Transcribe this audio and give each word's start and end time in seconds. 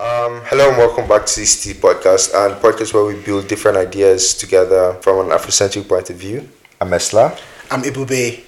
Um, 0.00 0.42
hello 0.44 0.68
and 0.68 0.78
welcome 0.78 1.08
back 1.08 1.26
to 1.26 1.40
CCT 1.40 1.80
Podcast, 1.80 2.32
and 2.32 2.54
podcast 2.62 2.94
where 2.94 3.04
we 3.04 3.20
build 3.20 3.48
different 3.48 3.76
ideas 3.76 4.32
together 4.32 4.94
from 5.02 5.26
an 5.26 5.36
Afrocentric 5.36 5.88
point 5.88 6.08
of 6.08 6.14
view. 6.14 6.48
I'm 6.80 6.90
Esla. 6.90 7.36
I'm 7.68 7.82
Ibube. 7.82 8.44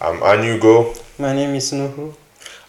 I'm 0.00 0.20
Anugo. 0.20 0.96
My 1.18 1.32
name 1.32 1.56
is 1.56 1.72
Nuhu. 1.72 2.14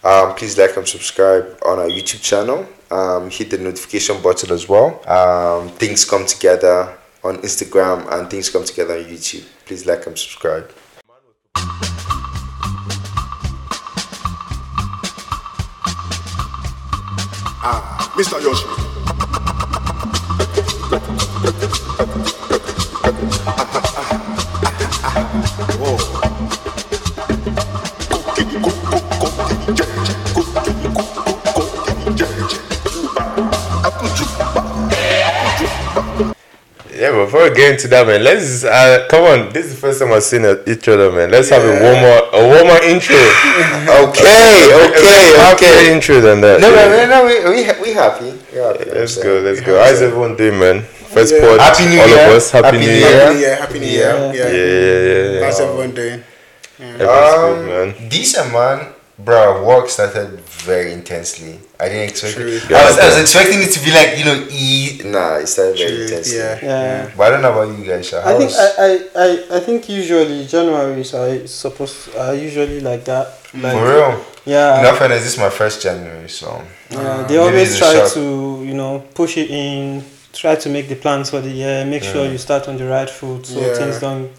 Um, 0.03 0.33
please 0.33 0.57
like 0.57 0.75
and 0.75 0.87
subscribe 0.87 1.55
on 1.63 1.77
our 1.77 1.85
YouTube 1.85 2.23
channel. 2.23 2.65
Um, 2.89 3.29
hit 3.29 3.51
the 3.51 3.59
notification 3.59 4.19
button 4.23 4.49
as 4.49 4.67
well. 4.67 4.99
Um, 5.07 5.69
things 5.69 6.03
come 6.03 6.25
together 6.25 6.97
on 7.23 7.37
Instagram 7.43 8.11
and 8.11 8.27
things 8.27 8.49
come 8.49 8.63
together 8.63 8.97
on 8.97 9.03
YouTube. 9.03 9.45
Please 9.67 9.85
like 9.85 10.07
and 10.07 10.17
subscribe. 10.17 10.67
Ah, 17.65 18.11
Mr. 18.17 18.41
Yoshi. 18.43 18.67
Yeah, 37.03 37.11
before 37.25 37.43
we 37.49 37.55
get 37.55 37.73
into 37.75 37.87
that, 37.89 38.07
man, 38.07 38.23
let's 38.23 38.63
uh, 38.63 39.05
come 39.11 39.23
on. 39.27 39.51
This 39.51 39.65
is 39.67 39.71
the 39.75 39.81
first 39.83 39.99
time 39.99 40.13
I've 40.13 40.23
seen 40.23 40.45
uh, 40.45 40.55
each 40.65 40.87
other, 40.87 41.11
man. 41.11 41.31
Let's 41.35 41.49
have 41.49 41.63
a 41.67 41.75
warmer, 41.83 42.15
a 42.31 42.41
warmer 42.47 42.79
intro. 42.87 43.19
Okay, 43.83 44.23
okay, 44.87 45.35
Halfway 45.35 45.67
okay. 45.67 45.93
intro 45.93 46.21
than 46.21 46.39
that. 46.41 46.61
No, 46.63 46.69
yeah. 46.71 46.87
no, 46.87 46.99
no, 47.11 47.19
we 47.27 47.35
we 47.51 47.59
ha- 47.67 47.79
we 47.83 47.89
happy. 47.91 48.31
We 48.51 48.57
happy. 48.57 48.85
Let's 48.95 49.17
go, 49.19 49.39
let's 49.43 49.59
go. 49.59 49.75
How's 49.83 50.01
everyone 50.01 50.37
doing, 50.39 50.57
man? 50.57 50.81
First 51.11 51.33
Yeah. 51.35 51.41
pod, 51.43 51.59
Happy 51.59 51.85
New 51.91 51.99
all 52.01 52.07
Year. 52.07 52.25
of 52.29 52.35
us. 52.39 52.45
Happy, 52.51 52.65
Happy 52.65 52.77
New 52.79 52.87
New 52.87 53.03
Year. 53.03 53.31
Year. 53.43 53.55
Happy 53.59 53.79
New 53.83 53.85
Year. 53.99 54.07
Happy 54.07 54.29
New 54.31 54.39
Year. 54.39 54.47
Yeah. 54.47 54.47
Yeah, 54.47 54.63
yeah, 54.63 54.99
yeah. 55.11 55.39
yeah. 55.39 55.43
How's 55.45 55.59
everyone 55.59 55.91
doing? 55.91 56.19
Everyone's 56.79 56.97
good, 56.97 57.59
Um, 57.59 57.67
man. 57.67 57.87
decent 58.09 58.47
man, 58.55 58.77
bro. 59.25 59.65
Work 59.65 59.89
started 59.89 60.39
very 60.41 60.93
intensely. 60.93 61.59
I 61.79 61.89
didn't 61.89 62.09
expect 62.09 62.35
True. 62.35 62.47
it. 62.47 62.71
I 62.71 62.85
was, 62.85 62.97
I 62.99 63.05
was 63.07 63.17
expecting 63.21 63.61
it 63.61 63.71
to 63.73 63.79
be 63.83 63.91
like 63.91 64.17
you 64.17 64.25
know, 64.25 64.47
e. 64.49 65.01
Nah, 65.05 65.37
it 65.37 65.47
started 65.47 65.77
very 65.77 65.91
True, 65.95 66.03
intensely. 66.03 66.37
yeah. 66.37 66.59
Yeah. 66.61 67.11
But 67.17 67.23
I 67.27 67.29
don't 67.31 67.41
know 67.41 67.51
about 67.53 67.77
you 67.77 67.85
guys. 67.85 68.07
Sha. 68.07 68.21
I 68.25 68.37
think 68.37 68.51
I, 68.51 68.67
I, 68.87 68.89
I, 69.25 69.57
I 69.57 69.59
think 69.59 69.89
usually 69.89 70.45
Januaries 70.45 71.13
are 71.13 71.47
supposed 71.47 72.05
to, 72.05 72.21
are 72.21 72.35
usually 72.35 72.79
like 72.81 73.03
that. 73.05 73.27
Like, 73.53 73.73
for 73.77 73.83
real. 73.85 74.25
Yeah. 74.45 74.79
In 74.79 74.85
all 74.85 74.95
fairness, 74.95 75.23
this 75.23 75.33
is 75.33 75.39
my 75.39 75.49
first 75.49 75.81
January, 75.81 76.27
so 76.29 76.61
Yeah, 76.89 77.23
they 77.27 77.37
always 77.37 77.77
try 77.77 77.93
shock. 77.93 78.11
to, 78.13 78.61
you 78.65 78.73
know, 78.73 78.99
push 79.13 79.37
it 79.37 79.49
in, 79.49 80.03
try 80.33 80.55
to 80.55 80.69
make 80.69 80.89
the 80.89 80.95
plans 80.95 81.29
for 81.29 81.39
the 81.39 81.49
year, 81.49 81.85
make 81.85 82.03
sure 82.03 82.25
you 82.25 82.37
start 82.37 82.67
on 82.67 82.75
the 82.77 82.85
right 82.85 83.09
foot 83.09 83.45
so 83.45 83.59
Yeah. 83.61 83.73
things 83.75 83.99
don't 83.99 84.29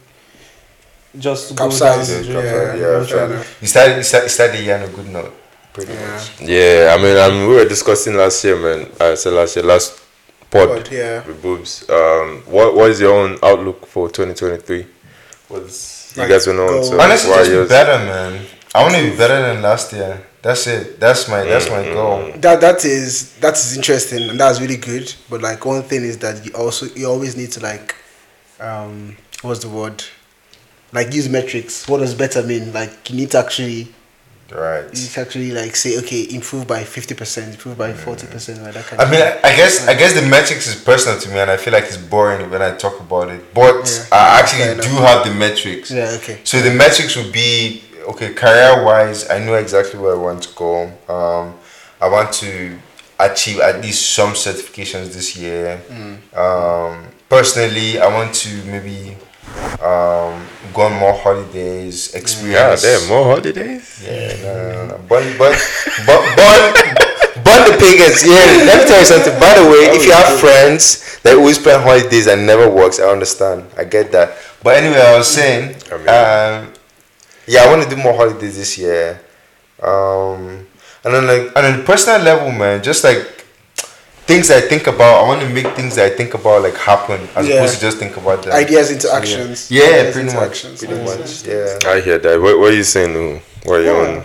just 1.18 1.56
Capsize. 1.56 1.78
go 1.80 1.86
down. 1.86 1.98
Yeah, 1.98 2.04
the 2.04 2.04
capsize, 2.04 2.26
drain 2.26 2.80
yeah, 2.80 2.88
eventually. 2.96 3.06
fair 3.18 3.26
enough. 3.30 3.58
you 3.62 3.68
started, 3.68 3.96
you 3.96 4.02
started, 4.02 4.24
you 4.24 4.28
started 4.30 4.56
the 4.58 4.62
year 4.62 4.76
on 4.76 4.82
a 4.82 4.88
good 4.88 5.08
note, 5.08 5.34
pretty 5.72 5.92
Yeah. 5.92 6.10
much. 6.10 6.40
Yeah, 6.40 6.94
I 6.98 7.02
mean, 7.02 7.16
I 7.16 7.28
mean, 7.30 7.48
we 7.48 7.54
were 7.56 7.64
discussing 7.68 8.14
last 8.16 8.42
year, 8.44 8.56
man. 8.56 8.88
I 9.00 9.14
said 9.14 9.32
last 9.32 9.56
year, 9.56 9.64
last 9.64 10.00
pod 10.50 10.68
But 10.68 10.90
yeah, 10.92 11.26
with 11.26 11.40
boobs. 11.42 11.84
Um, 11.88 12.42
what 12.46 12.74
what 12.74 12.90
is 12.90 13.00
your 13.00 13.12
own 13.14 13.38
outlook 13.42 13.86
for 13.86 14.08
2023? 14.08 14.86
What's 15.48 16.12
you 16.16 16.22
Like, 16.22 16.30
guys 16.30 16.46
will 16.46 16.54
know. 16.54 16.68
go- 16.68 16.82
So 16.82 17.00
Honestly, 17.00 17.30
just 17.34 17.50
be 17.50 17.68
better, 17.68 17.98
man. 18.04 18.46
I 18.74 18.82
want 18.82 18.94
to 18.94 19.02
be 19.10 19.16
better 19.16 19.40
than 19.42 19.62
last 19.62 19.92
year. 19.92 20.20
That's 20.42 20.66
it. 20.66 21.00
That's 21.00 21.28
my 21.28 21.42
that's 21.44 21.70
my 21.70 21.82
Mm, 21.84 21.94
goal. 21.94 22.32
that 22.40 22.60
that 22.60 22.84
is 22.84 23.30
that 23.40 23.54
is 23.56 23.76
interesting 23.76 24.28
and 24.30 24.38
that's 24.38 24.60
really 24.60 24.76
good. 24.76 25.12
But 25.30 25.40
like 25.42 25.64
one 25.64 25.82
thing 25.84 26.02
is 26.04 26.18
that 26.18 26.44
you 26.44 26.52
also 26.52 26.86
you 26.94 27.06
always 27.08 27.36
need 27.36 27.50
to 27.52 27.60
like, 27.60 27.94
um, 28.60 29.16
what's 29.42 29.60
the 29.60 29.68
word? 29.70 30.04
Like 30.94 31.12
use 31.12 31.28
metrics. 31.28 31.88
What 31.88 31.98
does 31.98 32.14
better 32.14 32.42
mean? 32.42 32.72
Like 32.72 33.10
you 33.10 33.16
need 33.16 33.30
to 33.32 33.38
actually 33.38 33.88
Right. 34.52 34.82
you 34.84 35.00
need 35.02 35.10
to 35.10 35.20
actually 35.20 35.50
like 35.52 35.74
say 35.74 35.98
okay, 35.98 36.26
improve 36.30 36.66
by 36.68 36.84
fifty 36.84 37.14
percent, 37.14 37.54
improve 37.54 37.76
by 37.76 37.92
forty 37.92 38.26
percent, 38.28 38.62
like 38.62 38.74
that 38.74 38.84
kind 38.84 39.00
I 39.00 39.04
of 39.04 39.10
mean, 39.10 39.20
I, 39.22 39.38
I 39.50 39.56
guess 39.56 39.88
I 39.88 39.94
guess 39.94 40.12
the 40.14 40.22
metrics 40.28 40.66
is 40.68 40.76
personal 40.80 41.18
to 41.18 41.28
me, 41.30 41.38
and 41.38 41.50
I 41.50 41.56
feel 41.56 41.72
like 41.72 41.84
it's 41.84 41.96
boring 41.96 42.48
when 42.50 42.62
I 42.62 42.76
talk 42.76 43.00
about 43.00 43.30
it. 43.30 43.42
But 43.52 43.84
Yeah. 44.12 44.16
I 44.16 44.40
actually 44.40 44.74
do 44.88 44.94
have 45.08 45.24
the 45.26 45.34
metrics. 45.34 45.90
Yeah, 45.90 46.16
okay. 46.20 46.38
So 46.44 46.60
the 46.60 46.70
metrics 46.70 47.16
would 47.16 47.32
be 47.32 47.82
okay. 48.10 48.32
Career 48.34 48.84
wise, 48.84 49.28
I 49.30 49.38
know 49.44 49.54
exactly 49.54 49.98
where 49.98 50.12
I 50.14 50.18
want 50.18 50.42
to 50.44 50.54
go. 50.54 50.84
Um, 51.08 51.54
I 52.00 52.08
want 52.08 52.32
to 52.34 52.78
achieve 53.18 53.58
at 53.60 53.80
least 53.82 54.12
some 54.14 54.34
certifications 54.34 55.14
this 55.14 55.36
year. 55.36 55.80
Um, 56.36 57.06
personally, 57.28 57.98
I 57.98 58.06
want 58.08 58.34
to 58.34 58.48
maybe 58.66 59.16
um, 59.82 60.46
go 60.72 60.82
on 60.82 60.94
more 60.98 61.12
holidays, 61.14 62.10
Yeah, 62.12 62.20
experience. 62.20 62.82
damn, 62.82 63.08
more 63.08 63.24
holidays. 63.24 64.02
Yeah, 64.04 64.36
no, 64.42 64.52
no, 64.54 64.86
no. 64.86 64.96
But 65.08 65.22
but 65.38 65.54
but 66.06 66.20
but 66.36 66.60
but 67.44 67.58
the 67.68 67.76
pagans. 67.78 68.24
Yeah, 68.24 68.64
let 68.66 68.82
me 68.82 68.88
tell 68.88 68.98
you 69.00 69.06
something. 69.06 69.34
By 69.40 69.54
the 69.58 69.64
way, 69.70 69.94
if 69.96 70.04
you 70.06 70.12
have 70.12 70.38
friends 70.40 71.20
that 71.22 71.36
always 71.36 71.58
plan 71.58 71.82
holidays 71.82 72.26
and 72.26 72.46
never 72.46 72.68
works, 72.68 72.98
I 73.00 73.08
understand. 73.10 73.64
I 73.76 73.84
get 73.84 74.12
that. 74.12 74.36
But 74.62 74.76
anyway, 74.78 75.00
I 75.00 75.18
was 75.18 75.28
saying, 75.28 75.74
um, 75.92 76.72
yeah, 77.46 77.64
I 77.64 77.68
want 77.68 77.82
to 77.84 77.88
do 77.90 77.96
more 78.00 78.14
holidays 78.14 78.56
this 78.56 78.78
year. 78.78 79.20
Um, 79.82 80.66
and 81.04 81.14
on 81.14 81.26
like 81.26 81.52
and 81.56 81.66
on 81.66 81.80
a 81.80 81.82
personal 81.84 82.20
level, 82.22 82.50
man, 82.52 82.82
just 82.82 83.04
like 83.04 83.43
things 84.26 84.50
I 84.50 84.60
think 84.60 84.86
about, 84.86 85.24
I 85.24 85.28
want 85.28 85.40
to 85.42 85.48
make 85.50 85.66
things 85.76 85.96
that 85.96 86.12
I 86.12 86.16
think 86.16 86.34
about 86.34 86.62
like 86.62 86.76
happen 86.76 87.28
as 87.36 87.46
Yeah. 87.46 87.56
opposed 87.56 87.74
to 87.76 87.80
just 87.80 87.98
think 87.98 88.16
about 88.16 88.42
them. 88.42 88.52
Ideas 88.52 88.90
into 88.90 89.02
So, 89.02 89.08
yeah. 89.12 89.18
actions. 89.18 89.70
Yeah, 89.70 89.82
Ideas 89.84 90.12
pretty 90.14 90.28
into 90.28 90.40
much. 90.40 90.48
actions. 90.50 90.78
Pretty 90.78 90.94
Yeah. 90.94 91.04
much. 91.04 91.42
Yeah. 91.84 91.90
I 91.92 92.00
hear 92.00 92.18
that. 92.18 92.40
What, 92.40 92.58
what 92.58 92.70
are 92.72 92.76
you 92.76 92.84
saying, 92.84 93.12
Lou? 93.14 93.40
What 93.64 93.80
are 93.80 93.82
you 93.82 93.92
Yeah. 93.92 94.16
on? 94.18 94.24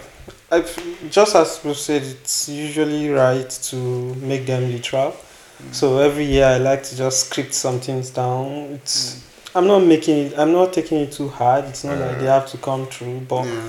I, 0.51 0.63
just 1.11 1.35
as 1.35 1.59
we 1.63 1.73
said, 1.75 2.01
it's 2.03 2.49
usually 2.49 3.09
right 3.09 3.49
to 3.69 3.75
make 3.75 4.45
them 4.47 4.71
literal. 4.71 5.11
Mm. 5.11 5.73
So 5.75 5.99
every 5.99 6.23
year 6.25 6.45
I 6.45 6.57
like 6.57 6.83
to 6.83 6.95
just 6.95 7.27
script 7.27 7.53
some 7.53 7.79
things 7.79 8.09
down. 8.09 8.79
It's 8.81 9.17
I'm 9.55 9.67
not 9.67 9.79
making 9.79 10.27
it. 10.27 10.33
I'm 10.37 10.53
not 10.53 10.73
taking 10.73 10.99
it 10.99 11.11
too 11.11 11.27
hard. 11.27 11.65
It's 11.65 11.83
not 11.83 11.97
like 11.99 12.19
they 12.19 12.27
have 12.27 12.49
to 12.51 12.57
come 12.57 12.87
true, 12.87 13.19
but 13.27 13.45
Yeah. 13.45 13.61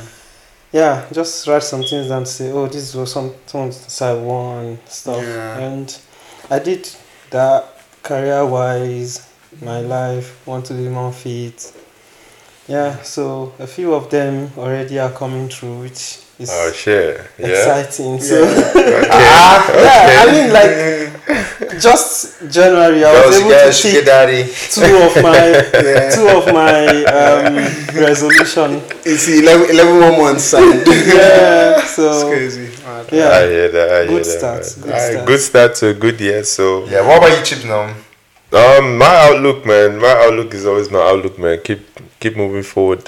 yeah, 0.72 1.02
just 1.12 1.46
write 1.48 1.64
some 1.64 1.82
things 1.82 2.08
down 2.08 2.24
to 2.24 2.30
say, 2.30 2.50
oh, 2.52 2.66
this 2.66 2.94
was 2.94 3.10
some 3.12 3.32
things 3.46 4.00
I 4.00 4.12
want 4.14 4.78
stuff. 4.90 5.22
Yeah. 5.22 5.58
And 5.58 5.96
I 6.50 6.58
did 6.58 6.88
that 7.30 7.64
career 8.02 8.44
wise, 8.44 9.28
my 9.62 9.80
life, 9.80 10.44
want 10.46 10.66
to 10.66 10.74
be 10.74 10.88
more 10.88 11.12
fit. 11.12 11.72
Yeah, 12.68 13.02
so 13.02 13.52
a 13.58 13.66
few 13.66 13.94
of 13.94 14.10
them 14.10 14.50
already 14.56 14.98
are 14.98 15.10
coming 15.10 15.48
through, 15.48 15.80
which 15.82 16.18
is 16.38 16.50
Oh 16.52 16.72
shit! 16.72 17.20
Yeah. 17.38 17.46
exciting. 17.48 18.20
So 18.20 18.42
Okay. 18.44 19.00
yeah, 19.08 20.22
I 20.22 20.26
mean 20.32 20.52
like 20.52 21.80
just 21.80 22.40
January 22.50 23.04
I 23.04 23.12
was 23.26 23.36
Those 23.36 23.40
able 23.40 23.50
to 23.66 23.72
see 23.72 24.04
daddy. 24.04 24.44
two 24.70 24.96
of 25.02 25.22
my 25.22 26.10
two 26.14 26.28
of 26.28 26.46
my 26.54 27.04
um, 27.04 27.54
resolution. 27.94 28.82
It's 29.04 29.28
11, 29.28 29.70
11 29.70 30.00
more 30.00 30.16
months. 30.18 30.52
and- 30.54 30.86
Yeah, 30.86 31.80
It's 31.80 31.90
so 31.96 32.28
crazy. 32.28 32.68
Mad. 32.90 33.12
I 33.12 33.16
yeah. 33.16 33.46
hear 33.46 33.68
that. 33.70 33.90
I 33.90 33.98
hear 34.00 34.08
Good 34.08 34.24
that, 34.24 34.38
start, 34.38 34.62
man. 34.62 34.82
good 34.84 34.92
Alright, 34.94 35.12
start. 35.12 35.26
good 35.26 35.40
start 35.40 35.74
to 35.76 35.86
a 35.88 35.94
good 35.94 36.20
year. 36.20 36.44
So, 36.44 36.84
Yeah. 36.86 37.06
What 37.06 37.18
about 37.18 37.38
you, 37.38 37.44
Chip? 37.44 37.64
Now. 37.64 37.94
um, 38.78 38.98
my 38.98 39.14
outlook, 39.28 39.64
man. 39.66 39.98
My 39.98 40.12
outlook 40.24 40.52
is 40.54 40.66
always 40.66 40.90
my 40.90 41.00
outlook, 41.00 41.38
man. 41.38 41.60
Keep 41.62 41.80
keep 42.20 42.36
moving 42.36 42.62
forward. 42.62 43.02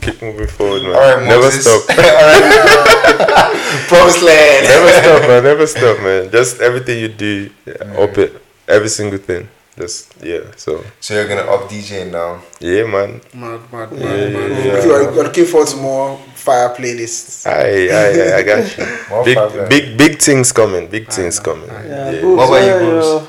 Keep 0.00 0.22
moving 0.22 0.46
forward, 0.46 0.82
man. 0.82 0.94
All 0.94 1.16
right, 1.16 1.24
Never 1.26 1.42
Moses. 1.42 1.64
stop. 1.64 1.82
All 1.98 2.04
right. 2.30 3.86
Promised 3.88 4.22
land. 4.30 4.62
Never 4.68 4.90
stop, 5.00 5.22
man. 5.28 5.42
Never 5.44 5.66
stop, 5.66 5.96
man. 6.00 6.30
Just 6.30 6.60
everything 6.60 6.98
you 7.00 7.08
do, 7.08 7.50
yeah, 7.66 8.02
up 8.04 8.16
it. 8.18 8.30
Every 8.68 8.88
single 8.88 9.18
thing. 9.18 9.48
Just 9.78 10.12
yeah. 10.22 10.40
So 10.56 10.84
So 11.00 11.14
you're 11.14 11.28
gonna 11.28 11.42
up 11.50 11.68
DJ 11.70 12.10
now. 12.10 12.42
yeah, 12.60 12.84
man. 12.84 13.20
Mad, 13.34 13.60
mad, 13.72 13.92
mad, 13.92 14.00
Yeah, 14.00 14.28
mad. 14.28 14.50
yeah. 14.66 14.84
You 14.84 14.92
are 14.94 15.02
you're 15.14 15.24
looking 15.24 15.46
forward 15.46 15.68
to 15.68 15.76
more 15.76 16.18
fire 16.34 16.68
playlists. 16.74 17.46
I 17.46 17.88
I 17.88 18.38
I 18.38 18.42
got 18.42 18.78
you. 18.78 18.84
More 19.10 19.24
Big 19.24 19.36
problem. 19.36 19.68
big 19.68 19.96
big 19.96 20.18
things 20.20 20.52
coming. 20.52 20.86
Big 20.88 21.08
things 21.08 21.38
coming. 21.40 21.68
Yeah, 21.68 22.10
Yeah. 22.10 22.20
Boobs, 22.20 22.36
What 22.38 22.48
about 22.48 22.66
you, 22.66 22.72
what 22.72 22.82
are 22.82 22.90
Boobs? 22.90 23.06
your 23.06 23.26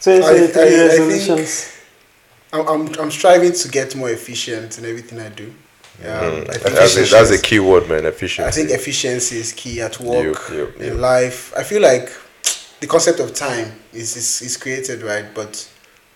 2023 0.00 0.22
I- 0.22 0.32
I- 0.32 0.44
I 0.44 0.46
think- 0.48 0.88
resolutions. 0.90 1.72
I'm, 2.50 2.66
I'm, 2.66 2.94
I'm 2.98 3.10
striving 3.10 3.52
to 3.52 3.68
get 3.68 3.94
more 3.94 4.08
efficient 4.10 4.78
in 4.78 4.86
everything 4.86 5.18
I 5.20 5.28
do. 5.28 5.52
Yeah, 6.02 6.20
Mm. 6.22 6.48
I 6.48 6.52
think 6.52 6.62
That's 6.62 6.96
a, 6.96 7.00
efficiency 7.02 7.10
that's 7.12 7.30
a 7.30 7.38
key 7.42 7.58
word, 7.58 7.88
man. 7.88 8.06
Efficiency. 8.06 8.48
I 8.48 8.50
think 8.52 8.70
efficiency 8.70 9.36
is 9.38 9.52
key 9.52 9.82
at 9.82 10.00
work, 10.00 10.40
Yep, 10.50 10.58
yep, 10.78 10.80
in 10.80 11.00
life. 11.00 11.52
I 11.56 11.62
feel 11.64 11.82
like 11.82 12.08
the 12.80 12.86
concept 12.86 13.20
of 13.20 13.34
time 13.34 13.72
is, 13.92 14.16
is 14.16 14.42
is 14.42 14.56
created 14.56 15.02
right, 15.02 15.26
but 15.34 15.70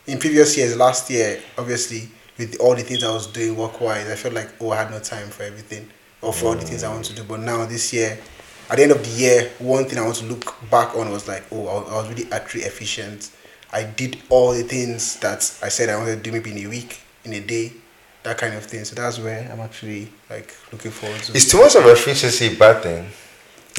in 0.07 0.19
previous 0.19 0.57
years, 0.57 0.77
last 0.77 1.11
year, 1.11 1.41
obviously, 1.59 2.09
with 2.39 2.57
all 2.61 2.75
the 2.75 2.83
things 2.83 3.05
I 3.05 3.13
was 3.13 3.27
doing 3.27 3.57
work 3.57 3.81
wise, 3.81 4.09
I 4.09 4.17
felt 4.17 4.35
like 4.35 4.51
oh 4.61 4.71
I 4.71 4.77
had 4.83 4.91
no 4.91 4.99
time 4.99 5.29
for 5.29 5.43
everything 5.43 5.89
or 6.21 6.33
for 6.33 6.47
all 6.47 6.55
the 6.55 6.63
things 6.63 6.85
I 6.85 6.93
want 6.93 7.05
to 7.07 7.15
do. 7.15 7.25
But 7.25 7.41
now 7.41 7.65
this 7.67 7.93
year, 7.93 8.19
at 8.71 8.77
the 8.77 8.83
end 8.85 8.93
of 8.93 9.03
the 9.05 9.21
year, 9.21 9.51
one 9.59 9.85
thing 9.85 9.99
I 9.99 10.03
want 10.03 10.17
to 10.17 10.27
look 10.27 10.55
back 10.71 10.97
on 10.97 11.11
was 11.11 11.29
like, 11.29 11.45
oh, 11.51 11.67
I 11.67 11.95
was, 11.97 12.09
really 12.09 12.31
actually 12.33 12.63
efficient. 12.63 13.31
I 13.73 13.85
did 13.85 14.19
all 14.29 14.53
the 14.53 14.63
things 14.63 15.19
that 15.21 15.39
I 15.63 15.69
said 15.69 15.89
I 15.89 15.97
wanted 15.97 16.17
to 16.17 16.23
do 16.23 16.33
maybe 16.33 16.53
in 16.53 16.67
a 16.67 16.69
week, 16.69 17.01
in 17.25 17.33
a 17.33 17.41
day, 17.41 17.73
that 18.23 18.39
kind 18.39 18.55
of 18.55 18.65
thing. 18.65 18.85
So 18.85 18.95
that's 18.95 19.19
where 19.19 19.49
I'm 19.51 19.61
actually 19.61 20.13
like 20.31 20.55
looking 20.71 20.91
forward 20.91 21.21
to. 21.23 21.37
Is 21.37 21.51
too 21.51 21.59
much 21.59 21.75
of 21.75 21.85
efficiency 21.87 22.55
a 22.55 22.57
bad 22.57 22.83
thing? 22.83 23.07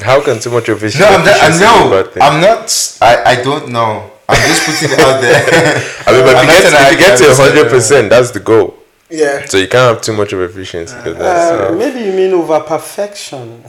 How 0.00 0.20
can 0.22 0.40
too 0.40 0.50
much 0.50 0.68
efficiency? 0.68 0.98
No, 0.98 1.06
I'm 1.06 1.24
not, 1.24 1.34
I 1.40 1.48
efficiency 1.48 1.58
be 1.60 1.64
a 1.64 1.90
know. 1.90 2.10
bad? 2.14 2.22
I'm 2.22 2.40
not. 2.40 2.98
I, 3.00 3.22
I 3.32 3.42
don't 3.42 3.68
know. 3.70 4.10
I'm 4.28 4.36
just 4.48 4.64
putting 4.66 4.92
it 4.96 5.00
out 5.00 5.20
there. 5.20 5.34
I 6.06 6.12
mean, 6.12 6.24
but 6.24 6.36
I'm 6.36 6.48
if 6.48 6.54
you 6.54 6.62
get, 6.62 6.72
if 6.72 6.92
you 6.92 6.98
get 6.98 7.18
to 7.18 7.24
activist, 7.24 7.36
hundred 7.48 7.68
percent, 7.70 8.10
that's 8.10 8.30
the 8.30 8.40
goal. 8.40 8.74
yeah. 9.10 9.44
So 9.44 9.58
you 9.58 9.68
can't 9.68 9.94
have 9.94 10.00
too 10.02 10.14
much 10.14 10.32
of 10.32 10.40
efficiency. 10.40 10.94
that's, 10.94 11.18
Uh, 11.20 11.68
uh, 11.70 11.76
maybe 11.76 12.00
you 12.00 12.12
mean 12.12 12.32
over 12.32 12.58
perfection. 12.60 13.62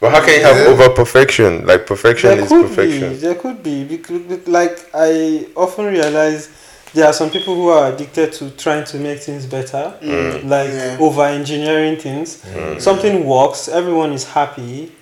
but 0.00 0.12
how 0.12 0.24
can 0.24 0.34
you 0.40 0.46
have 0.46 0.56
Yeah. 0.56 0.72
over 0.72 0.88
perfection? 0.90 1.66
Like 1.66 1.86
perfection 1.86 2.30
there 2.30 2.40
is 2.44 2.48
could 2.48 2.66
perfection. 2.68 3.10
be. 3.10 3.16
There 3.16 3.34
could 3.34 3.62
be. 3.62 4.00
Like 4.46 4.88
I 4.94 5.46
often 5.56 5.86
realize, 5.86 6.48
there 6.94 7.06
are 7.06 7.12
some 7.12 7.28
people 7.28 7.54
who 7.56 7.68
are 7.68 7.92
addicted 7.92 8.32
to 8.34 8.50
trying 8.50 8.84
to 8.84 8.96
make 8.98 9.18
things 9.20 9.44
better, 9.44 9.92
like 10.44 10.70
Yeah. 10.70 10.96
over 11.00 11.24
engineering 11.24 11.96
things. 11.96 12.38
Something 12.78 13.26
works, 13.26 13.68
everyone 13.68 14.12
is 14.12 14.24
happy. 14.24 14.92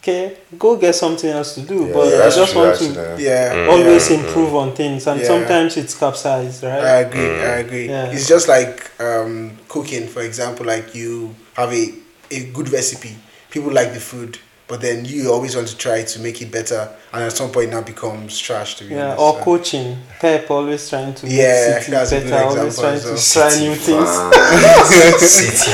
Okay, 0.00 0.38
go 0.58 0.76
get 0.78 0.94
something 0.94 1.28
else 1.28 1.54
to 1.56 1.60
do. 1.60 1.84
Yeah, 1.86 1.92
but 1.92 2.14
I 2.22 2.30
just 2.30 2.52
true, 2.52 2.62
want 2.62 2.78
to 2.78 3.16
yeah. 3.18 3.52
Yeah. 3.54 3.66
always 3.68 4.10
yeah. 4.10 4.16
improve 4.16 4.54
on 4.54 4.74
things, 4.74 5.06
and 5.06 5.20
Yeah. 5.20 5.26
sometimes 5.26 5.76
it's 5.76 5.94
capsized, 5.94 6.62
right? 6.62 6.80
I 6.82 6.96
agree. 7.00 7.20
I 7.20 7.56
agree. 7.60 7.88
Yeah. 7.88 8.06
It's 8.10 8.26
just 8.26 8.48
like 8.48 8.90
um, 8.98 9.58
cooking, 9.68 10.08
for 10.08 10.22
example. 10.22 10.64
Like 10.64 10.94
you 10.94 11.34
have 11.54 11.70
a, 11.72 11.92
a 12.30 12.44
good 12.50 12.72
recipe, 12.72 13.14
people 13.50 13.70
like 13.72 13.92
the 13.92 14.00
food, 14.00 14.38
but 14.70 14.80
then 14.80 15.04
you 15.04 15.32
always 15.32 15.56
want 15.56 15.66
to 15.66 15.76
try 15.76 16.02
to 16.04 16.20
make 16.20 16.40
it 16.40 16.50
better, 16.52 16.88
and 17.12 17.24
at 17.24 17.32
some 17.32 17.50
point 17.50 17.68
it 17.68 17.72
now 17.72 17.82
becomes 17.82 18.38
trash. 18.38 18.76
To 18.76 18.84
be 18.84 18.94
Yeah, 18.94 19.18
honest. 19.18 19.20
or 19.20 19.32
So- 19.38 19.44
coaching. 19.44 19.98
Pep 20.20 20.50
always 20.50 20.88
trying 20.88 21.12
to 21.14 21.26
make 21.26 21.34
Yeah, 21.34 21.80
City 21.80 21.90
that's 21.92 22.12
a 22.12 22.20
good 22.20 22.30
better, 22.30 22.44
always 22.44 22.64
example 22.78 22.82
trying 22.84 22.94
as 22.94 23.32
to 23.32 23.38
well. 23.40 23.50
try 23.50 23.58
new 23.66 23.74
things. 23.74 24.10
City. 25.26 25.72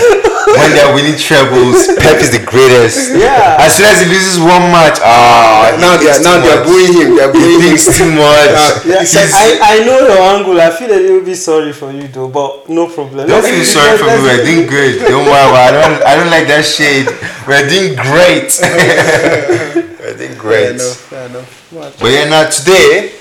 when 0.56 0.70
they're 0.72 0.94
winning 0.94 1.18
trebles, 1.18 1.86
Pep 1.98 2.16
is 2.22 2.30
the 2.30 2.40
greatest. 2.46 3.14
Yeah. 3.18 3.58
As 3.60 3.74
soon 3.76 3.86
as 3.86 4.00
he 4.00 4.06
loses 4.08 4.38
one 4.38 4.70
match, 4.72 4.98
ah, 5.02 5.74
he 5.74 5.80
now 5.82 5.96
they 5.98 6.08
are 6.08 6.22
now 6.22 6.40
they 6.40 6.50
are 6.56 6.64
booing 6.64 6.92
him. 6.94 7.16
They 7.16 7.22
are 7.26 7.32
booing 7.32 7.60
him. 7.60 7.76
too 7.76 8.10
much. 8.16 8.86
Yeah, 8.86 9.02
He's- 9.02 9.34
I, 9.34 9.58
I 9.60 9.84
know 9.84 9.98
your 10.08 10.18
angle. 10.34 10.60
I 10.60 10.70
feel 10.70 10.90
a 10.90 10.96
little 11.00 11.20
bit 11.26 11.36
sorry 11.36 11.72
for 11.72 11.90
you 11.92 12.06
though, 12.08 12.28
but 12.28 12.68
no 12.70 12.86
problem. 12.88 13.26
Don't 13.28 13.44
feel 13.44 13.64
sorry 13.64 13.98
for 13.98 14.04
me. 14.06 14.10
let's- 14.22 14.22
We're 14.22 14.44
doing 14.46 14.66
great. 14.66 14.98
Don't 15.00 15.26
worry. 15.26 15.34
About 15.50 15.74
it. 15.74 15.78
I 15.78 15.88
don't. 15.88 16.02
I 16.06 16.16
don't 16.16 16.30
like 16.30 16.46
that 16.48 16.64
shade. 16.64 17.06
We're 17.46 17.66
doing 17.68 17.94
great. 17.98 18.50
We're 20.00 20.16
doing 20.16 20.30
Fair 20.32 20.36
great. 20.40 20.70
enough. 20.74 20.96
Fair 20.96 21.26
enough. 21.28 21.68
But 22.00 22.10
yeah, 22.12 22.28
now 22.28 22.48
today, 22.48 23.12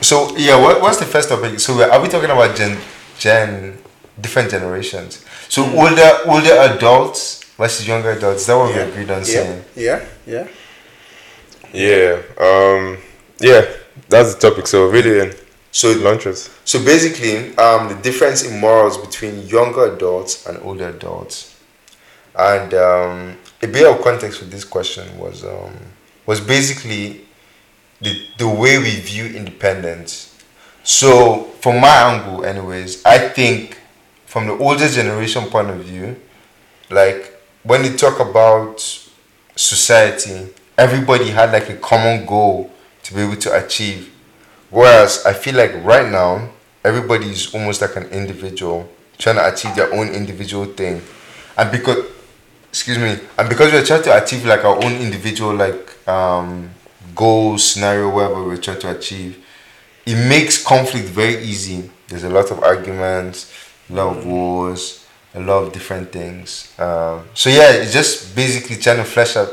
so 0.00 0.36
yeah, 0.36 0.60
what, 0.60 0.80
what's 0.80 0.98
the 0.98 1.04
first 1.06 1.28
topic? 1.28 1.60
So 1.60 1.76
we- 1.76 1.84
are 1.84 2.00
we 2.00 2.08
talking 2.08 2.30
about 2.30 2.56
gen, 2.56 2.78
gen, 3.18 3.78
different 4.20 4.50
generations? 4.50 5.24
So 5.48 5.64
older, 5.64 6.10
older 6.26 6.54
adults 6.74 7.44
versus 7.56 7.86
younger 7.86 8.12
adults. 8.12 8.42
Is 8.42 8.46
that 8.46 8.56
what 8.56 8.74
we 8.74 8.80
agreed 8.80 9.10
on 9.10 9.18
Yeah. 9.20 9.24
saying? 9.24 9.64
Yeah. 9.76 10.04
Yeah. 10.26 10.48
Yeah. 11.72 12.22
Um. 12.38 12.98
Yeah. 13.40 13.66
That's 14.08 14.34
the 14.34 14.40
topic. 14.50 14.66
So 14.66 14.86
really, 14.88 15.32
So 15.70 15.88
it 15.88 15.98
launches. 15.98 16.50
So 16.66 16.84
basically, 16.84 17.56
um, 17.56 17.88
the 17.88 17.94
difference 18.02 18.42
in 18.44 18.60
morals 18.60 18.98
between 18.98 19.46
younger 19.48 19.94
adults 19.94 20.46
and 20.46 20.58
older 20.62 20.88
adults, 20.88 21.56
and 22.36 22.74
um, 22.74 23.38
a 23.62 23.66
bit 23.68 23.86
of 23.86 24.02
context 24.02 24.38
for 24.40 24.44
this 24.46 24.64
question 24.64 25.06
was 25.18 25.44
um, 25.44 25.72
was 26.26 26.40
basically 26.40 27.22
the 28.00 28.26
the 28.38 28.48
way 28.48 28.78
we 28.78 28.90
view 29.00 29.26
independence. 29.26 30.28
So 30.84 31.44
from 31.60 31.80
my 31.80 31.88
angle, 31.88 32.44
anyways, 32.44 33.04
I 33.04 33.18
think 33.18 33.78
from 34.26 34.46
the 34.46 34.58
older 34.58 34.88
generation 34.88 35.44
point 35.46 35.70
of 35.70 35.78
view, 35.78 36.16
like 36.90 37.40
when 37.62 37.84
you 37.84 37.96
talk 37.96 38.18
about 38.18 38.80
society, 39.54 40.48
everybody 40.76 41.30
had 41.30 41.52
like 41.52 41.68
a 41.70 41.76
common 41.76 42.26
goal 42.26 42.70
to 43.04 43.14
be 43.14 43.20
able 43.22 43.36
to 43.36 43.64
achieve. 43.64 44.12
Whereas 44.70 45.24
I 45.24 45.34
feel 45.34 45.54
like 45.54 45.72
right 45.84 46.10
now, 46.10 46.50
everybody 46.84 47.26
is 47.26 47.54
almost 47.54 47.80
like 47.80 47.94
an 47.96 48.04
individual 48.08 48.88
trying 49.18 49.36
to 49.36 49.52
achieve 49.52 49.76
their 49.76 49.92
own 49.92 50.08
individual 50.08 50.64
thing. 50.64 51.02
And 51.56 51.70
because, 51.70 52.06
excuse 52.72 52.96
me, 52.96 53.18
and 53.36 53.48
because 53.50 53.70
we're 53.70 53.84
trying 53.84 54.02
to 54.02 54.22
achieve 54.22 54.46
like 54.46 54.64
our 54.64 54.82
own 54.82 54.92
individual 54.94 55.54
like 55.54 56.08
um, 56.08 56.70
goal 57.14 57.58
scenario, 57.58 58.08
whatever 58.08 58.42
we're 58.44 58.56
trying 58.56 58.80
to 58.80 58.96
achieve, 58.96 59.44
it 60.06 60.16
makes 60.26 60.64
conflict 60.64 61.06
very 61.08 61.36
easy. 61.44 61.90
There's 62.08 62.24
a 62.24 62.30
lot 62.30 62.50
of 62.50 62.62
arguments, 62.62 63.52
a 63.90 63.92
lot 63.92 64.16
of 64.16 64.26
wars, 64.26 65.06
a 65.34 65.40
lot 65.40 65.64
of 65.64 65.74
different 65.74 66.12
things. 66.12 66.72
Um, 66.78 67.28
so 67.34 67.50
yeah, 67.50 67.72
it's 67.72 67.92
just 67.92 68.34
basically 68.34 68.76
trying 68.76 68.96
to 68.96 69.04
flesh 69.04 69.36
out, 69.36 69.50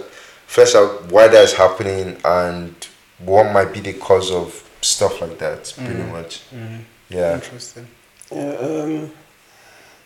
flesh 0.47 0.73
out 0.73 1.11
why 1.11 1.27
that 1.27 1.43
is 1.43 1.53
happening 1.53 2.15
and 2.23 2.73
what 3.19 3.51
might 3.51 3.73
be 3.73 3.81
the 3.81 3.93
cause 3.93 4.31
of 4.31 4.63
stuff 4.81 5.19
like 5.19 5.37
that. 5.39 5.73
Pretty 5.75 6.03
much. 6.03 6.41
Yeah. 7.09 7.35
Interesting. 7.35 7.85
Yeah, 8.31 8.53
um, 8.61 9.11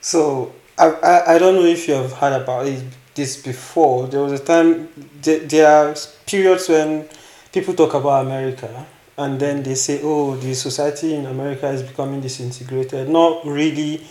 so 0.02 0.52
I, 0.80 0.88
I 0.90 1.36
I 1.36 1.38
don't 1.38 1.56
know 1.56 1.66
if 1.66 1.88
you 1.88 1.94
have 1.94 2.14
heard 2.14 2.42
about 2.42 2.66
it, 2.66 2.84
this 3.16 3.42
before. 3.42 4.08
There 4.08 4.22
was 4.22 4.34
a 4.34 4.44
time 4.44 4.90
there, 5.22 5.40
there 5.40 5.68
are 5.68 5.96
periods 6.26 6.70
when 6.70 7.08
people 7.52 7.74
talk 7.74 7.94
about 7.94 8.26
America 8.26 8.86
and 9.18 9.40
then 9.40 9.62
they 9.64 9.76
say, 9.76 10.00
oh, 10.04 10.36
the 10.36 10.54
society 10.56 11.14
in 11.14 11.26
America 11.28 11.70
is 11.70 11.84
becoming 11.84 12.22
disintegrated. 12.22 13.10
Not 13.10 13.46
really 13.46 14.06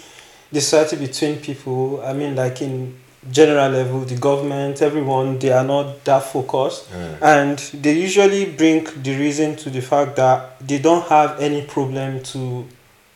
the 0.53 0.61
society 0.61 0.97
between 0.97 1.41
people. 1.41 2.01
I 2.05 2.13
mean, 2.13 2.37
like 2.37 2.63
in 2.63 2.97
general 3.31 3.71
level, 3.71 4.01
the 4.01 4.17
government, 4.17 4.83
everyone, 4.83 5.39
they 5.39 5.51
are 5.51 5.65
not 5.65 6.05
that 6.05 6.25
focused, 6.25 6.89
and 7.21 7.59
they 7.75 7.93
usually 7.99 8.47
bring 8.47 8.85
the 9.03 9.17
reason 9.17 9.57
to 9.57 9.71
the 9.71 9.81
fact 9.81 10.17
that 10.17 10.59
they 10.67 10.79
don't 10.79 11.07
have 11.09 11.39
any 11.41 11.63
problem 11.63 12.23
to 12.25 12.67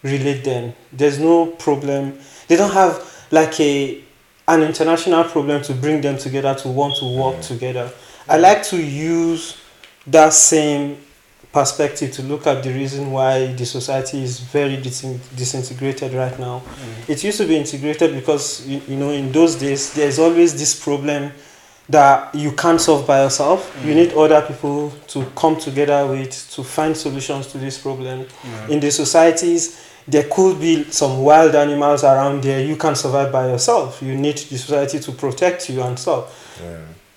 relate 0.03 0.45
them. 0.45 0.75
There's 0.93 1.19
no 1.19 1.47
problem. 1.47 2.19
They 2.49 2.57
don't 2.57 2.73
have 2.73 3.03
like 3.31 3.59
a 3.61 4.03
an 4.49 4.63
international 4.63 5.25
problem 5.25 5.63
to 5.63 5.75
bring 5.75 6.01
them 6.01 6.17
together 6.19 6.55
to 6.55 6.69
want 6.69 6.97
to 6.97 7.05
work 7.05 7.41
together. 7.41 7.91
I 8.29 8.39
like 8.39 8.63
to 8.65 8.77
use 8.77 9.57
that 10.07 10.33
same 10.33 10.99
perspective 11.53 12.13
to 12.13 12.23
look 12.23 12.47
at 12.47 12.63
the 12.63 12.71
reason 12.71 13.11
why 13.11 13.53
the 13.55 13.65
society 13.65 14.23
is 14.23 14.41
very 14.41 14.77
disin- 14.77 15.19
disintegrated 15.37 16.13
right 16.13 16.39
now. 16.39 16.61
Mm. 16.61 17.09
It 17.09 17.25
used 17.25 17.39
to 17.39 17.47
be 17.47 17.57
integrated 17.57 18.15
because 18.15 18.67
you, 18.67 18.83
you 18.87 18.97
know 18.97 19.11
in 19.11 19.33
those 19.33 19.57
days 19.57 19.95
there's 19.95 20.19
always 20.19 20.53
this 20.53 20.79
problem 20.79 21.33
that 21.89 22.35
you 22.35 22.53
can't 22.53 22.81
solve 22.81 23.07
by 23.07 23.23
yourself. 23.23 23.75
You 23.85 23.93
mm. 23.93 23.97
need 23.97 24.13
other 24.13 24.43
people 24.43 24.91
to 25.09 25.25
come 25.37 25.57
together 25.57 26.07
with 26.07 26.51
to 26.51 26.63
find 26.63 26.97
solutions 26.97 27.47
to 27.49 27.59
this 27.59 27.79
problem. 27.79 28.27
In 28.69 28.81
the 28.81 28.91
societies, 28.91 29.86
there 30.09 30.25
could 30.31 30.61
be 30.61 30.85
some 30.85 31.23
wild 31.23 31.55
animals 31.55 32.05
around 32.05 32.45
there. 32.45 32.65
You 32.65 32.77
can't 32.77 32.97
survive 32.97 33.33
by 33.33 33.49
yourself. 33.49 34.01
You 34.03 34.15
need 34.15 34.37
the 34.39 34.57
society 34.57 35.01
to 35.01 35.13
protect 35.13 35.69
you 35.69 35.83
and 35.83 35.99
stuff. 35.99 36.61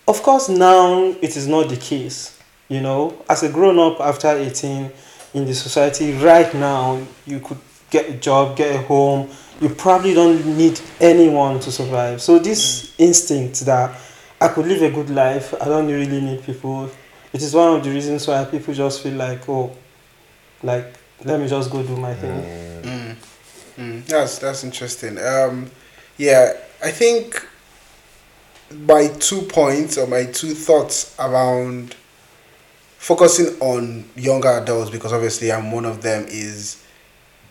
Of 0.07 0.23
course, 0.23 0.49
now 0.49 1.15
it 1.21 1.37
is 1.37 1.47
not 1.47 1.69
the 1.69 1.77
case. 1.77 2.35
You 2.67 2.81
know, 2.81 3.23
as 3.29 3.43
a 3.43 3.49
grown 3.49 3.79
up 3.79 3.99
after 3.99 4.29
18 4.29 4.91
in 5.33 5.45
the 5.45 5.53
society, 5.53 6.13
right 6.13 6.51
now, 6.53 7.01
you 7.25 7.39
could 7.39 7.57
get 7.89 8.09
a 8.09 8.13
job, 8.13 8.57
get 8.57 8.75
a 8.75 8.79
home. 8.79 9.29
You 9.59 9.69
probably 9.69 10.13
don't 10.13 10.45
need 10.57 10.79
anyone 10.99 11.59
to 11.61 11.71
survive. 11.71 12.21
So, 12.21 12.39
this 12.39 12.91
mm. 12.91 12.99
instinct 12.99 13.61
that 13.61 13.99
I 14.39 14.47
could 14.49 14.67
live 14.67 14.81
a 14.83 14.91
good 14.91 15.09
life, 15.09 15.53
I 15.59 15.65
don't 15.65 15.87
really 15.87 16.21
need 16.21 16.43
people, 16.43 16.89
it 17.33 17.41
is 17.41 17.53
one 17.53 17.77
of 17.77 17.83
the 17.83 17.89
reasons 17.89 18.27
why 18.27 18.45
people 18.45 18.73
just 18.73 19.01
feel 19.01 19.13
like, 19.13 19.47
oh, 19.49 19.75
like, 20.63 20.98
let 21.23 21.39
me 21.39 21.47
just 21.47 21.69
go 21.71 21.83
do 21.83 21.95
my 21.95 22.13
thing. 22.13 23.15
Mm, 23.79 24.05
that's 24.07 24.39
that's 24.39 24.63
interesting. 24.63 25.17
Um, 25.17 25.71
yeah, 26.17 26.53
I 26.83 26.91
think 26.91 27.47
my 28.71 29.07
two 29.19 29.41
points 29.43 29.97
or 29.97 30.05
my 30.05 30.25
two 30.25 30.53
thoughts 30.53 31.15
around 31.17 31.95
focusing 32.97 33.57
on 33.61 34.03
younger 34.15 34.49
adults 34.49 34.89
because 34.89 35.13
obviously 35.13 35.51
I'm 35.51 35.71
one 35.71 35.85
of 35.85 36.01
them 36.01 36.25
is 36.27 36.83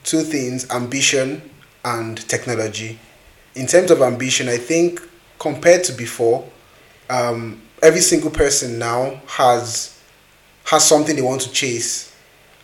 two 0.04 0.20
things: 0.20 0.68
ambition 0.70 1.50
and 1.84 2.18
technology. 2.28 2.98
In 3.54 3.66
terms 3.66 3.90
of 3.90 4.02
ambition, 4.02 4.48
I 4.48 4.58
think 4.58 5.00
compared 5.38 5.84
to 5.84 5.92
before, 5.92 6.46
um, 7.08 7.62
every 7.82 8.00
single 8.00 8.30
person 8.30 8.78
now 8.78 9.20
has 9.28 9.98
has 10.64 10.86
something 10.86 11.16
they 11.16 11.22
want 11.22 11.40
to 11.40 11.50
chase 11.50 12.07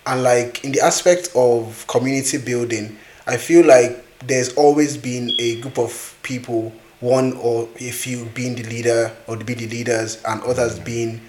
and 0.07 0.23
like 0.23 0.65
in 0.65 0.73
the 0.73 0.81
aspect 0.81 1.31
of 1.35 1.85
community 1.87 2.39
building 2.39 2.97
i 3.27 3.37
feel 3.37 3.65
like 3.67 4.05
there's 4.27 4.55
always 4.55 4.97
been 4.97 5.31
a 5.39 5.61
group 5.61 5.79
of 5.79 6.17
people 6.23 6.73
one 7.01 7.35
or 7.35 7.69
a 7.81 7.91
few 7.91 8.25
being 8.27 8.55
the 8.55 8.63
leader 8.65 9.15
or 9.27 9.37
to 9.37 9.45
be 9.45 9.55
the 9.55 9.69
leaders 9.69 10.23
and 10.25 10.43
others 10.43 10.79
being 10.81 11.21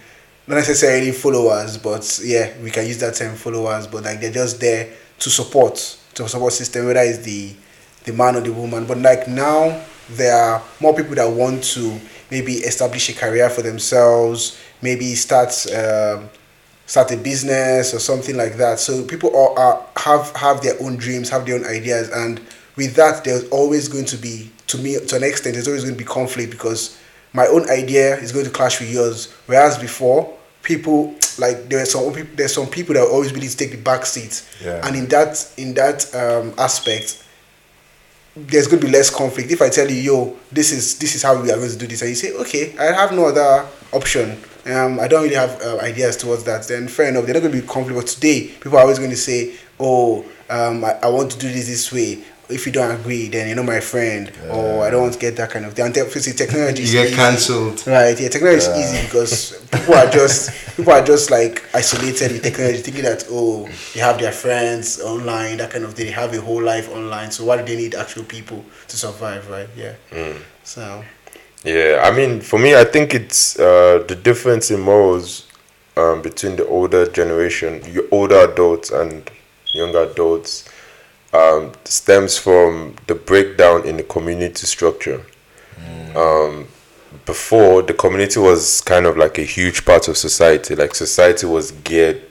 not 0.48 0.56
necessarily 0.56 1.12
followers 1.12 1.78
but 1.78 2.20
yeah 2.24 2.52
we 2.62 2.72
can 2.72 2.86
use 2.86 3.00
that 3.00 3.16
term 3.16 3.36
followers 3.36 3.88
but 3.88 4.04
like 4.04 4.22
they're 4.22 4.32
just 4.32 4.60
there 4.60 4.94
to 5.20 5.30
support 5.30 5.76
to 6.14 6.28
support 6.30 6.54
system 6.54 6.86
whether 6.86 7.02
it's 7.02 7.20
the 7.20 7.54
the 8.06 8.14
man 8.14 8.36
or 8.36 8.42
the 8.42 8.54
woman. 8.54 8.86
But 8.86 9.00
like 9.00 9.28
now 9.28 9.84
there 10.10 10.36
are 10.36 10.64
more 10.80 10.96
people 10.96 11.16
that 11.16 11.30
want 11.30 11.64
to 11.64 12.00
maybe 12.32 12.54
establish 12.54 13.10
a 13.10 13.14
career 13.14 13.50
for 13.50 13.62
themselves 13.62 14.60
maybe 14.82 15.16
start 15.16 15.50
um, 15.74 16.30
start 16.86 17.12
a 17.12 17.18
business 17.18 17.94
or 17.94 18.00
something 18.00 18.38
like 18.38 18.58
that. 18.58 18.80
So 18.80 19.04
people 19.04 19.36
are, 19.36 19.58
are 19.58 19.86
have 19.98 20.36
have 20.36 20.62
their 20.62 20.76
own 20.82 20.98
dreams 20.98 21.30
have 21.30 21.46
their 21.46 21.56
own 21.56 21.66
ideas. 21.66 22.10
And 22.10 22.40
with 22.76 22.96
that 22.96 23.24
there's 23.24 23.48
always 23.50 23.88
going 23.88 24.06
to 24.06 24.18
be 24.18 24.52
to 24.68 24.78
me 24.78 24.98
to 25.00 25.16
an 25.16 25.24
extent 25.24 25.56
there's 25.56 25.68
always 25.68 25.84
going 25.84 25.96
to 25.96 26.00
be 26.00 26.06
conflict 26.08 26.52
because 26.52 27.00
my 27.34 27.48
own 27.48 27.70
idea 27.70 28.18
is 28.18 28.32
going 28.32 28.46
to 28.46 28.52
clash 28.52 28.80
with 28.80 28.92
yours. 28.92 29.32
Whereas 29.48 29.78
before 29.78 30.36
people 30.64 31.16
like 31.38 31.70
there 31.70 31.82
are 31.82 31.86
some 31.86 32.12
people 32.14 32.36
there's 32.36 32.54
some 32.54 32.68
people 32.68 32.94
that 32.96 33.02
are 33.02 33.10
always 33.10 33.32
willing 33.34 33.50
to 33.50 33.58
take 33.58 33.72
the 33.72 33.78
back 33.78 34.06
seat. 34.06 34.48
Yeah. 34.64 34.86
and 34.86 34.96
in 34.96 35.08
that 35.08 35.52
in 35.58 35.74
that 35.76 36.14
um, 36.16 36.54
aspect 36.58 37.24
there's 38.38 38.68
going 38.68 38.82
to 38.82 38.86
be 38.86 38.92
less 38.92 39.10
conflict. 39.10 39.50
If 39.50 39.62
i 39.62 39.70
tell 39.70 39.90
you 39.90 39.96
yo 39.96 40.38
this 40.52 40.72
is 40.72 41.00
this 41.00 41.16
is 41.16 41.24
how 41.24 41.42
we 41.42 41.52
are 41.52 41.58
going 41.58 41.72
to 41.72 41.78
do 41.78 41.88
this 41.88 42.02
and 42.02 42.10
you 42.10 42.16
say 42.16 42.34
okay 42.34 42.78
i 42.78 42.86
have 42.86 43.12
no 43.14 43.26
other 43.26 43.66
option 43.94 44.38
um, 44.68 45.00
i 45.00 45.08
don't 45.08 45.24
really 45.24 45.36
have 45.36 45.62
uh, 45.62 45.78
ideas 45.82 46.18
towards 46.18 46.44
that 46.44 46.68
then 46.68 46.88
fair 46.88 47.10
enough 47.10 47.26
they're 47.26 47.34
not 47.36 47.42
going 47.42 47.52
to 47.54 47.62
be 47.62 47.68
conflict 47.68 47.98
but 48.00 48.08
today 48.08 48.48
people 48.48 48.78
are 48.78 48.82
always 48.82 48.98
going 49.00 49.12
to 49.12 49.18
say 49.18 49.54
oh 49.80 50.26
um, 50.50 50.86
I, 50.86 50.92
I 51.04 51.08
want 51.10 51.32
to 51.32 51.40
do 51.40 51.52
this 51.52 51.68
this 51.68 51.92
way 51.92 52.24
if 52.48 52.68
you 52.68 52.72
don't 52.72 52.92
agree 53.00 53.28
then 53.28 53.48
you're 53.48 53.56
not 53.56 53.66
my 53.66 53.80
friend 53.80 54.32
or 54.52 54.86
i 54.86 54.92
don't 54.92 55.02
want 55.02 55.14
to 55.14 55.20
get 55.20 55.36
that 55.38 55.50
kind 55.50 55.66
of 55.66 55.74
thing 55.74 55.86
and 55.88 55.98
obviously 55.98 56.34
technology 56.34 56.84
You 56.84 56.88
is 57.02 57.10
get 57.10 57.14
cancelled. 57.14 57.86
Right, 57.88 58.20
yeah, 58.20 58.30
technology 58.30 58.66
Yeah. 58.68 58.78
is 58.78 58.94
easy 58.94 59.06
because 59.06 59.68
people 59.72 59.96
are 59.96 60.10
just 60.12 60.52
people 60.78 60.94
are 60.94 61.04
just 61.04 61.32
like 61.32 61.64
isolated 61.74 62.34
with 62.34 62.44
technology, 62.44 62.78
thinking 62.84 63.04
that 63.04 63.26
oh 63.32 63.68
they 63.96 64.00
have 64.02 64.20
their 64.20 64.32
friends 64.32 65.02
online, 65.02 65.58
that 65.58 65.72
kind 65.72 65.86
of 65.86 65.96
thing. 65.96 66.06
They 66.06 66.12
have 66.12 66.32
a 66.36 66.42
whole 66.42 66.62
life 66.62 66.88
online. 66.92 67.32
So 67.32 67.46
why 67.46 67.58
do 67.58 67.64
they 67.66 67.76
need 67.76 67.96
actual 67.96 68.24
people 68.26 68.64
to 68.90 68.96
survive, 68.96 69.50
right? 69.50 69.68
Yeah. 69.76 69.94
So 70.64 71.04
Yeah, 71.66 72.02
I 72.04 72.16
mean, 72.16 72.42
for 72.42 72.60
me, 72.60 72.76
I 72.76 72.84
think 72.84 73.16
it's 73.16 73.58
uh, 73.60 74.06
the 74.08 74.16
difference 74.16 74.70
in 74.70 74.80
morals 74.82 75.48
um, 75.98 76.22
between 76.22 76.58
the 76.58 76.68
older 76.68 77.08
generation, 77.08 77.82
your 77.92 78.04
older 78.12 78.36
adults, 78.36 78.92
and 78.92 79.28
younger 79.74 80.04
adults 80.04 80.70
um, 81.34 81.72
stems 81.84 82.38
from 82.38 82.96
the 83.08 83.16
breakdown 83.16 83.84
in 83.84 83.98
the 83.98 84.04
community 84.04 84.68
structure. 84.68 85.26
Um, 86.16 86.68
before, 87.26 87.82
the 87.82 87.96
community 87.96 88.40
was 88.40 88.82
kind 88.82 89.08
of 89.08 89.18
like 89.18 89.40
a 89.40 89.44
huge 89.44 89.86
part 89.86 90.08
of 90.08 90.18
society. 90.18 90.76
Like 90.76 90.94
society 90.94 91.48
was 91.48 91.72
geared 91.72 92.22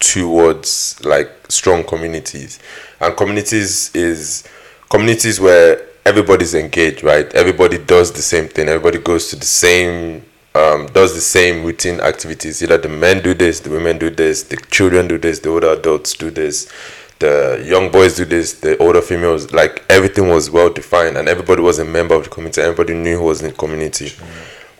towards 0.00 1.02
like 1.02 1.30
strong 1.48 1.82
communities, 1.82 2.58
and 3.00 3.16
communities 3.16 3.90
is 3.94 4.46
communities 4.90 5.40
where 5.40 5.80
everybody's 6.04 6.54
engaged, 6.54 7.02
right? 7.02 7.32
Everybody 7.34 7.78
does 7.78 8.12
the 8.12 8.22
same 8.22 8.48
thing. 8.48 8.68
Everybody 8.68 8.98
goes 8.98 9.28
to 9.30 9.36
the 9.36 9.46
same, 9.46 10.24
um, 10.54 10.86
does 10.86 11.14
the 11.14 11.20
same 11.20 11.64
routine 11.64 12.00
activities. 12.00 12.62
Either 12.62 12.78
the 12.78 12.88
men 12.88 13.22
do 13.22 13.34
this, 13.34 13.60
the 13.60 13.70
women 13.70 13.98
do 13.98 14.10
this, 14.10 14.44
the 14.44 14.56
children 14.70 15.08
do 15.08 15.18
this, 15.18 15.38
the 15.40 15.48
older 15.50 15.72
adults 15.72 16.14
do 16.14 16.30
this, 16.30 16.70
the 17.18 17.62
young 17.64 17.90
boys 17.90 18.16
do 18.16 18.24
this, 18.24 18.54
the 18.60 18.76
older 18.78 19.00
females. 19.00 19.52
Like 19.52 19.84
everything 19.88 20.28
was 20.28 20.50
well 20.50 20.70
defined, 20.70 21.16
and 21.16 21.28
everybody 21.28 21.62
was 21.62 21.78
a 21.78 21.84
member 21.84 22.14
of 22.14 22.24
the 22.24 22.30
community. 22.30 22.60
Everybody 22.60 22.94
knew 22.94 23.18
who 23.18 23.24
was 23.24 23.42
in 23.42 23.48
the 23.48 23.54
community. 23.54 24.12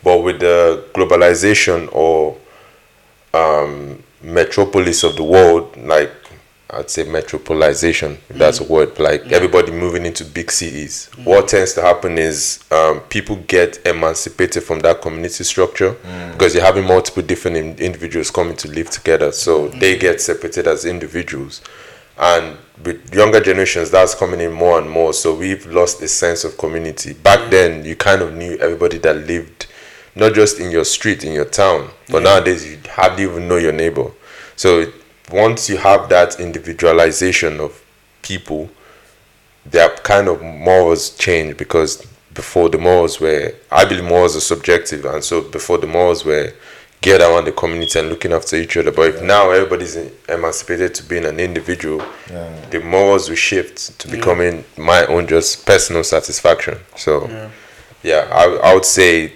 But 0.02 0.18
with 0.18 0.40
the 0.40 0.84
globalization 0.94 1.88
or 1.92 2.36
um, 3.32 4.02
metropolis 4.20 5.04
of 5.04 5.14
the 5.16 5.22
world, 5.22 5.76
like 5.76 6.10
I'd 6.72 6.88
say 6.88 7.04
metropolization, 7.04 8.16
if 8.30 8.38
that's 8.38 8.60
a 8.60 8.64
mm. 8.64 8.68
word, 8.70 8.98
like 8.98 9.30
everybody 9.30 9.72
moving 9.72 10.06
into 10.06 10.24
big 10.24 10.50
cities. 10.50 11.10
What 11.22 11.48
tends 11.48 11.74
to 11.74 11.82
happen 11.82 12.16
is 12.16 12.64
um, 12.70 13.00
people 13.10 13.36
get 13.46 13.84
emancipated 13.86 14.62
from 14.62 14.80
that 14.80 15.02
community 15.02 15.44
structure 15.44 15.92
mm. 15.92 16.32
because 16.32 16.54
you're 16.54 16.64
having 16.64 16.86
multiple 16.86 17.22
different 17.22 17.58
in- 17.58 17.78
individuals 17.78 18.30
coming 18.30 18.56
to 18.56 18.68
live 18.68 18.88
together. 18.88 19.32
So 19.32 19.68
mm. 19.68 19.80
they 19.80 19.98
get 19.98 20.22
separated 20.22 20.66
as 20.66 20.86
individuals. 20.86 21.60
And 22.16 22.56
with 22.82 23.14
younger 23.14 23.40
generations, 23.40 23.90
that's 23.90 24.14
coming 24.14 24.40
in 24.40 24.52
more 24.52 24.78
and 24.78 24.88
more. 24.88 25.12
So 25.12 25.34
we've 25.34 25.66
lost 25.66 26.00
a 26.00 26.08
sense 26.08 26.42
of 26.42 26.56
community. 26.56 27.12
Back 27.12 27.50
then, 27.50 27.84
you 27.84 27.96
kind 27.96 28.22
of 28.22 28.32
knew 28.32 28.56
everybody 28.56 28.96
that 28.98 29.26
lived 29.26 29.66
not 30.14 30.34
just 30.34 30.58
in 30.58 30.70
your 30.70 30.84
street, 30.84 31.24
in 31.24 31.32
your 31.32 31.44
town, 31.44 31.90
but 32.10 32.22
nowadays 32.22 32.66
you 32.66 32.78
hardly 32.90 33.24
even 33.24 33.48
know 33.48 33.56
your 33.56 33.72
neighbor. 33.72 34.10
So 34.56 34.92
once 35.32 35.68
you 35.68 35.76
have 35.78 36.08
that 36.08 36.38
individualization 36.40 37.60
of 37.60 37.82
people, 38.22 38.70
their 39.64 39.88
kind 39.98 40.28
of 40.28 40.42
morals 40.42 41.10
change 41.16 41.56
because 41.56 42.04
before 42.34 42.68
the 42.68 42.78
morals 42.78 43.20
were, 43.20 43.52
I 43.70 43.84
believe 43.84 44.04
morals 44.04 44.36
are 44.36 44.40
subjective, 44.40 45.04
and 45.04 45.22
so 45.22 45.42
before 45.42 45.78
the 45.78 45.86
morals 45.86 46.24
were 46.24 46.52
geared 47.02 47.20
around 47.20 47.44
the 47.44 47.52
community 47.52 47.98
and 47.98 48.08
looking 48.08 48.32
after 48.32 48.56
each 48.56 48.76
other. 48.76 48.92
But 48.92 49.08
if 49.14 49.22
now 49.22 49.50
everybody's 49.50 49.96
emancipated 50.28 50.94
to 50.94 51.02
being 51.02 51.24
an 51.24 51.40
individual, 51.40 52.00
Yeah. 52.30 52.48
the 52.70 52.80
morals 52.80 53.28
will 53.28 53.36
shift 53.36 53.98
to 53.98 54.08
becoming 54.08 54.64
my 54.76 55.04
own 55.06 55.26
just 55.26 55.66
personal 55.66 56.04
satisfaction. 56.04 56.78
So, 56.96 57.28
yeah, 58.02 58.28
I, 58.32 58.70
I 58.70 58.74
would 58.74 58.84
say 58.84 59.32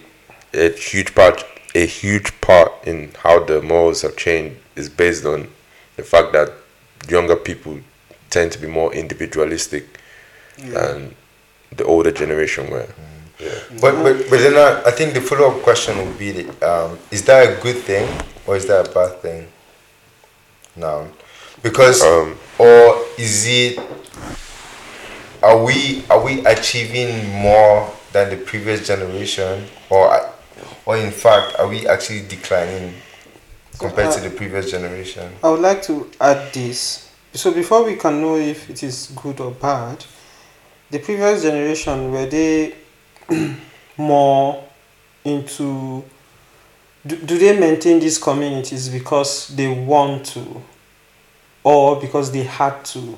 a 0.55 0.71
huge 0.71 1.15
part, 1.15 1.45
a 1.75 1.85
huge 1.87 2.41
part 2.41 2.73
in 2.87 3.11
how 3.23 3.43
the 3.45 3.61
morals 3.61 4.03
have 4.03 4.17
changed 4.17 4.57
is 4.77 4.89
based 4.89 5.27
on 5.27 5.49
the 5.97 6.03
fact 6.03 6.33
that 6.33 6.53
younger 7.09 7.37
people 7.37 7.79
tend 8.31 8.53
to 8.53 8.59
be 8.59 8.67
more 8.67 8.93
individualistic 8.95 10.01
than 10.59 11.15
the 11.75 11.85
older 11.85 12.11
generation 12.13 12.71
were. 12.71 12.89
Yeah. 13.39 13.51
But 13.81 14.03
but 14.03 14.31
but 14.31 14.39
then 14.39 14.57
I, 14.57 14.89
I 14.89 14.91
think 14.93 15.13
the 15.13 15.21
follow 15.21 15.51
up 15.51 15.63
question 15.63 15.99
would 15.99 16.19
be: 16.19 16.33
the, 16.33 16.45
um, 16.67 16.99
Is 17.11 17.23
that 17.25 17.59
a 17.59 17.61
good 17.61 17.77
thing 17.77 18.09
or 18.47 18.57
is 18.57 18.67
that 18.67 18.89
a 18.89 18.93
bad 18.93 19.21
thing? 19.21 19.49
Now, 20.75 21.09
because 21.63 22.03
Um, 22.03 22.39
or 22.59 23.05
is 23.19 23.47
it? 23.47 23.79
Are 25.43 25.63
we 25.63 26.05
are 26.09 26.23
we 26.25 26.45
achieving 26.47 27.29
more 27.29 27.93
than 28.13 28.31
the 28.31 28.37
previous 28.37 28.87
generation, 28.87 29.67
or 29.91 30.33
or 30.87 30.97
in 30.97 31.11
fact 31.11 31.57
are 31.59 31.69
we 31.69 31.87
actually 31.87 32.23
declining 32.27 32.95
compared 33.79 34.13
to 34.13 34.21
uh, 34.21 34.29
the 34.29 34.31
previous 34.31 34.71
generation? 34.71 35.33
I 35.43 35.51
would 35.51 35.61
like 35.61 35.83
to 35.83 36.11
add 36.21 36.53
this. 36.53 37.11
So 37.35 37.53
before 37.53 37.85
we 37.85 37.97
can 37.97 38.21
know 38.21 38.37
if 38.37 38.71
it 38.71 38.83
is 38.83 39.13
good 39.15 39.41
or 39.41 39.51
bad, 39.51 40.05
the 40.91 40.99
previous 40.99 41.43
generation 41.43 42.13
were 42.13 42.27
they 42.27 42.75
more 43.97 44.65
into 45.25 46.05
do, 47.07 47.17
do 47.17 47.39
they 47.39 47.59
maintain 47.59 48.01
these 48.01 48.19
communities 48.19 48.89
because 48.89 49.49
they 49.49 49.69
want 49.69 50.27
to 50.27 50.63
or 51.63 52.01
because 52.01 52.33
they 52.33 52.43
had 52.45 52.85
to? 52.85 53.17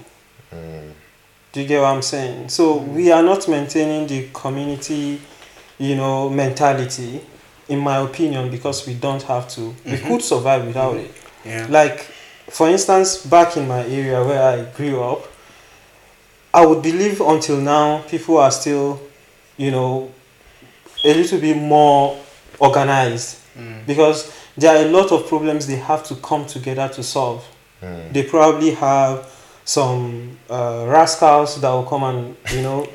Mm. 0.53 0.93
Do 1.53 1.61
you 1.61 1.67
get 1.67 1.81
what 1.81 1.95
I'm 1.95 2.03
saying? 2.03 2.49
So 2.49 2.81
mm. 2.81 2.95
we 2.95 3.13
are 3.13 3.23
not 3.23 3.49
maintaining 3.49 4.07
the 4.07 4.29
community, 4.33 5.21
you 5.79 5.97
know, 5.97 6.29
mentality, 6.29 7.21
in 7.69 7.79
my 7.79 7.99
opinion, 7.99 8.51
because 8.51 8.87
we 8.87 8.95
don't 8.95 9.23
have 9.25 9.49
to. 9.51 9.75
We 9.85 9.99
could 9.99 10.23
survive 10.23 10.67
without 10.67 10.97
it. 10.97 11.11
yeah. 11.45 11.67
Like, 11.69 12.01
for 12.51 12.69
instance, 12.69 13.25
back 13.27 13.57
in 13.57 13.69
my 13.69 13.85
area 13.87 14.25
where 14.25 14.43
I 14.43 14.65
grew 14.77 15.03
up, 15.03 15.25
I 16.53 16.65
would 16.65 16.83
believe 16.83 17.21
until 17.21 17.59
now 17.59 18.03
people 18.09 18.39
are 18.39 18.51
still, 18.51 19.01
you 19.57 19.71
know, 19.71 20.11
a 21.05 21.15
little 21.15 21.41
bit 21.41 21.57
more 21.57 22.19
organized 22.59 23.39
because 23.87 24.33
there 24.57 24.77
are 24.77 24.87
a 24.87 24.89
lot 24.89 25.13
of 25.13 25.27
problems 25.29 25.67
they 25.67 25.77
have 25.77 26.05
to 26.05 26.15
come 26.17 26.47
together 26.47 26.89
to 26.89 27.03
solve. 27.03 27.45
Mm. 27.83 28.13
They 28.13 28.23
probably 28.23 28.71
have 28.73 29.31
some 29.65 30.39
uh, 30.49 30.85
rascals 30.89 31.61
that 31.61 31.71
will 31.71 31.85
come 31.85 32.03
and, 32.05 32.37
you 32.53 32.63
know, 32.63 32.89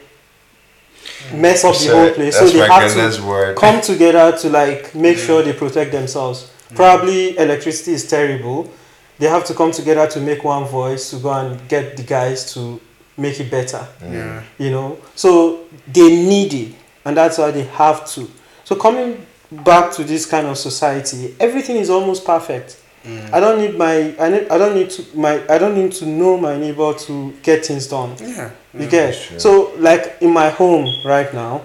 mess 1.32 1.64
up 1.64 1.76
the 1.78 1.88
whole 1.94 2.12
place. 2.12 2.38
So 2.38 2.48
they 2.48 2.60
have 2.68 3.16
to 3.16 3.24
word. 3.26 3.58
come 3.58 3.82
together 3.82 4.38
to 4.40 4.50
like 4.50 4.94
make 4.96 5.18
sure 5.18 5.44
they 5.44 5.54
protect 5.54 5.92
themselves. 5.92 6.52
Probably 6.76 7.38
electricity 7.38 7.94
is 7.94 8.08
terrible. 8.08 8.72
They 9.20 9.28
have 9.28 9.46
to 9.46 9.54
come 9.54 9.72
together 9.72 10.08
to 10.08 10.20
make 10.20 10.44
one 10.44 10.66
voice 10.66 11.12
to 11.12 11.18
go 11.18 11.32
and 11.32 11.68
get 11.70 11.96
the 11.98 12.04
guys 12.04 12.54
to 12.56 12.82
make 13.16 13.40
it 13.40 13.52
better. 13.52 13.88
yeah. 14.02 14.44
You 14.58 14.72
know, 14.72 14.98
so 15.16 15.66
they 15.88 16.10
need 16.10 16.54
it, 16.54 16.76
and 17.06 17.16
that's 17.16 17.38
why 17.38 17.52
they 17.52 17.64
have 17.64 18.08
to. 18.12 18.30
So 18.64 18.76
coming 18.76 19.26
back 19.52 19.92
to 19.94 20.04
this 20.04 20.26
kind 20.26 20.48
of 20.48 20.58
society, 20.58 21.36
everything 21.40 21.76
is 21.76 21.90
almost 21.90 22.26
perfect. 22.26 22.82
I 23.06 23.40
don't 23.40 23.60
need 23.60 23.78
my 23.78 24.16
I 24.18 24.30
need 24.30 24.48
I 24.50 24.58
don't 24.58 24.76
need 24.76 24.90
to 24.92 25.06
my 25.18 25.44
I 25.50 25.58
don't 25.58 25.76
need 25.76 25.92
to 25.94 26.06
know 26.06 26.38
my 26.38 26.58
neighbor 26.58 26.94
to 26.94 27.34
get 27.44 27.66
things 27.66 27.88
done. 27.88 28.16
Yeah. 28.20 28.52
You 28.74 28.88
mm, 28.88 28.90
get 28.90 29.14
sure. 29.14 29.40
so 29.40 29.74
like 29.78 30.18
in 30.22 30.32
my 30.32 30.50
home 30.50 30.88
right 31.06 31.34
now. 31.34 31.62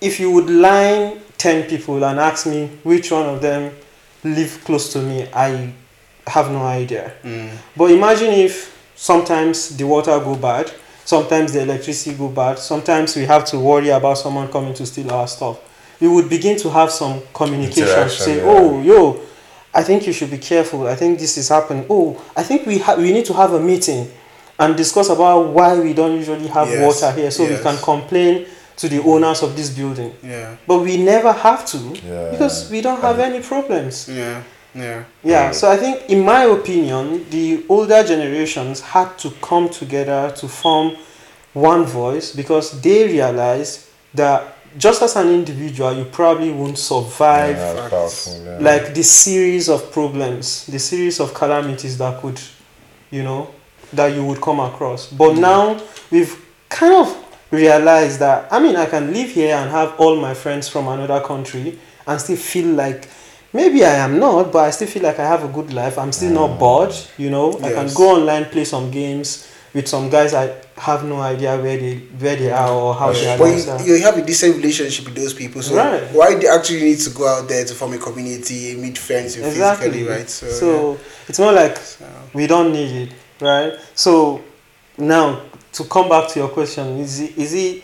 if 0.00 0.20
you 0.20 0.30
would 0.30 0.48
line 0.50 1.20
10 1.38 1.68
people 1.68 2.04
and 2.04 2.18
ask 2.18 2.46
me 2.46 2.66
which 2.82 3.10
one 3.10 3.26
of 3.26 3.40
them 3.42 3.72
live 4.24 4.62
close 4.64 4.92
to 4.92 5.00
me, 5.00 5.28
I 5.32 5.72
have 6.26 6.50
no 6.50 6.62
idea. 6.62 7.12
Mm. 7.22 7.50
But 7.76 7.90
imagine 7.90 8.30
if 8.32 8.74
sometimes 8.94 9.76
the 9.76 9.84
water 9.86 10.18
go 10.20 10.36
bad, 10.36 10.70
sometimes 11.04 11.52
the 11.52 11.62
electricity 11.62 12.16
go 12.16 12.28
bad, 12.28 12.58
sometimes 12.58 13.16
we 13.16 13.24
have 13.24 13.44
to 13.46 13.58
worry 13.58 13.90
about 13.90 14.18
someone 14.18 14.48
coming 14.48 14.74
to 14.74 14.86
steal 14.86 15.10
our 15.12 15.28
stuff. 15.28 15.58
We 16.00 16.08
would 16.08 16.28
begin 16.28 16.58
to 16.58 16.70
have 16.70 16.90
some 16.90 17.22
communication. 17.32 18.10
Say, 18.10 18.36
yeah. 18.38 18.42
oh, 18.44 18.82
yo, 18.82 19.20
I 19.76 19.82
think 19.82 20.06
you 20.06 20.12
should 20.12 20.30
be 20.30 20.38
careful. 20.38 20.86
I 20.88 20.94
think 20.96 21.18
this 21.18 21.36
is 21.36 21.48
happening. 21.50 21.84
Oh, 21.90 22.20
I 22.34 22.42
think 22.42 22.66
we 22.66 22.78
ha- 22.78 22.96
we 22.96 23.12
need 23.12 23.26
to 23.26 23.34
have 23.34 23.52
a 23.52 23.60
meeting 23.60 24.10
and 24.58 24.74
discuss 24.74 25.10
about 25.10 25.48
why 25.48 25.78
we 25.78 25.92
don't 25.92 26.16
usually 26.16 26.46
have 26.48 26.68
Yes, 26.70 26.80
water 27.02 27.12
here, 27.14 27.30
so 27.30 27.44
we 27.44 27.58
can 27.62 27.76
complain 27.78 28.46
to 28.78 28.88
the 28.88 29.00
owners 29.02 29.42
of 29.42 29.54
this 29.54 29.68
building. 29.70 30.14
Yeah. 30.22 30.56
But 30.66 30.78
we 30.78 30.96
never 30.96 31.30
have 31.32 31.66
to 31.66 31.78
Yeah. 31.78 32.30
because 32.30 32.70
we 32.70 32.80
don't 32.80 33.00
have 33.02 33.18
any 33.20 33.40
problems. 33.40 34.08
Yeah. 34.08 34.42
Yeah. 34.74 35.04
Yeah, 35.24 35.50
so 35.52 35.70
I 35.70 35.76
think, 35.78 36.02
in 36.08 36.20
my 36.24 36.44
opinion, 36.44 37.26
the 37.30 37.64
older 37.68 38.02
generations 38.02 38.80
had 38.80 39.16
to 39.18 39.30
come 39.42 39.68
together 39.70 40.32
to 40.36 40.48
form 40.48 40.96
one 41.54 41.84
voice 41.84 42.32
because 42.32 42.80
they 42.82 43.06
realized 43.06 43.80
that 44.14 44.55
just 44.76 45.02
as 45.02 45.16
an 45.16 45.28
individual, 45.28 45.92
you 45.92 46.04
probably 46.04 46.50
won't 46.50 46.78
survive 46.78 47.56
Yeah, 47.56 47.88
powerful, 47.88 48.44
yeah. 48.44 48.58
like 48.58 48.94
the 48.94 49.02
series 49.02 49.68
of 49.68 49.90
problems, 49.92 50.66
the 50.66 50.78
series 50.78 51.20
of 51.20 51.34
calamities 51.34 51.98
that 51.98 52.20
could, 52.20 52.40
you 53.10 53.22
know, 53.22 53.48
that 53.92 54.14
you 54.14 54.24
would 54.24 54.40
come 54.40 54.60
across. 54.60 55.10
But 55.10 55.34
mm. 55.34 55.40
now 55.40 55.80
we've 56.10 56.44
kind 56.68 56.94
of 56.94 57.24
realized 57.50 58.18
that 58.18 58.52
I 58.52 58.58
mean 58.58 58.74
I 58.76 58.86
can 58.86 59.12
live 59.12 59.30
here 59.30 59.54
and 59.54 59.70
have 59.70 59.94
all 60.00 60.16
my 60.16 60.34
friends 60.34 60.68
from 60.68 60.88
another 60.88 61.20
country 61.20 61.78
and 62.06 62.20
still 62.20 62.36
feel 62.36 62.74
like 62.74 63.08
maybe 63.52 63.84
I 63.84 63.94
am 63.94 64.18
not, 64.18 64.52
but 64.52 64.64
I 64.64 64.70
still 64.70 64.88
feel 64.88 65.02
like 65.02 65.18
I 65.18 65.26
have 65.26 65.44
a 65.44 65.48
good 65.48 65.72
life. 65.72 65.98
I'm 65.98 66.12
still 66.12 66.32
not 66.32 66.50
mm. 66.50 66.58
bored, 66.58 66.94
you 67.16 67.30
know. 67.30 67.58
I 67.62 67.72
can 67.72 67.92
go 67.94 68.16
online, 68.16 68.46
play 68.46 68.64
some 68.64 68.90
games 68.90 69.50
with 69.76 69.86
some 69.86 70.08
guys 70.08 70.32
I 70.32 70.54
have 70.78 71.04
no 71.04 71.20
idea 71.20 71.54
where 71.56 71.76
they 71.76 71.96
where 72.18 72.34
they 72.36 72.50
are 72.50 72.70
or 72.70 72.94
how 72.94 73.12
their 73.12 73.36
But 73.38 73.44
lives 73.44 73.68
are. 73.68 73.82
you, 73.82 73.94
you 73.94 74.02
have 74.04 74.16
a 74.16 74.24
decent 74.24 74.56
relationship 74.56 75.04
with 75.04 75.14
those 75.14 75.34
people, 75.34 75.60
so 75.62 75.76
Right. 75.76 76.02
why 76.12 76.34
do 76.34 76.46
you 76.46 76.52
actually 76.52 76.82
need 76.82 76.98
to 77.00 77.10
go 77.10 77.28
out 77.28 77.46
there 77.46 77.62
to 77.64 77.74
form 77.74 77.92
a 77.92 77.98
community, 77.98 78.74
meet 78.76 78.96
friends 78.96 79.36
with 79.36 79.46
exactly 79.46 79.90
physically, 79.90 80.08
right? 80.08 80.30
So, 80.30 80.46
so 80.48 80.98
it's 81.28 81.38
more 81.38 81.52
like 81.52 81.76
we 82.32 82.46
don't 82.46 82.72
need 82.72 83.08
it 83.08 83.14
right 83.40 83.74
so 83.94 84.40
now 84.96 85.42
to 85.72 85.84
come 85.84 86.08
back 86.08 86.26
to 86.30 86.38
your 86.40 86.48
question 86.48 86.98
is 86.98 87.20
it, 87.20 87.36
is 87.36 87.52
it 87.52 87.82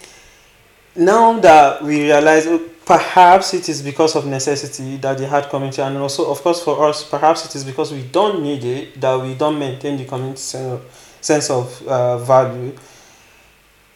now 0.97 1.39
that 1.41 1.83
we 1.83 2.05
realize 2.05 2.47
oh, 2.47 2.59
perhaps 2.87 3.53
it 3.53 3.69
is 3.69 3.83
because 3.83 4.17
of 4.17 4.25
necessity 4.27 4.97
that 4.97 5.19
they 5.19 5.27
had 5.27 5.49
community 5.51 5.83
and 5.83 5.97
also 5.99 6.31
of 6.31 6.41
course 6.43 6.63
for 6.65 6.89
us 6.89 7.05
perhaps 7.05 7.45
it 7.45 7.55
is 7.55 7.65
because 7.65 7.93
we 7.93 8.03
don't 8.05 8.43
need 8.43 8.65
it 8.65 8.99
that 9.01 9.21
we 9.21 9.35
don't 9.35 9.59
maintain 9.59 9.99
the 9.99 10.05
community 10.07 10.41
sense 10.41 10.73
of, 10.73 10.81
sense 11.23 11.49
of 11.51 11.87
uh, 11.87 12.19
value 12.19 12.77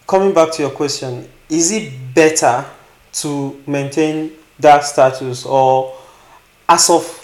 coming 0.07 0.33
back 0.33 0.53
to 0.53 0.63
your 0.63 0.71
question 0.71 1.29
is 1.49 1.73
it 1.73 1.93
better 2.15 2.65
to 3.13 3.61
maintain 3.67 4.33
that 4.59 4.85
status 4.85 5.45
or 5.45 5.97
as 6.69 6.91
of 6.91 7.23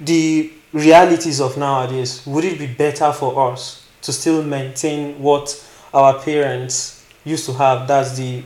the 0.00 0.50
realities 0.72 1.40
of 1.40 1.56
nowadays, 1.56 2.24
would 2.26 2.44
it 2.44 2.58
be 2.58 2.66
better 2.66 3.12
for 3.12 3.50
us 3.52 3.86
to 4.02 4.12
still 4.12 4.42
maintain 4.42 5.20
what 5.20 5.66
our 5.92 6.18
parents 6.20 7.06
used 7.24 7.46
to 7.46 7.52
have? 7.54 7.88
That's 7.88 8.16
the 8.16 8.42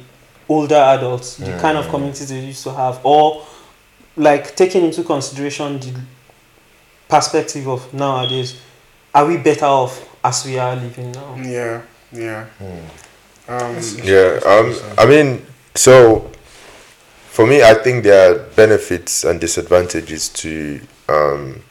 older 0.48 0.76
adults, 0.76 1.36
the 1.36 1.56
kind 1.58 1.78
of 1.78 1.88
communities 1.88 2.28
they 2.28 2.40
used 2.40 2.64
to 2.64 2.72
have, 2.72 3.00
or 3.04 3.44
like 4.16 4.56
taking 4.56 4.84
into 4.84 5.02
consideration 5.02 5.78
the 5.80 6.00
perspective 7.08 7.68
of 7.68 7.92
nowadays, 7.92 8.60
are 9.14 9.26
we 9.26 9.36
better 9.36 9.66
off 9.66 10.11
as 10.24 10.44
we 10.44 10.58
are 10.58 10.76
living 10.76 11.12
now? 11.12 11.36
yeah, 11.42 11.82
yeah. 12.12 12.46
Um, 13.48 13.76
Yeah, 14.04 14.40
um, 14.46 14.74
I 14.98 15.06
mean, 15.06 15.44
so 15.74 16.30
for 17.30 17.46
me, 17.46 17.62
I 17.62 17.74
think 17.74 18.04
there 18.04 18.32
are 18.32 18.38
benefits 18.56 19.24
and 19.24 19.40
disadvantages 19.40 20.28
to 20.28 20.80
um, 21.08 21.62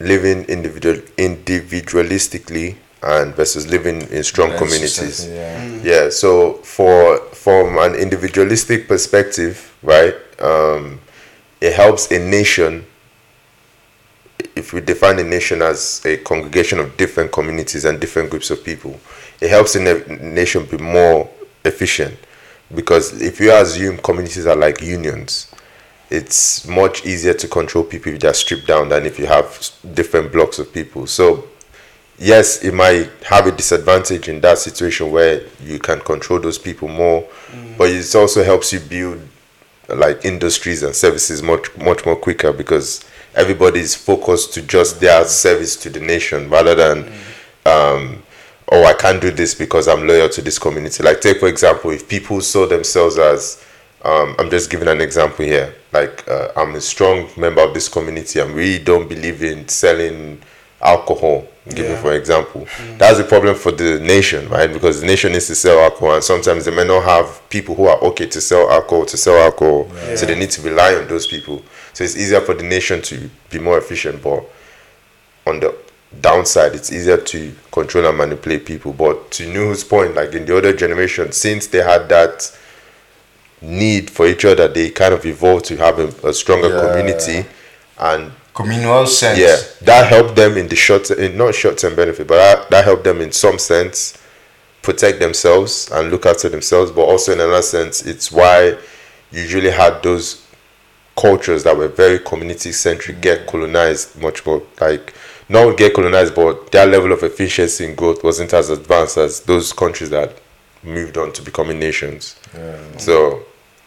living 0.00 0.44
individual 0.44 0.96
individualistically 1.16 2.76
and 3.02 3.34
versus 3.34 3.66
living 3.68 4.02
in 4.10 4.22
strong 4.24 4.50
Yeah, 4.50 4.58
communities. 4.58 5.16
society, 5.16 5.34
yeah. 5.34 6.04
Yeah, 6.04 6.10
so 6.10 6.54
for 6.64 7.18
from 7.32 7.78
an 7.78 7.94
individualistic 7.94 8.88
perspective, 8.88 9.72
right, 9.82 10.14
um, 10.40 11.00
it 11.60 11.72
helps 11.74 12.10
a 12.10 12.18
nation. 12.18 12.84
If 14.54 14.72
we 14.72 14.80
define 14.80 15.18
a 15.18 15.24
nation 15.24 15.62
as 15.62 16.04
a 16.04 16.18
congregation 16.18 16.78
of 16.78 16.96
different 16.96 17.32
communities 17.32 17.84
and 17.84 18.00
different 18.00 18.30
groups 18.30 18.50
of 18.50 18.64
people, 18.64 18.98
it 19.40 19.50
helps 19.50 19.74
a 19.76 19.80
nation 19.80 20.66
be 20.66 20.78
more 20.78 21.28
efficient. 21.64 22.16
Because 22.74 23.20
if 23.20 23.40
you 23.40 23.52
assume 23.52 23.98
communities 23.98 24.46
are 24.46 24.56
like 24.56 24.80
unions, 24.80 25.52
it's 26.10 26.66
much 26.66 27.04
easier 27.04 27.34
to 27.34 27.48
control 27.48 27.84
people 27.84 28.12
if 28.12 28.20
they're 28.20 28.34
stripped 28.34 28.66
down 28.66 28.88
than 28.88 29.06
if 29.06 29.18
you 29.18 29.26
have 29.26 29.70
different 29.94 30.32
blocks 30.32 30.58
of 30.58 30.72
people. 30.72 31.06
So 31.06 31.48
yes, 32.18 32.62
it 32.62 32.72
might 32.72 33.10
have 33.24 33.46
a 33.46 33.52
disadvantage 33.52 34.28
in 34.28 34.40
that 34.40 34.58
situation 34.58 35.10
where 35.10 35.42
you 35.62 35.78
can 35.78 36.00
control 36.00 36.40
those 36.40 36.58
people 36.58 36.88
more, 36.88 37.22
mm. 37.50 37.76
but 37.76 37.90
it 37.90 38.14
also 38.14 38.42
helps 38.44 38.72
you 38.72 38.80
build 38.80 39.20
like 39.88 40.24
industries 40.24 40.82
and 40.82 40.94
services 40.94 41.42
much 41.42 41.74
much 41.76 42.04
more 42.04 42.16
quicker 42.16 42.52
because 42.52 43.04
everybody 43.36 43.80
is 43.80 43.94
focused 43.94 44.54
to 44.54 44.62
just 44.62 45.00
their 45.00 45.24
service 45.24 45.76
to 45.76 45.90
the 45.90 46.00
nation 46.00 46.48
rather 46.50 46.74
than 46.74 47.04
um 47.66 48.22
oh 48.72 48.84
I 48.84 48.94
can't 48.94 49.20
do 49.20 49.30
this 49.30 49.54
because 49.54 49.86
I'm 49.88 50.06
loyal 50.06 50.28
to 50.30 50.42
this 50.42 50.58
community. 50.58 51.02
Like 51.02 51.20
take 51.20 51.38
for 51.40 51.48
example, 51.48 51.90
if 51.90 52.08
people 52.08 52.40
saw 52.40 52.66
themselves 52.66 53.18
as 53.18 53.62
um, 54.04 54.36
I'm 54.38 54.50
just 54.50 54.70
giving 54.70 54.86
an 54.88 55.00
example 55.00 55.44
here. 55.44 55.74
Like 55.92 56.26
uh, 56.28 56.48
I'm 56.56 56.74
a 56.76 56.80
strong 56.80 57.28
member 57.36 57.60
of 57.62 57.74
this 57.74 57.88
community 57.88 58.38
and 58.40 58.54
we 58.54 58.78
don't 58.78 59.08
believe 59.08 59.42
in 59.42 59.66
selling 59.68 60.40
alcohol. 60.80 61.46
Giving 61.68 61.92
Yeah. 61.92 62.02
for 62.02 62.12
example, 62.12 62.64
that's 62.96 63.18
a 63.18 63.24
problem 63.24 63.56
for 63.56 63.72
the 63.72 63.98
nation, 63.98 64.48
right? 64.48 64.72
Because 64.72 65.00
the 65.00 65.06
nation 65.08 65.32
needs 65.32 65.48
to 65.48 65.56
sell 65.56 65.80
alcohol, 65.80 66.14
and 66.14 66.22
sometimes 66.22 66.64
they 66.64 66.70
may 66.70 66.84
not 66.86 67.02
have 67.02 67.42
people 67.48 67.74
who 67.74 67.86
are 67.86 67.98
okay 68.04 68.26
to 68.26 68.40
sell 68.40 68.70
alcohol 68.70 69.04
to 69.06 69.16
sell 69.16 69.36
alcohol, 69.42 69.88
so 70.14 70.26
they 70.26 70.38
need 70.38 70.52
to 70.52 70.62
rely 70.62 70.94
on 70.94 71.08
those 71.08 71.26
people. 71.26 71.62
So 71.96 72.04
it's 72.04 72.14
easier 72.14 72.42
for 72.42 72.52
the 72.52 72.62
nation 72.62 73.00
to 73.00 73.30
be 73.48 73.58
more 73.58 73.78
efficient, 73.78 74.22
but 74.22 74.44
on 75.46 75.60
the 75.60 75.74
downside, 76.20 76.74
it's 76.74 76.92
easier 76.92 77.16
to 77.16 77.54
control 77.72 78.04
and 78.04 78.18
manipulate 78.18 78.66
people. 78.66 78.92
But 78.92 79.30
to 79.30 79.50
Nuhu's 79.50 79.82
point, 79.82 80.14
like 80.14 80.34
in 80.34 80.44
the 80.44 80.58
other 80.58 80.74
generation, 80.74 81.32
since 81.32 81.68
they 81.68 81.78
had 81.82 82.06
that 82.10 82.54
need 83.62 84.10
for 84.10 84.26
each 84.26 84.44
other, 84.44 84.68
they 84.68 84.90
kind 84.90 85.14
of 85.14 85.24
evolved 85.24 85.64
to 85.66 85.76
have 85.78 85.98
a, 85.98 86.28
a 86.28 86.34
stronger 86.34 86.68
Yeah. 86.68 86.86
community, 86.86 87.46
and 87.98 88.30
Communal 88.52 89.06
sense. 89.06 89.38
yeah, 89.38 89.56
that 89.86 90.06
helped 90.06 90.36
them 90.36 90.58
in 90.58 90.68
the 90.68 90.76
short, 90.76 91.10
in 91.10 91.38
not 91.38 91.54
short 91.54 91.78
term 91.78 91.96
benefit, 91.96 92.26
but 92.26 92.36
that, 92.36 92.70
that 92.70 92.84
helped 92.84 93.04
them 93.04 93.22
in 93.22 93.32
some 93.32 93.58
sense 93.58 94.18
protect 94.82 95.18
themselves 95.18 95.90
and 95.92 96.10
look 96.10 96.26
after 96.26 96.50
themselves. 96.50 96.90
But 96.90 97.04
also 97.04 97.32
in 97.32 97.40
another 97.40 97.62
sense, 97.62 98.02
it's 98.04 98.30
why 98.30 98.76
usually 99.32 99.70
had 99.70 100.02
those 100.02 100.45
cultures 101.16 101.64
that 101.64 101.76
were 101.76 101.88
very 101.88 102.18
community 102.18 102.72
centric 102.72 103.20
get 103.20 103.46
colonized 103.46 104.20
much 104.20 104.44
more. 104.46 104.62
Like 104.80 105.14
not 105.48 105.76
get 105.76 105.94
colonized, 105.94 106.34
but 106.34 106.70
their 106.72 106.86
level 106.86 107.12
of 107.12 107.22
efficiency 107.22 107.86
and 107.86 107.96
growth 107.96 108.22
wasn't 108.24 108.52
as 108.52 108.68
advanced 108.70 109.16
as 109.16 109.40
those 109.40 109.72
countries 109.72 110.10
that 110.10 110.36
moved 110.82 111.16
on 111.16 111.32
to 111.32 111.42
becoming 111.42 111.78
nations. 111.78 112.36
So 112.98 113.44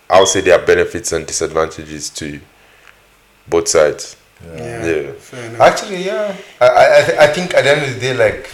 I 0.10 0.20
would 0.20 0.28
say 0.30 0.42
there 0.42 0.60
are 0.60 0.66
benefits 0.66 1.12
and 1.12 1.26
disadvantages 1.28 2.10
to 2.12 2.40
both 3.48 3.68
sides. 3.68 4.16
yeah, 4.44 4.86
Yeah. 4.86 5.12
fair 5.14 5.46
enough. 5.50 5.62
Actually, 5.62 6.06
yeah. 6.06 6.36
I, 6.62 6.66
I, 6.68 6.84
I, 6.84 7.24
I 7.26 7.28
think 7.28 7.54
at 7.54 7.64
the 7.64 7.72
end 7.72 7.82
of 7.86 7.94
the 7.94 8.00
day, 8.00 8.14
like, 8.16 8.50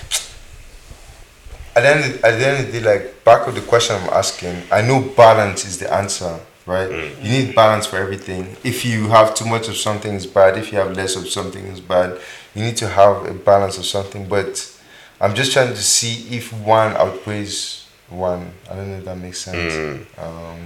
at 1.75 1.81
the, 1.81 1.89
end 1.89 1.99
of, 2.15 2.23
at 2.23 2.39
the 2.39 2.47
end 2.47 2.65
of 2.67 2.71
the 2.73 2.79
day, 2.79 2.85
like, 2.85 3.23
back 3.23 3.47
of 3.47 3.55
the 3.55 3.61
question 3.61 3.95
I'm 3.97 4.09
asking, 4.09 4.63
I 4.71 4.81
know 4.81 5.01
balance 5.15 5.63
is 5.65 5.77
the 5.79 5.93
answer, 5.93 6.39
right? 6.65 6.89
You 7.21 7.29
need 7.29 7.55
balance 7.55 7.85
for 7.85 7.97
everything. 7.97 8.55
If 8.63 8.85
you 8.85 9.07
have 9.07 9.35
too 9.35 9.45
much 9.45 9.67
of 9.67 9.77
something, 9.77 10.13
is 10.13 10.25
bad. 10.25 10.57
If 10.57 10.71
you 10.71 10.77
have 10.77 10.95
less 10.95 11.15
of 11.15 11.27
something, 11.27 11.63
is 11.65 11.79
bad. 11.79 12.19
You 12.53 12.63
need 12.63 12.77
to 12.77 12.87
have 12.87 13.25
a 13.25 13.33
balance 13.33 13.77
of 13.77 13.85
something. 13.85 14.27
But 14.27 14.71
I'm 15.21 15.35
just 15.35 15.51
trying 15.53 15.69
to 15.69 15.81
see 15.81 16.35
if 16.35 16.51
one 16.53 16.93
outweighs 16.93 17.87
one. 18.09 18.51
I 18.69 18.75
don't 18.75 18.91
know 18.91 18.97
if 18.97 19.05
that 19.05 19.17
makes 19.17 19.39
sense. 19.39 20.07
Um, 20.17 20.59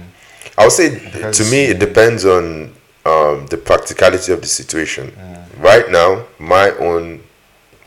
I 0.58 0.64
would 0.64 0.72
say 0.72 0.98
to 1.32 1.44
me 1.50 1.64
it 1.64 1.78
depends 1.78 2.24
on 2.24 2.74
um, 3.06 3.46
the 3.46 3.56
practicality 3.56 4.32
of 4.32 4.40
the 4.40 4.46
situation. 4.46 5.12
Right 5.58 5.90
now, 5.90 6.26
my 6.38 6.70
own 6.72 7.22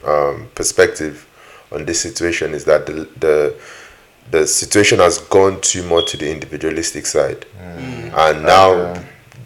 um, 0.05 0.49
perspective 0.55 1.27
on 1.71 1.85
this 1.85 1.99
situation 2.01 2.53
is 2.53 2.65
that 2.65 2.85
the, 2.85 3.07
the 3.19 3.55
the 4.31 4.47
situation 4.47 4.99
has 4.99 5.19
gone 5.19 5.61
too 5.61 5.83
much 5.83 6.11
to 6.11 6.17
the 6.17 6.31
individualistic 6.31 7.05
side, 7.05 7.45
and 7.59 8.43
now 8.43 8.93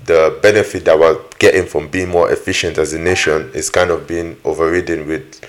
the 0.06 0.40
benefit 0.42 0.86
that 0.86 0.98
we're 0.98 1.20
getting 1.40 1.66
from 1.66 1.88
being 1.90 2.10
more 2.10 2.32
efficient 2.32 2.78
as 2.78 2.94
a 2.94 3.00
nation 3.00 3.52
is 3.54 3.70
kind 3.70 3.92
of 3.92 4.08
being 4.08 4.38
overridden 4.46 5.08
with 5.08 5.44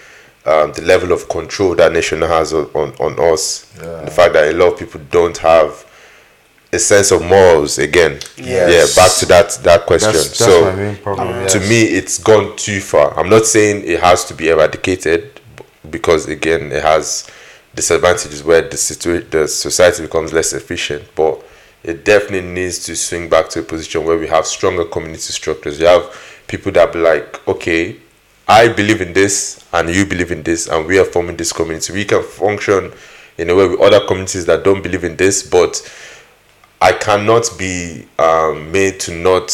um, 0.44 0.72
the 0.72 0.82
level 0.82 1.12
of 1.12 1.28
control 1.28 1.74
that 1.76 1.92
nation 1.92 2.22
has 2.22 2.52
on, 2.52 2.64
on, 2.74 2.92
on 2.94 3.32
us. 3.32 3.72
Yeah. 3.76 4.02
The 4.02 4.10
fact 4.10 4.32
that 4.34 4.52
a 4.52 4.56
lot 4.56 4.72
of 4.72 4.78
people 4.78 5.00
don't 5.10 5.36
have 5.38 5.86
a 6.72 6.78
sense 6.78 7.10
of 7.12 7.22
morals 7.22 7.78
again. 7.78 8.18
Yes. 8.36 8.96
Yeah, 8.96 9.02
back 9.02 9.12
to 9.18 9.26
that 9.26 9.64
that 9.64 9.86
question. 9.86 10.12
That's, 10.12 10.38
that's 10.38 10.38
so 10.38 10.96
problem. 11.02 11.46
to 11.48 11.60
me 11.60 11.82
it's 11.82 12.18
gone 12.18 12.56
too 12.56 12.80
far 12.80 13.18
i'm 13.18 13.30
not 13.30 13.46
saying 13.46 13.84
it 13.84 14.00
has 14.00 14.24
to 14.26 14.34
be 14.34 14.48
eradicated 14.50 15.40
because 15.90 16.26
again 16.28 16.70
it 16.72 16.82
has 16.82 17.28
disadvantages 17.78 18.42
where 18.42 18.62
the 18.62 18.76
situa- 18.76 19.28
the 19.30 19.46
society 19.46 20.02
becomes 20.02 20.32
less 20.32 20.52
efficient 20.52 21.04
but 21.14 21.40
it 21.84 22.04
definitely 22.04 22.50
needs 22.50 22.84
to 22.86 22.96
swing 22.96 23.28
back 23.28 23.48
to 23.48 23.60
a 23.60 23.62
position 23.62 24.04
where 24.04 24.18
we 24.18 24.26
have 24.26 24.44
stronger 24.44 24.84
community 24.84 25.32
structures. 25.32 25.78
You 25.78 25.86
have 25.86 26.42
people 26.48 26.72
that 26.72 26.92
be 26.92 26.98
like 26.98 27.46
okay 27.46 27.96
i 28.48 28.66
believe 28.66 29.00
in 29.00 29.12
this 29.12 29.64
and 29.74 29.88
you 29.94 30.04
believe 30.06 30.32
in 30.32 30.42
this 30.42 30.66
and 30.66 30.86
we 30.86 30.98
are 30.98 31.04
forming 31.04 31.36
this 31.36 31.52
community. 31.52 31.92
We 31.92 32.04
can 32.04 32.22
function 32.22 32.92
in 33.36 33.50
a 33.50 33.54
way 33.54 33.68
with 33.68 33.80
other 33.80 34.04
communities 34.06 34.46
that 34.46 34.64
don't 34.64 34.82
believe 34.82 35.04
in 35.04 35.16
this 35.16 35.42
but 35.42 35.72
I 36.80 36.92
cannot 36.92 37.50
be 37.58 38.06
um, 38.18 38.72
made 38.72 38.98
to 39.00 39.12
not 39.12 39.48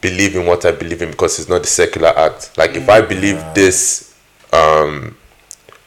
believe 0.00 0.36
in 0.36 0.46
what 0.46 0.64
I 0.64 0.72
believe 0.72 1.02
in 1.02 1.10
because 1.10 1.38
it's 1.38 1.48
not 1.48 1.62
the 1.62 1.68
secular 1.68 2.08
act. 2.08 2.56
Like 2.56 2.74
if 2.76 2.88
I 2.88 3.00
believe 3.00 3.42
this 3.54 4.14
um, 4.52 5.16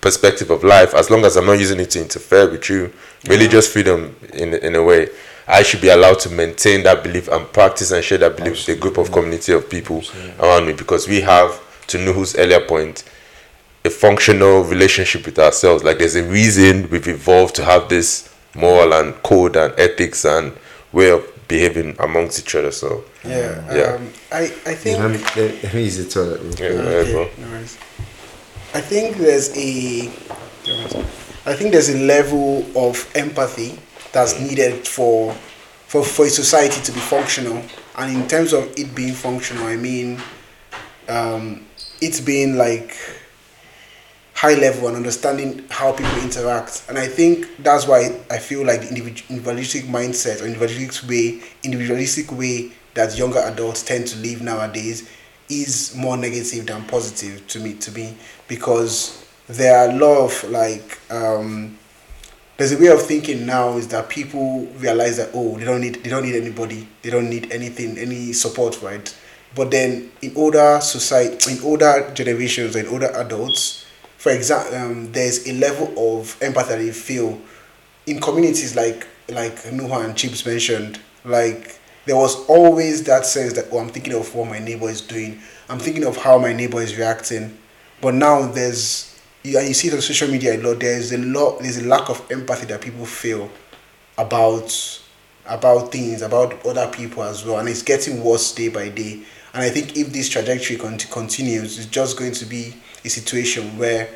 perspective 0.04 0.52
of 0.52 0.64
life, 0.66 0.94
as 0.94 1.10
long 1.10 1.24
as 1.24 1.38
I'm 1.38 1.46
not 1.46 1.58
using 1.58 1.80
it 1.80 1.90
to 1.92 2.02
interfere 2.02 2.52
with 2.52 2.70
you, 2.70 2.92
religious 3.28 3.72
freedom 3.72 4.16
in 4.34 4.54
in 4.54 4.76
a 4.76 4.84
way, 4.84 5.08
I 5.48 5.64
should 5.64 5.82
be 5.82 5.90
allowed 5.90 6.20
to 6.20 6.30
maintain 6.30 6.84
that 6.84 7.04
belief 7.04 7.30
and 7.30 7.52
practice 7.54 7.92
and 7.92 8.04
share 8.04 8.18
that 8.20 8.36
belief 8.36 8.68
with 8.68 8.78
a 8.78 8.80
group 8.80 8.98
of 8.98 9.12
community 9.12 9.54
of 9.54 9.70
people 9.70 10.04
around 10.40 10.68
me 10.68 10.74
because 10.74 11.08
we 11.08 11.22
have 11.22 11.60
to 11.88 11.98
know 11.98 12.14
whose 12.14 12.36
earlier 12.38 12.60
point 12.60 13.06
a 13.86 13.90
functional 13.90 14.64
relationship 14.64 15.26
with 15.26 15.40
ourselves. 15.40 15.84
Like 15.84 16.00
there's 16.00 16.16
a 16.16 16.24
reason 16.24 16.90
we've 16.90 17.08
evolved 17.08 17.56
to 17.56 17.66
have 17.66 17.88
this 17.90 18.34
moral 18.56 18.94
and 18.94 19.14
code 19.24 19.56
and 19.56 19.74
ethics 19.78 20.26
and 20.26 20.54
way 20.92 21.12
of 21.12 21.24
behaving 21.48 21.96
amongst 22.00 22.40
each 22.40 22.56
other. 22.56 22.72
So 22.72 23.06
Yeah. 23.24 23.76
Yeah. 23.76 23.96
Um, 23.96 24.10
I 24.32 24.44
I 24.72 24.76
think. 24.76 25.00
Let 25.00 25.12
me, 25.12 25.18
let, 25.18 25.64
let 25.64 25.74
me 25.74 25.84
use 25.84 25.98
the 25.98 26.10
toilet 26.10 26.42
real 26.42 26.52
yeah, 26.52 26.56
quick. 26.58 26.86
whatever. 26.86 27.20
Okay, 27.20 27.42
no 27.42 27.48
worries. 27.50 27.78
I 28.74 28.82
think 28.82 29.18
there's 29.18 29.50
a 29.56 30.08
I 31.46 31.54
think 31.56 31.72
there's 31.74 31.90
a 31.90 31.98
level 32.00 32.66
of 32.76 33.10
empathy 33.16 33.78
that's 34.12 34.40
needed 34.40 34.88
for 34.88 35.34
for 35.88 36.04
for 36.04 36.26
a 36.26 36.30
society 36.30 36.82
to 36.82 36.92
be 36.92 37.00
functional. 37.00 37.62
And 37.98 38.16
in 38.16 38.28
terms 38.28 38.54
of 38.54 38.74
it 38.78 38.96
being 38.96 39.14
functional, 39.14 39.66
I 39.66 39.76
mean 39.76 40.20
um, 41.08 41.66
it's 42.02 42.20
being 42.20 42.58
like 42.58 42.98
high 44.34 44.56
level 44.56 44.88
and 44.88 44.98
understanding 44.98 45.66
how 45.70 45.92
people 45.92 46.18
interact. 46.20 46.84
And 46.90 46.98
I 46.98 47.08
think 47.08 47.48
that's 47.60 47.88
why 47.88 48.20
I 48.32 48.40
feel 48.40 48.66
like 48.66 48.82
the 48.82 48.88
individu- 48.88 49.30
individualistic 49.30 49.84
mindset 49.86 50.42
or 50.42 50.46
individualistic 50.46 51.08
way, 51.08 51.42
individualistic 51.64 52.32
way 52.32 52.72
that 52.96 53.18
younger 53.18 53.40
adults 53.40 53.84
tend 53.84 54.08
to 54.08 54.18
live 54.18 54.42
nowadays 54.42 55.08
is 55.50 55.96
more 55.96 56.18
negative 56.18 56.66
than 56.66 56.84
positive 56.86 57.46
to 57.48 57.60
me 57.60 57.74
to 57.74 57.92
me 57.92 58.16
because 58.48 59.26
there 59.48 59.78
are 59.78 59.90
a 59.90 59.96
lot 59.96 60.26
of 60.26 60.50
like 60.50 61.00
um, 61.12 61.78
there's 62.58 62.72
a 62.72 62.78
way 62.78 62.88
of 62.88 63.02
thinking 63.02 63.46
now 63.46 63.78
is 63.78 63.88
that 63.90 64.10
people 64.10 64.66
realize 64.78 65.18
that 65.18 65.30
oh 65.34 65.58
they 65.58 65.66
don't 65.66 65.82
need 65.82 65.96
they 66.04 66.10
don't 66.10 66.24
need 66.24 66.36
anybody 66.36 66.88
they 67.02 67.10
don't 67.10 67.30
need 67.30 67.52
anything 67.52 67.98
any 67.98 68.32
support 68.34 68.82
right? 68.82 69.16
But 69.56 69.70
then 69.72 70.12
in 70.22 70.34
older 70.36 70.80
society 70.82 71.54
in 71.54 71.64
older 71.64 72.12
generations 72.14 72.76
and 72.76 72.88
older 72.88 73.12
adults 73.14 73.86
for 74.18 74.32
example 74.32 74.76
um, 74.78 75.12
there's 75.12 75.48
a 75.48 75.54
level 75.54 75.94
of 76.20 76.38
empathy 76.42 76.86
you 76.86 76.94
feel. 76.94 77.40
In 78.06 78.20
communities 78.20 78.76
like 78.76 79.08
like 79.30 79.56
Nuhu 79.64 80.04
and 80.04 80.16
Chips 80.16 80.46
mentioned 80.46 81.00
like 81.26 81.80
there 82.06 82.16
was 82.16 82.46
always 82.48 83.04
that 83.04 83.26
sense 83.26 83.54
that 83.54 83.66
oh 83.72 83.80
I'm 83.80 83.90
thinking 83.90 84.14
of 84.14 84.34
what 84.36 84.50
my 84.50 84.60
neighbor 84.60 84.90
is 84.90 85.02
doing. 85.02 85.40
I'm 85.70 85.80
thinking 85.80 86.06
of 86.06 86.18
how 86.18 86.38
my 86.38 86.54
neighbor 86.54 86.82
is 86.82 86.98
reacting. 86.98 87.58
But 88.02 88.16
now 88.16 88.48
there's 88.48 89.20
you, 89.44 89.60
you 89.60 89.74
see 89.74 89.88
it 89.88 89.94
on 89.94 90.02
social 90.02 90.28
media 90.30 90.56
a 90.56 90.62
lot 90.62 90.80
there's 90.80 91.12
a 91.12 91.18
lot 91.18 91.60
there's 91.60 91.78
a 91.78 91.86
lack 91.86 92.10
of 92.10 92.26
empathy 92.32 92.66
that 92.68 92.82
people 92.82 93.06
feel 93.06 93.50
about 94.18 95.00
about 95.46 95.92
things 95.92 96.22
about 96.22 96.66
other 96.66 96.90
people 96.92 97.24
as 97.24 97.46
well. 97.46 97.60
And 97.60 97.70
it's 97.70 97.82
getting 97.82 98.24
worse 98.24 98.54
day 98.54 98.70
by 98.70 98.90
day. 98.90 99.24
And 99.54 99.62
i 99.62 99.70
think 99.70 99.96
if 99.96 100.12
this 100.12 100.30
trajectory 100.30 100.78
con- 100.78 100.98
continues 100.98 101.78
it's 101.78 101.88
just 101.88 102.18
going 102.18 102.34
to 102.34 102.46
be 102.46 102.74
a 103.06 103.10
situation 103.10 103.78
where 103.78 104.10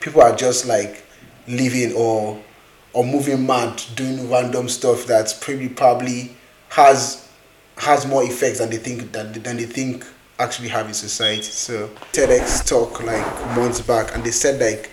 people 0.00 0.20
are 0.20 0.34
just 0.34 0.66
like 0.66 1.04
living 1.46 1.92
or 1.94 2.42
or 2.92 3.04
moving 3.04 3.46
mad 3.46 3.82
doing 3.94 4.28
random 4.30 4.68
stuff 4.68 5.06
that's 5.06 5.32
pretty 5.32 5.68
probably 5.68 6.36
has 6.72 7.28
has 7.76 8.06
more 8.06 8.24
effects 8.24 8.58
than 8.58 8.70
they 8.70 8.78
think 8.78 9.12
than, 9.12 9.32
than 9.42 9.58
they 9.58 9.66
think 9.66 10.06
actually 10.38 10.68
have 10.68 10.86
in 10.86 10.94
society. 10.94 11.42
So 11.42 11.88
TEDx 12.12 12.66
talk 12.66 13.02
like 13.02 13.26
months 13.54 13.80
back 13.82 14.14
and 14.14 14.24
they 14.24 14.30
said 14.30 14.58
like 14.58 14.90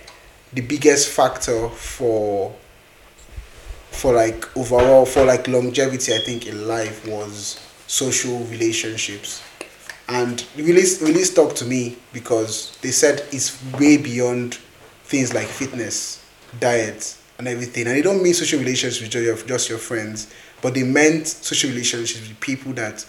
the 0.51 0.61
biggest 0.61 1.09
factor 1.09 1.69
for 1.69 2.53
for 3.91 4.13
like 4.13 4.45
overall 4.57 5.05
for 5.05 5.25
like 5.25 5.47
longevity 5.47 6.13
i 6.13 6.19
think 6.19 6.47
in 6.47 6.67
life 6.67 7.07
was 7.07 7.59
social 7.87 8.39
relationships. 8.45 9.41
And 10.09 10.45
really 10.57 10.83
really 11.01 11.23
stuck 11.23 11.55
to 11.55 11.65
me 11.65 11.97
because 12.11 12.77
they 12.81 12.91
said 12.91 13.23
it's 13.31 13.63
way 13.79 13.95
beyond 13.95 14.55
things 15.03 15.33
like 15.33 15.47
fitness 15.47 16.23
diet 16.59 17.15
and 17.37 17.47
everything. 17.47 17.87
And 17.87 17.95
they 17.95 18.01
don't 18.01 18.21
mean 18.21 18.33
social 18.33 18.59
relationships 18.59 19.01
with 19.01 19.23
your, 19.23 19.37
just 19.37 19.69
your 19.69 19.77
friends 19.77 20.27
but 20.61 20.73
they 20.73 20.83
meant 20.83 21.27
social 21.27 21.69
relationships 21.69 22.27
with 22.27 22.39
people 22.39 22.73
that 22.73 23.05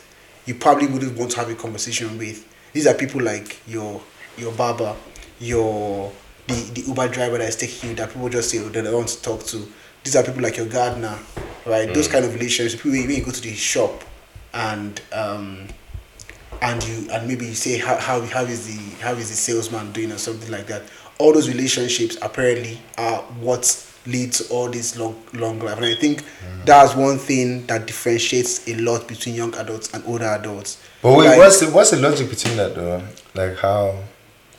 you 0.47 0.55
probably 0.55 0.87
wouldn't 0.87 1.17
want 1.19 1.31
to 1.33 1.39
have 1.39 1.51
a 1.51 1.55
conversation 1.55 2.17
with. 2.19 2.47
These 2.73 2.87
are 2.87 2.95
people 2.95 3.21
like 3.23 3.61
your 3.67 4.01
your 4.37 4.53
barber 4.53 4.95
your 5.39 6.13
the, 6.47 6.55
the 6.75 6.81
uber 6.83 7.09
driver 7.09 7.39
that 7.39 7.49
is 7.49 7.57
taking 7.57 7.91
you 7.91 7.97
that 7.97 8.11
people 8.13 8.29
just 8.29 8.51
say 8.51 8.59
oh, 8.59 8.69
they 8.69 8.83
don't 8.83 8.95
want 8.95 9.09
to 9.09 9.23
talk 9.23 9.45
to. 9.45 9.67
These 10.05 10.17
are 10.17 10.23
people 10.23 10.43
like 10.43 10.57
your 10.57 10.67
gardener 10.67 11.19
right? 11.67 11.93
Those 11.93 12.09
kind 12.09 12.25
of 12.25 12.35
relationships. 12.35 12.83
People 12.83 12.99
when 12.99 13.11
you 13.11 13.25
go 13.25 13.31
to 13.31 13.41
the 13.41 13.55
shop 13.55 14.03
and 14.53 15.01
um 15.13 15.69
and 16.63 16.83
you 16.85 17.11
and 17.13 17.29
maybe 17.29 17.47
you 17.47 17.55
say 17.55 17.79
how, 17.79 17.97
how 17.97 18.21
how 18.23 18.43
is 18.43 18.67
the 18.67 18.97
how 19.03 19.13
is 19.13 19.31
the 19.31 19.37
salesman 19.37 19.93
doing? 19.93 20.13
or 20.13 20.19
something 20.19 20.51
like 20.51 20.67
that. 20.67 20.83
All 21.19 21.33
those 21.33 21.49
relationships 21.49 22.17
apparently 22.23 22.81
are 22.97 23.19
what 23.41 23.65
lead 24.11 24.33
to 24.33 24.45
all 24.53 24.69
this 24.69 24.97
long 24.99 25.15
long 25.35 25.59
life 25.61 25.77
and 25.77 25.87
i 25.87 25.95
think 25.95 26.23
that's 26.65 26.95
one 26.95 27.17
thing 27.19 27.67
that 27.67 27.87
differentiates 27.87 28.67
a 28.69 28.75
lot 28.77 29.07
between 29.09 29.35
young 29.35 29.55
adults 29.57 29.93
and 29.95 30.05
older 30.07 30.27
adults 30.27 30.79
But 31.03 31.17
wait, 31.17 31.29
Like- 31.29 31.39
what's 31.39 31.61
the 31.61 31.67
what's 31.71 31.91
the 31.91 31.97
logic 31.99 32.29
between 32.29 32.57
that 32.59 32.75
though? 32.75 33.03
Like 33.35 33.57
how? 33.59 33.95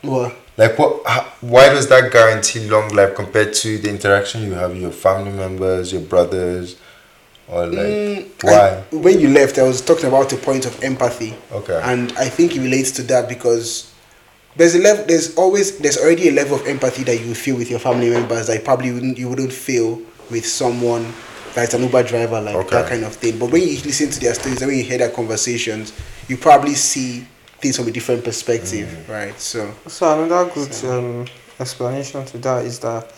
well 0.04 0.32
Like 0.58 0.78
what? 0.80 1.06
How, 1.06 1.22
why 1.42 1.70
does 1.70 1.88
that 1.90 2.12
guarantee 2.12 2.68
long 2.70 2.90
life 2.96 3.14
compared 3.16 3.54
to 3.62 3.78
the 3.78 3.90
interaction 3.90 4.42
you 4.44 4.54
have 4.54 4.72
with 4.72 4.82
your 4.82 4.92
family 4.92 5.32
members, 5.32 5.92
your 5.94 6.02
brothers, 6.02 6.76
or 7.48 7.68
like 7.68 7.78
Mm, 7.86 8.26
why? 8.42 8.84
I- 8.92 8.96
when 8.96 9.20
you 9.20 9.30
left, 9.30 9.58
I 9.60 9.64
was 9.64 9.82
talking 9.82 10.06
about 10.06 10.30
the 10.30 10.38
point 10.38 10.66
of 10.66 10.74
empathy. 10.84 11.36
Okay. 11.52 11.80
And 11.84 12.12
I 12.18 12.28
think 12.30 12.56
it 12.56 12.62
relates 12.62 12.92
to 12.98 13.04
that 13.04 13.30
because 13.30 13.91
there's 14.56 14.76
a 14.76 14.80
level. 14.80 15.06
There's 15.06 15.36
always 15.36 15.78
there's 15.80 15.98
already 15.98 16.30
a 16.30 16.32
level 16.32 16.56
of 16.60 16.68
empathy 16.68 17.04
that 17.04 17.20
you 17.22 17.34
feel 17.34 17.56
with 17.58 17.70
your 17.70 17.80
family 17.80 18.10
members 18.10 18.48
that 18.48 18.56
you 18.56 18.62
probably 18.62 18.92
wouldn't 18.92 19.18
you 19.18 19.30
wouldn't 19.30 19.54
feel 19.54 20.02
with 20.30 20.46
someone 20.46 21.14
that's 21.54 21.74
an 21.74 21.82
Uber 21.84 22.04
driver, 22.04 22.40
like 22.40 22.56
Okay. 22.56 22.70
that 22.78 22.88
kind 22.90 23.04
of 23.04 23.14
thing. 23.16 23.38
But 23.38 23.52
when 23.52 23.62
you 23.62 23.76
listen 23.82 24.10
to 24.10 24.20
their 24.20 24.34
stories 24.34 24.62
and 24.62 24.70
when 24.70 24.78
you 24.78 24.86
hear 24.86 24.98
their 24.98 25.10
conversations, 25.10 25.92
you 26.30 26.38
probably 26.38 26.76
see 26.76 27.26
things 27.60 27.76
from 27.78 27.88
a 27.88 27.92
different 27.92 28.24
perspective, 28.24 28.88
Mm. 28.88 29.12
right? 29.14 29.40
So 29.40 29.72
So 29.88 30.24
another 30.24 30.50
good 30.50 30.74
um, 30.86 31.26
explanation 31.60 32.26
to 32.26 32.38
that 32.40 32.66
is 32.66 32.80
that 32.80 33.12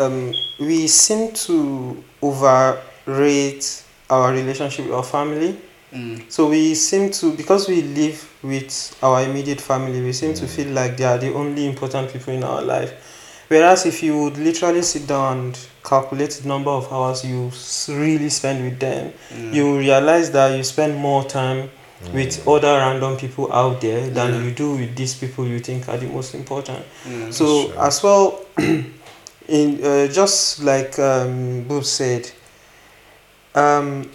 um, 0.00 0.32
we 0.60 0.86
seem 0.88 1.32
to 1.32 2.02
overrate 2.22 3.82
our 4.10 4.32
relationship 4.32 4.86
with 4.86 4.94
our 4.94 5.02
family. 5.04 5.56
Mm, 5.92 6.30
So 6.30 6.48
we 6.48 6.74
seem 6.74 7.10
to 7.12 7.32
because 7.36 7.68
we 7.68 7.82
live 7.82 8.28
with 8.42 8.96
our 9.02 9.22
immediate 9.22 9.60
family, 9.60 10.00
we 10.02 10.12
seem 10.12 10.34
to 10.34 10.46
feel 10.46 10.68
like 10.68 10.96
they 10.96 11.04
are 11.04 11.18
the 11.18 11.32
only 11.34 11.66
important 11.66 12.12
people 12.12 12.32
in 12.34 12.44
our 12.44 12.62
life. 12.62 12.92
Whereas 13.48 13.86
if 13.86 14.02
you 14.02 14.22
would 14.24 14.36
literally 14.36 14.82
sit 14.82 15.06
down 15.06 15.38
and 15.38 15.58
calculate 15.82 16.30
the 16.42 16.48
number 16.48 16.70
of 16.70 16.92
hours 16.92 17.24
you 17.24 17.50
really 17.88 18.28
spend 18.28 18.62
with 18.62 18.78
them, 18.78 19.12
mm. 19.32 19.54
you 19.54 19.78
realize 19.78 20.30
that 20.32 20.54
you 20.56 20.62
spend 20.62 20.96
more 20.96 21.24
time 21.24 21.70
with 22.12 22.46
other 22.46 22.76
random 22.78 23.16
people 23.16 23.50
out 23.52 23.80
there 23.80 24.08
than 24.10 24.32
Yeah. 24.34 24.42
you 24.42 24.50
do 24.52 24.72
with 24.76 24.94
these 24.96 25.14
people 25.14 25.46
you 25.46 25.58
think 25.60 25.88
are 25.88 25.96
the 25.96 26.06
most 26.06 26.34
important. 26.34 26.84
mm, 27.04 27.32
So 27.32 27.72
as 27.80 28.02
well, 28.02 28.44
in 29.48 29.82
uh, 29.82 30.06
just 30.08 30.62
like 30.62 30.98
um, 30.98 31.62
Boob 31.64 31.84
said, 31.84 32.30
um, 33.54 34.08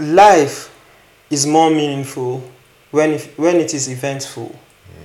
life 0.00 0.74
is 1.30 1.46
more 1.46 1.70
meaningful 1.70 2.42
when 2.90 3.12
if, 3.12 3.38
when 3.38 3.56
it 3.56 3.74
is 3.74 3.88
eventful. 3.88 4.54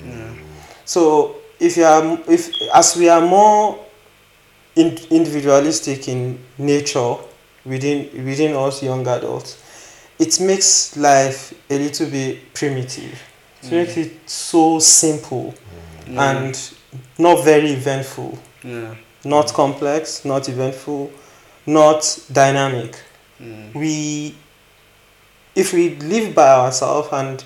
Mm. 0.02 0.38
So 0.86 1.38
if 1.60 1.78
you 1.78 1.84
are 1.84 2.20
if 2.28 2.50
as 2.74 2.96
we 2.96 3.10
are 3.10 3.22
more 3.22 3.80
in, 4.76 4.98
individualistic 5.12 6.08
in 6.08 6.40
nature 6.58 7.16
within 7.66 8.26
within 8.26 8.56
us 8.56 8.82
young 8.82 9.06
adults, 9.08 9.62
it 10.18 10.40
makes 10.40 10.96
life 10.98 11.54
a 11.70 11.78
little 11.78 12.10
bit 12.10 12.54
primitive. 12.54 13.22
It 13.64 13.72
makes 13.72 13.94
mm. 13.94 14.06
it 14.06 14.30
so 14.30 14.80
simple 14.80 15.54
mm. 16.06 16.18
and 16.18 16.72
not 17.18 17.44
very 17.44 17.72
eventful, 17.72 18.38
Yeah. 18.64 18.96
not 19.24 19.54
complex, 19.54 20.24
not 20.24 20.48
eventful, 20.50 21.12
not 21.66 22.20
dynamic. 22.32 22.96
We 23.74 24.36
if 25.56 25.74
we 25.74 25.96
live 25.96 26.36
by 26.36 26.50
ourselves 26.50 27.10
and 27.12 27.44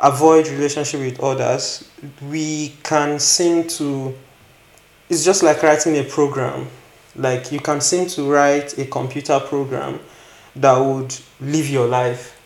avoid 0.00 0.46
relationship 0.48 1.00
with 1.00 1.20
others, 1.20 1.88
we 2.22 2.74
can 2.82 3.18
seem 3.18 3.66
to 3.66 4.14
it's 5.08 5.24
just 5.24 5.42
like 5.42 5.62
writing 5.62 5.96
a 5.96 6.04
program. 6.04 6.68
Like 7.16 7.50
you 7.50 7.60
can 7.60 7.80
seem 7.80 8.06
to 8.08 8.30
write 8.30 8.78
a 8.78 8.84
computer 8.84 9.40
program 9.40 10.00
that 10.56 10.78
would 10.78 11.14
live 11.40 11.68
your 11.68 11.86
life. 11.86 12.38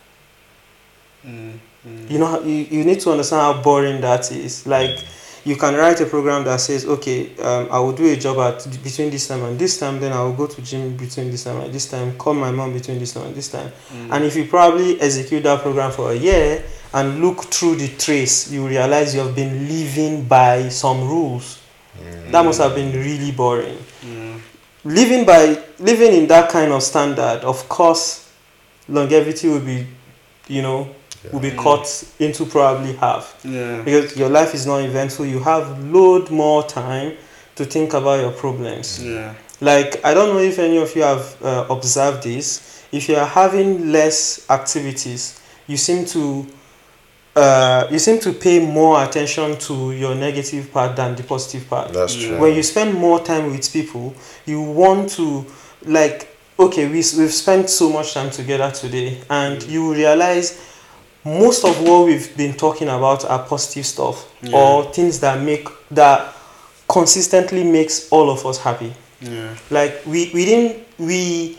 Mm, 1.27 1.59
mm. 1.87 2.11
You 2.11 2.19
know, 2.19 2.41
you, 2.43 2.55
you 2.55 2.85
need 2.85 3.01
to 3.01 3.11
understand 3.11 3.41
how 3.41 3.63
boring 3.63 4.01
that 4.01 4.31
is. 4.33 4.67
Like, 4.67 4.99
you 5.45 5.57
can 5.57 5.75
write 5.75 6.01
a 6.01 6.07
program 6.07 6.45
that 6.45 6.61
says, 6.61 6.87
okay, 6.87 7.37
um, 7.39 7.69
I 7.71 7.79
will 7.81 7.93
do 7.93 8.07
a 8.07 8.17
job 8.17 8.39
at 8.39 8.65
between 8.83 9.11
this 9.11 9.27
time 9.27 9.43
and 9.43 9.59
this 9.59 9.79
time, 9.79 9.99
then 9.99 10.13
I 10.13 10.23
will 10.23 10.35
go 10.35 10.47
to 10.47 10.63
gym 10.63 10.97
between 10.97 11.31
this 11.31 11.45
time 11.45 11.61
and 11.61 11.73
this 11.73 11.91
time, 11.91 12.17
call 12.17 12.35
my 12.35 12.53
mom 12.53 12.73
between 12.73 12.99
this 12.99 13.13
time 13.13 13.27
and 13.27 13.35
this 13.35 13.49
time. 13.51 13.73
Mm. 13.93 14.13
And 14.13 14.25
if 14.25 14.37
you 14.37 14.47
probably 14.47 15.01
execute 15.01 15.43
that 15.43 15.63
program 15.63 15.91
for 15.91 16.13
a 16.13 16.15
year 16.15 16.65
and 16.95 17.21
look 17.21 17.45
through 17.45 17.77
the 17.77 17.89
trace, 17.89 18.53
you 18.53 18.67
realize 18.69 19.15
you 19.15 19.21
have 19.21 19.35
been 19.35 19.67
living 19.67 20.25
by 20.25 20.69
some 20.69 21.01
rules. 21.09 21.61
Mm. 21.99 22.31
That 22.31 22.45
must 22.45 22.61
have 22.61 22.77
been 22.77 22.93
really 22.93 23.33
boring. 23.33 23.79
Mm. 24.03 24.41
Living 24.85 25.25
by 25.25 25.61
living 25.79 26.13
in 26.13 26.27
that 26.29 26.51
kind 26.51 26.73
of 26.73 26.83
standard, 26.83 27.41
of 27.43 27.69
course, 27.69 28.31
longevity 28.89 29.49
will 29.49 29.61
be, 29.61 29.87
you 30.47 30.63
know, 30.63 30.89
will 31.31 31.41
be 31.41 31.51
cut 31.53 32.05
into 32.19 32.45
probably 32.47 32.95
half 32.95 33.39
Yeah. 33.45 33.83
because 33.83 34.17
your 34.17 34.29
life 34.29 34.55
is 34.55 34.67
not 34.67 34.79
eventful. 34.79 35.27
You 35.27 35.41
have 35.41 35.83
load 35.85 36.31
more 36.31 36.63
time 36.65 37.17
to 37.57 37.65
think 37.65 37.93
about 37.95 38.21
your 38.21 38.33
problems. 38.33 39.03
Yeah. 39.05 39.35
Like 39.61 40.05
I 40.05 40.15
don't 40.15 40.31
know 40.35 40.41
if 40.41 40.59
any 40.59 40.79
of 40.79 40.95
you 40.97 41.03
have 41.03 41.37
uh, 41.43 41.67
observed 41.71 42.25
this. 42.25 42.85
If 42.91 43.09
you 43.09 43.17
are 43.17 43.27
having 43.27 43.93
less 43.93 44.49
activities, 44.51 45.41
you 45.67 45.77
seem 45.77 46.05
to 46.07 46.47
uh, 47.35 47.87
you 47.91 47.99
seem 47.99 48.19
to 48.21 48.33
pay 48.33 48.59
more 48.65 49.03
attention 49.03 49.57
to 49.59 49.93
your 49.93 50.15
negative 50.15 50.71
part 50.73 50.97
than 50.97 51.15
the 51.15 51.23
positive 51.23 51.69
part. 51.69 51.93
That's 51.93 52.15
true. 52.15 52.39
When 52.39 52.55
you 52.55 52.63
spend 52.63 52.95
more 52.95 53.21
time 53.25 53.51
with 53.51 53.73
people, 53.73 54.15
you 54.45 54.61
want 54.61 55.11
to 55.11 55.47
like 55.85 56.29
okay, 56.59 56.87
we 56.87 56.97
we've 56.97 57.33
spent 57.33 57.71
so 57.71 57.91
much 57.91 58.15
time 58.15 58.31
together 58.31 58.71
today, 58.71 59.21
and 59.31 59.63
you 59.65 59.93
realize 59.95 60.61
most 61.25 61.65
of 61.65 61.81
what 61.83 62.07
we've 62.07 62.37
been 62.37 62.55
talking 62.55 62.89
about 62.89 63.25
are 63.25 63.45
positive 63.45 63.87
stuff 63.87 64.33
or 64.53 64.85
things 64.93 65.21
that 65.21 65.41
make 65.41 65.69
that 65.91 66.35
consistently 66.89 67.65
makes 67.65 68.09
all 68.11 68.31
of 68.31 68.45
us 68.45 68.59
happy. 68.59 68.93
Yeah. 69.21 69.55
like 69.71 70.03
we 70.05 70.31
we 70.35 70.45
didn't 70.45 70.85
we 70.99 71.57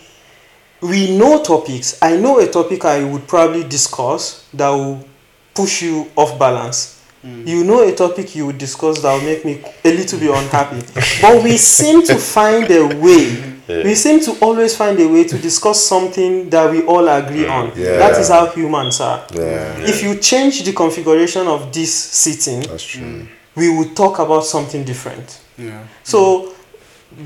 we 0.82 1.18
know 1.18 1.42
topics. 1.42 1.98
I 2.02 2.18
know 2.18 2.40
a 2.40 2.48
topic 2.48 2.84
i 2.84 3.04
would 3.04 3.26
probably 3.28 3.64
discuss 3.64 4.48
that 4.54 4.70
will 4.70 5.08
push 5.54 5.82
you 5.82 6.12
off 6.16 6.38
balance. 6.38 7.02
Mm. 7.24 7.48
You 7.48 7.64
know 7.64 7.88
a 7.88 7.96
topic 7.96 8.36
you 8.36 8.46
would 8.48 8.58
discuss 8.58 9.02
that 9.02 9.14
will 9.14 9.24
make 9.24 9.46
me 9.46 9.64
a 9.86 9.94
little 9.96 10.20
bit 10.20 10.30
unhappy. 10.30 10.82
But 11.22 11.42
we 11.42 11.56
seem 11.58 12.04
to 12.08 12.16
find 12.16 12.70
a 12.70 12.86
way 13.00 13.53
we 13.68 13.96
seem 13.96 14.20
to 14.20 14.32
always 14.42 14.76
find 14.76 15.00
a 15.00 15.08
way 15.08 15.24
to 15.24 15.38
discuss 15.38 15.84
something 15.84 16.50
that 16.50 16.70
we 16.72 16.82
all 16.86 17.08
agree 17.08 17.48
on 17.48 17.72
Yeah. 17.76 17.98
that 17.98 18.20
is 18.20 18.30
how 18.30 18.48
humans 18.48 19.00
are 19.02 19.26
Yeah, 19.34 19.78
if 19.80 20.04
you 20.04 20.16
change 20.16 20.64
the 20.64 20.74
configuration 20.74 21.48
of 21.48 21.72
this 21.72 21.94
sitting 21.94 22.62
that's 22.62 22.84
true. 22.84 23.26
we 23.56 23.70
would 23.70 23.96
talk 23.96 24.20
about 24.20 24.46
something 24.46 24.84
different 24.84 25.40
Yeah. 25.58 25.84
so, 26.04 26.54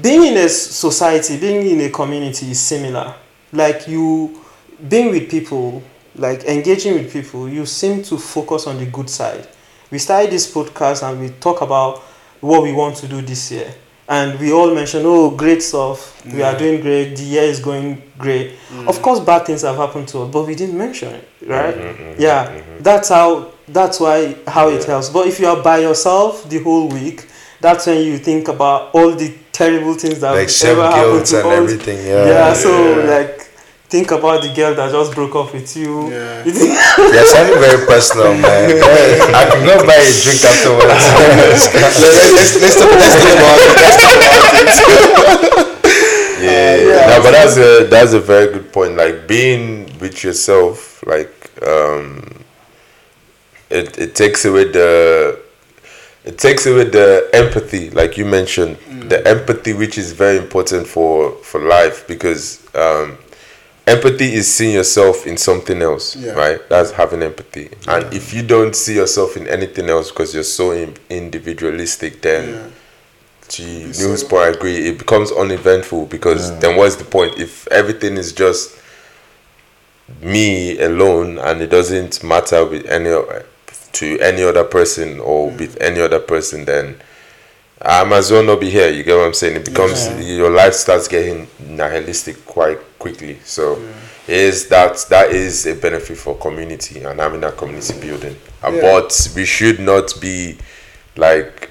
being 0.01 0.23
in 0.25 0.37
a 0.37 0.49
society, 0.49 1.37
being 1.37 1.65
in 1.71 1.79
a 1.81 1.89
community 1.89 2.51
is 2.51 2.59
similar. 2.59 3.15
Like 3.53 3.87
you, 3.87 4.41
being 4.89 5.11
with 5.11 5.29
people, 5.31 5.81
like 6.17 6.43
engaging 6.43 6.95
with 6.95 7.13
people, 7.13 7.47
you 7.47 7.65
seem 7.65 8.03
to 8.03 8.17
focus 8.17 8.67
on 8.67 8.77
the 8.79 8.85
good 8.85 9.09
side. 9.09 9.47
We 9.89 9.97
started 9.99 10.31
this 10.31 10.51
podcast 10.51 11.07
and 11.09 11.21
we 11.21 11.29
talk 11.39 11.61
about 11.61 11.99
what 12.41 12.63
we 12.63 12.73
want 12.73 12.97
to 12.97 13.07
do 13.07 13.21
this 13.21 13.49
year. 13.49 13.73
And 14.09 14.39
we 14.39 14.53
all 14.53 14.73
mention, 14.73 15.03
oh, 15.05 15.31
great 15.31 15.61
stuff. 15.61 16.23
We 16.25 16.41
are 16.41 16.57
doing 16.57 16.79
great. 16.81 17.15
The 17.17 17.23
year 17.23 17.43
is 17.43 17.59
going 17.59 18.01
great. 18.17 18.53
Mm. 18.69 18.87
Of 18.87 19.01
course, 19.01 19.19
bad 19.19 19.45
things 19.45 19.63
have 19.63 19.75
happened 19.75 20.07
to 20.09 20.21
us, 20.21 20.31
but 20.31 20.47
we 20.47 20.55
didn't 20.55 20.77
mention 20.77 21.13
it, 21.13 21.27
right? 21.45 21.75
Mm-hmm, 21.75 22.03
mm-hmm, 22.03 22.21
yeah, 22.21 22.47
mm-hmm. 22.47 22.83
that's 22.83 23.09
how. 23.09 23.51
That's 23.69 23.99
why 23.99 24.33
how 24.47 24.69
it 24.69 24.85
helps. 24.85 25.09
But 25.09 25.27
if 25.27 25.41
you 25.41 25.47
are 25.47 25.61
by 25.61 25.79
yourself 25.79 26.47
the 26.49 26.63
whole 26.63 26.87
week, 26.87 27.27
that's 27.59 27.85
when 27.85 28.01
you 28.05 28.17
think 28.17 28.47
about 28.47 28.91
all 28.93 29.11
the 29.13 29.35
terrible 29.51 29.93
things 29.93 30.21
that 30.21 30.31
Like 30.31 30.47
ever 30.63 30.83
happened 30.83 31.25
to 31.25 31.37
and 31.39 31.47
us. 31.47 31.53
everything. 31.57 31.97
Yeah. 32.07 32.25
Yeah, 32.27 32.53
so 32.53 32.71
like 33.05 33.36
think 33.89 34.11
about 34.11 34.41
the 34.43 34.53
girl 34.53 34.75
that 34.75 34.91
just 34.91 35.13
broke 35.13 35.35
up 35.35 35.53
with 35.53 35.75
you. 35.75 36.09
Yeah. 36.11 36.43
You 36.45 36.51
think- 36.51 36.77
very 37.59 37.85
personal, 37.85 38.33
man. 38.33 38.71
I 39.35 39.49
can 39.49 39.65
go 39.65 39.85
buy 39.85 39.95
a 39.95 40.13
drink 40.23 40.43
afterwards. 40.43 40.83
let's, 41.43 41.73
let's, 41.73 42.61
let's, 42.61 42.75
talk, 42.79 42.91
let's 42.91 43.15
talk 43.15 43.33
about 43.37 43.59
it. 43.59 43.71
Let's 44.53 44.77
talk 44.79 44.93
about 44.97 45.43
it. 45.43 45.77
yeah, 46.43 47.07
no, 47.07 47.23
but 47.23 47.31
that's 47.31 47.57
a 47.57 47.87
that's 47.87 48.13
a 48.13 48.19
very 48.19 48.53
good 48.53 48.71
point. 48.71 48.95
Like 48.95 49.27
being 49.27 49.85
with 49.99 50.23
yourself, 50.23 51.03
like 51.05 51.33
um, 51.65 52.43
it 53.69 53.97
it 53.97 54.15
takes 54.15 54.45
away 54.45 54.65
the 54.65 55.39
it 56.25 56.37
takes 56.37 56.65
away 56.65 56.83
the 56.85 57.29
empathy, 57.33 57.89
like 57.91 58.17
you 58.17 58.25
mentioned, 58.25 58.77
the 59.09 59.25
empathy 59.27 59.73
which 59.73 59.97
is 59.97 60.11
very 60.11 60.37
important 60.37 60.87
for 60.87 61.31
for 61.43 61.61
life 61.61 62.05
because 62.07 62.61
um, 62.75 63.17
empathy 63.87 64.33
is 64.33 64.53
seeing 64.53 64.73
yourself 64.73 65.25
in 65.25 65.37
something 65.37 65.81
else, 65.81 66.15
Yeah. 66.15 66.33
right? 66.33 66.69
That's 66.69 66.91
having 66.91 67.23
empathy, 67.23 67.69
and 67.87 68.13
if 68.13 68.33
you 68.33 68.43
don't 68.43 68.75
see 68.75 68.95
yourself 68.95 69.37
in 69.37 69.47
anything 69.47 69.89
else 69.89 70.11
because 70.11 70.33
you're 70.33 70.43
so 70.43 70.71
in, 70.71 70.95
individualistic, 71.09 72.21
then. 72.21 72.49
Yeah. 72.53 72.63
Gee, 73.49 73.85
news 73.85 74.25
point 74.25 74.43
I 74.43 74.49
agree. 74.49 74.89
It 74.89 74.97
becomes 74.97 75.31
uneventful 75.31 76.07
because 76.07 76.59
then 76.59 76.75
what's 76.75 76.97
the 76.97 77.05
point 77.05 77.39
if 77.39 77.65
everything 77.69 78.17
is 78.17 78.33
just 78.33 78.75
me 80.21 80.77
alone 80.81 81.37
and 81.37 81.61
it 81.61 81.67
doesn't 81.67 82.21
matter 82.25 82.65
with 82.65 82.85
any 82.87 83.09
to 83.93 84.19
any 84.19 84.43
other 84.43 84.65
person 84.65 85.19
or 85.21 85.49
with 85.51 85.77
any 85.81 86.01
other 86.01 86.19
person 86.19 86.65
then 86.65 86.99
I 87.81 88.03
might 88.03 88.17
as 88.17 88.31
well 88.31 88.43
not 88.43 88.59
be 88.59 88.69
here. 88.69 88.89
You 88.89 89.03
get 89.03 89.15
what 89.15 89.25
I'm 89.27 89.33
saying? 89.33 89.55
It 89.57 89.65
becomes 89.65 90.07
your 90.27 90.49
life 90.49 90.73
starts 90.73 91.07
getting 91.07 91.47
nihilistic 91.59 92.45
quite 92.45 92.79
quickly. 92.99 93.37
So 93.43 93.79
is 94.27 94.67
that 94.69 94.97
that 95.09 95.31
is 95.31 95.65
a 95.67 95.75
benefit 95.75 96.17
for 96.17 96.35
community 96.37 97.03
and 97.03 97.19
having 97.19 97.41
that 97.41 97.55
community 97.57 97.99
building. 97.99 98.35
Yeah. 98.63 98.81
But 98.81 99.31
we 99.35 99.45
should 99.45 99.79
not 99.79 100.13
be 100.19 100.57
like 101.15 101.69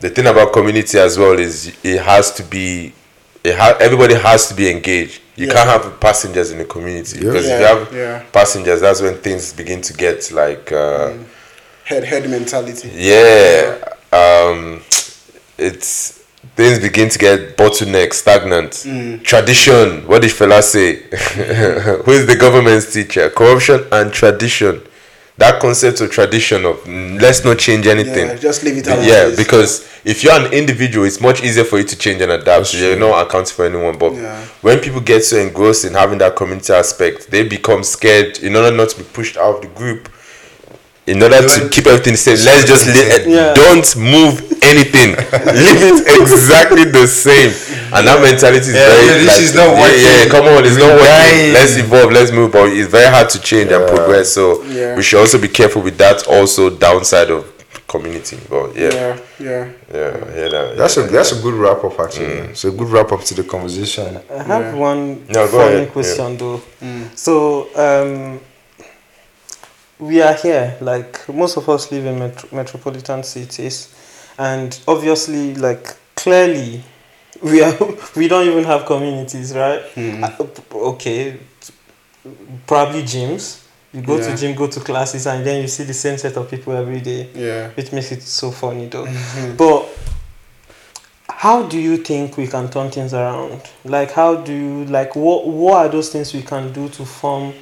the 0.00 0.10
thing 0.10 0.26
about 0.26 0.52
community 0.52 0.98
as 0.98 1.16
well 1.18 1.38
is 1.38 1.76
it 1.84 2.02
has 2.02 2.32
to 2.34 2.42
be 2.42 2.92
it 3.42 3.54
ha- 3.56 3.76
everybody 3.80 4.14
has 4.14 4.48
to 4.48 4.54
be 4.54 4.70
engaged 4.70 5.22
you 5.36 5.46
Yeah. 5.46 5.52
can't 5.54 5.68
have 5.68 6.00
passengers 6.00 6.50
in 6.50 6.58
the 6.58 6.64
community 6.64 7.18
because 7.18 7.46
if 7.46 7.58
you 7.60 7.66
have 7.66 7.92
yeah. 7.94 8.22
passengers 8.32 8.80
that's 8.82 9.00
when 9.00 9.16
things 9.18 9.52
begin 9.52 9.80
to 9.82 9.92
get 9.94 10.30
like 10.32 10.70
uh, 10.72 11.14
Head 11.84 12.04
head 12.04 12.28
mentality. 12.28 12.90
yeah 12.94 13.78
um 14.12 14.82
it's 15.58 16.22
things 16.54 16.78
begin 16.78 17.08
to 17.08 17.18
get 17.18 17.56
bottleneck 17.56 18.12
stagnant. 18.12 18.72
Mm. 18.72 19.22
tradition 19.24 20.06
what 20.06 20.22
did 20.22 20.30
Fela 20.30 20.62
say? 20.62 20.96
Who 22.04 22.12
is 22.12 22.26
the 22.26 22.36
government's 22.38 22.92
teacher? 22.92 23.30
Corruption 23.30 23.84
and 23.92 24.12
tradition. 24.12 24.82
That 25.38 25.60
concept 25.60 26.00
of 26.00 26.10
tradition 26.10 26.64
of 26.64 26.76
mm, 26.84 27.20
let's 27.20 27.44
not 27.44 27.58
change 27.58 27.86
anything. 27.86 28.28
Yeah, 28.28 28.36
just 28.36 28.62
leave 28.62 28.78
it 28.78 28.86
yeah 28.86 29.34
because 29.36 29.86
if 30.04 30.22
you're 30.24 30.32
an 30.32 30.52
individual 30.52 31.04
it's 31.04 31.20
much 31.20 31.42
easier 31.42 31.64
for 31.64 31.78
you 31.78 31.84
to 31.84 31.96
change 31.98 32.22
and 32.22 32.32
adapt. 32.32 32.68
So 32.68 32.78
you're 32.78 32.98
not 32.98 33.26
accounting 33.26 33.54
for 33.54 33.66
anyone 33.66 33.98
but 33.98 34.14
Yeah. 34.14 34.40
when 34.62 34.78
people 34.80 35.00
get 35.00 35.24
so 35.24 35.36
engrossed 35.38 35.84
in 35.84 35.92
having 35.94 36.18
that 36.18 36.36
community 36.36 36.72
aspect 36.72 37.30
they 37.30 37.46
become 37.46 37.82
scared 37.82 38.38
in 38.38 38.56
order 38.56 38.74
not 38.74 38.90
to 38.90 38.98
be 38.98 39.04
pushed 39.04 39.36
out 39.36 39.56
of 39.56 39.60
the 39.62 39.68
group 39.68 40.08
in 41.06 41.22
order 41.22 41.40
You 41.42 41.48
to 41.48 41.68
keep 41.68 41.86
everything 41.86 42.16
safe, 42.16 42.44
let's 42.44 42.66
just 42.66 42.86
li- 42.86 43.32
Yeah. 43.34 43.54
don't 43.54 43.96
move 43.96 44.42
anything. 44.62 45.10
Leave 45.54 45.82
it 45.90 46.06
exactly 46.20 46.84
the 46.84 47.06
same. 47.06 47.52
And 47.94 48.06
that 48.08 48.20
mentality 48.20 48.68
is 48.70 48.74
Yeah, 48.74 48.88
very. 48.88 49.06
yeah, 49.06 49.18
this 49.24 49.38
is 49.38 49.54
not 49.54 49.68
yeah, 49.70 49.80
working. 49.80 50.02
Yeah, 50.02 50.28
come 50.34 50.46
on, 50.46 50.64
it's 50.64 50.76
not 50.76 50.88
We're 50.90 51.06
working. 51.06 51.06
dying. 51.06 51.52
Let's 51.52 51.76
evolve. 51.76 52.10
Let's 52.12 52.32
move. 52.32 52.50
But 52.52 52.70
it's 52.72 52.90
very 52.90 53.06
hard 53.14 53.28
to 53.30 53.38
change 53.40 53.70
and 53.70 53.86
progress. 53.88 54.32
So 54.32 54.62
Yeah. 54.64 54.96
we 54.96 55.02
should 55.02 55.20
also 55.20 55.38
be 55.38 55.48
careful 55.48 55.82
with 55.82 55.96
that. 55.98 56.26
Also, 56.26 56.70
downside 56.70 57.30
of 57.30 57.44
community. 57.86 58.36
But 58.50 58.74
yeah, 58.74 58.90
yeah, 58.90 59.16
yeah, 59.38 59.66
yeah. 59.94 60.10
yeah. 60.36 60.48
that- 60.48 60.74
That's 60.76 60.96
a 60.96 61.02
that's 61.04 61.30
a 61.32 61.36
good 61.36 61.54
wrap 61.54 61.84
up 61.84 62.00
actually. 62.00 62.50
It's 62.50 62.64
a 62.64 62.72
good 62.72 62.88
wrap 62.88 63.12
up 63.12 63.22
to 63.24 63.34
the 63.34 63.44
conversation. 63.44 64.18
I 64.28 64.42
have 64.42 64.74
Yeah. 64.74 64.74
one 64.74 65.24
No, 65.28 65.46
go 65.46 65.58
funny 65.58 65.76
ahead, 65.76 65.92
question 65.92 66.36
though. 66.36 66.60
So 67.14 67.68
um, 67.76 68.40
we 69.98 70.20
are 70.22 70.34
here. 70.34 70.76
Like 70.80 71.28
most 71.28 71.56
of 71.56 71.68
us 71.68 71.90
live 71.92 72.06
in 72.06 72.18
metro- 72.18 72.48
metropolitan 72.52 73.22
cities, 73.22 73.94
and 74.38 74.78
obviously, 74.86 75.54
like 75.54 75.96
clearly, 76.14 76.82
we 77.42 77.62
are 77.62 77.76
we 78.16 78.28
don't 78.28 78.46
even 78.46 78.64
have 78.64 78.86
communities, 78.86 79.54
right? 79.54 79.82
Uh, 79.96 80.30
okay, 80.74 81.38
probably 82.66 83.02
gyms. 83.02 83.62
You 83.92 84.02
go 84.02 84.16
Yeah. 84.18 84.28
to 84.30 84.36
gym, 84.36 84.54
go 84.54 84.66
to 84.66 84.80
classes, 84.80 85.26
and 85.26 85.46
then 85.46 85.62
you 85.62 85.68
see 85.68 85.84
the 85.84 85.94
same 85.94 86.18
set 86.18 86.36
of 86.36 86.50
people 86.50 86.74
every 86.76 87.00
day 87.00 87.30
yeah. 87.34 87.68
which 87.70 87.92
makes 87.92 88.12
it 88.12 88.20
so 88.22 88.50
funny 88.50 88.86
though. 88.88 89.06
But 89.56 89.88
how 91.30 91.62
do 91.62 91.78
you 91.78 91.96
think 91.98 92.36
we 92.36 92.46
can 92.46 92.68
turn 92.68 92.90
things 92.90 93.14
around? 93.14 93.62
Like 93.84 94.10
how 94.10 94.36
do 94.36 94.52
you 94.52 94.84
like 94.86 95.16
what 95.16 95.46
what 95.46 95.86
are 95.86 95.88
those 95.88 96.10
things 96.10 96.34
we 96.34 96.42
can 96.42 96.72
do 96.74 96.88
to 96.90 97.06
form 97.06 97.54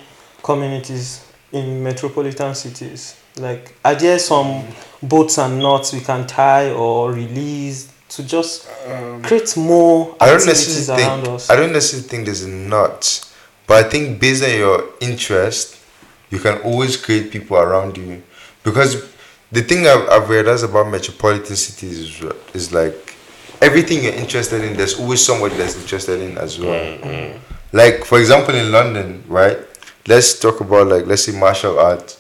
communities 0.43 1.25
in 1.55 1.83
metropolitan 1.83 2.55
cities? 2.55 3.17
Like 3.39 3.75
are 3.85 3.95
there 3.95 4.19
some 4.19 4.65
boats 5.03 5.39
and 5.39 5.59
knots 5.59 5.93
we 5.93 6.01
can 6.01 6.27
tie 6.27 6.71
or 6.71 7.13
release 7.13 7.93
to 8.11 8.23
just 8.23 8.69
Um, 8.87 9.23
create 9.23 9.57
more 9.57 10.15
I 10.21 10.27
don't 10.27 10.37
activities 10.37 10.89
necessarily 10.89 11.05
around 11.05 11.23
think 11.23 11.35
us? 11.35 11.51
I 11.51 11.57
don't 11.57 11.73
necessarily 11.73 12.09
think 12.09 12.25
there's 12.27 12.43
a 12.45 12.49
knot, 12.49 13.25
but 13.67 13.85
I 13.85 13.89
think 13.89 14.21
based 14.21 14.45
on 14.45 14.51
your 14.51 14.85
interest, 15.01 15.79
you 16.31 16.39
can 16.39 16.59
always 16.63 16.97
create 16.97 17.31
people 17.31 17.57
around 17.57 17.97
you. 17.97 18.23
Because 18.63 19.05
the 19.53 19.63
thing 19.63 19.87
I've, 19.87 20.09
I've 20.09 20.29
realized 20.29 20.65
about 20.65 20.91
metropolitan 20.91 21.57
cities 21.57 21.99
is, 21.99 22.33
is 22.55 22.73
like 22.73 23.17
everything 23.61 24.05
you're 24.05 24.15
interested 24.15 24.63
in, 24.63 24.77
there's 24.77 24.99
always 24.99 25.25
somebody 25.25 25.57
that's 25.57 25.77
interested 25.77 26.21
in 26.21 26.39
as 26.39 26.59
well. 26.59 26.99
Like 27.73 28.05
for 28.05 28.19
example, 28.21 28.55
in 28.55 28.71
London, 28.71 29.25
right? 29.29 29.59
Let's 30.07 30.39
talk 30.39 30.61
about 30.61 30.89
like 30.89 31.07
let's 31.07 31.25
say 31.25 31.33
martial 31.33 31.79
art. 31.79 32.19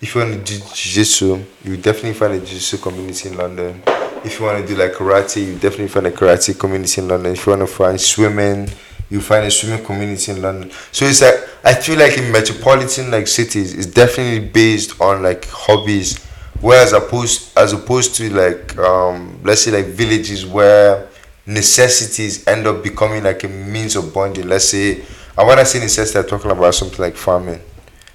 If 0.00 0.14
you 0.14 0.20
want 0.20 0.34
to 0.34 0.38
do 0.40 0.64
jiu-jitsu, 0.72 1.44
you 1.64 1.76
definitely 1.76 2.12
find 2.12 2.34
a 2.34 2.38
jiu-jitsu 2.38 2.78
community 2.78 3.28
in 3.28 3.36
London. 3.36 3.82
If 4.24 4.38
you 4.38 4.46
want 4.46 4.64
to 4.64 4.66
do 4.66 4.80
like 4.80 4.92
karate, 4.92 5.44
you 5.44 5.54
definitely 5.54 5.88
find 5.88 6.06
a 6.06 6.12
karate 6.12 6.56
community 6.56 7.00
in 7.00 7.08
London. 7.08 7.32
If 7.32 7.44
you 7.44 7.50
want 7.50 7.62
to 7.62 7.66
find 7.66 8.00
swimming, 8.00 8.68
you 9.10 9.20
find 9.20 9.44
a 9.46 9.50
swimming 9.50 9.84
community 9.84 10.30
in 10.30 10.42
London. 10.42 10.70
So 10.92 11.06
it's 11.06 11.22
like 11.22 11.34
I 11.64 11.74
feel 11.74 11.98
like 11.98 12.16
in 12.16 12.30
metropolitan 12.30 13.10
like 13.10 13.26
cities, 13.26 13.74
it's 13.74 13.86
definitely 13.86 14.48
based 14.48 15.00
on 15.00 15.24
like 15.24 15.44
hobbies, 15.48 16.24
whereas 16.60 16.92
opposed 16.92 17.50
as 17.58 17.72
opposed 17.72 18.14
to 18.14 18.32
like 18.32 18.78
um 18.78 19.40
let's 19.42 19.62
say 19.62 19.72
like 19.72 19.86
villages 19.86 20.46
where 20.46 21.08
necessities 21.46 22.46
end 22.46 22.68
up 22.68 22.82
becoming 22.82 23.24
like 23.24 23.42
a 23.42 23.48
means 23.48 23.96
of 23.96 24.14
bonding. 24.14 24.48
Let's 24.48 24.68
say, 24.68 25.04
and 25.36 25.48
when 25.48 25.58
I 25.58 25.64
say 25.64 25.80
necessity, 25.80 26.18
I'm 26.18 26.26
talking 26.26 26.50
about 26.50 26.74
something 26.74 27.00
like 27.00 27.16
farming. 27.16 27.60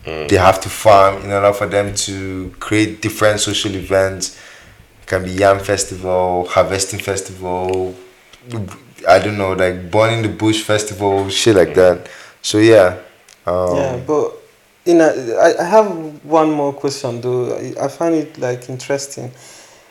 They 0.05 0.37
have 0.37 0.59
to 0.61 0.69
farm 0.69 1.23
in 1.23 1.31
order 1.31 1.53
for 1.53 1.67
them 1.67 1.93
to 1.93 2.51
create 2.59 3.01
different 3.01 3.39
social 3.41 3.75
events. 3.75 4.39
It 5.03 5.07
can 5.07 5.23
be 5.23 5.31
yam 5.31 5.59
festival, 5.59 6.47
harvesting 6.47 6.99
festival, 6.99 7.95
I 9.07 9.19
don't 9.19 9.37
know, 9.37 9.53
like 9.53 9.91
born 9.91 10.13
in 10.13 10.21
the 10.23 10.29
bush 10.29 10.63
festival, 10.63 11.29
shit 11.29 11.55
like 11.55 11.75
that. 11.75 12.09
So 12.41 12.57
yeah, 12.57 12.99
um, 13.45 13.75
yeah, 13.75 14.03
but 14.05 14.33
in 14.85 15.01
I 15.01 15.63
have 15.63 16.23
one 16.25 16.51
more 16.51 16.73
question 16.73 17.21
though. 17.21 17.55
I, 17.55 17.85
I 17.85 17.87
find 17.87 18.15
it 18.15 18.37
like 18.37 18.69
interesting. 18.69 19.31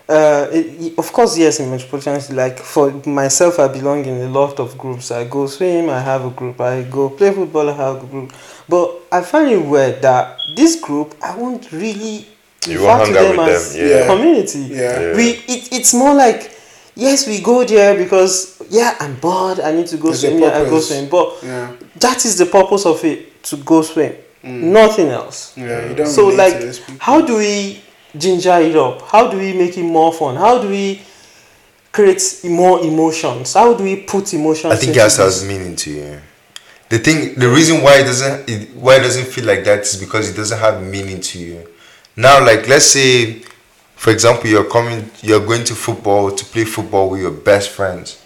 Uh, 0.09 0.49
it, 0.53 0.99
of 0.99 1.13
course, 1.13 1.37
yes, 1.37 1.61
in 1.61 1.71
metropolitan, 1.71 2.19
city, 2.21 2.35
like 2.35 2.59
for 2.59 2.91
myself, 3.07 3.59
I 3.59 3.69
belong 3.69 4.07
in 4.07 4.23
a 4.23 4.29
lot 4.31 4.59
of 4.59 4.79
groups. 4.79 5.11
I 5.11 5.25
go 5.25 5.47
swim, 5.47 5.91
I 5.91 6.01
have 6.01 6.25
a 6.25 6.31
group. 6.31 6.59
I 6.61 6.83
go 6.85 7.11
play 7.11 7.31
football, 7.31 7.69
I 7.69 7.73
have 7.75 8.03
a 8.03 8.07
group. 8.07 8.33
But 8.69 8.91
I 9.13 9.21
find 9.21 9.51
it 9.51 9.59
weird 9.65 10.01
that 10.03 10.39
this 10.57 10.81
group, 10.81 11.15
I 11.23 11.37
won't 11.37 11.71
really 11.73 12.27
You 12.67 12.79
refer 12.79 12.85
won't 12.87 13.07
to 13.07 13.13
hang 13.13 13.17
out 13.17 13.37
them 13.37 13.47
with 13.47 13.55
as 13.57 13.75
them, 13.77 13.89
yeah. 13.89 14.07
community. 14.07 14.59
Yeah. 14.61 15.01
Yeah. 15.01 15.17
We 15.17 15.25
it, 15.47 15.73
it's 15.73 15.93
more 15.93 16.15
like 16.15 16.53
yes, 16.95 17.27
we 17.27 17.41
go 17.43 17.65
there 17.65 17.95
because 17.97 18.63
yeah, 18.71 18.97
I'm 19.01 19.15
bored. 19.17 19.61
I 19.61 19.73
need 19.73 19.89
to 19.89 19.99
go 19.99 20.09
There's 20.09 20.21
swim. 20.21 20.39
Yeah, 20.39 20.49
I 20.49 20.65
go 20.65 20.71
purpose. 20.71 20.89
swim. 20.89 21.09
But 21.11 21.37
Yeah. 21.43 21.73
that 22.01 22.25
is 22.25 22.39
the 22.39 22.47
purpose 22.47 22.87
of 22.87 23.05
it 23.05 23.43
to 23.45 23.57
go 23.59 23.83
swim 23.83 24.15
nothing 24.43 25.09
else 25.09 25.53
Yeah, 25.57 25.89
you 25.89 25.95
don't 25.97 26.07
so 26.07 26.31
relate 26.31 26.37
like 26.39 26.61
to 26.61 26.67
those 26.67 26.79
people. 26.79 26.95
how 27.01 27.21
do 27.21 27.37
we 27.37 27.83
ginger 28.17 28.59
it 28.59 28.77
up 28.77 29.03
how 29.03 29.31
do 29.31 29.37
we 29.37 29.53
make 29.53 29.77
it 29.77 29.83
more 29.83 30.13
fun 30.13 30.37
how 30.37 30.61
do 30.61 30.69
we 30.69 31.01
create 31.93 32.23
more 32.45 32.81
emotions 32.81 33.55
how 33.55 33.75
do 33.75 33.85
we 33.85 33.97
put 33.97 34.33
emotions 34.35 34.73
I 34.73 34.77
think 34.77 34.97
it 34.97 35.01
has 35.01 35.17
to 35.17 35.25
this? 35.25 35.43
have 35.43 35.49
meaning 35.51 35.77
to 35.77 35.91
you. 35.91 36.21
The 36.89 36.99
thing, 36.99 37.35
the 37.35 37.49
reason 37.49 37.83
why 37.83 37.99
it 37.99 38.05
doesn't, 38.05 38.49
it, 38.49 38.75
why 38.75 38.97
it 38.97 39.01
doesn't 39.01 39.27
feel 39.27 39.45
like 39.45 39.63
that 39.65 39.81
is 39.81 39.97
because 39.97 40.31
it 40.31 40.37
doesn't 40.37 40.59
have 40.59 40.83
meaning 40.83 41.21
to 41.21 41.39
you. 41.39 41.69
Now, 42.17 42.45
like 42.45 42.67
let's 42.67 42.87
say, 42.87 43.43
for 43.95 44.11
example, 44.11 44.49
you're 44.49 44.65
coming, 44.65 45.11
you're 45.21 45.45
going 45.45 45.65
to 45.65 45.75
football 45.75 46.31
to 46.31 46.45
play 46.47 46.65
football 46.65 47.11
with 47.11 47.21
your 47.21 47.31
best 47.31 47.71
friends. 47.71 48.23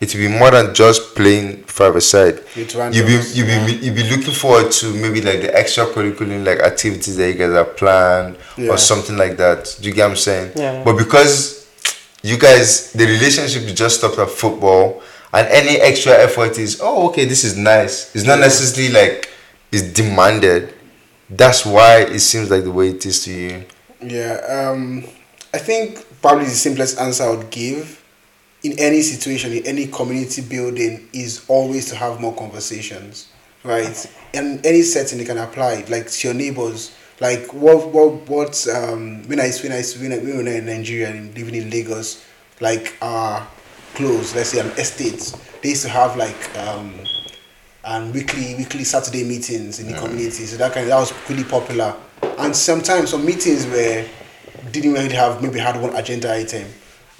It 0.00 0.14
will 0.14 0.20
be 0.22 0.28
more 0.28 0.50
than 0.50 0.74
just 0.74 1.14
playing 1.14 1.64
five 1.64 1.94
aside. 1.94 2.36
With 2.56 2.56
You 2.56 2.64
be 3.04 3.12
randoms, 3.18 3.36
you 3.36 3.44
be 3.44 3.86
you 3.86 3.92
be 3.92 4.02
looking 4.10 4.32
forward 4.34 4.72
to 4.72 4.94
maybe 4.94 5.20
like 5.20 5.42
the 5.42 5.48
extracurricular 5.48 6.44
like 6.44 6.60
activities 6.60 7.16
that 7.16 7.28
you 7.28 7.34
guys 7.34 7.52
have 7.52 7.76
planned 7.76 8.36
Yeah. 8.56 8.70
or 8.70 8.78
something 8.78 9.16
like 9.18 9.36
that. 9.36 9.76
Do 9.80 9.88
you 9.88 9.94
get 9.94 10.04
what 10.04 10.10
I'm 10.12 10.16
saying? 10.16 10.52
Yeah. 10.56 10.82
But 10.84 10.96
because 10.96 11.66
you 12.22 12.38
guys 12.38 12.92
the 12.92 13.04
relationship 13.06 13.62
is 13.64 13.74
just 13.74 13.98
stopped 13.98 14.18
at 14.18 14.28
football 14.30 15.02
and 15.32 15.46
any 15.48 15.78
extra 15.80 16.12
effort 16.12 16.58
is 16.58 16.80
oh 16.82 17.08
okay 17.08 17.24
this 17.24 17.44
is 17.44 17.56
nice 17.56 18.14
it's 18.14 18.26
not 18.26 18.38
necessarily 18.38 18.92
like 18.92 19.30
it's 19.72 19.82
demanded 19.94 20.74
that's 21.30 21.64
why 21.64 22.00
it 22.00 22.18
seems 22.20 22.50
like 22.50 22.62
the 22.64 22.70
way 22.70 22.90
it 22.90 23.06
is 23.06 23.24
to 23.24 23.32
you 23.32 23.64
Yeah, 24.02 24.34
um, 24.48 25.04
I 25.54 25.58
think 25.58 26.04
probably 26.20 26.44
the 26.44 26.50
simplest 26.50 26.98
answer 27.00 27.24
I 27.24 27.30
would 27.30 27.48
give 27.50 27.99
in 28.62 28.78
any 28.78 29.02
situation, 29.02 29.52
in 29.52 29.66
any 29.66 29.86
community 29.86 30.42
building, 30.42 31.08
is 31.12 31.44
always 31.48 31.88
to 31.90 31.96
have 31.96 32.20
more 32.20 32.34
conversations, 32.34 33.28
right? 33.64 34.06
And 34.34 34.64
any 34.64 34.82
setting 34.82 35.18
you 35.18 35.24
can 35.24 35.38
apply, 35.38 35.72
it, 35.74 35.90
like 35.90 36.10
to 36.10 36.28
your 36.28 36.34
neighbors. 36.34 36.94
Like 37.20 37.52
what 37.52 37.88
what 37.88 38.28
what 38.28 38.66
um 38.68 39.22
when 39.28 39.40
I 39.40 39.50
when 39.62 39.72
I 39.72 39.82
when 40.00 40.12
I 40.12 40.18
when 40.18 40.26
we 40.26 40.32
were 40.32 40.48
in 40.48 40.66
Nigeria 40.66 41.10
and 41.10 41.34
living 41.36 41.54
in 41.54 41.70
Lagos, 41.70 42.24
like 42.60 42.96
our 43.02 43.46
close, 43.94 44.34
let's 44.34 44.50
say 44.50 44.60
an 44.60 44.70
estate, 44.78 45.34
they 45.62 45.70
used 45.70 45.82
to 45.82 45.88
have 45.88 46.16
like 46.16 46.56
um 46.58 46.94
and 47.84 48.14
weekly 48.14 48.54
weekly 48.56 48.84
Saturday 48.84 49.24
meetings 49.24 49.80
in 49.80 49.90
the 49.90 49.98
community. 49.98 50.46
So 50.46 50.56
that 50.58 50.72
kind 50.72 50.84
of, 50.84 50.88
that 50.88 50.98
was 50.98 51.12
really 51.28 51.44
popular. 51.44 51.94
And 52.38 52.56
sometimes 52.56 53.10
some 53.10 53.24
meetings 53.24 53.66
where 53.66 54.06
didn't 54.72 54.92
really 54.92 55.14
have 55.14 55.42
maybe 55.42 55.58
had 55.58 55.80
one 55.80 55.94
agenda 55.96 56.32
item. 56.34 56.66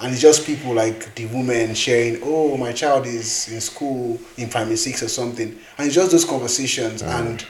And 0.00 0.12
it's 0.12 0.22
just 0.22 0.46
people 0.46 0.72
like 0.72 1.14
the 1.14 1.26
woman 1.26 1.74
sharing, 1.74 2.20
oh 2.22 2.56
my 2.56 2.72
child 2.72 3.06
is 3.06 3.48
in 3.52 3.60
school 3.60 4.18
in 4.38 4.48
primary 4.48 4.76
six 4.76 5.02
or 5.02 5.08
something. 5.08 5.48
And 5.76 5.86
it's 5.86 5.94
just 5.94 6.10
those 6.10 6.24
conversations 6.24 7.02
and 7.02 7.44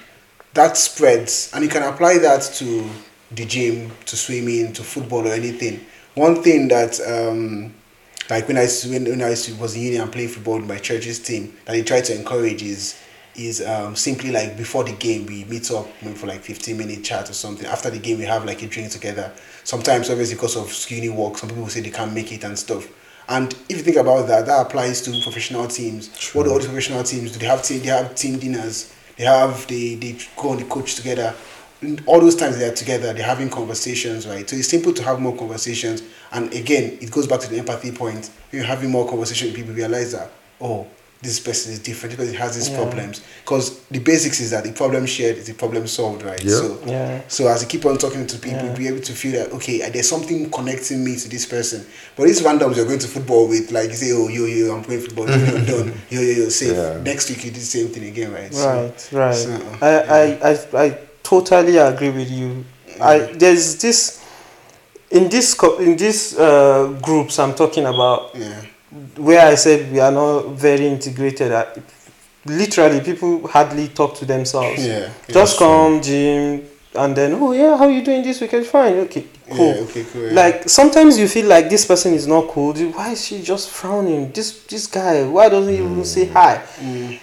that 0.55 0.77
spreads 0.77 1.53
and 1.55 1.63
you 1.63 1.71
can 1.71 1.85
apply 1.85 2.19
that 2.19 2.43
to 2.55 2.89
the 3.31 3.45
gym, 3.45 3.93
to 4.07 4.17
swimming, 4.17 4.73
to 4.73 4.83
football 4.83 5.29
or 5.29 5.33
anything. 5.33 5.87
One 6.15 6.43
thing 6.43 6.67
that 6.69 7.01
um 7.01 7.73
like 8.29 8.49
when 8.49 8.57
I 8.59 8.67
when, 8.89 9.05
when 9.05 9.23
I 9.23 9.31
was 9.31 9.77
in 9.77 9.83
uni 9.83 9.97
and 9.97 10.11
playing 10.11 10.29
football 10.29 10.57
with 10.57 10.69
my 10.69 10.79
church's 10.79 11.21
team 11.21 11.57
that 11.67 11.73
they 11.73 11.83
try 11.83 12.01
to 12.01 12.15
encourage 12.15 12.63
is 12.63 13.01
is 13.37 13.65
um, 13.67 13.95
simply 13.95 14.31
like 14.31 14.57
before 14.57 14.85
the 14.85 14.93
game 14.93 15.27
we 15.27 15.45
meet 15.45 15.71
up 15.71 15.89
for 16.17 16.27
like 16.27 16.41
15 16.41 16.77
minute 16.77 17.05
chat 17.05 17.31
or 17.31 17.33
something 17.33 17.67
after 17.67 17.89
the 17.91 17.99
game 17.99 18.19
we 18.19 18.25
have 18.25 18.45
like 18.45 18.63
a 18.63 18.67
drink 18.67 18.91
together 18.91 19.33
sometimes 19.71 20.11
obviously 20.11 20.35
because 20.35 20.57
of 20.57 20.91
uni 20.91 21.09
work 21.09 21.39
some 21.39 21.49
people 21.49 21.69
say 21.69 21.81
they 21.81 21.91
can't 21.91 22.13
make 22.13 22.33
it 22.33 22.43
and 22.43 22.59
stuff 22.59 22.89
and 23.29 23.55
if 23.69 23.77
you 23.77 23.83
think 23.83 23.97
about 23.97 24.27
that 24.27 24.45
that 24.47 24.61
applies 24.67 25.01
to 25.01 25.11
professional 25.23 25.67
teams 25.69 26.33
what 26.33 26.43
do 26.45 26.51
all 26.51 26.59
these 26.59 26.67
professional 26.67 27.05
teams 27.05 27.31
do 27.33 27.39
they 27.39 27.47
have 27.47 27.63
team 27.63 27.81
they 27.81 27.89
have 27.89 28.15
team 28.15 28.39
dinners 28.39 28.93
they 29.17 29.25
have 29.25 29.67
they 29.69 29.95
they 29.95 30.17
go 30.37 30.51
on 30.51 30.57
the 30.59 30.65
coach 30.65 30.97
together 30.97 31.35
all 32.05 32.21
those 32.21 32.37
times 32.37 32.59
they 32.59 32.69
are 32.69 32.75
together, 32.75 33.15
they're 33.15 33.25
having 33.25 33.49
conversations, 33.49 34.27
right? 34.27 34.49
So 34.49 34.55
it's 34.55 34.69
simple 34.69 34.93
to 34.93 35.03
have 35.03 35.19
more 35.19 35.35
conversations. 35.35 36.03
And 36.31 36.53
again, 36.53 36.99
it 37.01 37.11
goes 37.11 37.27
back 37.27 37.41
to 37.41 37.49
the 37.49 37.59
empathy 37.59 37.91
point. 37.91 38.31
When 38.51 38.61
you're 38.61 38.67
having 38.67 38.91
more 38.91 39.09
conversation 39.09 39.49
with 39.49 39.57
people, 39.57 39.73
realize 39.73 40.13
that, 40.13 40.31
oh, 40.61 40.87
this 41.23 41.39
person 41.39 41.73
is 41.73 41.79
different. 41.81 42.17
This 42.17 42.27
person 42.29 42.41
has 42.41 42.57
these 42.57 42.71
Yeah. 42.71 42.77
problems. 42.79 43.21
Because 43.45 43.81
the 43.91 43.99
basics 43.99 44.41
is 44.41 44.51
that 44.53 44.65
the 44.65 44.73
problem 44.73 45.05
shared 45.07 45.37
is 45.37 45.47
the 45.47 45.53
problem 45.53 45.87
solved, 45.87 46.23
right? 46.23 46.43
Yeah. 46.43 46.57
So 46.57 46.79
Yeah. 46.87 47.21
so 47.29 47.47
as 47.49 47.61
you 47.63 47.69
keep 47.69 47.85
on 47.85 47.99
talking 47.99 48.27
to 48.27 48.39
people, 48.39 48.65
Yeah. 48.67 48.75
be 48.75 48.89
able 48.89 49.01
to 49.03 49.13
feel 49.13 49.33
that 49.33 49.53
okay, 49.53 49.79
there's 49.91 50.09
something 50.09 50.49
connecting 50.51 51.05
me 51.05 51.17
to 51.17 51.29
this 51.29 51.45
person. 51.45 51.85
But 52.17 52.27
these 52.27 52.41
randoms 52.41 52.77
you're 52.77 52.87
going 52.87 53.01
to 53.01 53.09
football 53.09 53.49
with, 53.49 53.71
like 53.71 53.91
you 53.91 53.97
say, 53.97 54.13
oh 54.13 54.29
yo 54.29 54.47
yo, 54.47 54.75
I'm 54.75 54.83
playing 54.83 55.03
football, 55.03 55.29
yo, 55.29 55.35
I'm 55.35 55.65
done, 55.67 55.93
yo 56.11 56.21
yo 56.23 56.45
yo, 56.45 56.49
say 56.49 56.75
Yeah. 56.75 56.99
next 57.05 57.29
week 57.29 57.45
you 57.45 57.51
do 57.51 57.61
the 57.61 57.67
same 57.67 57.89
thing 57.89 58.05
again, 58.05 58.33
right? 58.33 58.53
So- 58.55 58.67
Right, 58.67 59.09
right. 59.13 59.37
so- 59.37 59.63
I, 59.83 59.89
I, 59.89 60.51
I, 60.53 60.85
I 60.87 60.99
totally 61.23 61.77
agree 61.77 62.11
with 62.11 62.31
you. 62.31 62.65
I 63.01 63.19
there's 63.35 63.77
this 63.77 64.19
in 65.11 65.29
this 65.29 65.55
co- 65.55 65.77
in 65.79 65.97
these 65.97 66.37
uh, 66.39 66.97
groups 67.03 67.39
I'm 67.39 67.55
talking 67.55 67.85
about 67.85 68.31
yeah. 68.35 68.63
Where 69.17 69.47
I 69.47 69.55
said 69.55 69.93
we 69.93 70.01
are 70.01 70.13
not 70.13 70.49
very 70.57 70.87
integrated. 70.87 71.53
I, 71.53 71.67
literally, 72.47 73.01
people 73.01 73.47
hardly 73.49 73.89
talk 73.89 74.15
to 74.17 74.25
themselves. 74.25 74.87
Yeah. 74.87 75.11
Just 75.29 75.59
come 75.59 76.01
gym 76.01 76.67
and 76.95 77.17
then 77.17 77.35
oh 77.35 77.53
yeah, 77.53 77.77
how 77.77 77.87
you 77.89 78.03
doing 78.05 78.23
this 78.23 78.41
weekend? 78.41 78.67
Fine, 78.67 78.95
okay, 78.95 79.27
cool. 79.49 79.75
Yeah, 79.75 79.81
okay, 79.83 80.05
cool. 80.13 80.27
yeah. 80.27 80.33
Like 80.33 80.69
sometimes 80.69 81.19
you 81.19 81.29
feel 81.29 81.47
like 81.47 81.71
this 81.71 81.87
person 81.87 82.15
is 82.15 82.27
not 82.27 82.49
cool. 82.49 82.75
Why 82.75 83.11
is 83.11 83.25
she 83.25 83.43
just 83.43 83.71
frowning? 83.71 84.33
This 84.33 84.65
this 84.65 84.87
guy, 84.87 85.25
why 85.25 85.49
doesn't 85.49 85.73
he 85.73 85.79
even 85.79 86.05
say 86.05 86.27
hi? 86.27 86.63
Mm. 86.81 87.21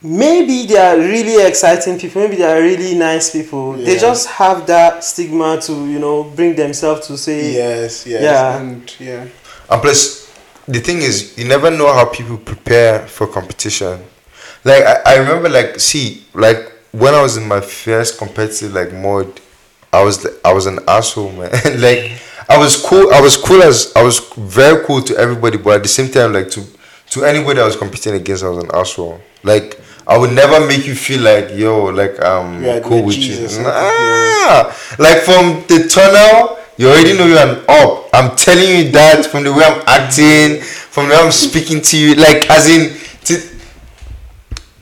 maybe 0.00 0.64
they 0.66 0.78
are 0.78 0.96
really 0.96 1.44
exciting 1.44 1.98
people 1.98 2.22
maybe 2.22 2.36
they 2.36 2.44
are 2.44 2.62
really 2.62 2.94
nice 2.94 3.32
people 3.32 3.72
they 3.72 3.98
just 3.98 4.28
have 4.28 4.64
that 4.64 5.02
stigma 5.02 5.60
to 5.60 5.72
you 5.90 5.98
know 5.98 6.22
bring 6.22 6.54
themselves 6.54 7.08
to 7.08 7.16
say 7.18 7.52
Yes, 7.54 8.06
yes. 8.06 8.22
Yeah. 8.22 8.58
And 8.60 8.94
yeah. 9.00 9.26
And 9.68 9.82
plus, 9.82 10.27
the 10.68 10.80
thing 10.80 10.98
is, 10.98 11.36
you 11.38 11.46
never 11.46 11.70
know 11.70 11.92
how 11.92 12.04
people 12.04 12.36
prepare 12.36 13.06
for 13.08 13.26
competition. 13.26 14.02
Like 14.64 14.84
I, 14.84 15.00
I 15.06 15.16
remember, 15.16 15.48
like 15.48 15.80
see, 15.80 16.24
like 16.34 16.70
when 16.92 17.14
I 17.14 17.22
was 17.22 17.36
in 17.36 17.46
my 17.48 17.60
first 17.60 18.18
competitive 18.18 18.74
like 18.74 18.92
mode, 18.92 19.40
I 19.92 20.02
was 20.04 20.26
I 20.44 20.52
was 20.52 20.66
an 20.66 20.80
asshole, 20.86 21.32
man. 21.32 21.50
like 21.80 22.20
I 22.48 22.58
was 22.58 22.76
cool. 22.84 23.12
I 23.12 23.20
was 23.20 23.36
cool 23.36 23.62
as 23.62 23.92
I 23.96 24.02
was 24.02 24.20
very 24.36 24.84
cool 24.84 25.02
to 25.02 25.16
everybody, 25.16 25.56
but 25.58 25.76
at 25.76 25.82
the 25.82 25.88
same 25.88 26.10
time, 26.10 26.32
like 26.32 26.50
to 26.50 26.62
to 27.10 27.24
anybody 27.24 27.60
I 27.60 27.64
was 27.64 27.76
competing 27.76 28.14
against, 28.14 28.44
I 28.44 28.48
was 28.48 28.62
an 28.62 28.70
asshole. 28.74 29.20
Like 29.42 29.80
I 30.06 30.18
would 30.18 30.32
never 30.32 30.66
make 30.66 30.86
you 30.86 30.94
feel 30.94 31.22
like 31.22 31.50
yo, 31.54 31.84
like 31.86 32.22
I'm 32.22 32.62
Yeah, 32.62 32.80
cool 32.80 33.04
with 33.04 33.16
Jesus 33.16 33.56
you. 33.56 33.62
Nah. 33.62 34.72
Like 34.98 35.22
from 35.22 35.64
the 35.68 35.88
tunnel, 35.88 36.57
you 36.78 36.88
already 36.88 37.16
know 37.18 37.26
you're 37.26 37.38
an 37.38 37.64
up. 37.68 38.08
I'm 38.14 38.34
telling 38.36 38.68
you 38.86 38.90
that 38.92 39.26
from 39.26 39.44
the 39.44 39.52
way 39.52 39.64
I'm 39.64 39.82
acting, 39.86 40.62
from 40.62 41.08
the 41.08 41.14
way 41.14 41.20
I'm 41.20 41.32
speaking 41.32 41.82
to 41.82 41.98
you. 41.98 42.14
Like 42.14 42.48
as 42.50 42.68
in, 42.70 42.96
t- 43.24 43.44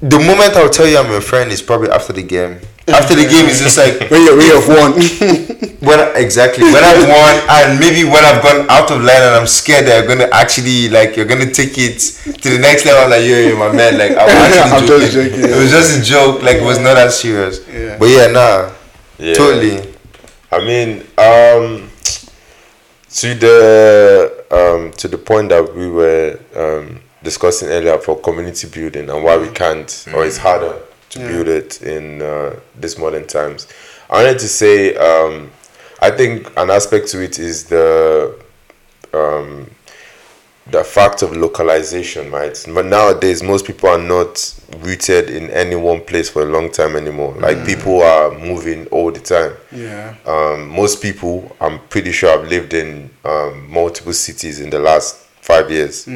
the 0.01 0.19
moment 0.19 0.55
I'll 0.57 0.71
tell 0.71 0.87
you 0.87 0.99
I'm 0.99 1.11
your 1.11 1.21
friend 1.23 1.51
is 1.51 1.63
probably 1.63 1.91
after 1.91 2.13
the 2.13 2.23
game. 2.23 2.61
After 2.89 3.17
the 3.17 3.27
game 3.27 3.47
is 3.47 3.59
just 3.59 3.77
like 3.79 4.09
When 4.13 4.23
you're 4.25 4.39
way 4.39 4.51
of 4.55 4.69
one. 4.69 4.93
when 5.81 5.99
exactly 6.17 6.63
when 6.65 6.85
I've 6.85 7.03
won 7.09 7.35
and 7.51 7.81
maybe 7.81 8.05
when 8.05 8.25
I've 8.25 8.41
gone 8.43 8.71
out 8.71 8.91
of 8.93 8.99
line 9.03 9.23
and 9.27 9.35
I'm 9.35 9.49
scared 9.49 9.87
that 9.87 9.99
you're 9.99 10.07
gonna 10.17 10.31
actually 10.33 10.89
like 10.89 11.17
you're 11.17 11.27
gonna 11.27 11.51
take 11.51 11.77
it 11.79 11.99
to 11.99 12.49
the 12.49 12.59
next 12.61 12.85
level. 12.87 13.03
I'm 13.03 13.11
like 13.11 13.23
yo, 13.27 13.39
yo, 13.41 13.57
my 13.59 13.73
man, 13.75 13.99
like 13.99 14.13
I'm 14.21 14.29
actually 14.31 14.71
I'm 14.71 14.87
joking. 14.87 15.01
just 15.01 15.13
joking, 15.15 15.41
It 15.51 15.57
was 15.57 15.71
just 15.73 15.99
a 15.99 16.03
joke. 16.05 16.43
Like 16.45 16.59
it 16.59 16.63
was 16.65 16.79
not 16.79 16.95
that 16.95 17.11
serious. 17.13 17.67
Yeah. 17.67 17.99
But 17.99 18.07
yeah, 18.07 18.27
nah, 18.29 18.71
Yeah. 19.19 19.35
totally. 19.35 19.96
I 20.57 20.65
mean, 20.65 21.01
um, 21.19 21.91
to 23.11 23.35
the 23.35 24.45
um, 24.51 24.91
to 24.93 25.07
the 25.07 25.19
point 25.19 25.51
that 25.51 25.75
we 25.75 25.87
were 25.91 26.41
um, 26.57 27.01
discussing 27.23 27.69
earlier 27.69 27.99
for 27.99 28.19
community 28.19 28.67
building 28.67 29.11
and 29.11 29.23
why 29.23 29.37
we 29.37 29.51
can't 29.51 30.07
or 30.15 30.25
it's 30.25 30.39
harder 30.39 30.81
to 31.11 31.19
build 31.19 31.49
it 31.49 31.83
in 31.83 32.23
uh, 32.23 32.59
this 32.75 32.97
modern 32.97 33.27
times. 33.27 33.69
I 34.09 34.25
wanted 34.25 34.39
to 34.39 34.49
say, 34.49 34.95
um, 34.97 35.51
I 36.01 36.11
think 36.11 36.51
an 36.57 36.71
aspect 36.71 37.09
to 37.09 37.23
it 37.23 37.39
is 37.39 37.65
the 37.65 38.43
um, 39.13 39.71
the 40.71 40.83
fact 40.83 41.23
of 41.23 41.37
localization, 41.37 42.31
right? 42.33 42.65
But 42.75 42.87
nowadays, 42.87 43.43
most 43.43 43.67
people 43.67 43.89
are 43.89 43.99
not 44.03 44.53
rooted 44.81 45.31
in 45.31 45.49
any 45.51 45.77
one 45.77 46.01
place 46.05 46.29
for 46.29 46.43
a 46.43 46.45
long 46.47 46.71
time 46.73 46.97
anymore. 46.97 47.35
Like 47.39 47.65
people 47.65 48.03
are 48.03 48.37
moving 48.37 48.87
all 48.89 49.13
the 49.13 49.21
time. 49.21 49.53
yeah. 49.73 50.15
Um, 50.27 50.69
most 50.69 51.01
people, 51.01 51.55
I'm 51.61 51.79
pretty 51.89 52.11
sure, 52.13 52.37
have 52.37 52.49
lived 52.49 52.75
in 52.75 53.11
um, 53.25 53.71
multiple 53.71 54.13
cities 54.13 54.61
in 54.61 54.71
the 54.71 54.81
last 54.81 55.17
five 55.41 55.71
years. 55.71 56.09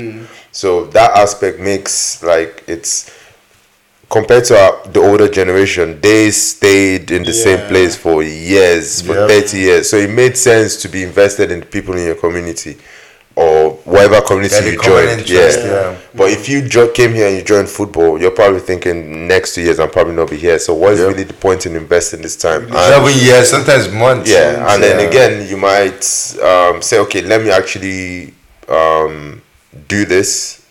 So 0.50 0.86
that 0.86 1.12
aspect 1.16 1.60
makes 1.60 2.20
like 2.22 2.64
it's 2.66 3.16
compared 4.10 4.44
to 4.46 4.58
our, 4.58 4.88
the 4.88 4.98
older 5.00 5.28
generation. 5.28 6.00
They 6.00 6.32
stayed 6.32 7.12
in 7.12 7.22
the 7.22 7.32
same 7.32 7.68
place 7.68 7.94
for 7.94 8.24
years, 8.24 9.02
for 9.02 9.14
Yep. 9.14 9.28
thirty 9.28 9.58
years. 9.58 9.88
So 9.88 9.96
it 9.98 10.10
made 10.10 10.36
sense 10.36 10.74
to 10.82 10.88
be 10.88 11.04
invested 11.04 11.52
in 11.52 11.60
the 11.60 11.66
people 11.66 11.94
in 11.96 12.04
your 12.04 12.16
community 12.16 12.76
or 13.36 13.69
whatever 13.90 14.20
community 14.20 14.54
Yeah, 14.54 14.70
you 14.72 14.82
joined. 14.82 15.10
interest, 15.20 15.58
yeah. 15.60 15.66
yeah. 15.66 15.96
But 16.14 16.30
if 16.30 16.48
you 16.48 16.62
jo- 16.62 16.90
came 16.90 17.12
here 17.12 17.26
and 17.28 17.36
you 17.36 17.42
joined 17.42 17.68
football, 17.68 18.20
you're 18.20 18.30
probably 18.30 18.60
thinking 18.60 19.26
next 19.28 19.54
two 19.54 19.62
years 19.62 19.78
I'm 19.80 19.90
probably 19.90 20.14
not 20.14 20.30
be 20.30 20.36
here. 20.36 20.58
So 20.58 20.74
what 20.74 20.92
is 20.94 21.00
really 21.00 21.24
the 21.24 21.34
point 21.34 21.66
in 21.66 21.76
investing 21.76 22.22
this 22.22 22.36
time? 22.36 22.64
And- 22.64 22.72
Seven 22.74 23.12
years, 23.18 23.50
sometimes 23.50 23.90
months. 23.92 24.30
yeah, 24.30 24.72
and 24.72 24.82
then 24.82 25.06
again, 25.08 25.48
you 25.48 25.56
might 25.56 26.02
um, 26.42 26.80
say, 26.82 26.98
okay, 27.00 27.22
let 27.22 27.42
me 27.42 27.50
actually 27.50 28.32
um, 28.68 29.42
do 29.88 30.04
this, 30.04 30.64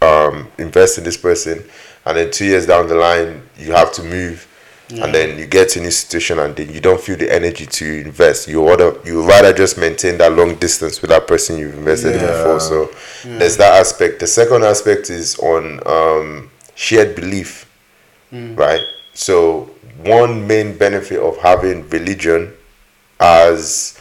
um, 0.00 0.48
invest 0.58 0.98
in 0.98 1.04
this 1.04 1.16
person, 1.16 1.62
and 2.06 2.16
then 2.16 2.30
two 2.30 2.44
years 2.44 2.66
down 2.66 2.86
the 2.88 2.94
line, 2.94 3.42
you 3.58 3.72
have 3.72 3.92
to 3.92 4.02
move, 4.02 4.46
and 5.00 5.14
then 5.14 5.38
you 5.38 5.46
get 5.46 5.70
to 5.70 5.80
a 5.86 5.90
situation, 5.90 6.38
and 6.38 6.54
then 6.56 6.72
you 6.72 6.80
don't 6.80 7.00
feel 7.00 7.16
the 7.16 7.32
energy 7.32 7.66
to 7.66 8.00
invest. 8.02 8.48
You 8.48 8.62
order, 8.62 8.94
you 9.04 9.22
rather 9.26 9.52
just 9.52 9.78
maintain 9.78 10.18
that 10.18 10.32
long 10.32 10.56
distance 10.56 11.00
with 11.00 11.10
that 11.10 11.26
person 11.26 11.58
you've 11.58 11.74
invested 11.74 12.14
in 12.14 12.20
before. 12.20 12.60
So 12.60 12.90
there's 13.24 13.56
that 13.56 13.80
aspect. 13.80 14.20
The 14.20 14.26
second 14.26 14.64
aspect 14.64 15.10
is 15.10 15.38
on 15.38 15.80
um, 15.86 16.50
shared 16.74 17.14
belief 17.16 17.66
right? 18.56 18.80
So 19.14 19.70
one 20.02 20.46
main 20.46 20.76
benefit 20.76 21.20
of 21.20 21.36
having 21.38 21.88
religion 21.90 22.52
as 23.20 23.98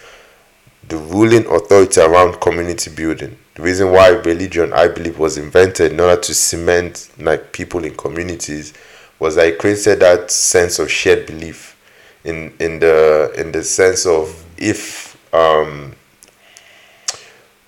the 0.87 0.97
ruling 0.97 1.45
authority 1.47 2.01
around 2.01 2.39
community 2.41 2.89
building. 2.91 3.37
The 3.55 3.61
reason 3.63 3.91
why 3.91 4.09
religion, 4.09 4.71
I 4.73 4.87
believe, 4.87 5.19
was 5.19 5.37
invented 5.37 5.91
in 5.91 5.99
order 5.99 6.19
to 6.21 6.33
cement 6.33 7.09
like 7.19 7.51
people 7.51 7.83
in 7.83 7.95
communities 7.95 8.73
was 9.21 9.37
I 9.37 9.51
created 9.51 9.99
that 9.99 10.31
sense 10.31 10.79
of 10.79 10.89
shared 10.89 11.27
belief 11.27 11.77
in 12.23 12.53
in 12.59 12.79
the 12.79 13.31
in 13.37 13.51
the 13.51 13.63
sense 13.63 14.07
of 14.07 14.43
if 14.57 15.15
um, 15.31 15.93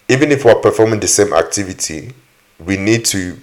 even 0.09 0.31
if 0.31 0.43
we're 0.43 0.55
performing 0.55 0.99
the 0.99 1.07
same 1.07 1.31
activity, 1.31 2.11
we 2.59 2.75
need 2.75 3.05
to 3.05 3.37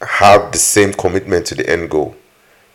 have 0.00 0.50
the 0.50 0.58
same 0.58 0.92
commitment 0.92 1.46
to 1.46 1.54
the 1.54 1.70
end 1.70 1.88
goal. 1.88 2.16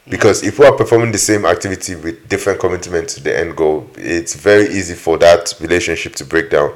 Because 0.07 0.41
if 0.43 0.57
we 0.57 0.65
are 0.65 0.71
performing 0.75 1.11
the 1.11 1.17
same 1.17 1.45
activity 1.45 1.95
with 1.95 2.29
different 2.29 2.59
commitment 2.59 3.09
to 3.09 3.21
the 3.23 3.37
end 3.37 3.57
goal, 3.57 3.89
it's 3.97 4.35
very 4.35 4.65
easy 4.67 4.93
for 4.95 5.17
that 5.17 5.53
relationship 5.59 6.13
to 6.15 6.23
break 6.25 6.49
down. 6.51 6.75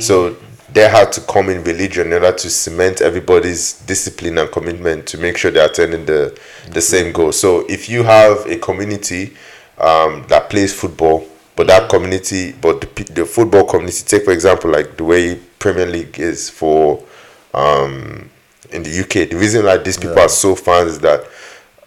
So 0.00 0.36
they 0.72 0.88
had 0.88 1.10
to 1.12 1.20
come 1.22 1.48
in 1.48 1.64
religion 1.64 2.08
in 2.08 2.12
order 2.14 2.32
to 2.32 2.50
cement 2.50 3.00
everybody's 3.00 3.80
discipline 3.82 4.38
and 4.38 4.50
commitment 4.52 5.06
to 5.08 5.18
make 5.18 5.36
sure 5.36 5.50
they're 5.50 5.68
attending 5.68 6.06
the 6.06 6.38
the 6.70 6.80
same 6.80 7.12
goal. 7.12 7.32
So 7.32 7.66
if 7.68 7.88
you 7.88 8.02
have 8.04 8.46
a 8.46 8.56
community 8.56 9.36
um, 9.78 10.24
that 10.28 10.48
plays 10.50 10.78
football, 10.78 11.26
but 11.56 11.66
that 11.66 11.88
community, 11.90 12.52
but 12.52 12.80
the, 12.80 13.04
the 13.12 13.24
football 13.24 13.64
community, 13.64 14.04
take 14.04 14.24
for 14.24 14.32
example, 14.32 14.70
like 14.70 14.96
the 14.96 15.04
way 15.04 15.40
Premier 15.58 15.86
League 15.86 16.18
is 16.18 16.48
for 16.48 17.02
um, 17.54 18.30
in 18.72 18.82
the 18.82 19.00
UK. 19.00 19.28
The 19.30 19.36
reason 19.36 19.64
why 19.64 19.76
these 19.78 19.96
people 19.96 20.18
are 20.18 20.28
so 20.28 20.54
fans 20.54 20.92
is 20.92 20.98
that 21.00 21.24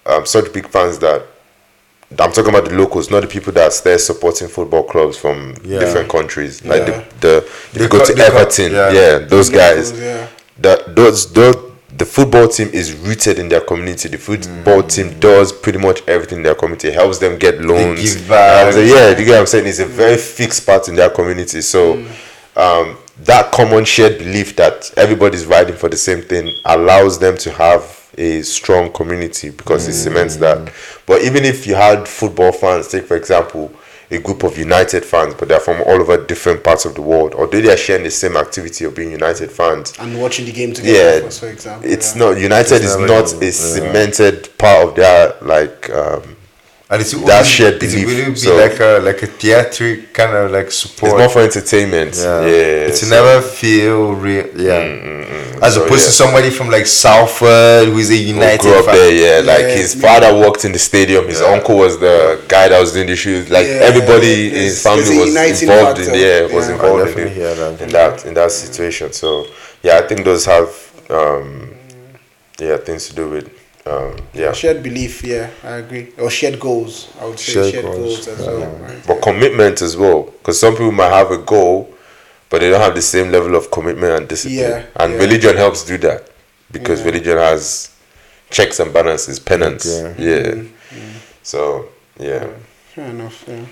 um, 0.06 0.26
such 0.26 0.52
big 0.54 0.68
fans 0.68 1.00
that 1.00 1.26
I'm 2.20 2.32
talking 2.32 2.50
about 2.50 2.66
the 2.70 2.76
locals, 2.76 3.10
not 3.10 3.22
the 3.22 3.28
people 3.28 3.54
that's 3.54 3.82
there 3.82 3.98
supporting 3.98 4.48
football 4.48 4.84
clubs 4.84 5.18
from 5.18 5.56
Yeah. 5.64 5.80
different 5.80 6.10
countries. 6.10 6.64
Like 6.64 6.88
Yeah. 6.88 7.04
the 7.20 7.28
the 7.28 7.38
if 7.74 7.82
you 7.82 7.88
go 7.88 8.04
to 8.06 8.18
Everton, 8.18 8.72
yeah. 8.72 8.92
yeah. 8.92 9.18
those 9.20 9.50
guys. 9.50 9.92
Yeah. 9.92 10.28
That 10.60 10.96
those 10.96 11.32
those 11.34 11.56
the 11.96 12.06
football 12.06 12.48
team 12.48 12.70
is 12.74 12.92
rooted 12.94 13.38
in 13.38 13.50
their 13.50 13.62
community. 13.62 14.10
The 14.10 14.18
football 14.18 14.82
team 14.84 15.20
does 15.20 15.52
pretty 15.52 15.78
much 15.78 16.02
everything 16.08 16.40
in 16.40 16.44
their 16.44 16.56
community. 16.56 16.88
It 16.88 16.96
helps 16.96 17.20
them 17.20 17.38
get 17.38 17.62
loans. 17.62 18.16
them- 18.28 18.88
yeah, 18.88 19.10
you 19.10 19.16
get 19.26 19.30
what 19.30 19.40
I'm 19.40 19.46
saying? 19.46 19.68
It's 19.68 19.80
a 19.80 19.86
very 19.86 20.18
fixed 20.18 20.66
part 20.66 20.88
in 20.88 20.96
their 20.96 21.12
community. 21.12 21.62
So 21.62 22.04
um, 22.56 22.98
that 23.26 23.52
common 23.52 23.86
shared 23.86 24.18
belief 24.18 24.56
that 24.56 24.92
everybody's 24.98 25.46
riding 25.46 25.76
for 25.76 25.88
the 25.88 25.98
same 25.98 26.22
thing 26.24 26.52
allows 26.66 27.20
them 27.20 27.38
to 27.38 27.52
have 27.52 27.84
a 28.18 28.42
strong 28.44 28.92
community 28.92 29.50
because 29.50 29.88
it 29.88 29.94
cements 29.94 30.36
that. 30.38 30.72
But 31.06 31.24
even 31.24 31.44
if 31.46 31.66
you 31.68 31.76
had 31.76 32.08
football 32.08 32.52
fans, 32.52 32.88
take 32.88 33.06
for 33.06 33.16
example, 33.18 33.72
a 34.12 34.20
group 34.20 34.44
of 34.44 34.58
United 34.58 35.04
fans, 35.04 35.34
but 35.34 35.48
they're 35.48 35.60
from 35.60 35.82
all 35.82 36.00
over 36.02 36.24
different 36.26 36.64
parts 36.64 36.86
of 36.86 36.94
the 36.94 37.02
world. 37.02 37.34
Although 37.34 37.62
they 37.62 37.74
are 37.74 37.78
sharing 37.78 38.04
the 38.04 38.12
same 38.12 38.38
activity 38.38 38.86
of 38.86 38.94
being 38.96 39.12
United 39.12 39.50
fans, 39.52 39.94
And 40.00 40.22
watching 40.22 40.46
the 40.46 40.52
game 40.52 40.74
together, 40.74 41.24
yeah, 41.24 41.30
for 41.30 41.48
example. 41.50 41.90
it's 41.90 42.16
yeah. 42.16 42.20
not 42.24 42.38
United 42.38 42.76
It's 42.76 42.86
is 42.86 42.98
not 42.98 43.08
gonna- 43.08 43.38
a 43.42 43.46
yeah. 43.46 43.52
cemented 43.52 44.58
part 44.58 44.88
of 44.90 44.96
their 44.96 45.34
like. 45.42 45.90
Um, 45.90 46.36
And 46.94 47.02
it's 47.02 47.12
That 47.26 47.44
shared 47.44 47.76
It 47.76 47.80
belief, 47.80 48.06
will 48.06 48.34
be 48.34 48.36
so- 48.36 48.56
like 48.56 48.80
a 48.80 49.00
like 49.10 49.24
a 49.24 49.28
theatric 49.40 50.14
kind 50.14 50.34
of 50.38 50.52
like 50.52 50.70
support. 50.72 51.10
it's 51.14 51.20
more 51.22 51.30
for 51.36 51.42
entertainment. 51.42 52.14
Yeah, 52.16 52.46
yeah, 52.46 52.88
to 52.88 52.96
so- 52.96 53.10
never 53.18 53.42
feel 53.42 54.14
real. 54.26 54.46
Yeah, 54.68 54.82
mm, 54.84 55.02
mm, 55.02 55.26
mm. 55.26 55.64
as 55.66 55.74
So, 55.74 55.80
opposed 55.86 56.04
yeah. 56.04 56.12
to 56.12 56.22
somebody 56.24 56.50
from 56.52 56.68
like 56.70 56.86
Salford 56.86 57.88
who 57.90 57.98
is 57.98 58.12
a 58.12 58.18
who 58.18 58.34
United 58.36 58.62
grew 58.62 58.78
up 58.78 58.86
fan. 58.86 58.96
there, 58.96 59.14
yeah. 59.26 59.38
Like 59.54 59.66
his 59.82 59.96
father 60.06 60.30
worked 60.44 60.66
in 60.66 60.72
the 60.72 60.84
stadium. 60.92 61.24
His 61.28 61.42
uncle 61.42 61.78
was 61.78 61.98
the 62.00 62.40
guy 62.48 62.66
that 62.70 62.80
was 62.80 62.92
doing 62.94 63.08
the 63.08 63.16
shoes. 63.16 63.50
Like 63.50 63.66
everybody 63.90 64.50
in 64.50 64.62
his 64.70 64.84
family 64.84 65.18
was 65.18 65.34
involved 65.62 65.98
in 66.00 66.06
factor. 66.06 66.12
Uh, 66.12 66.26
yeah, 66.26 66.56
was 66.58 66.70
involved 66.70 67.18
in, 67.18 67.28
it, 67.28 67.56
that. 67.56 67.82
in 67.82 67.90
that 67.98 68.26
in 68.28 68.34
that 68.36 68.52
situation. 68.52 69.12
So 69.14 69.48
yeah, 69.82 69.98
I 69.98 70.04
think 70.08 70.20
those 70.30 70.46
have 70.46 70.70
um, 71.10 71.74
yeah 72.60 72.78
things 72.78 73.08
to 73.10 73.16
do 73.16 73.26
with 73.30 73.50
um, 73.86 74.16
yeah. 74.34 74.54
Shared 74.54 74.82
belief, 74.84 75.24
yeah, 75.24 75.50
I 75.64 75.78
agree. 75.78 76.14
Or 76.18 76.30
shared 76.30 76.60
goals, 76.60 77.10
I 77.20 77.26
would 77.26 77.40
say 77.40 77.54
Shared 77.54 77.72
shared, 77.74 77.86
goals, 77.86 78.26
goals, 78.26 78.28
as 78.28 78.40
well. 78.48 78.60
yeah. 78.60 78.82
right? 78.82 79.04
But 79.08 79.22
commitment 79.22 79.82
as 79.82 79.98
well, 79.98 80.24
because 80.24 80.60
some 80.60 80.74
people 80.74 80.92
might 80.92 81.10
have 81.12 81.32
a 81.32 81.38
goal, 81.38 81.90
but 82.50 82.62
they 82.62 82.70
don't 82.70 82.82
have 82.82 82.96
the 82.96 83.02
same 83.02 83.32
level 83.32 83.56
of 83.56 83.72
commitment 83.72 84.14
and 84.20 84.28
discipline. 84.30 84.60
Yeah, 84.60 84.86
and 84.96 85.14
yeah. 85.14 85.20
religion 85.20 85.58
helps 85.58 85.84
do 85.86 85.98
that 86.00 86.30
because 86.72 87.00
Yeah. 87.02 87.06
religion 87.08 87.38
has 87.38 87.92
checks 88.50 88.80
and 88.80 88.94
balances, 88.94 89.40
penance. 89.40 89.86
Yeah. 89.86 90.14
Yeah. 90.18 90.64
So 91.42 91.90
yeah. 92.20 92.48
Fair 92.94 93.06
enough, 93.10 93.44
yeah. 93.48 93.66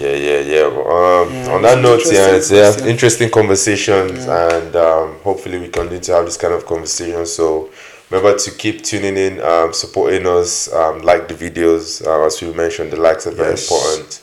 Yeah, 0.00 0.14
yeah, 0.16 0.40
yeah. 0.40 0.68
But, 0.68 0.86
um, 0.90 1.32
Yeah, 1.32 1.52
on 1.54 1.62
that 1.62 1.78
it's 1.78 1.82
note, 1.82 2.12
yeah, 2.12 2.34
interesting 2.34 2.58
it's 2.58 2.80
yeah, 2.82 2.86
interesting 2.88 3.30
conversations, 3.30 4.26
Yeah. 4.26 4.56
and 4.56 4.76
um, 4.76 5.16
hopefully 5.22 5.58
we 5.58 5.68
continue 5.68 6.00
to 6.00 6.12
have 6.14 6.24
this 6.24 6.36
kind 6.36 6.52
of 6.54 6.66
conversation. 6.66 7.24
So 7.24 7.70
remember 8.12 8.38
to 8.38 8.50
keep 8.50 8.82
tuning 8.82 9.16
in, 9.16 9.40
um, 9.42 9.72
supporting 9.72 10.26
us, 10.26 10.72
um, 10.72 11.00
like 11.02 11.28
the 11.28 11.34
videos. 11.34 12.04
Uh, 12.06 12.26
as 12.26 12.40
we 12.42 12.52
mentioned, 12.52 12.92
the 12.92 13.00
likes 13.00 13.26
are 13.26 13.32
very 13.32 13.50
Yes. 13.50 13.70
important 13.70 14.20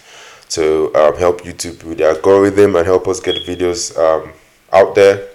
to 0.50 0.94
um, 0.96 1.16
help 1.18 1.42
YouTube 1.42 1.84
with 1.84 1.98
the 1.98 2.06
algorithm 2.08 2.76
and 2.76 2.86
help 2.86 3.08
us 3.08 3.20
get 3.20 3.36
videos 3.48 3.98
um, 3.98 4.32
out 4.72 4.96
there. 4.96 5.28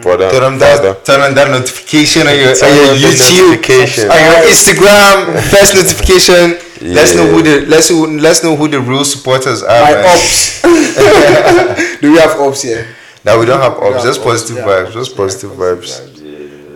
Brother, 0.00 0.30
Turn 0.30 0.42
on 0.44 0.58
that, 0.60 1.04
turn 1.04 1.20
on 1.20 1.34
that 1.34 1.50
notification 1.50 2.22
on 2.26 2.34
your, 2.34 2.48
on 2.52 2.72
your 2.74 2.88
on 2.88 2.96
YouTube, 2.96 3.50
notification. 3.50 4.10
on 4.10 4.16
your 4.16 4.40
Instagram, 4.48 5.36
first 5.52 5.74
notification. 5.74 6.56
Let's 6.94 7.14
know 7.14 7.26
who 7.26 7.42
the 7.42 7.66
let's 7.68 7.90
let's 7.90 8.42
know 8.42 8.56
who 8.56 8.66
the 8.66 8.80
real 8.80 9.04
supporters 9.04 9.62
are. 9.62 9.82
My 9.82 9.92
man. 9.92 10.04
ops. 10.06 10.62
Do 12.00 12.12
we 12.12 12.18
have 12.18 12.40
ops 12.40 12.62
here? 12.62 12.86
Now 13.26 13.38
we 13.38 13.44
don't 13.44 13.60
have 13.60 13.78
We 13.78 13.88
ops, 13.88 13.96
have 13.96 14.04
just 14.04 14.20
ops, 14.20 14.26
positive 14.26 14.56
yeah, 14.56 14.64
vibes, 14.64 14.86
ops, 14.86 14.94
just 14.94 15.16
positive 15.18 15.50
vibes. 15.50 16.13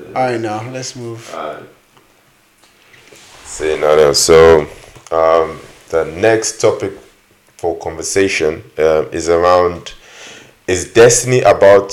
Alright, 0.08 0.40
now 0.40 0.68
let's 0.70 0.96
move. 0.96 1.20
Say 3.44 3.78
nothing. 3.78 4.14
So, 4.14 4.60
um, 5.10 5.60
the 5.90 6.04
next 6.16 6.60
topic 6.60 6.92
for 7.56 7.76
conversation 7.78 8.62
um, 8.78 9.08
is 9.12 9.28
around 9.28 9.94
is 10.66 10.92
destiny 10.92 11.40
about 11.40 11.92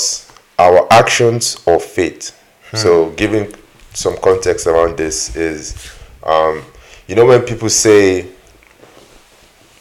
our 0.60 0.88
actions 0.92 1.62
or 1.66 1.80
fate? 1.80 2.34
So, 2.74 3.12
giving 3.12 3.54
some 3.94 4.18
context 4.18 4.68
around 4.68 4.98
this 4.98 5.34
is, 5.38 5.92
um, 6.24 6.62
you 7.08 7.16
know, 7.16 7.26
when 7.26 7.42
people 7.44 7.70
say 7.70 8.28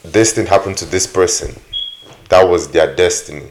this 0.04 0.32
thing 0.32 0.46
happened 0.46 0.76
to 0.78 0.84
this 0.84 1.06
person, 1.06 1.58
that 2.28 2.48
was 2.48 2.68
their 2.70 2.94
destiny, 2.94 3.50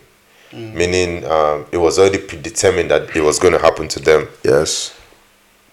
meaning 0.53 1.25
um, 1.25 1.65
it 1.71 1.77
was 1.77 1.97
already 1.99 2.19
predetermined 2.19 2.91
that 2.91 3.15
it 3.15 3.21
was 3.21 3.39
going 3.39 3.53
to 3.53 3.59
happen 3.59 3.87
to 3.87 3.99
them 3.99 4.27
Yes. 4.43 4.93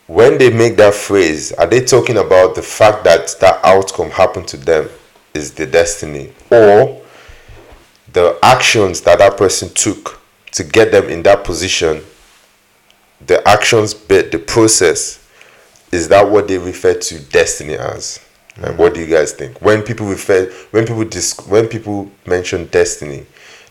when 0.06 0.38
they 0.38 0.50
make 0.50 0.76
that 0.76 0.94
phrase, 0.94 1.52
are 1.52 1.66
they 1.66 1.84
talking 1.84 2.16
about 2.16 2.54
the 2.54 2.62
fact 2.62 3.04
that 3.04 3.34
that 3.40 3.60
outcome 3.64 4.10
happened 4.10 4.48
to 4.48 4.56
them 4.56 4.88
is 5.34 5.52
the 5.52 5.66
destiny, 5.66 6.32
or 6.50 7.00
the 8.12 8.36
actions 8.42 9.00
that 9.02 9.18
that 9.18 9.36
person 9.36 9.68
took 9.74 10.20
to 10.52 10.64
get 10.64 10.90
them 10.90 11.08
in 11.08 11.22
that 11.22 11.44
position? 11.44 12.02
The 13.26 13.46
actions 13.46 13.92
bit, 13.94 14.32
the 14.32 14.38
process, 14.38 15.18
is 15.92 16.08
that 16.08 16.28
what 16.28 16.48
they 16.48 16.58
refer 16.58 16.94
to 16.94 17.20
destiny 17.26 17.74
as? 17.74 18.18
And 18.56 18.76
what 18.78 18.94
do 18.94 19.00
you 19.00 19.06
guys 19.06 19.32
think? 19.32 19.60
When 19.62 19.82
people 19.82 20.06
refer, 20.06 20.50
when 20.72 20.86
people 20.86 21.04
dis, 21.04 21.38
when 21.46 21.68
people 21.68 22.10
mention 22.26 22.66
destiny, 22.66 23.26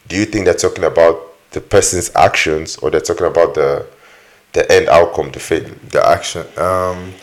do 0.10 0.18
you 0.18 0.26
think 0.26 0.46
they're 0.46 0.54
talking 0.54 0.84
about 0.84 1.22
the 1.52 1.62
person's 1.62 2.14
actions 2.16 2.76
or 2.78 2.90
they're 2.92 3.00
talking 3.00 3.28
about 3.28 3.54
the 3.54 3.88
the 4.52 4.70
end 4.72 4.90
outcome, 4.90 5.32
the 5.32 5.40
fate? 5.40 5.92
the 5.92 6.06
action. 6.06 6.46
Um, 6.58 7.14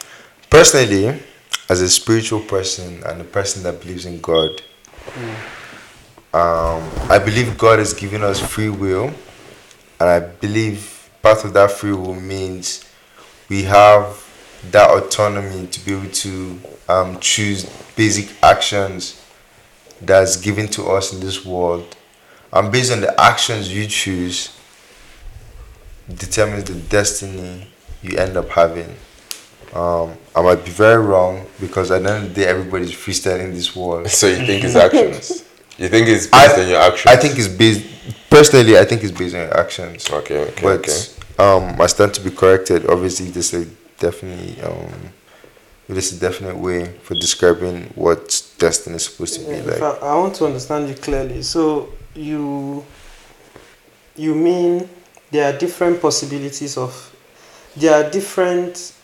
personally, 0.49 1.21
as 1.69 1.81
a 1.81 1.89
spiritual 1.91 2.41
person 2.41 3.03
and 3.05 3.21
a 3.21 3.25
person 3.25 3.65
that 3.65 3.81
believes 3.81 4.07
in 4.07 4.21
God, 4.21 4.63
um, 6.33 6.89
I 7.11 7.19
believe 7.19 7.59
God 7.59 7.81
has 7.81 7.93
given 7.93 8.23
us 8.23 8.39
free 8.41 8.69
will, 8.69 9.07
and 9.99 10.09
I 10.09 10.21
believe 10.21 11.11
part 11.23 11.45
of 11.45 11.53
that 11.55 11.73
free 11.73 11.93
will 11.93 12.15
means 12.15 12.85
we 13.49 13.65
have 13.65 14.23
that 14.71 14.91
autonomy 14.91 15.67
to 15.67 15.85
be 15.85 15.95
able 15.95 16.11
to 16.11 16.61
um, 16.89 17.19
choose 17.21 17.65
basic 17.97 18.29
actions 18.43 19.23
that's 20.01 20.37
given 20.37 20.69
to 20.69 20.85
us 20.87 21.13
in 21.13 21.21
this 21.21 21.45
world, 21.45 21.96
and 22.59 22.73
based 22.73 22.93
on 22.93 23.01
the 23.01 23.21
actions 23.21 23.73
you 23.75 23.87
choose, 23.87 24.57
determines 26.15 26.65
the 26.65 26.75
destiny 26.75 27.67
you 28.03 28.17
end 28.19 28.37
up 28.37 28.49
having. 28.49 28.95
Um, 29.75 30.17
I 30.35 30.43
might 30.43 30.65
be 30.65 30.71
very 30.71 31.05
wrong 31.05 31.47
because 31.61 31.91
at 31.91 32.03
the 32.03 32.11
end 32.11 32.25
of 32.27 32.35
the 32.35 32.43
day, 32.43 32.47
everybody's 32.49 32.93
freestyling 32.93 33.53
this 33.53 33.75
world. 33.77 34.09
So 34.11 34.27
you 34.27 34.47
think 34.47 34.65
it's 34.65 34.77
actions? 34.77 35.43
You 35.79 35.89
think 35.89 36.09
it's 36.09 36.33
I- 36.33 36.47
based 36.47 36.59
on 36.61 36.69
your 36.69 36.81
actions? 36.81 37.07
I 37.15 37.17
think 37.17 37.39
it's 37.39 37.49
based. 37.49 37.85
Personally, 38.31 38.79
I 38.79 38.85
think 38.87 39.03
it's 39.05 39.13
based 39.13 39.35
on 39.35 39.43
your 39.43 39.61
actions. 39.61 40.09
Okay, 40.11 40.39
okay, 40.39 40.63
but 40.63 40.89
okay. 40.89 41.03
um, 41.39 41.79
I 41.79 41.87
stand 41.87 42.15
to 42.15 42.23
be 42.23 42.31
corrected. 42.31 42.87
Obviously, 42.89 43.27
there's 43.27 43.53
a 43.53 43.67
definitely 43.99 44.59
um, 44.63 45.13
there's 45.87 46.13
a 46.13 46.19
definite 46.19 46.57
way 46.57 46.87
for 47.03 47.13
describing 47.15 47.93
what 47.95 48.43
destiny 48.59 48.97
is 48.97 49.05
supposed 49.05 49.35
to 49.35 49.41
be 49.47 49.53
In 49.57 49.67
like. 49.67 49.83
I 49.83 50.15
want 50.17 50.35
to 50.37 50.47
understand 50.47 50.89
you 50.89 50.95
clearly. 50.95 51.43
So 51.43 51.93
you 52.17 52.85
you 54.17 54.35
mean 54.35 54.89
there 55.31 55.53
are 55.53 55.59
different 55.59 56.01
possibilities 56.01 56.77
of 56.77 57.15
there 57.77 57.95
are 57.95 58.11
different 58.11 58.95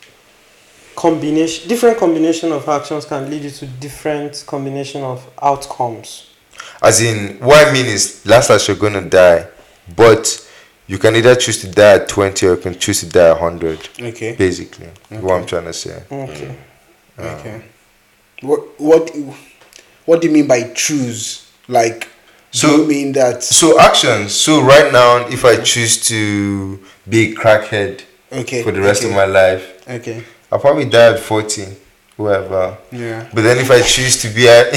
combination 0.97 1.69
different 1.69 1.99
combination 1.99 2.53
of 2.53 2.69
actions 2.69 3.05
can 3.05 3.31
lead 3.31 3.43
you 3.43 3.51
to 3.51 3.67
different 3.67 4.45
combination 4.47 5.03
of 5.03 5.29
outcomes. 5.41 6.29
As 6.83 7.01
in, 7.01 7.39
what 7.39 7.67
I 7.67 7.73
mean 7.73 7.87
is, 7.87 8.25
last 8.27 8.51
last 8.51 8.69
you're 8.69 8.77
gonna 8.77 9.09
die, 9.09 9.47
but 9.97 10.49
you 10.87 10.99
can 10.99 11.15
either 11.17 11.35
choose 11.35 11.61
to 11.63 11.71
die 11.71 11.95
at 11.95 12.09
twenty 12.09 12.47
or 12.47 12.57
you 12.57 12.61
can 12.61 12.79
choose 12.79 13.01
to 13.01 13.09
die 13.09 13.31
at 13.31 13.39
hundred. 13.39 13.89
Okay. 14.01 14.35
Basically, 14.37 14.89
what 15.11 15.41
I'm 15.41 15.47
trying 15.47 15.65
to 15.65 15.73
say. 15.73 16.03
Okay. 16.11 16.57
Okay. 17.19 17.63
What 18.43 18.81
what 18.81 19.11
what 20.07 20.21
do 20.21 20.29
you 20.29 20.33
mean 20.33 20.47
by 20.47 20.73
choose? 20.75 21.51
Like 21.69 22.09
So- 22.53 22.77
you 22.77 22.87
mean 22.87 23.13
that 23.13 23.43
So 23.43 23.79
actions. 23.81 24.35
So 24.35 24.61
right 24.63 24.93
now, 24.93 25.27
if 25.29 25.45
I 25.45 25.57
choose 25.57 25.97
to 26.09 26.79
be 27.09 27.33
a 27.33 27.35
crackhead 27.35 28.03
okay 28.31 28.63
for 28.63 28.71
the 28.73 28.81
rest 28.81 29.03
okay, 29.03 29.11
of 29.11 29.17
my 29.17 29.25
life, 29.25 29.65
Okay. 29.89 30.23
I'll 30.51 30.59
probably 30.61 30.85
die 30.85 31.13
at 31.15 31.19
forty, 31.21 31.67
whoever. 32.17 32.77
Yeah. 32.93 33.27
But 33.35 33.43
then 33.43 33.59
if 33.59 33.71
I 33.71 33.81
choose 33.81 34.21
to 34.23 34.29
be 34.29 34.47
a 34.47 34.69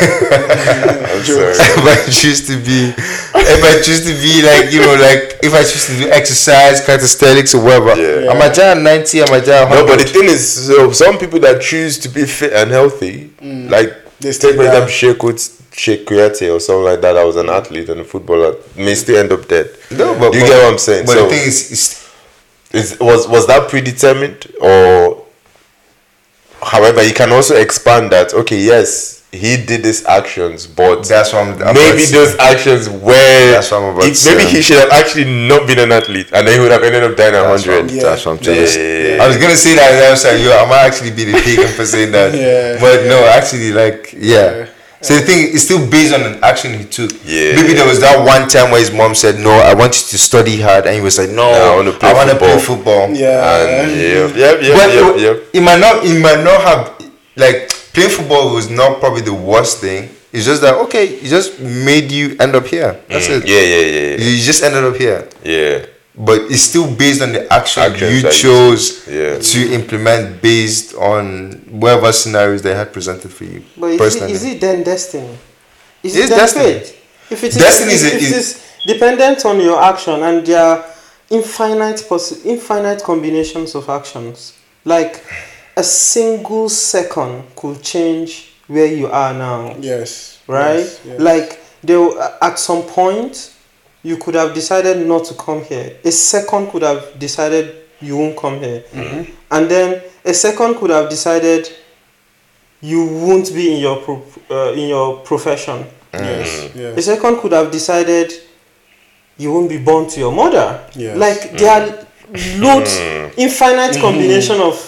I'm 0.00 1.24
sorry. 1.24 1.52
if 1.58 1.84
I 1.84 2.10
choose 2.10 2.46
to 2.46 2.56
be 2.56 2.94
if 2.96 3.64
I 3.64 3.82
choose 3.82 4.02
to 4.06 4.14
be 4.22 4.42
like 4.42 4.72
you 4.72 4.80
know 4.80 4.94
like 4.94 5.38
if 5.42 5.52
I 5.54 5.62
choose 5.62 5.86
to 5.88 5.96
do 6.04 6.10
exercise, 6.10 6.84
calisthenics 6.84 7.54
or 7.54 7.62
whatever, 7.64 7.94
Yeah. 7.96 8.30
I'm 8.30 8.40
a 8.40 8.54
die 8.54 8.72
at 8.72 8.78
ninety, 8.78 9.20
I'm 9.22 9.32
a 9.32 9.40
die 9.44 9.62
at 9.64 9.70
No, 9.70 9.86
but 9.86 9.98
the 9.98 10.04
thing 10.06 10.24
is, 10.24 10.66
so 10.68 10.92
some 10.92 11.18
people 11.18 11.40
that 11.40 11.60
choose 11.60 11.98
to 11.98 12.08
be 12.08 12.24
fit 12.24 12.52
and 12.52 12.70
healthy, 12.70 13.30
mm. 13.42 13.70
like 13.70 13.97
They 14.20 14.32
take 14.32 14.56
for 14.56 14.64
down. 14.64 14.82
example 14.84 15.36
Sheikh 15.72 16.06
Kouyaté 16.06 16.52
or 16.54 16.58
something 16.60 16.84
like 16.84 17.00
that. 17.02 17.16
I 17.16 17.24
was 17.24 17.36
an 17.36 17.48
athlete 17.48 17.88
and 17.88 18.00
a 18.00 18.04
footballer, 18.04 18.56
may 18.76 18.94
still 18.96 19.16
end 19.18 19.30
up 19.32 19.46
dead. 19.46 19.70
No, 19.92 20.18
but 20.18 20.32
Do 20.32 20.38
you 20.38 20.44
but- 20.44 20.50
get 20.50 20.62
what 20.64 20.72
I'm 20.72 20.78
saying? 20.78 21.06
But 21.06 21.12
So- 21.12 21.24
the 21.28 21.30
thing 21.36 21.46
is, 21.46 21.70
is 21.70 22.04
Is 22.70 23.00
was 23.00 23.26
was 23.28 23.46
that 23.46 23.68
predetermined 23.70 24.46
or? 24.60 25.24
However, 26.60 27.02
you 27.02 27.14
can 27.14 27.32
also 27.32 27.54
expand 27.56 28.10
that. 28.12 28.34
Okay, 28.34 28.58
yes, 28.58 29.17
he 29.30 29.56
did 29.58 29.82
these 29.82 30.04
actions, 30.06 30.66
but 30.66 31.06
That's 31.06 31.32
what 31.32 31.40
I'm- 31.44 31.62
I'm 31.62 31.74
maybe 31.74 32.02
about 32.02 32.12
those 32.12 32.36
actions 32.38 32.88
were. 32.88 33.50
That's 33.52 33.70
what 33.70 33.78
I'm 33.82 33.94
about 33.94 34.04
if- 34.08 34.24
maybe 34.24 34.44
he 34.44 34.62
should 34.62 34.78
have 34.78 34.90
actually 34.90 35.24
not 35.26 35.66
been 35.66 35.78
an 35.78 35.92
athlete, 35.92 36.28
and 36.32 36.46
then 36.48 36.54
he 36.54 36.60
would 36.60 36.72
have 36.72 36.82
ended 36.82 37.04
up 37.04 37.14
dying 37.16 37.34
at 37.34 37.42
That's 37.42 37.66
what, 37.66 37.74
I'm- 37.74 37.80
hundred. 37.82 37.94
Yeah. 37.96 38.02
that's 38.04 38.24
what 38.24 38.32
I'm 38.32 38.38
trying 38.38 38.56
to 38.56 38.66
say. 38.68 39.16
Yeah. 39.16 39.22
I 39.24 39.28
was 39.28 39.36
gonna 39.36 39.56
say 39.56 39.74
that, 39.74 39.90
and 39.92 40.04
I 40.04 40.10
was 40.10 40.24
like, 40.24 40.40
yo, 40.40 40.50
I 40.56 40.64
might 40.66 40.84
actually 40.88 41.10
be 41.10 41.24
the 41.24 41.40
taken 41.40 41.68
for 41.68 41.84
saying 41.84 42.12
that. 42.12 42.34
Yeah, 42.34 42.78
But 42.80 43.04
no, 43.04 43.24
actually, 43.26 43.72
like, 43.72 44.14
yeah. 44.18 44.64
So 45.00 45.14
the 45.14 45.20
thing 45.20 45.54
is 45.54 45.62
still 45.62 45.86
based 45.86 46.12
on 46.12 46.22
an 46.22 46.38
action 46.42 46.76
he 46.76 46.84
took. 46.84 47.12
Yeah. 47.24 47.54
Maybe 47.54 47.74
there 47.74 47.86
was 47.86 48.00
that 48.00 48.18
one 48.18 48.48
time 48.48 48.72
where 48.72 48.80
his 48.80 48.90
mom 48.90 49.14
said, 49.14 49.38
"No, 49.38 49.52
I 49.52 49.72
want 49.74 49.94
you 50.00 50.08
to 50.08 50.18
study 50.18 50.60
hard," 50.60 50.86
and 50.86 50.94
he 50.96 51.00
was 51.00 51.18
like, 51.20 51.30
"No, 51.30 51.44
I 51.48 51.76
wanna 51.76 51.92
play 51.92 52.10
I 52.10 52.14
want 52.14 52.30
to 52.30 52.34
play 52.36 52.58
football." 52.58 53.06
football." 53.06 53.14
Yeah. 53.14 53.60
And 53.62 53.92
yep, 53.92 54.30
yep, 54.34 54.62
yep, 54.62 54.74
but 54.76 54.90
yep, 54.92 55.14
yep. 55.18 55.36
it 55.52 55.60
might 55.60 55.78
not. 55.78 56.04
It 56.04 56.18
might 56.18 56.42
not 56.42 56.60
have 56.62 56.90
like 57.36 57.70
playing 57.98 58.10
football 58.16 58.54
was 58.54 58.70
not 58.70 59.00
probably 59.00 59.22
the 59.22 59.34
worst 59.34 59.78
thing. 59.78 60.08
It's 60.32 60.44
just 60.44 60.60
that 60.62 60.74
okay, 60.86 61.06
it 61.08 61.24
just 61.28 61.58
made 61.60 62.12
you 62.12 62.36
end 62.38 62.54
up 62.54 62.66
here. 62.66 63.00
That's 63.08 63.26
Mm, 63.28 63.40
it. 63.42 63.48
Yeah, 63.48 63.60
yeah, 63.60 63.84
yeah, 63.86 64.16
yeah. 64.16 64.24
You 64.36 64.42
just 64.42 64.62
ended 64.62 64.84
up 64.84 64.96
here. 64.96 65.28
yeah. 65.44 65.86
But 66.20 66.50
it's 66.50 66.62
still 66.62 66.92
based 66.96 67.22
on 67.22 67.30
the 67.32 67.46
action 67.52 67.80
Actions 67.80 68.12
you 68.24 68.30
chose 68.30 69.06
yeah. 69.06 69.38
to 69.38 69.72
implement 69.72 70.42
based 70.42 70.92
on 70.96 71.52
whatever 71.70 72.10
scenarios 72.12 72.60
they 72.62 72.74
had 72.74 72.92
presented 72.92 73.30
for 73.32 73.44
you. 73.44 73.62
But 73.76 73.86
is 73.86 73.94
it, 73.94 73.98
personally. 73.98 74.32
is 74.32 74.44
it 74.44 74.60
then 74.60 74.82
destiny? 74.82 75.38
Is 76.02 76.16
It's 76.16 76.26
it 76.26 76.28
then 76.30 76.38
destiny. 76.38 76.64
fate? 76.80 76.94
If 77.30 77.44
it 77.44 77.48
is, 77.48 77.56
Destiny 77.56 77.92
if, 77.92 77.98
is 77.98 78.04
a- 78.04 78.16
if 78.16 78.22
is- 78.22 78.32
it 78.32 78.36
is 78.36 78.64
dependent 78.86 79.44
on 79.44 79.60
your 79.60 79.80
action 79.80 80.20
and 80.24 80.44
there 80.44 80.60
are 80.64 80.84
infinite 81.30 81.98
possi- 82.10 82.44
infinite 82.44 83.00
combinations 83.04 83.74
of 83.76 83.88
actions, 83.88 84.54
like 84.84 85.22
a 85.78 85.84
single 85.84 86.68
second 86.68 87.44
could 87.54 87.80
change 87.82 88.52
where 88.66 88.86
you 88.86 89.06
are 89.06 89.32
now, 89.32 89.76
Yes. 89.80 90.40
right? 90.48 90.78
Yes, 90.80 91.00
yes. 91.06 91.20
Like 91.20 91.60
there, 91.84 92.10
at 92.42 92.58
some 92.58 92.82
point, 92.82 93.54
you 94.02 94.16
could 94.16 94.34
have 94.34 94.54
decided 94.54 95.06
not 95.06 95.24
to 95.26 95.34
come 95.34 95.62
here. 95.62 95.96
A 96.04 96.10
second 96.10 96.70
could 96.70 96.82
have 96.82 97.16
decided 97.18 97.76
you 98.00 98.16
won't 98.16 98.36
come 98.36 98.58
here, 98.58 98.82
mm-hmm. 98.92 99.32
and 99.52 99.70
then 99.70 100.02
a 100.24 100.34
second 100.34 100.74
could 100.76 100.90
have 100.90 101.08
decided 101.08 101.68
you 102.80 103.04
won't 103.06 103.52
be 103.54 103.74
in 103.74 103.80
your 103.80 103.96
pro- 103.98 104.22
uh, 104.50 104.72
in 104.72 104.88
your 104.88 105.18
profession. 105.20 105.86
Yes. 106.12 106.48
Mm-hmm. 106.48 106.98
A 106.98 107.02
second 107.02 107.38
could 107.38 107.52
have 107.52 107.70
decided 107.70 108.32
you 109.36 109.52
won't 109.52 109.68
be 109.68 109.78
born 109.78 110.08
to 110.08 110.20
your 110.20 110.32
mother. 110.32 110.84
Yes. 110.96 111.16
Like 111.16 111.56
there 111.58 111.70
are 111.70 111.86
mm-hmm. 111.86 112.62
loads, 112.62 112.96
infinite 113.36 114.00
combination 114.00 114.60
of 114.60 114.87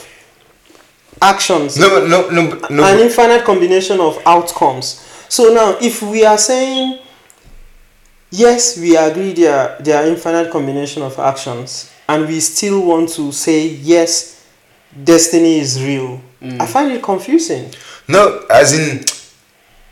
actions 1.22 1.78
no, 1.78 2.06
no, 2.06 2.30
no, 2.30 2.58
no. 2.70 2.84
an 2.84 2.98
infinite 3.00 3.44
combination 3.44 4.00
of 4.00 4.18
outcomes. 4.26 5.06
So 5.28 5.52
now, 5.52 5.76
if 5.80 6.02
we 6.02 6.24
are 6.24 6.38
saying 6.38 6.98
yes, 8.30 8.78
we 8.78 8.96
agree 8.96 9.32
there 9.32 9.54
are, 9.54 9.82
there 9.82 10.02
are 10.02 10.06
infinite 10.06 10.50
combination 10.50 11.02
of 11.02 11.18
actions, 11.18 11.92
and 12.08 12.26
we 12.26 12.40
still 12.40 12.84
want 12.84 13.10
to 13.10 13.32
say 13.32 13.66
yes, 13.68 14.46
destiny 15.04 15.58
is 15.58 15.82
real. 15.82 16.20
I 16.42 16.46
mm. 16.46 16.68
find 16.68 16.92
it 16.92 17.02
confusing. 17.02 17.70
No, 18.08 18.46
as 18.50 18.72
in, 18.72 19.04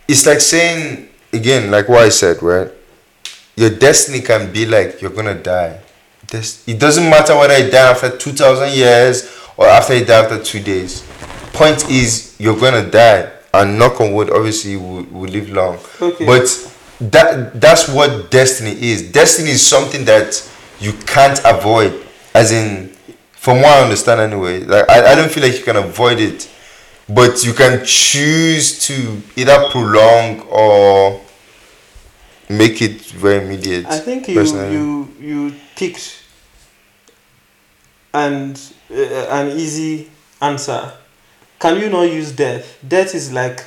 it's 0.09 0.27
like 0.27 0.41
saying 0.41 1.09
again, 1.33 1.71
like 1.71 1.89
what 1.89 2.05
I 2.05 2.09
said, 2.09 2.43
right? 2.43 2.71
Your 3.57 3.71
destiny 3.71 4.21
can 4.21 4.53
be 4.53 4.67
like 4.67 5.03
you're 5.03 5.11
gonna 5.11 5.35
die. 5.35 5.81
This 6.29 6.67
it 6.67 6.79
doesn't 6.79 7.09
matter 7.09 7.37
whether 7.37 7.59
you 7.59 7.71
die 7.71 7.91
after 7.91 8.17
two 8.17 8.33
thousand 8.33 8.73
years 8.73 9.31
or 9.57 9.67
after 9.67 9.97
you 9.97 10.05
die 10.05 10.25
after 10.25 10.43
two 10.43 10.61
days. 10.61 11.03
Point 11.59 11.91
is, 11.91 12.37
you're 12.39 12.59
gonna 12.59 12.89
die, 12.89 13.31
and 13.53 13.79
knock 13.79 14.01
on 14.01 14.13
wood, 14.13 14.31
obviously, 14.31 14.77
will, 14.77 15.03
will 15.05 15.29
live 15.31 15.51
long. 15.51 15.79
Okay. 16.01 16.25
But 16.25 16.47
that 17.01 17.61
that's 17.61 17.89
what 17.89 18.31
destiny 18.31 18.71
is. 18.81 19.11
Destiny 19.11 19.51
is 19.51 19.67
something 19.67 20.05
that 20.05 20.49
you 20.81 20.93
can't 21.07 21.41
avoid. 21.45 22.05
As 22.35 22.53
in, 22.53 22.89
from 23.33 23.57
what 23.59 23.67
I 23.79 23.83
understand, 23.83 24.21
anyway, 24.21 24.61
like 24.61 24.89
I, 24.89 25.13
I 25.13 25.15
don't 25.15 25.31
feel 25.31 25.43
like 25.43 25.59
you 25.59 25.65
can 25.65 25.77
avoid 25.77 26.21
it 26.21 26.49
but 27.09 27.43
you 27.45 27.55
can 27.55 27.85
choose 27.85 28.79
to 28.87 29.23
either 29.37 29.69
prolong 29.71 30.41
or 30.43 31.21
make 32.51 32.83
it 32.83 33.01
very 33.13 33.45
immediate. 33.45 33.87
I 33.87 33.99
think 33.99 34.29
you 34.29 34.35
personally. 34.35 34.73
you 34.73 35.15
you 35.21 35.55
picked 35.75 36.23
and 38.13 38.61
uh, 38.91 38.95
an 39.31 39.57
easy 39.59 40.11
answer. 40.41 40.93
Can 41.59 41.81
you 41.81 41.89
not 41.91 42.03
use 42.03 42.33
death? 42.33 42.79
Death 42.87 43.15
is 43.15 43.33
like 43.33 43.65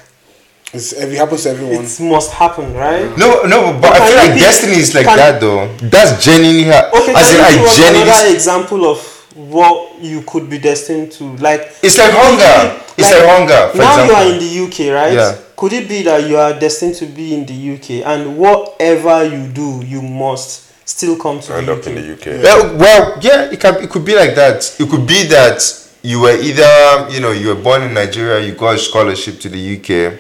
It's, 0.74 0.94
it 0.94 1.18
happens 1.18 1.44
to 1.44 1.50
everyone. 1.50 1.84
it 1.86 2.00
must 2.00 2.32
happen, 2.32 2.74
right? 2.74 3.06
no, 3.18 3.44
no, 3.44 3.78
but 3.82 3.92
I 3.94 3.98
Can 4.00 4.08
feel 4.08 4.18
like 4.18 4.32
pick- 4.34 4.42
destiny 4.42 4.74
is 4.78 4.96
like 4.96 5.06
can- 5.06 5.18
that 5.18 5.42
though. 5.42 5.68
That's 5.90 6.24
genuinely 6.24 6.64
ha- 6.72 6.90
Okay, 6.94 7.14
as 7.14 7.28
can 7.30 7.36
in 7.36 7.40
you 7.40 7.46
I 7.46 7.52
give 7.52 8.08
us 8.08 8.22
another 8.22 8.34
example 8.36 8.86
of 8.90 9.00
what 9.36 10.02
you 10.02 10.22
could 10.24 10.50
be 10.50 10.58
destined 10.60 11.12
to? 11.14 11.24
Like 11.38 11.62
It's 11.84 11.98
like 11.98 12.12
hunger. 12.14 12.80
It's 12.98 13.12
like 13.12 13.26
hunger, 13.26 13.72
for 13.72 13.78
now 13.80 14.06
you 14.06 14.12
are 14.14 14.32
in 14.32 14.40
the 14.40 14.66
UK, 14.68 14.94
right? 14.94 15.14
Yeah. 15.14 15.36
Could 15.58 15.74
it 15.74 15.88
be 15.90 16.04
that 16.04 16.28
you 16.28 16.38
are 16.38 16.58
destined 16.58 16.96
to 16.96 17.06
be 17.06 17.34
in 17.36 17.46
the 17.46 17.54
UK, 17.76 18.06
and 18.06 18.38
whatever 18.38 19.24
you 19.26 19.48
do, 19.48 19.82
you 19.86 20.02
must 20.02 20.72
still 20.88 21.16
come 21.18 21.40
to 21.42 21.56
End 21.56 21.68
the 21.68 21.74
up 21.74 21.80
UK? 21.80 21.88
in 21.88 21.96
the 21.96 22.14
UK. 22.14 22.44
Well, 22.44 22.78
well, 22.78 23.18
yeah, 23.22 23.52
it 23.52 23.60
can. 23.60 23.76
It 23.84 23.90
could 23.90 24.04
be 24.06 24.16
like 24.16 24.36
that. 24.36 24.76
It 24.80 24.90
could 24.90 25.06
be 25.08 25.24
that 25.28 25.62
you 26.04 26.20
were 26.22 26.36
either, 26.38 27.08
you 27.12 27.20
know, 27.20 27.32
you 27.32 27.48
were 27.50 27.62
born 27.62 27.84
in 27.84 27.94
Nigeria, 27.94 28.46
you 28.46 28.54
got 28.54 28.76
a 28.76 28.80
scholarship 28.80 29.40
to 29.42 29.50
the 29.50 29.60
UK, 29.78 30.18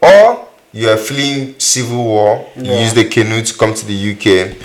or 0.00 0.48
you 0.72 0.88
are 0.88 0.96
fleeing 0.96 1.54
civil 1.58 2.04
war. 2.04 2.46
You 2.56 2.64
Yeah. 2.72 2.80
use 2.84 2.94
the 2.94 3.04
canoe 3.04 3.42
to 3.42 3.54
come 3.54 3.74
to 3.74 3.84
the 3.86 3.94
UK, 3.94 4.56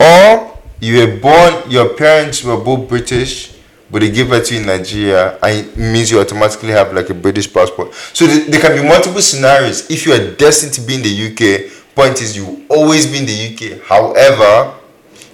or 0.00 0.58
you 0.80 0.98
were 0.98 1.16
born. 1.16 1.70
Your 1.70 1.88
parents 1.90 2.42
were 2.42 2.56
both 2.56 2.88
British, 2.88 3.50
but 3.90 4.00
they 4.00 4.10
give 4.10 4.28
birth 4.30 4.46
to 4.48 4.54
you 4.54 4.60
in 4.60 4.66
Nigeria, 4.66 5.38
and 5.42 5.58
it 5.58 5.76
means 5.76 6.10
you 6.10 6.20
automatically 6.20 6.70
have 6.72 6.92
like 6.94 7.10
a 7.10 7.14
British 7.14 7.52
passport. 7.52 7.92
So 8.12 8.26
th- 8.26 8.46
there 8.48 8.60
can 8.60 8.74
be 8.80 8.86
multiple 8.86 9.22
scenarios. 9.22 9.90
If 9.90 10.06
you 10.06 10.12
are 10.14 10.30
destined 10.32 10.72
to 10.74 10.80
be 10.80 10.94
in 10.94 11.02
the 11.02 11.08
UK, 11.10 11.70
point 11.94 12.20
is 12.22 12.36
you 12.36 12.64
always 12.68 13.06
be 13.06 13.18
in 13.18 13.26
the 13.26 13.32
UK. 13.54 13.80
However, 13.86 14.72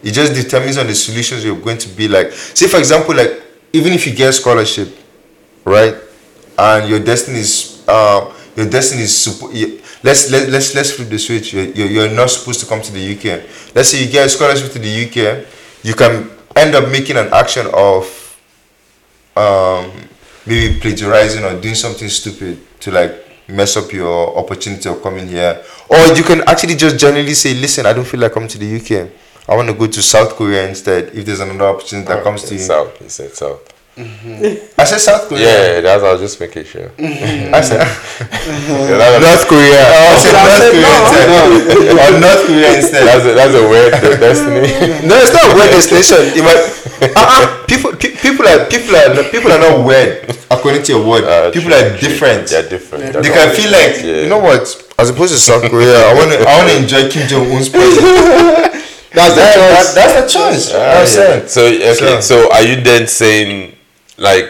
it 0.02 0.12
just 0.12 0.34
determines 0.34 0.78
on 0.78 0.86
the 0.88 0.94
solutions 0.94 1.44
you're 1.44 1.56
going 1.56 1.78
to 1.78 1.88
be 1.88 2.08
like. 2.08 2.32
Say, 2.32 2.66
for 2.68 2.78
example, 2.78 3.14
like 3.14 3.40
even 3.72 3.92
if 3.92 4.06
you 4.06 4.14
get 4.14 4.32
scholarship, 4.32 4.88
right, 5.64 5.94
and 6.58 6.88
your 6.88 7.00
destiny 7.00 7.38
is 7.40 7.82
uh, 7.88 8.32
your 8.56 8.68
destiny 8.68 9.02
is 9.02 9.26
you- 9.52 9.80
let's 10.02 10.30
let, 10.30 10.48
let's 10.48 10.74
let's 10.74 10.90
flip 10.92 11.08
the 11.08 11.18
switch. 11.18 11.52
You're, 11.52 11.66
you're 11.66 11.88
you're 11.88 12.10
not 12.10 12.30
supposed 12.30 12.60
to 12.60 12.66
come 12.66 12.82
to 12.82 12.92
the 12.92 13.00
UK. 13.16 13.42
Let's 13.74 13.90
say 13.90 14.04
you 14.04 14.10
get 14.10 14.26
a 14.26 14.28
scholarship 14.28 14.72
to 14.72 14.78
the 14.78 14.88
UK, 15.06 15.46
you 15.82 15.94
can 15.94 16.30
end 16.56 16.74
up 16.74 16.90
making 16.90 17.16
an 17.16 17.28
action 17.32 17.66
of 17.72 18.04
um, 19.36 19.90
maybe 20.46 20.78
plagiarizing 20.80 21.44
or 21.44 21.60
doing 21.60 21.74
something 21.74 22.08
stupid 22.08 22.58
to 22.80 22.90
like 22.90 23.14
mess 23.48 23.76
up 23.76 23.92
your 23.92 24.36
opportunity 24.38 24.88
of 24.88 25.02
coming 25.02 25.28
here. 25.28 25.62
Or 25.88 25.98
you 26.14 26.22
can 26.22 26.42
actually 26.48 26.76
just 26.76 26.98
generally 26.98 27.34
say, 27.34 27.54
listen, 27.54 27.86
I 27.86 27.92
don't 27.92 28.06
feel 28.06 28.20
like 28.20 28.32
coming 28.32 28.48
to 28.48 28.58
the 28.58 28.76
UK. 28.76 29.10
I 29.50 29.56
want 29.56 29.68
to 29.68 29.74
go 29.74 29.86
to 29.88 30.00
South 30.02 30.36
Korea 30.36 30.68
instead 30.68 31.10
if 31.12 31.26
there's 31.26 31.40
another 31.40 31.66
opportunity 31.74 32.06
that 32.08 32.22
comes 32.22 32.44
to 32.44 32.54
you. 32.54 32.60
South. 32.60 32.96
He 32.98 33.08
said 33.08 33.32
South. 33.34 33.60
I 33.98 34.84
said 34.86 34.98
South 35.02 35.28
Korea. 35.28 35.42
Yeah, 35.74 35.80
that's. 35.82 36.02
I 36.04 36.12
was 36.12 36.20
just 36.22 36.40
making 36.40 36.64
sure. 36.64 36.88
I 36.98 37.60
said 37.60 37.82
Yeah, 37.82 38.96
that- 38.96 39.20
North 39.20 39.44
Korea. 39.50 39.82
I 39.82 40.16
said 40.22 40.32
North 40.38 40.70
Korea 40.70 40.88
instead. 41.02 41.28
Or 41.98 42.10
North 42.22 42.42
Korea 42.46 42.70
instead. 42.78 43.02
that's 43.10 43.24
a, 43.26 43.32
that's 43.34 43.54
a 43.58 43.64
weird 43.68 43.92
destiny. 44.22 44.70
No, 45.08 45.14
it's 45.18 45.34
not 45.34 45.44
a 45.50 45.54
weird 45.58 45.72
destination. 45.74 46.16
It 46.32 46.44
might, 46.46 46.62
uh-uh, 47.12 47.66
people, 47.66 47.90
pe- 47.98 48.14
people 48.22 48.46
are 48.46 48.64
people 48.70 48.94
are 48.96 49.10
people 49.34 49.50
are 49.52 49.58
not 49.60 49.84
weird 49.84 50.30
according 50.48 50.82
to 50.86 50.92
your 50.94 51.02
word. 51.04 51.24
Uh, 51.24 51.50
people 51.50 51.68
true, 51.74 51.76
are 51.76 51.90
true. 51.98 52.08
different. 52.08 52.48
They're 52.48 52.68
different. 52.70 53.04
They 53.18 53.20
That's 53.20 53.28
can 53.36 53.48
feel 53.58 53.70
like 53.74 53.98
Yeah. 54.00 54.22
you 54.24 54.28
know 54.30 54.38
what? 54.40 54.64
As 54.96 55.10
opposed 55.10 55.34
to 55.34 55.40
South 55.42 55.66
Korea, 55.68 55.98
I 56.08 56.14
want 56.14 56.30
to 56.32 56.38
I 56.46 56.52
want 56.56 56.68
to 56.72 56.76
enjoy 56.78 57.10
Kim 57.10 57.26
Jong 57.28 57.50
Un's 57.52 57.68
presence. 57.68 58.86
That's 59.12 59.34
the 59.34 59.42
choice. 59.60 59.94
that's 59.94 60.14
the 60.32 60.38
choice. 60.38 60.70
Ah, 60.72 60.76
That's 60.78 61.16
yeah. 61.16 61.34
it. 61.36 61.50
So 61.50 61.66
okay, 61.66 61.94
So- 61.94 62.20
so 62.20 62.52
are 62.52 62.62
you 62.62 62.80
then 62.80 63.06
saying 63.06 63.74
like 64.18 64.46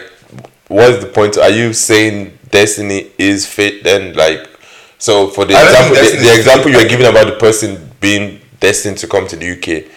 what's 0.67 0.99
the 1.03 1.09
point? 1.09 1.37
Are 1.37 1.49
you 1.49 1.73
saying 1.73 2.37
destiny 2.51 3.11
is 3.17 3.45
fate 3.45 3.83
then 3.83 4.13
like 4.13 4.47
so 4.97 5.27
for 5.29 5.45
the 5.45 5.55
I 5.55 5.63
example 5.63 5.95
the, 5.95 6.17
the 6.27 6.35
example 6.35 6.71
you're 6.71 6.87
giving 6.87 7.07
about 7.07 7.25
the 7.27 7.37
person 7.39 7.89
being 7.99 8.41
destined 8.59 8.97
to 8.99 9.07
come 9.07 9.25
to 9.27 9.35
the 9.35 9.51
UK 9.57 9.89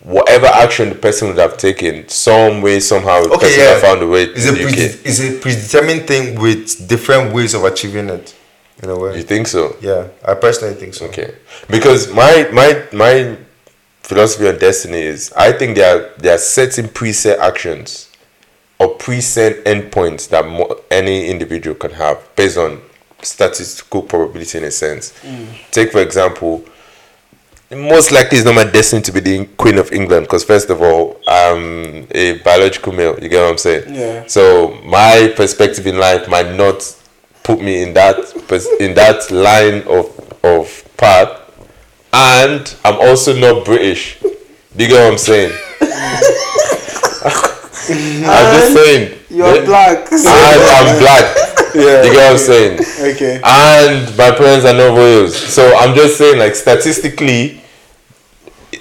whatever 0.00 0.46
action 0.46 0.88
the 0.88 0.94
person 0.96 1.28
would 1.28 1.38
have 1.38 1.56
taken 1.56 2.08
some 2.08 2.60
way 2.60 2.80
somehow 2.80 3.22
the 3.22 3.30
Okay, 3.30 3.46
person 3.46 3.60
yeah. 3.60 3.70
have 3.70 3.80
found 3.80 4.02
a 4.02 4.06
way 4.08 4.26
to 4.26 4.32
It's 4.32 4.46
a 4.48 4.52
the 4.52 4.64
UK 4.66 4.72
pre- 4.74 5.10
it's 5.10 5.20
a 5.20 5.38
predetermined 5.38 6.08
thing 6.08 6.40
with 6.40 6.88
different 6.88 7.32
ways 7.32 7.54
of 7.54 7.62
achieving 7.64 8.08
it. 8.10 8.34
In 8.82 8.90
a 8.90 8.98
way. 8.98 9.16
you 9.16 9.22
think 9.22 9.46
so 9.46 9.76
Yeah, 9.80 10.08
I 10.26 10.34
personally 10.34 10.74
think 10.74 10.94
so. 10.94 11.06
Okay, 11.06 11.34
because 11.70 12.12
my 12.12 12.48
my 12.52 12.82
my 12.92 13.36
philosophy 14.02 14.48
on 14.48 14.58
destiny 14.58 15.00
is 15.00 15.32
I 15.36 15.52
think 15.52 15.76
there 15.76 15.96
are 15.96 16.10
there 16.18 16.34
are 16.34 16.38
certain 16.38 16.86
preset 16.88 17.38
actions 17.38 18.10
or 18.78 18.96
preset 18.98 19.62
endpoints 19.64 20.28
that 20.30 20.44
mo- 20.46 20.80
any 20.90 21.28
individual 21.28 21.76
can 21.76 21.92
have 21.92 22.18
based 22.36 22.58
on 22.58 22.80
statistical 23.22 24.02
probability 24.02 24.58
in 24.58 24.64
a 24.64 24.70
sense. 24.70 25.12
Mm. 25.22 25.46
Take 25.70 25.92
for 25.92 26.00
example, 26.00 26.64
most 27.70 28.10
likely 28.12 28.38
it's 28.38 28.44
not 28.44 28.54
my 28.54 28.64
destiny 28.64 29.00
to 29.02 29.12
be 29.12 29.20
the 29.20 29.44
Queen 29.56 29.78
of 29.78 29.92
England 29.92 30.26
because 30.26 30.44
first 30.44 30.68
of 30.68 30.82
all, 30.82 31.20
I'm 31.26 32.06
a 32.10 32.38
biological 32.44 32.92
male. 32.92 33.18
You 33.22 33.28
get 33.28 33.42
what 33.42 33.50
I'm 33.52 33.58
saying? 33.58 33.94
Yeah. 33.94 34.26
So 34.26 34.78
my 34.84 35.32
perspective 35.36 35.86
in 35.86 35.96
life 35.98 36.28
might 36.28 36.54
not 36.54 36.82
put 37.44 37.60
me 37.62 37.82
in 37.82 37.94
that 37.94 38.16
pers- 38.48 38.68
in 38.80 38.94
that 38.94 39.30
line 39.30 39.82
of 39.88 40.18
of 40.44 40.84
path, 40.96 41.41
and 42.12 42.74
I'm 42.84 42.96
also 43.00 43.34
not 43.38 43.64
British. 43.64 44.18
Do 44.20 44.84
you 44.84 44.88
get 44.88 45.02
what 45.04 45.12
I'm 45.12 45.18
saying? 45.18 45.52
I'm 48.24 48.60
just 48.60 48.74
saying. 48.74 49.18
You're 49.30 49.56
Yeah. 49.56 49.64
black. 49.64 50.12
And 50.12 50.26
I'm 50.28 50.98
black. 50.98 51.36
Yeah. 51.74 52.02
You 52.04 52.12
get 52.12 52.16
what 52.16 52.32
I'm 52.32 52.38
saying? 52.38 52.80
Okay. 53.14 53.40
And 53.42 54.16
my 54.16 54.30
parents 54.32 54.64
are 54.66 54.74
not 54.74 54.96
royals. 54.96 55.36
So 55.36 55.74
I'm 55.76 55.94
just 55.94 56.18
saying, 56.18 56.38
like, 56.38 56.54
statistically, 56.54 57.62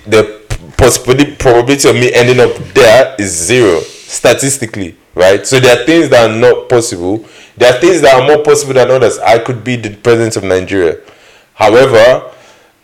the 0.05 0.41
possibility 0.77 1.35
probability 1.35 1.89
of 1.89 1.95
me 1.95 2.11
ending 2.13 2.39
up 2.39 2.55
there 2.73 3.15
is 3.17 3.31
zero. 3.31 3.79
Statistically, 3.81 4.97
right? 5.15 5.47
So 5.47 5.59
there 5.59 5.81
are 5.81 5.85
things 5.85 6.09
that 6.09 6.29
are 6.29 6.35
not 6.35 6.67
possible. 6.69 7.25
There 7.55 7.73
are 7.73 7.79
things 7.79 8.01
that 8.01 8.13
are 8.19 8.27
more 8.27 8.43
possible 8.43 8.73
than 8.73 8.91
others. 8.91 9.17
I 9.19 9.39
could 9.39 9.63
be 9.63 9.77
the 9.77 9.95
president 9.95 10.35
of 10.35 10.43
Nigeria. 10.43 10.97
However, 11.53 12.29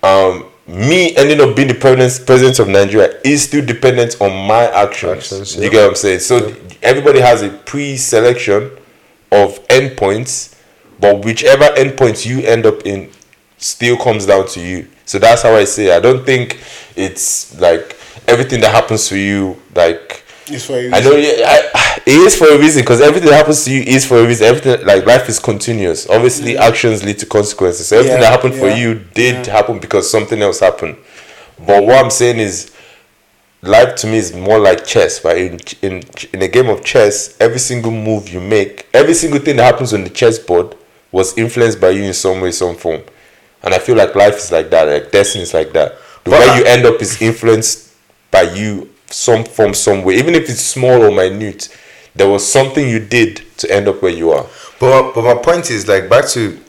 um, 0.07 0.45
me 0.67 1.15
ending 1.15 1.39
up 1.41 1.55
being 1.55 1.67
the 1.69 1.73
president 1.73 2.25
president 2.25 2.59
of 2.59 2.67
Nigeria 2.67 3.19
is 3.23 3.43
still 3.43 3.65
dependent 3.65 4.19
on 4.21 4.47
my 4.47 4.65
actions. 4.71 5.23
Actions, 5.31 5.55
You 5.55 5.63
yeah. 5.63 5.69
get 5.69 5.81
what 5.83 5.89
I'm 5.89 5.95
saying? 5.95 6.19
So 6.19 6.55
everybody 6.81 7.19
has 7.19 7.41
a 7.41 7.49
pre-selection 7.49 8.71
of 9.31 9.65
endpoints, 9.67 10.55
but 10.99 11.23
whichever 11.23 11.65
endpoint 11.75 12.25
you 12.25 12.41
end 12.41 12.65
up 12.65 12.85
in 12.85 13.09
still 13.57 13.97
comes 13.97 14.25
down 14.25 14.47
to 14.49 14.59
you. 14.61 14.87
So 15.05 15.19
that's 15.19 15.41
how 15.41 15.55
I 15.55 15.63
say. 15.63 15.95
I 15.95 15.99
don't 15.99 16.25
think 16.25 16.59
it's 16.95 17.57
like 17.59 17.97
everything 18.27 18.59
that 18.61 18.71
happens 18.73 19.07
to 19.09 19.17
you, 19.17 19.59
like 19.73 20.23
It's 20.49 20.65
for. 20.65 20.73
I 20.75 20.79
yeah, 20.81 21.69
I, 21.75 22.01
it 22.05 22.13
is 22.13 22.35
for 22.35 22.47
a 22.47 22.57
reason 22.57 22.81
because 22.83 23.01
everything 23.01 23.29
that 23.29 23.37
happens 23.37 23.65
to 23.65 23.71
you 23.71 23.81
is 23.81 24.05
for 24.05 24.17
a 24.19 24.25
reason. 24.25 24.47
Everything 24.47 24.85
like 24.85 25.05
life 25.05 25.27
is 25.29 25.39
continuous. 25.39 26.09
Obviously, 26.09 26.57
actions 26.57 27.03
lead 27.03 27.19
to 27.19 27.25
consequences. 27.25 27.87
So 27.87 27.97
everything 27.97 28.21
Yeah, 28.21 28.29
that 28.29 28.31
happened 28.31 28.55
for 28.55 28.69
you 28.69 28.95
did 29.13 29.45
happen 29.47 29.79
because 29.79 30.09
something 30.09 30.41
else 30.41 30.59
happened. 30.59 30.97
But 31.59 31.83
what 31.85 32.03
I'm 32.03 32.11
saying 32.11 32.37
is, 32.39 32.71
life 33.61 33.95
to 33.97 34.07
me 34.07 34.17
is 34.17 34.33
more 34.33 34.59
like 34.59 34.85
chess. 34.85 35.23
Right? 35.23 35.37
In 35.37 35.59
in 35.81 36.03
in 36.33 36.41
a 36.41 36.47
game 36.47 36.69
of 36.69 36.83
chess, 36.83 37.35
every 37.39 37.59
single 37.59 37.91
move 37.91 38.29
you 38.29 38.39
make, 38.39 38.87
every 38.93 39.13
single 39.13 39.39
thing 39.39 39.57
that 39.57 39.63
happens 39.73 39.93
on 39.93 40.03
the 40.03 40.09
chessboard 40.09 40.75
was 41.11 41.37
influenced 41.37 41.79
by 41.81 41.89
you 41.89 42.03
in 42.03 42.13
some 42.13 42.41
way, 42.41 42.51
some 42.51 42.75
form. 42.75 43.01
And 43.63 43.73
I 43.73 43.79
feel 43.79 43.95
like 43.95 44.13
life 44.15 44.37
is 44.37 44.51
like 44.51 44.69
that. 44.69 44.87
Like 44.87 45.11
destiny 45.11 45.43
is 45.43 45.53
like 45.53 45.73
that. 45.73 45.95
The 46.23 46.31
But 46.31 46.39
way 46.39 46.45
I- 46.49 46.57
you 46.59 46.65
end 46.65 46.85
up 46.85 47.01
is 47.01 47.21
influenced 47.21 47.91
by 48.31 48.43
you 48.43 48.89
some 49.09 49.43
form, 49.43 49.73
somewhere. 49.73 50.15
Even 50.15 50.35
if 50.35 50.49
it's 50.49 50.61
small 50.61 51.03
or 51.03 51.11
minute, 51.11 51.69
there 52.15 52.27
was 52.27 52.49
something 52.51 52.87
you 52.87 52.99
did 52.99 53.41
to 53.57 53.71
end 53.71 53.87
up 53.87 54.01
where 54.01 54.11
you 54.11 54.31
are. 54.31 54.45
But 54.79 55.13
but 55.13 55.23
my 55.23 55.35
point 55.41 55.69
is 55.71 55.87
like 55.87 56.09
back 56.09 56.27
to 56.29 56.59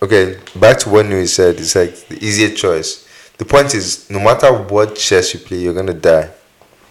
okay, 0.00 0.38
back 0.56 0.78
to 0.78 0.90
what 0.90 1.06
Nuhu 1.06 1.26
said, 1.26 1.56
it's 1.60 1.74
like 1.74 1.94
the 2.08 2.24
easier 2.24 2.54
choice. 2.54 3.08
The 3.38 3.44
point 3.44 3.74
is 3.74 4.08
no 4.10 4.20
matter 4.20 4.52
what 4.52 4.96
chess 4.96 5.34
you 5.34 5.40
play, 5.40 5.58
you're 5.58 5.74
gonna 5.74 5.94
die. 5.94 6.30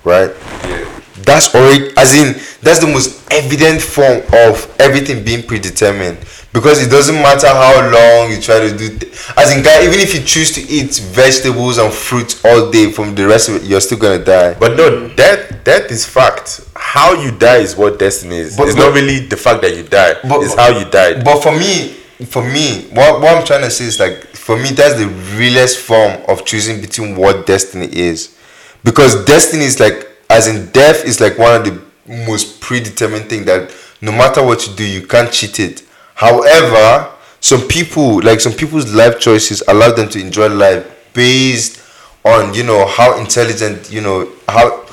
Right? 0.04 0.32
Yeah. 0.64 0.91
That's 1.26 1.54
already 1.54 1.92
as 1.98 2.14
in 2.16 2.34
that's 2.62 2.80
the 2.80 2.88
most 2.88 3.32
evident 3.32 3.82
form 3.82 4.22
of 4.48 4.76
everything 4.80 5.24
being 5.24 5.44
predetermined. 5.46 6.18
Because 6.54 6.86
it 6.86 6.90
doesn't 6.90 7.16
matter 7.16 7.48
how 7.48 7.80
long 7.90 8.30
you 8.32 8.42
try 8.42 8.60
to 8.60 8.78
do 8.78 8.90
th- 8.98 9.14
as 9.38 9.56
in 9.56 9.64
guy, 9.64 9.84
even 9.86 10.00
if 10.02 10.14
you 10.14 10.20
choose 10.22 10.52
to 10.52 10.62
eat 10.62 10.96
vegetables 11.14 11.78
and 11.78 11.94
fruits 11.94 12.44
all 12.44 12.70
day 12.70 12.92
from 12.92 13.16
the 13.16 13.26
rest 13.26 13.48
of 13.48 13.56
it, 13.56 13.64
you're 13.64 13.80
still 13.80 13.98
gonna 13.98 14.24
die. 14.24 14.56
But 14.60 14.76
no, 14.76 14.92
mm. 14.92 15.16
death 15.16 15.64
death 15.64 15.90
is 15.92 16.06
fact. 16.06 16.62
How 16.76 17.14
you 17.14 17.32
die 17.32 17.60
is 17.60 17.78
what 17.78 17.98
destiny 18.00 18.38
is. 18.38 18.58
But- 18.58 18.68
it's 18.68 18.76
but- 18.76 18.88
not 18.88 18.94
really 18.96 19.20
the 19.28 19.38
fact 19.38 19.62
that 19.62 19.76
you 19.78 19.84
die. 19.84 20.16
But- 20.28 20.42
it's 20.44 20.56
how 20.56 20.78
you 20.78 20.84
died. 20.86 21.24
But 21.24 21.42
for 21.42 21.54
me, 21.58 21.94
for 22.26 22.44
me, 22.44 22.90
what, 22.92 23.22
what 23.22 23.38
I'm 23.38 23.46
trying 23.46 23.62
to 23.62 23.72
say 23.72 23.86
is 23.86 24.00
like 24.00 24.28
for 24.36 24.58
me 24.58 24.72
that's 24.72 24.96
the 25.00 25.08
realest 25.38 25.80
form 25.80 26.22
of 26.28 26.46
choosing 26.46 26.82
between 26.82 27.16
what 27.16 27.46
destiny 27.46 27.88
is. 27.92 28.36
Because 28.84 29.24
destiny 29.26 29.64
is 29.66 29.80
like 29.80 30.11
as 30.32 30.48
in 30.48 30.72
death 30.72 31.04
is 31.06 31.20
like 31.20 31.38
one 31.38 31.54
of 31.60 31.66
the 31.66 32.16
most 32.26 32.62
predetermined 32.62 33.26
thing 33.30 33.44
that 33.46 33.72
no 34.02 34.12
matter 34.12 34.42
what 34.44 34.66
you 34.66 34.74
do, 34.76 34.86
you 34.88 35.06
can't 35.06 35.32
cheat 35.32 35.60
it. 35.60 35.84
However, 36.16 37.12
some 37.42 37.68
people 37.68 38.22
like 38.22 38.40
some 38.40 38.54
people's 38.54 38.94
life 38.94 39.20
choices 39.20 39.62
allow 39.68 39.92
them 39.92 40.08
to 40.10 40.20
enjoy 40.22 40.48
life 40.48 40.86
based 41.14 41.82
on 42.24 42.54
you 42.54 42.64
know 42.64 42.86
how 42.86 43.20
intelligent 43.20 43.92
you 43.92 44.00
know 44.00 44.32
how 44.48 44.86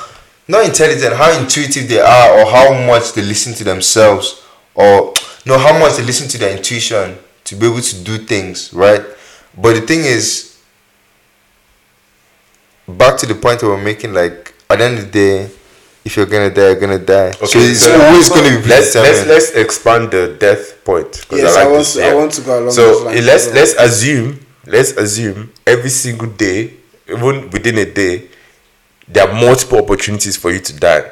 not 0.49 0.65
intelligent 0.65 1.15
how 1.15 1.31
intuitive 1.39 1.87
they 1.89 2.01
are 2.01 2.39
or 2.41 2.51
how 2.51 2.87
much 2.87 3.13
they 3.13 3.21
listen 3.21 3.53
to 3.53 3.65
themselves 3.65 4.43
or 4.75 5.13
no 5.45 5.59
how 5.59 5.79
much 5.79 5.99
they 5.99 6.03
listen 6.03 6.27
to 6.27 6.39
their 6.39 6.57
intuition 6.57 7.19
to 7.45 7.55
be 7.55 7.67
able 7.67 7.83
to 7.83 8.03
do 8.03 8.17
things 8.17 8.73
right 8.73 9.03
but 9.59 9.75
the 9.75 9.83
thing 9.83 10.01
is 10.01 10.59
back 12.89 13.19
to 13.19 13.27
the 13.27 13.35
point 13.35 13.61
that 13.61 13.67
we're 13.67 13.83
making 13.83 14.15
like 14.15 14.55
at 14.71 14.79
the 14.79 14.85
end 14.85 14.99
of 14.99 15.05
the 15.07 15.11
day 15.11 15.51
if 16.05 16.17
you're 16.17 16.27
gonna 16.27 16.51
die 16.51 16.63
you're 16.71 16.81
gonna 16.81 16.99
die 16.99 17.31
so 17.33 17.59
it's 17.59 17.81
so- 17.81 18.01
always 18.01 18.29
gonna 18.29 18.61
be 18.61 18.69
let's 18.69 18.95
let's 18.95 19.27
let's 19.27 19.51
expand 19.53 20.11
the 20.11 20.37
death 20.39 20.85
point. 20.85 21.27
Yes, 21.31 21.57
I 21.57 21.63
like 21.65 21.73
want 21.73 21.79
this, 21.81 21.95
to- 21.95 22.05
I 22.07 22.15
want 22.15 22.33
to 22.33 22.41
go 22.43 22.59
along 22.61 22.71
So 22.73 22.83
those 22.83 23.03
lines 23.05 23.27
let's 23.27 23.47
well. 23.47 23.55
let's 23.57 23.75
assume 23.75 24.47
let's 24.67 24.91
assume 24.93 25.53
every 25.67 25.91
single 25.91 26.29
day, 26.29 26.75
even 27.09 27.51
within 27.51 27.79
a 27.79 27.85
day, 27.85 28.29
there 29.07 29.29
are 29.29 29.35
multiple 29.35 29.79
opportunities 29.79 30.37
for 30.37 30.51
you 30.51 30.61
to 30.61 30.73
die. 30.75 31.11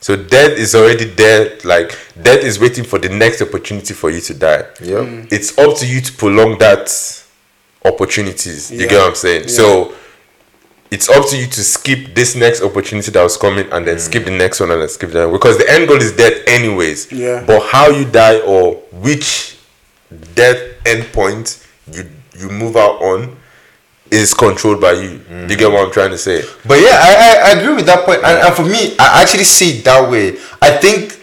So 0.00 0.16
death 0.16 0.52
is 0.58 0.74
already 0.74 1.04
there. 1.04 1.58
Like 1.64 1.96
death 2.20 2.42
is 2.42 2.58
waiting 2.58 2.82
for 2.84 2.98
the 2.98 3.08
next 3.08 3.40
opportunity 3.42 3.94
for 3.94 4.10
you 4.10 4.20
to 4.22 4.34
die. 4.34 4.64
Yep. 4.82 5.26
It's 5.30 5.56
up 5.58 5.76
to 5.78 5.86
you 5.86 6.00
to 6.00 6.12
prolong 6.14 6.58
that 6.58 6.90
opportunities. 7.84 8.70
You 8.72 8.88
get 8.88 8.98
what 8.98 9.08
I'm 9.10 9.14
saying? 9.14 9.48
So 9.48 9.94
it's 10.92 11.08
up 11.08 11.26
to 11.30 11.38
you 11.38 11.46
to 11.46 11.64
skip 11.64 12.14
this 12.14 12.36
next 12.36 12.62
opportunity 12.62 13.10
that 13.10 13.22
was 13.22 13.38
coming 13.38 13.66
and 13.72 13.86
then 13.88 13.98
skip 13.98 14.26
the 14.26 14.30
next 14.30 14.60
one 14.60 14.70
and 14.70 14.82
then 14.82 14.88
skip 14.90 15.10
that 15.10 15.24
one. 15.24 15.32
because 15.32 15.56
the 15.56 15.68
end 15.70 15.88
goal 15.88 15.96
is 15.96 16.14
death 16.14 16.34
anyways. 16.46 17.10
Yeah. 17.10 17.42
But 17.46 17.62
how 17.62 17.88
you 17.88 18.04
die 18.04 18.40
or 18.42 18.74
which 18.92 19.58
death 20.34 20.58
endpoint 20.84 21.66
you 21.90 22.04
you 22.38 22.48
move 22.50 22.76
out 22.76 23.00
on 23.02 23.36
is 24.10 24.34
controlled 24.34 24.80
by 24.82 24.92
you. 24.92 25.20
You 25.48 25.56
get 25.56 25.70
what 25.72 25.86
I'm 25.86 25.92
trying 25.92 26.10
to 26.10 26.18
say? 26.18 26.42
But 26.66 26.78
yeah, 26.80 26.98
I, 27.00 27.10
I, 27.14 27.48
I 27.48 27.60
agree 27.60 27.74
with 27.76 27.86
that 27.86 28.04
point. 28.04 28.18
And, 28.22 28.46
and 28.46 28.54
for 28.54 28.62
me, 28.64 28.94
I 28.98 29.22
actually 29.22 29.44
see 29.44 29.78
it 29.78 29.84
that 29.86 30.10
way. 30.10 30.36
I 30.60 30.76
think 30.76 31.18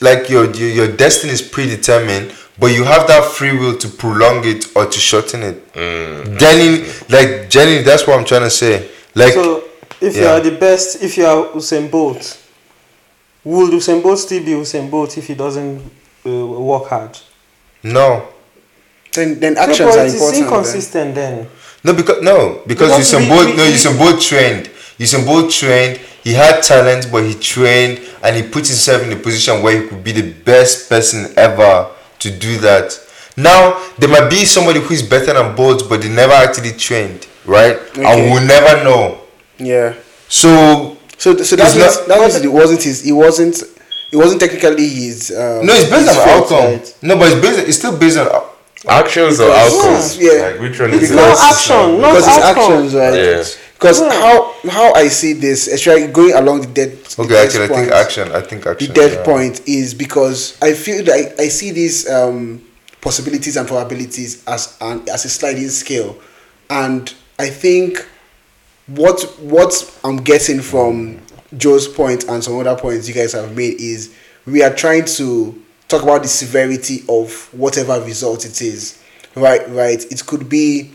like 0.00 0.28
your, 0.28 0.44
your 0.54 0.68
your 0.68 0.96
destiny 0.96 1.32
is 1.32 1.40
predetermined, 1.40 2.34
but 2.58 2.66
you 2.66 2.84
have 2.84 3.06
that 3.08 3.24
free 3.32 3.56
will 3.56 3.78
to 3.78 3.88
prolong 3.88 4.44
it 4.44 4.66
or 4.76 4.84
to 4.84 4.98
shorten 5.00 5.42
it. 5.42 5.72
Mm. 5.72 6.38
Genuinely, 6.38 6.88
like 7.08 7.48
genuinely, 7.48 7.84
that's 7.84 8.06
what 8.06 8.18
I'm 8.18 8.26
trying 8.26 8.42
to 8.42 8.50
say. 8.50 8.90
Like 9.18 9.32
So, 9.34 9.64
if 10.00 10.16
you 10.16 10.26
are 10.26 10.40
the 10.40 10.52
best, 10.52 11.02
if 11.02 11.16
you 11.18 11.26
are 11.26 11.48
Usain 11.54 11.90
Bolt, 11.90 12.22
will 13.44 13.68
Usain 13.70 14.02
Bolt 14.02 14.18
still 14.18 14.42
be 14.44 14.52
Usain 14.52 14.90
Bolt 14.90 15.16
if 15.18 15.26
he 15.26 15.34
doesn't 15.34 15.82
uh, 16.26 16.30
work 16.70 16.86
hard? 16.88 17.18
no, 17.82 18.28
Then, 19.12 19.40
then 19.40 19.56
actions 19.56 19.78
but 19.90 19.98
are 19.98 20.04
it's 20.06 20.14
important. 20.14 20.34
then. 20.34 20.44
inconsistent 20.44 21.14
then. 21.14 21.48
no, 21.84 21.92
because 21.94 22.22
no, 22.22 22.62
because 22.66 22.90
Because 22.90 23.12
Usain 23.12 23.22
we- 23.22 23.28
Bolt, 23.28 23.46
we- 23.46 23.56
no, 23.56 23.64
we- 23.64 23.72
Usain 23.72 23.98
Bolt 23.98 24.20
trained. 24.20 24.70
Usain 24.98 25.24
Bolt 25.26 25.50
trained. 25.50 26.00
He 26.24 26.34
had 26.34 26.62
talent, 26.62 27.08
but 27.10 27.22
he 27.24 27.34
trained 27.34 28.00
and 28.22 28.36
he 28.36 28.42
put 28.42 28.66
himself 28.66 29.02
in 29.02 29.12
a 29.12 29.16
position 29.16 29.62
where 29.62 29.80
he 29.80 29.88
could 29.88 30.02
be 30.04 30.12
the 30.12 30.32
best 30.44 30.88
person 30.88 31.32
ever 31.36 31.88
to 32.18 32.30
do 32.30 32.58
that. 32.58 32.98
Now 33.36 33.78
there 33.98 34.08
might 34.10 34.28
be 34.28 34.44
somebody 34.44 34.80
who 34.80 34.92
is 34.92 35.02
better 35.02 35.32
than 35.32 35.54
Bolt, 35.56 35.88
but 35.88 36.02
they 36.02 36.08
never 36.08 36.34
actually 36.34 36.72
trained, 36.72 37.26
right? 37.48 37.76
Okay. 37.76 38.04
And 38.04 38.30
we'll 38.32 38.46
never 38.46 38.84
know. 38.84 39.20
Yeah. 39.58 39.94
So 40.28 40.96
So, 41.18 41.34
so 41.42 41.56
that 41.56 41.66
It's 41.66 41.74
means, 41.76 41.96
not- 41.98 42.06
that 42.08 42.20
means 42.20 42.36
it 42.36 42.52
wasn't 42.52 42.82
his. 42.82 43.04
It 43.04 43.12
wasn't. 43.12 43.56
It 44.12 44.16
wasn't 44.16 44.40
technically 44.40 44.88
his. 44.88 45.30
Um, 45.32 45.66
no, 45.66 45.72
it's 45.74 45.90
based 45.90 46.08
on 46.08 46.14
fault, 46.14 46.52
outcome. 46.52 46.64
right? 46.78 46.94
No, 47.02 47.16
but 47.18 47.32
it's 47.32 47.40
based. 47.42 47.58
It's 47.68 47.78
still 47.78 47.96
based 47.98 48.18
on. 48.18 48.28
out- 48.28 48.54
Actions 48.88 49.40
or 49.40 49.48
Because- 49.50 49.74
outcomes? 49.74 50.16
Yeah. 50.18 50.30
Like 50.46 50.60
which 50.60 50.78
one 50.78 50.90
is 50.94 51.10
it? 51.10 51.14
not 51.16 51.36
action, 51.36 52.00
not 52.00 52.14
because 52.14 52.26
it's 52.28 52.38
outcome. 52.38 52.72
actions, 52.72 52.94
right? 52.94 53.14
Yeah. 53.14 53.44
Because 53.74 54.00
Yeah. 54.00 54.12
how 54.22 54.54
how 54.70 54.92
I 54.94 55.08
see 55.08 55.32
this, 55.32 55.66
especially 55.66 56.06
going 56.06 56.32
along 56.34 56.60
the 56.60 56.68
dead. 56.68 56.90
the 57.04 57.22
Okay, 57.22 57.34
dead 57.34 57.44
actually, 57.46 57.64
I 57.64 57.68
think 57.68 57.78
point, 57.90 57.92
action. 58.04 58.26
I 58.32 58.40
think 58.40 58.66
action. 58.66 58.86
The 58.86 58.94
dead 58.94 59.12
yeah. 59.18 59.24
point 59.24 59.60
is 59.66 59.94
because 59.94 60.54
I 60.62 60.72
feel 60.74 61.02
like 61.04 61.34
I 61.40 61.48
see 61.48 61.72
these 61.72 62.08
um, 62.08 62.62
possibilities 63.00 63.56
and 63.56 63.66
probabilities 63.66 64.42
as 64.46 64.76
an 64.80 65.02
as 65.12 65.24
a 65.24 65.28
sliding 65.28 65.70
scale, 65.70 66.14
and 66.70 67.12
I 67.38 67.48
think 67.48 68.06
what 68.88 69.22
what 69.40 70.00
I'm 70.02 70.16
getting 70.16 70.60
from 70.60 71.20
Joe's 71.56 71.86
point 71.86 72.24
and 72.24 72.42
some 72.42 72.58
other 72.58 72.76
points 72.76 73.06
you 73.08 73.14
guys 73.14 73.32
have 73.32 73.54
made 73.56 73.80
is 73.80 74.14
we 74.46 74.62
are 74.62 74.74
trying 74.74 75.04
to 75.04 75.62
talk 75.88 76.02
about 76.02 76.22
the 76.22 76.28
severity 76.28 77.04
of 77.08 77.52
whatever 77.54 78.00
result 78.02 78.44
it 78.44 78.60
is. 78.60 79.02
Right, 79.34 79.68
right. 79.70 80.02
It 80.10 80.26
could 80.26 80.48
be 80.48 80.92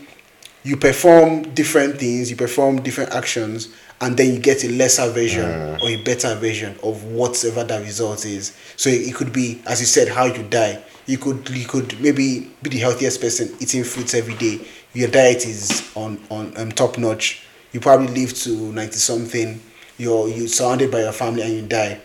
you 0.64 0.76
perform 0.76 1.54
different 1.54 1.98
things, 1.98 2.30
you 2.30 2.36
perform 2.36 2.82
different 2.82 3.12
actions, 3.12 3.68
and 4.00 4.16
then 4.16 4.34
you 4.34 4.38
get 4.40 4.64
a 4.64 4.68
lesser 4.70 5.10
version 5.10 5.44
mm. 5.44 5.80
or 5.80 5.88
a 5.88 6.02
better 6.02 6.34
version 6.34 6.76
of 6.82 7.04
whatever 7.04 7.64
that 7.64 7.82
result 7.82 8.24
is. 8.24 8.56
So 8.76 8.90
it, 8.90 9.08
it 9.08 9.14
could 9.14 9.32
be, 9.32 9.62
as 9.66 9.80
you 9.80 9.86
said, 9.86 10.08
how 10.08 10.24
you 10.26 10.42
die. 10.42 10.82
You 11.06 11.18
could 11.18 11.48
you 11.50 11.66
could 11.66 12.00
maybe 12.00 12.50
be 12.62 12.70
the 12.70 12.78
healthiest 12.78 13.20
person 13.20 13.54
eating 13.60 13.84
fruits 13.84 14.14
every 14.14 14.34
day. 14.34 14.66
Your 14.94 15.08
diet 15.08 15.44
is 15.46 15.90
on 15.94 16.20
on 16.30 16.56
um, 16.56 16.72
top 16.72 16.98
notch. 16.98 17.44
You 17.72 17.80
probably 17.80 18.08
live 18.08 18.32
to 18.44 18.72
ninety 18.72 18.96
something. 18.96 19.60
You're 19.98 20.28
you 20.28 20.48
surrounded 20.48 20.90
by 20.90 21.00
your 21.00 21.12
family 21.12 21.42
and 21.42 21.52
you 21.52 21.62
die. 21.62 22.00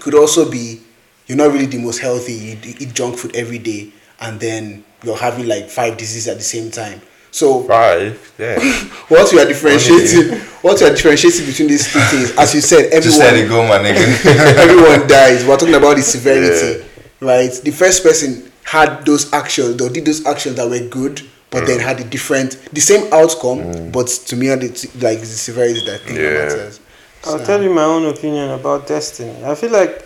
Could 0.00 0.14
also 0.14 0.50
be 0.50 0.80
you're 1.26 1.38
not 1.38 1.52
really 1.52 1.66
the 1.66 1.78
most 1.78 1.98
healthy. 1.98 2.32
You 2.32 2.58
eat 2.62 2.92
junk 2.94 3.16
food 3.16 3.34
every 3.34 3.58
day, 3.58 3.92
and 4.20 4.38
then 4.38 4.84
you're 5.02 5.16
having 5.16 5.48
like 5.48 5.68
five 5.68 5.96
diseases 5.96 6.28
at 6.28 6.36
the 6.36 6.44
same 6.44 6.70
time. 6.70 7.00
So 7.32 7.62
Five. 7.62 8.34
Yeah. 8.38 8.60
what 9.08 9.32
we 9.32 9.40
are 9.40 9.46
differentiating, 9.46 10.38
what 10.60 10.78
we 10.78 10.86
are 10.86 10.90
differentiating 10.90 11.46
between 11.46 11.68
these 11.68 11.90
two 11.90 11.98
things, 12.00 12.36
as 12.36 12.54
you 12.54 12.60
said, 12.60 12.92
Just 13.02 13.18
let 13.18 13.34
it 13.34 13.44
everyone, 13.44 13.68
go, 13.68 13.68
my 13.68 13.78
nigga. 13.78 14.26
everyone 14.58 15.08
dies. 15.08 15.44
We're 15.46 15.56
talking 15.56 15.74
about 15.74 15.96
the 15.96 16.02
severity, 16.02 16.84
right? 17.20 17.50
The 17.64 17.70
first 17.70 18.02
person 18.02 18.52
had 18.64 19.06
those 19.06 19.32
actions, 19.32 19.80
or 19.80 19.88
did 19.88 20.04
those 20.04 20.26
actions 20.26 20.56
that 20.56 20.68
were 20.68 20.86
good, 20.88 21.22
but 21.52 21.66
then 21.66 21.78
had 21.80 22.00
a 22.00 22.04
different, 22.04 22.58
the 22.72 22.80
same 22.80 23.12
outcome, 23.12 23.90
but 23.92 24.08
to 24.08 24.36
me, 24.36 24.48
it's 24.48 24.86
like 25.02 25.20
the 25.20 25.26
severity 25.26 25.84
that 25.84 25.94
I 25.94 25.98
think 25.98 26.18
that 26.18 26.24
Yeah. 26.24 26.56
matters. 26.56 26.80
I'll 27.24 27.38
tell 27.38 27.62
you 27.62 27.70
my 27.70 27.84
own 27.84 28.06
opinion 28.06 28.50
about 28.50 28.86
destiny. 28.88 29.44
I 29.44 29.54
feel 29.54 29.70
like 29.70 30.04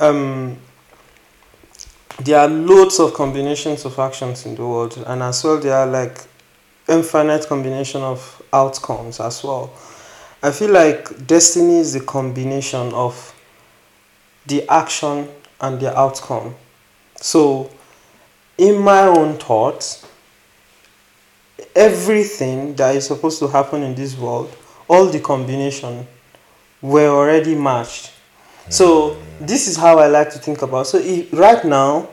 um, 0.00 0.56
there 2.22 2.40
are 2.40 2.48
loads 2.48 2.98
of 2.98 3.12
combinations 3.12 3.84
of 3.84 3.98
actions 3.98 4.46
in 4.46 4.56
the 4.56 4.62
world, 4.66 4.96
and 5.06 5.22
as 5.22 5.44
well, 5.44 5.58
there 5.58 5.74
are 5.76 5.86
like 5.86 6.18
infinite 6.88 7.46
combination 7.46 8.00
of 8.02 8.42
outcomes 8.52 9.20
as 9.20 9.44
well. 9.44 9.70
I 10.42 10.50
feel 10.52 10.70
like 10.70 11.26
destiny 11.26 11.78
is 11.78 11.92
the 11.92 12.00
combination 12.00 12.92
of 12.94 13.34
the 14.46 14.66
action 14.68 15.28
and 15.60 15.78
the 15.80 15.96
outcome. 15.96 16.54
So, 17.16 17.70
in 18.56 18.78
my 18.78 19.02
own 19.02 19.36
thoughts, 19.38 20.05
everything 21.76 22.74
that 22.74 22.96
is 22.96 23.06
supposed 23.06 23.38
to 23.38 23.46
happen 23.46 23.82
in 23.82 23.94
this 23.94 24.16
world, 24.16 24.50
all 24.88 25.06
the 25.06 25.20
combination 25.20 26.06
were 26.80 27.08
already 27.08 27.54
matched. 27.54 28.12
So 28.68 29.14
hmm. 29.14 29.46
this 29.46 29.68
is 29.68 29.76
how 29.76 29.98
I 29.98 30.06
like 30.06 30.30
to 30.30 30.38
think 30.38 30.62
about. 30.62 30.86
So 30.86 30.98
if, 30.98 31.32
right 31.32 31.64
now, 31.64 32.08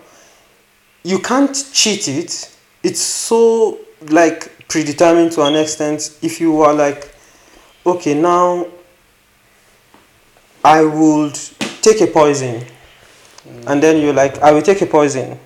you 1.04 1.20
can't 1.20 1.56
cheat 1.74 2.08
it. 2.08 2.56
It's 2.84 3.00
so 3.00 3.80
like 4.10 4.68
predetermined 4.68 5.32
to 5.34 5.44
an 5.44 5.56
extent. 5.56 6.18
If 6.22 6.40
you 6.42 6.62
are 6.62 6.74
like, 6.74 7.14
okay, 7.86 8.14
now 8.14 8.68
I 10.64 10.84
would 10.84 11.38
take 11.82 12.02
a 12.02 12.08
poison, 12.08 12.66
hmm. 13.44 13.68
and 13.68 13.82
then 13.82 14.02
you're 14.02 14.14
like, 14.14 14.38
I 14.40 14.52
will 14.52 14.62
take 14.62 14.82
a 14.82 14.86
poison. 14.86 15.40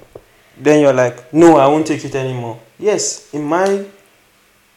Then 0.59 0.82
you're 0.82 0.93
like, 0.93 1.32
no, 1.34 1.57
I 1.57 1.68
won't 1.68 1.86
take 1.86 2.03
it 2.03 2.15
anymore. 2.15 2.59
Yes, 2.80 3.32
in 3.34 3.43
my 3.43 3.86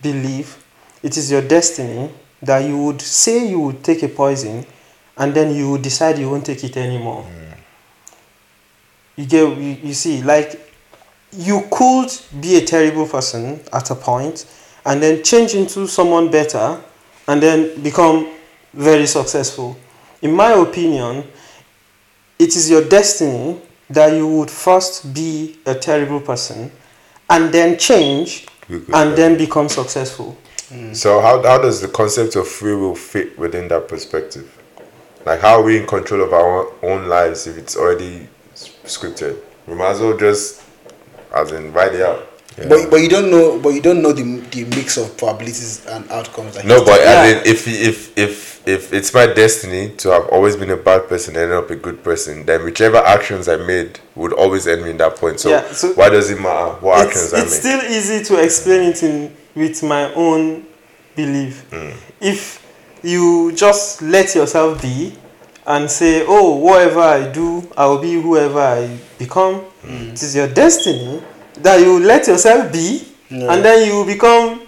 belief, 0.03 0.65
it 1.03 1.17
is 1.17 1.31
your 1.31 1.43
destiny 1.43 2.11
that 2.43 2.61
you 2.61 2.77
would 2.77 3.01
say 3.01 3.47
you 3.49 3.61
would 3.61 3.85
take 3.85 4.03
a 4.03 4.09
poison 4.09 4.65
and 5.17 5.35
then 5.35 5.55
you 5.55 5.71
would 5.71 5.83
decide 5.83 6.19
you 6.19 6.31
won't 6.31 6.47
take 6.47 6.65
it 6.65 6.77
anymore. 6.77 7.27
You 9.17 9.27
get 9.27 9.57
you, 9.59 9.77
you 9.83 9.93
see, 9.93 10.23
like 10.23 10.73
you 11.33 11.67
could 11.71 12.11
be 12.41 12.57
a 12.57 12.65
terrible 12.65 13.07
person 13.07 13.61
at 13.73 13.91
a 13.91 13.95
point 13.95 14.47
and 14.87 15.03
then 15.03 15.23
change 15.23 15.55
into 15.55 15.87
someone 15.87 16.31
better 16.31 16.81
and 17.29 17.43
then 17.43 17.81
become 17.83 18.29
very 18.73 19.07
successful. 19.07 19.77
In 20.23 20.33
my 20.33 20.53
opinion, 20.53 21.25
it 22.39 22.57
is 22.57 22.71
your 22.71 22.87
destiny 22.89 23.61
that 23.91 24.15
you 24.15 24.27
would 24.27 24.51
first 24.51 25.13
be 25.13 25.59
a 25.67 25.75
terrible 25.75 26.21
person 26.21 26.71
and 27.29 27.53
then 27.53 27.79
change 27.79 28.47
and 28.93 29.17
then 29.17 29.37
become 29.37 29.69
successful. 29.69 30.37
Hmm. 30.69 30.93
So 30.93 31.21
how 31.21 31.43
how 31.43 31.59
does 31.59 31.81
the 31.81 31.89
concept 31.89 32.37
of 32.37 32.47
free 32.49 32.75
will 32.75 32.95
fit 32.95 33.39
within 33.39 33.69
that 33.69 33.89
perspective? 33.89 34.57
Like 35.27 35.41
how 35.41 35.61
are 35.61 35.63
we 35.63 35.79
in 35.79 35.87
control 35.87 36.23
of 36.23 36.33
our 36.33 36.73
own 36.83 37.09
lives 37.09 37.47
if 37.47 37.59
it's 37.59 37.77
already 37.77 38.29
scripted? 38.55 39.39
We 39.67 39.75
might 39.75 39.91
as 39.91 40.01
well 40.01 40.17
just 40.17 40.63
as 41.35 41.53
in 41.53 41.73
write 41.73 41.95
it 41.95 42.03
out. 42.03 42.30
But, 42.69 42.91
but 42.91 42.97
you 42.97 43.09
don't 43.09 43.31
know, 43.31 43.59
but 43.59 43.71
you 43.71 43.81
don't 43.81 44.03
know 44.03 44.13
the, 44.13 44.23
the 44.51 44.65
mix 44.77 44.97
of 44.97 45.17
probabilities 45.17 45.85
and 45.87 46.09
outcomes. 46.11 46.57
Like 46.57 46.67
No, 46.67 46.85
but 46.85 47.01
Yeah. 47.01 47.21
I 47.21 47.33
mean, 47.35 47.43
if 47.47 47.67
if 47.67 48.19
if 48.19 48.61
if 48.69 48.93
it's 48.93 49.15
my 49.15 49.27
destiny 49.27 49.91
to 49.97 50.11
have 50.11 50.27
always 50.29 50.57
been 50.57 50.71
a 50.71 50.77
bad 50.77 51.09
person 51.09 51.35
and 51.37 51.45
end 51.45 51.53
up 51.53 51.71
a 51.71 51.77
good 51.77 52.05
person, 52.05 52.45
then 52.45 52.63
whichever 52.65 52.99
actions 52.99 53.49
I 53.49 53.57
made 53.57 53.99
would 54.15 54.33
always 54.35 54.67
end 54.67 54.85
me 54.85 54.91
in 54.91 54.99
that 54.99 55.17
point. 55.17 55.41
So, 55.41 55.49
Yeah, 55.51 55.73
so- 55.73 55.95
why 55.95 56.11
does 56.11 56.31
it 56.31 56.39
matter 56.41 56.73
what 56.81 57.07
it's, 57.07 57.17
actions 57.17 57.33
I 57.33 57.37
made? 57.39 57.43
it's 57.45 57.53
make? 57.53 57.61
still 57.61 57.91
easy 57.91 58.25
to 58.25 58.43
explain 58.45 58.91
it 58.91 59.03
in 59.03 59.35
with 59.55 59.83
my 59.83 60.13
own 60.15 60.67
belief. 61.17 61.65
Hmm. 61.71 61.91
If 62.21 62.61
you 63.03 63.53
just 63.53 64.03
let 64.03 64.35
yourself 64.35 64.83
be 64.83 65.15
and 65.67 65.91
say, 65.91 66.25
"Oh, 66.27 66.57
whatever 66.57 67.01
I 67.01 67.29
do, 67.33 67.67
I 67.77 67.87
will 67.87 67.99
be 67.99 68.21
whoever 68.21 68.61
I 68.61 68.99
become," 69.19 69.55
Hmm. 69.83 70.11
it 70.13 70.23
is 70.23 70.37
your 70.37 70.49
destiny 70.49 71.23
that 71.63 71.81
you 71.81 71.99
let 72.01 72.27
yourself 72.27 72.73
be, 72.73 73.07
and 73.31 73.65
then 73.65 73.87
you 73.89 74.05
become 74.05 74.63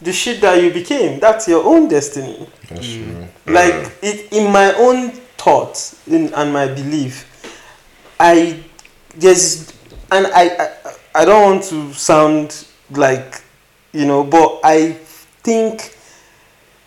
the 0.00 0.12
shit 0.12 0.40
that 0.40 0.62
you 0.62 0.72
became. 0.72 1.20
That's 1.20 1.46
your 1.48 1.64
own 1.64 1.88
destiny. 1.88 2.48
Mm. 2.68 3.28
Like 3.46 3.92
it 4.02 4.32
in 4.32 4.52
my 4.52 4.72
own 4.74 5.10
thoughts 5.36 6.00
in, 6.08 6.32
and 6.34 6.52
my 6.52 6.66
belief, 6.66 7.28
I 8.18 8.62
there's 9.14 9.72
and 10.10 10.26
I, 10.28 10.48
I 10.58 10.94
I 11.14 11.24
don't 11.24 11.42
want 11.42 11.64
to 11.64 11.92
sound 11.92 12.66
like 12.90 13.42
you 13.92 14.06
know, 14.06 14.24
but 14.24 14.60
I 14.64 14.92
think 15.42 15.96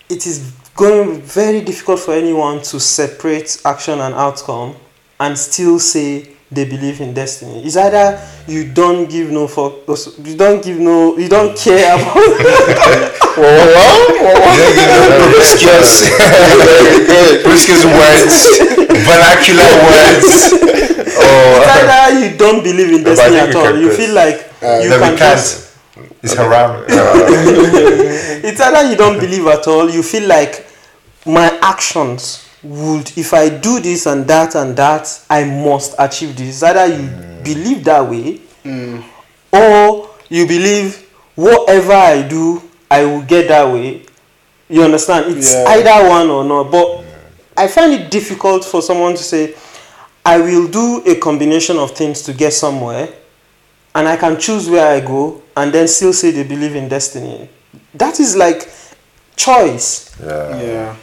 it 0.09 0.25
is 0.25 0.51
going 0.75 1.07
to 1.07 1.15
be 1.15 1.21
very 1.21 1.61
difficult 1.61 1.99
for 1.99 2.13
anyone 2.13 2.61
to 2.61 2.79
separate 2.79 3.61
action 3.63 3.99
and 3.99 4.13
outcome 4.13 4.75
and 5.19 5.37
still 5.37 5.79
say 5.79 6.34
they 6.51 6.65
believe 6.65 7.01
in 7.01 7.13
destiny. 7.13 7.63
It's 7.65 7.75
either 7.75 8.21
you 8.47 8.71
don't 8.71 9.09
give 9.09 9.31
no 9.31 9.47
fuck, 9.47 9.87
you 10.25 10.37
don't 10.37 10.63
give 10.63 10.79
no, 10.79 11.17
you 11.17 11.27
don't 11.27 11.57
care 11.57 11.95
about. 11.95 12.13
promiscuous, 15.25 16.07
promiscuous 17.41 17.83
words, 17.85 18.59
vernacular 19.03 19.69
words. 19.83 20.53
it's 20.53 21.15
Oh, 21.17 21.63
either 21.67 22.19
you 22.25 22.37
don't 22.37 22.63
believe 22.63 22.93
in 22.93 23.03
destiny 23.03 23.37
at 23.37 23.55
all. 23.55 23.75
You 23.75 23.91
feel 23.91 24.13
like 24.13 24.51
uh, 24.61 24.79
you 24.83 24.89
can 24.89 25.11
we 25.11 25.17
just 25.17 25.75
can't. 25.97 26.15
It's 26.23 26.33
haram. 26.33 26.85
it's 26.89 28.61
either 28.61 28.89
you 28.89 28.95
don't 28.97 29.19
believe 29.19 29.45
at 29.47 29.67
all 29.67 29.89
you 29.89 30.03
feel 30.03 30.27
like 30.27 30.67
my 31.25 31.57
actions 31.61 32.44
would 32.65 33.11
if 33.17 33.33
i 33.33 33.49
do 33.49 33.79
this 33.79 34.05
and 34.05 34.25
that 34.27 34.55
and 34.55 34.75
that 34.75 35.07
i 35.29 35.43
must 35.43 35.95
achieve 35.99 36.35
this 36.35 36.63
either 36.63 36.85
you 36.87 37.07
believe 37.43 37.83
that 37.83 38.07
way 38.09 38.37
hmm. 38.63 38.99
or 39.53 40.09
you 40.29 40.47
believe 40.47 41.07
whatever 41.35 41.93
i 41.93 42.21
do 42.27 42.61
i 42.89 43.03
will 43.05 43.21
get 43.23 43.47
that 43.47 43.71
way 43.71 44.03
you 44.69 44.81
understand 44.83 45.35
it's 45.37 45.53
Yeah. 45.53 45.65
either 45.69 46.09
one 46.09 46.29
or 46.29 46.43
not 46.43 46.71
but 46.71 47.03
i 47.57 47.67
find 47.67 47.93
it 47.93 48.09
difficult 48.11 48.65
for 48.65 48.81
someone 48.81 49.13
to 49.13 49.23
say 49.23 49.53
i 50.25 50.37
will 50.39 50.67
do 50.67 51.03
a 51.05 51.15
combination 51.15 51.77
of 51.77 51.91
things 51.91 52.21
to 52.23 52.33
get 52.33 52.51
somewhere 52.53 53.09
and 53.95 54.09
I 54.09 54.17
can 54.17 54.37
choose 54.37 54.69
where 54.69 54.85
I 54.85 54.99
go 54.99 55.41
and 55.55 55.71
then 55.73 55.87
still 55.87 56.11
say 56.11 56.31
they 56.31 56.43
believe 56.43 56.75
in 56.75 56.89
destiny. 56.89 57.47
That 57.93 58.19
is 58.19 58.35
like 58.35 58.69
choice. 59.37 60.13
Yeah. 60.21 60.61
yeah. 60.61 60.95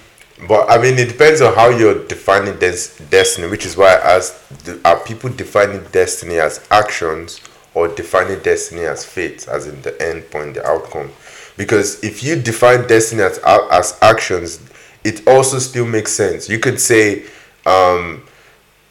But 0.48 0.68
I 0.70 0.78
mean, 0.78 0.98
it 0.98 1.08
depends 1.08 1.40
on 1.40 1.54
how 1.54 1.68
you're 1.68 2.06
defining 2.06 2.58
des- 2.58 2.90
destiny, 3.10 3.48
which 3.48 3.64
is 3.64 3.76
why 3.76 3.94
I 3.94 4.16
asked: 4.16 4.64
do- 4.64 4.80
Are 4.84 4.98
people 5.00 5.30
defining 5.30 5.82
destiny 5.92 6.38
as 6.38 6.66
actions 6.70 7.40
or 7.74 7.88
defining 7.88 8.40
destiny 8.40 8.82
as 8.82 9.04
fate, 9.04 9.46
as 9.48 9.66
in 9.66 9.80
the 9.82 10.00
end 10.02 10.30
point, 10.30 10.54
the 10.54 10.66
outcome? 10.66 11.10
Because 11.56 12.02
if 12.02 12.24
you 12.24 12.36
define 12.36 12.86
destiny 12.88 13.22
as 13.22 13.38
as 13.38 13.98
actions, 14.02 14.60
it 15.04 15.26
also 15.28 15.58
still 15.58 15.86
makes 15.86 16.12
sense. 16.12 16.48
You 16.48 16.58
could 16.58 16.80
say, 16.80 17.24
um, 17.64 18.22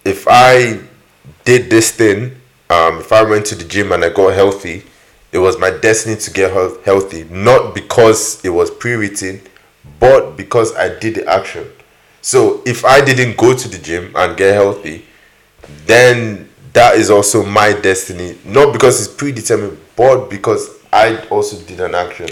if 0.06 0.28
I 0.30 0.80
did 1.44 1.70
this 1.70 1.92
thing, 1.92 2.36
um, 2.70 3.00
if 3.00 3.12
I 3.12 3.24
went 3.24 3.46
to 3.48 3.56
the 3.56 3.66
gym 3.66 3.92
and 3.92 4.06
I 4.06 4.10
got 4.10 4.34
healthy, 4.34 4.84
it 5.32 5.38
was 5.40 5.58
my 5.58 5.70
destiny 5.70 6.16
to 6.18 6.32
get 6.32 6.52
health- 6.52 6.84
healthy, 6.86 7.26
not 7.30 7.74
because 7.76 8.44
it 8.44 8.50
was 8.50 8.70
pre-written, 8.72 9.42
but 10.02 10.36
because 10.36 10.76
I 10.76 10.98
did 11.00 11.16
the 11.16 11.28
action. 11.28 11.66
So 12.22 12.64
if 12.66 12.84
I 12.84 13.06
didn't 13.06 13.38
go 13.38 13.56
to 13.56 13.68
the 13.70 13.78
gym 13.78 14.12
and 14.16 14.36
get 14.36 14.56
healthy, 14.56 15.06
then 15.86 16.50
that 16.74 16.96
is 16.96 17.12
also 17.12 17.46
my 17.46 17.72
destiny. 17.74 18.38
Not 18.44 18.74
because 18.74 19.06
it's 19.06 19.14
predetermined, 19.14 19.78
but 19.96 20.28
because 20.28 20.80
I 20.92 21.24
also 21.28 21.64
did 21.66 21.80
an 21.80 21.94
action. 21.94 22.28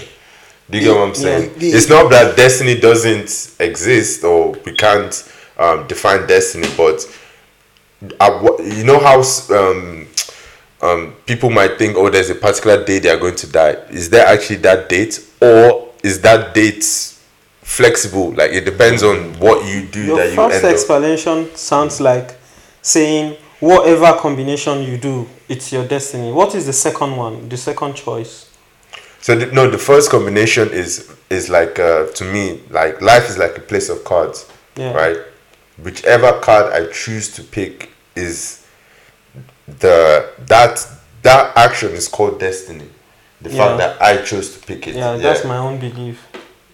Do 0.68 0.78
you 0.78 0.84
get 0.84 0.96
what 0.96 1.08
I'm 1.08 1.14
saying? 1.14 1.54
Yeah. 1.58 1.76
It's 1.76 1.88
not 1.88 2.10
that 2.10 2.36
destiny 2.36 2.78
doesn't 2.78 3.54
exist 3.60 4.24
or 4.24 4.52
we 4.64 4.74
can't 4.74 5.32
um, 5.56 5.86
define 5.86 6.26
destiny, 6.26 6.68
but 6.76 7.06
I, 8.20 8.28
you 8.64 8.84
know 8.84 8.98
how 8.98 9.22
um, 9.54 10.08
um, 10.82 11.14
people 11.26 11.50
might 11.50 11.78
think, 11.78 11.96
oh, 11.96 12.10
there's 12.10 12.30
a 12.30 12.34
particular 12.34 12.84
date 12.84 13.00
they 13.04 13.10
are 13.10 13.18
going 13.18 13.36
to 13.36 13.46
die. 13.46 13.72
Is 13.90 14.10
there 14.10 14.26
actually 14.26 14.56
that 14.56 14.88
date, 14.88 15.24
or 15.40 15.92
is 16.02 16.20
that 16.22 16.54
date 16.54 17.16
flexible? 17.70 18.32
Like 18.32 18.50
it 18.52 18.64
depends 18.64 19.02
on 19.02 19.38
what 19.38 19.64
you 19.66 19.86
do 19.86 20.04
Your 20.04 20.16
that 20.16 20.30
you 20.30 20.36
first 20.36 20.64
up. 20.64 20.70
explanation 20.72 21.54
sounds 21.54 22.00
like 22.00 22.36
saying 22.82 23.36
whatever 23.60 24.12
combination 24.18 24.82
you 24.82 24.98
do, 24.98 25.28
it's 25.48 25.72
your 25.72 25.86
destiny. 25.86 26.32
What 26.32 26.54
is 26.54 26.66
the 26.66 26.72
second 26.72 27.16
one? 27.16 27.48
The 27.48 27.56
second 27.56 27.94
choice? 27.94 28.50
So 29.20 29.36
the, 29.36 29.46
no, 29.52 29.70
the 29.70 29.78
first 29.78 30.10
combination 30.10 30.70
is 30.70 31.10
is 31.28 31.48
like 31.48 31.78
uh, 31.78 32.06
to 32.18 32.24
me 32.24 32.60
like 32.70 33.00
life 33.00 33.28
is 33.28 33.38
like 33.38 33.56
a 33.56 33.60
place 33.60 33.88
of 33.88 34.02
cards, 34.04 34.46
Yeah. 34.76 34.92
right? 34.92 35.18
Whichever 35.78 36.40
card 36.40 36.72
I 36.72 36.90
choose 36.92 37.28
to 37.36 37.42
pick 37.42 37.90
is 38.16 38.66
the 39.78 40.28
that 40.46 40.86
that 41.22 41.56
action 41.56 41.90
is 41.92 42.08
called 42.08 42.40
destiny. 42.40 42.88
The 43.42 43.50
Yeah. 43.50 43.58
fact 43.58 43.78
that 43.78 44.02
I 44.02 44.22
chose 44.24 44.54
to 44.54 44.58
pick 44.66 44.86
it. 44.88 44.96
Yeah, 44.96 45.16
that's 45.16 45.44
my 45.44 45.56
own 45.58 45.78
belief. 45.78 46.18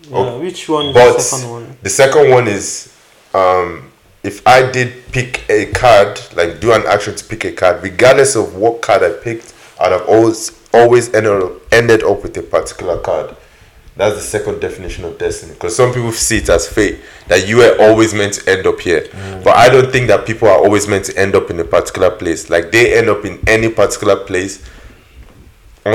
Yeah. 0.08 0.16
Oh, 0.16 0.40
Which 0.40 0.68
one 0.68 0.86
is 0.86 0.94
But 0.94 1.14
the 1.14 1.20
second 1.20 1.50
one? 1.50 1.76
the 1.82 1.90
second 1.90 2.30
one 2.30 2.48
is 2.48 2.92
um, 3.34 3.90
if 4.22 4.46
I 4.46 4.70
did 4.70 4.92
pick 5.12 5.48
a 5.50 5.66
card, 5.72 6.20
like 6.34 6.60
do 6.60 6.72
an 6.72 6.82
action 6.86 7.14
to 7.14 7.24
pick 7.24 7.44
a 7.44 7.52
card, 7.52 7.82
regardless 7.82 8.34
of 8.36 8.54
what 8.56 8.82
card 8.82 9.02
I 9.02 9.12
picked, 9.12 9.54
I'd 9.80 9.92
have 9.92 10.08
always 10.08 10.52
always 10.72 11.12
ended 11.14 11.42
up, 11.42 11.52
ended 11.72 12.02
up 12.02 12.22
with 12.22 12.36
a 12.36 12.42
particular 12.42 12.98
card. 13.00 13.36
That's 13.96 14.14
the 14.16 14.20
second 14.22 14.60
definition 14.60 15.06
of 15.06 15.16
destiny. 15.16 15.54
Because 15.54 15.74
some 15.74 15.90
people 15.92 16.12
see 16.12 16.38
it 16.38 16.48
as 16.50 16.68
fate 16.68 16.98
that 17.28 17.48
you 17.48 17.56
were 17.58 17.76
always 17.80 18.12
meant 18.12 18.34
to 18.34 18.50
end 18.50 18.66
up 18.66 18.78
here, 18.80 19.08
but 19.42 19.56
I 19.56 19.70
don't 19.70 19.90
think 19.90 20.08
that 20.08 20.26
people 20.26 20.48
are 20.48 20.58
always 20.58 20.86
meant 20.86 21.06
to 21.06 21.18
end 21.18 21.34
up 21.34 21.50
in 21.50 21.58
a 21.60 21.64
particular 21.64 22.10
place. 22.10 22.50
Like 22.50 22.70
they 22.72 22.96
end 22.98 23.08
up 23.08 23.24
in 23.24 23.42
any 23.46 23.70
particular 23.70 24.16
place 24.16 24.62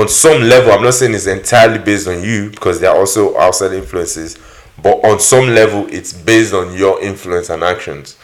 on 0.00 0.08
some 0.08 0.42
level, 0.42 0.72
I'm 0.72 0.82
not 0.82 0.94
saying 0.94 1.14
it's 1.14 1.26
entirely 1.26 1.78
based 1.78 2.08
on 2.08 2.22
you 2.22 2.50
because 2.50 2.80
there 2.80 2.90
are 2.90 2.96
also 2.98 3.36
outside 3.38 3.72
influences, 3.72 4.38
but 4.82 5.04
on 5.04 5.20
some 5.20 5.48
level, 5.48 5.86
it's 5.88 6.12
based 6.12 6.54
on 6.54 6.74
your 6.76 7.00
influence 7.02 7.50
and 7.50 7.62
actions. 7.62 8.16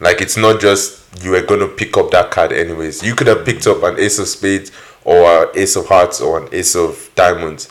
Like 0.00 0.20
it's 0.20 0.36
not 0.36 0.60
just 0.60 1.02
you 1.24 1.30
were 1.30 1.42
gonna 1.42 1.68
pick 1.68 1.96
up 1.96 2.10
that 2.10 2.30
card 2.30 2.52
anyways. 2.52 3.02
You 3.02 3.14
could 3.14 3.26
have 3.28 3.44
picked 3.44 3.66
up 3.66 3.82
an 3.84 3.98
ace 3.98 4.18
of 4.18 4.26
spades 4.28 4.72
or 5.04 5.44
an 5.44 5.48
ace 5.54 5.76
of 5.76 5.86
hearts 5.86 6.20
or 6.20 6.42
an 6.42 6.48
ace 6.52 6.74
of 6.74 7.10
diamonds. 7.14 7.70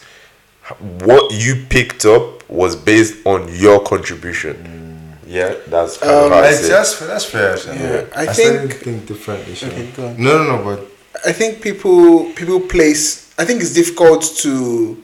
What 0.79 1.33
you 1.33 1.65
picked 1.69 2.05
up 2.05 2.49
was 2.49 2.75
based 2.75 3.25
on 3.25 3.53
your 3.53 3.83
contribution. 3.83 4.55
Mm. 4.55 5.27
Yeah, 5.27 5.55
that's 5.67 5.97
kind 5.97 6.11
of 6.13 6.23
um, 6.25 6.31
how 6.31 6.37
I 6.37 6.41
That's, 6.41 6.59
see 6.61 6.67
that's, 6.69 6.99
that's 6.99 7.25
fair. 7.25 7.53
actually. 7.53 7.77
Yeah, 7.79 8.05
I 8.15 8.31
still 8.31 8.59
think- 8.67 8.73
think 8.81 9.05
differently. 9.07 9.53
Okay. 9.53 10.15
No, 10.17 10.43
no, 10.43 10.57
no, 10.57 10.63
but 10.63 10.87
I 11.25 11.31
think 11.33 11.61
people 11.61 12.31
people 12.33 12.59
place. 12.61 13.22
I 13.37 13.45
think 13.45 13.61
it's 13.61 13.73
difficult 13.73 14.23
to. 14.37 15.01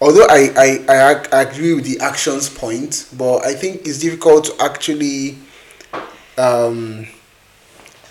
Although 0.00 0.26
I, 0.26 0.50
I, 0.56 0.84
I, 0.88 1.26
I 1.32 1.42
agree 1.42 1.72
with 1.72 1.84
the 1.84 2.04
actions 2.04 2.48
point, 2.48 3.08
but 3.16 3.44
I 3.44 3.54
think 3.54 3.86
it's 3.86 4.00
difficult 4.00 4.46
to 4.46 4.62
actually 4.62 5.38
um, 6.36 7.06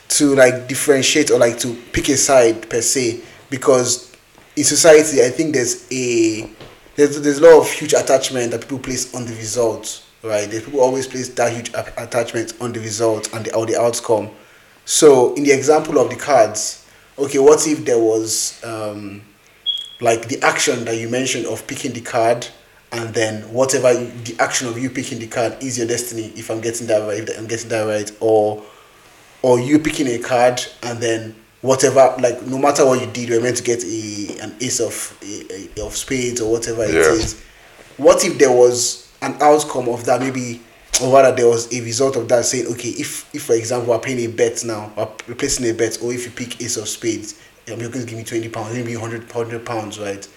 to 0.09 0.35
like 0.35 0.67
differentiate 0.67 1.31
or 1.31 1.39
like 1.39 1.57
to 1.59 1.75
pick 1.91 2.09
a 2.09 2.17
side 2.17 2.69
per 2.69 2.81
se 2.81 3.21
because 3.49 4.15
in 4.55 4.63
society 4.63 5.21
I 5.23 5.29
think 5.29 5.53
there's 5.55 5.91
a 5.91 6.49
there's, 6.95 7.19
there's 7.21 7.39
a 7.39 7.43
lot 7.43 7.61
of 7.61 7.71
huge 7.71 7.93
attachment 7.93 8.51
that 8.51 8.61
people 8.61 8.79
place 8.79 9.13
on 9.15 9.25
the 9.25 9.33
results, 9.33 10.07
right 10.23 10.49
there's 10.49 10.63
people 10.63 10.79
always 10.79 11.07
place 11.07 11.29
that 11.29 11.51
huge 11.51 11.69
attachment 11.97 12.53
on 12.61 12.71
the 12.71 12.79
result 12.79 13.33
and 13.33 13.45
the, 13.45 13.55
or 13.55 13.65
the 13.65 13.79
outcome 13.79 14.29
so 14.85 15.33
in 15.35 15.43
the 15.43 15.51
example 15.51 15.97
of 15.97 16.09
the 16.09 16.15
cards 16.15 16.82
okay 17.17 17.39
what 17.39 17.65
if 17.67 17.85
there 17.85 17.99
was 17.99 18.63
um, 18.63 19.21
like 20.01 20.27
the 20.27 20.41
action 20.41 20.83
that 20.85 20.97
you 20.97 21.09
mentioned 21.09 21.45
of 21.45 21.65
picking 21.67 21.93
the 21.93 22.01
card 22.01 22.47
and 22.91 23.13
then 23.13 23.41
whatever 23.53 23.91
you, 23.91 24.07
the 24.25 24.35
action 24.39 24.67
of 24.67 24.77
you 24.77 24.89
picking 24.89 25.19
the 25.19 25.27
card 25.27 25.55
is 25.61 25.77
your 25.77 25.87
destiny 25.87 26.31
if 26.35 26.49
i'm 26.51 26.61
getting 26.61 26.87
that 26.87 26.99
right 27.07 27.27
if 27.29 27.37
i'm 27.39 27.47
getting 27.47 27.69
that 27.69 27.83
right 27.83 28.11
or 28.19 28.63
or 29.41 29.59
you 29.59 29.79
picking 29.79 30.07
a 30.07 30.19
card 30.19 30.61
and 30.83 30.99
then 30.99 31.35
whatever 31.61 32.13
like 32.19 32.41
no 32.47 32.57
matter 32.57 32.85
what 32.85 32.99
you 32.99 33.07
did 33.13 33.29
you're 33.29 33.41
meant 33.41 33.57
to 33.57 33.63
get 33.63 33.83
a 33.83 34.37
an 34.41 34.55
ace 34.61 34.79
of 34.79 35.17
a, 35.23 35.79
a- 35.79 35.85
of 35.85 35.95
spades 35.95 36.41
or 36.41 36.51
whatever 36.51 36.83
it 36.83 36.93
Yeah. 36.93 37.11
is 37.13 37.41
what 37.97 38.23
if 38.25 38.37
there 38.37 38.51
was 38.51 39.11
an 39.21 39.35
outcome 39.41 39.87
of 39.89 40.03
that 40.05 40.19
maybe 40.19 40.59
or 41.01 41.13
rather 41.13 41.35
there 41.35 41.47
was 41.47 41.73
a 41.73 41.81
result 41.81 42.15
of 42.15 42.27
that 42.29 42.45
saying 42.45 42.67
okay 42.67 42.89
if 42.89 43.33
if 43.33 43.43
for 43.43 43.53
example 43.53 43.91
we're 43.91 43.99
playing 43.99 44.19
a 44.19 44.27
bet 44.27 44.63
now 44.63 44.91
we're 45.27 45.35
placing 45.35 45.67
a 45.69 45.73
bet 45.73 45.97
or 46.01 46.13
if 46.13 46.25
you 46.25 46.31
pick 46.31 46.61
ace 46.61 46.77
of 46.77 46.87
spades 46.87 47.39
um, 47.71 47.79
you're 47.79 47.89
going 47.89 48.05
to 48.05 48.09
give 48.09 48.17
me 48.17 48.23
20 48.23 48.49
pounds 48.49 48.73
maybe 48.73 48.95
100 48.95 49.33
100 49.33 49.65
pounds 49.65 49.99
right? 49.99 50.27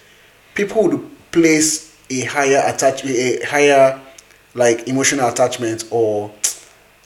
People 0.55 0.83
would 0.83 1.31
place 1.31 1.95
a 2.09 2.21
higher 2.21 2.63
attach 2.65 3.05
a 3.05 3.43
higher 3.45 3.99
like 4.55 4.87
emotional 4.87 5.27
attachment 5.27 5.85
or 5.91 6.31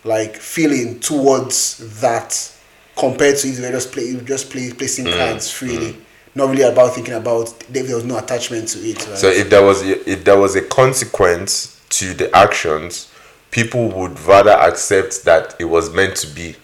like 0.04 0.36
feeling 0.38 1.00
towards 1.00 2.00
that 2.02 2.58
compared 2.98 3.38
to 3.38 3.48
if 3.48 3.58
they 3.58 3.68
were 3.68 3.72
just 3.72 3.92
play 3.92 4.20
just 4.24 4.50
play 4.50 4.72
placing 4.72 5.06
cards 5.06 5.50
freely. 5.50 5.98
not 6.36 6.50
really 6.50 6.64
about 6.64 6.94
thinking 6.94 7.16
about 7.16 7.48
there 7.70 7.84
there 7.84 7.96
was 7.96 8.06
no 8.06 8.18
attachment 8.18 8.68
to 8.70 8.80
it 8.80 9.06
right? 9.08 9.18
So 9.18 9.28
if 9.28 9.50
there 9.50 9.64
was 9.64 9.82
if 9.82 10.24
there 10.24 10.38
was 10.38 10.56
a 10.56 10.62
consequence 10.62 11.82
to 11.90 12.14
the 12.14 12.34
actions, 12.36 13.11
people 13.52 13.90
would 13.90 14.20
rather 14.22 14.52
accept 14.52 15.24
that 15.26 15.56
it 15.60 15.66
was 15.66 15.94
meant 15.94 16.16
to 16.18 16.28
be 16.28 16.56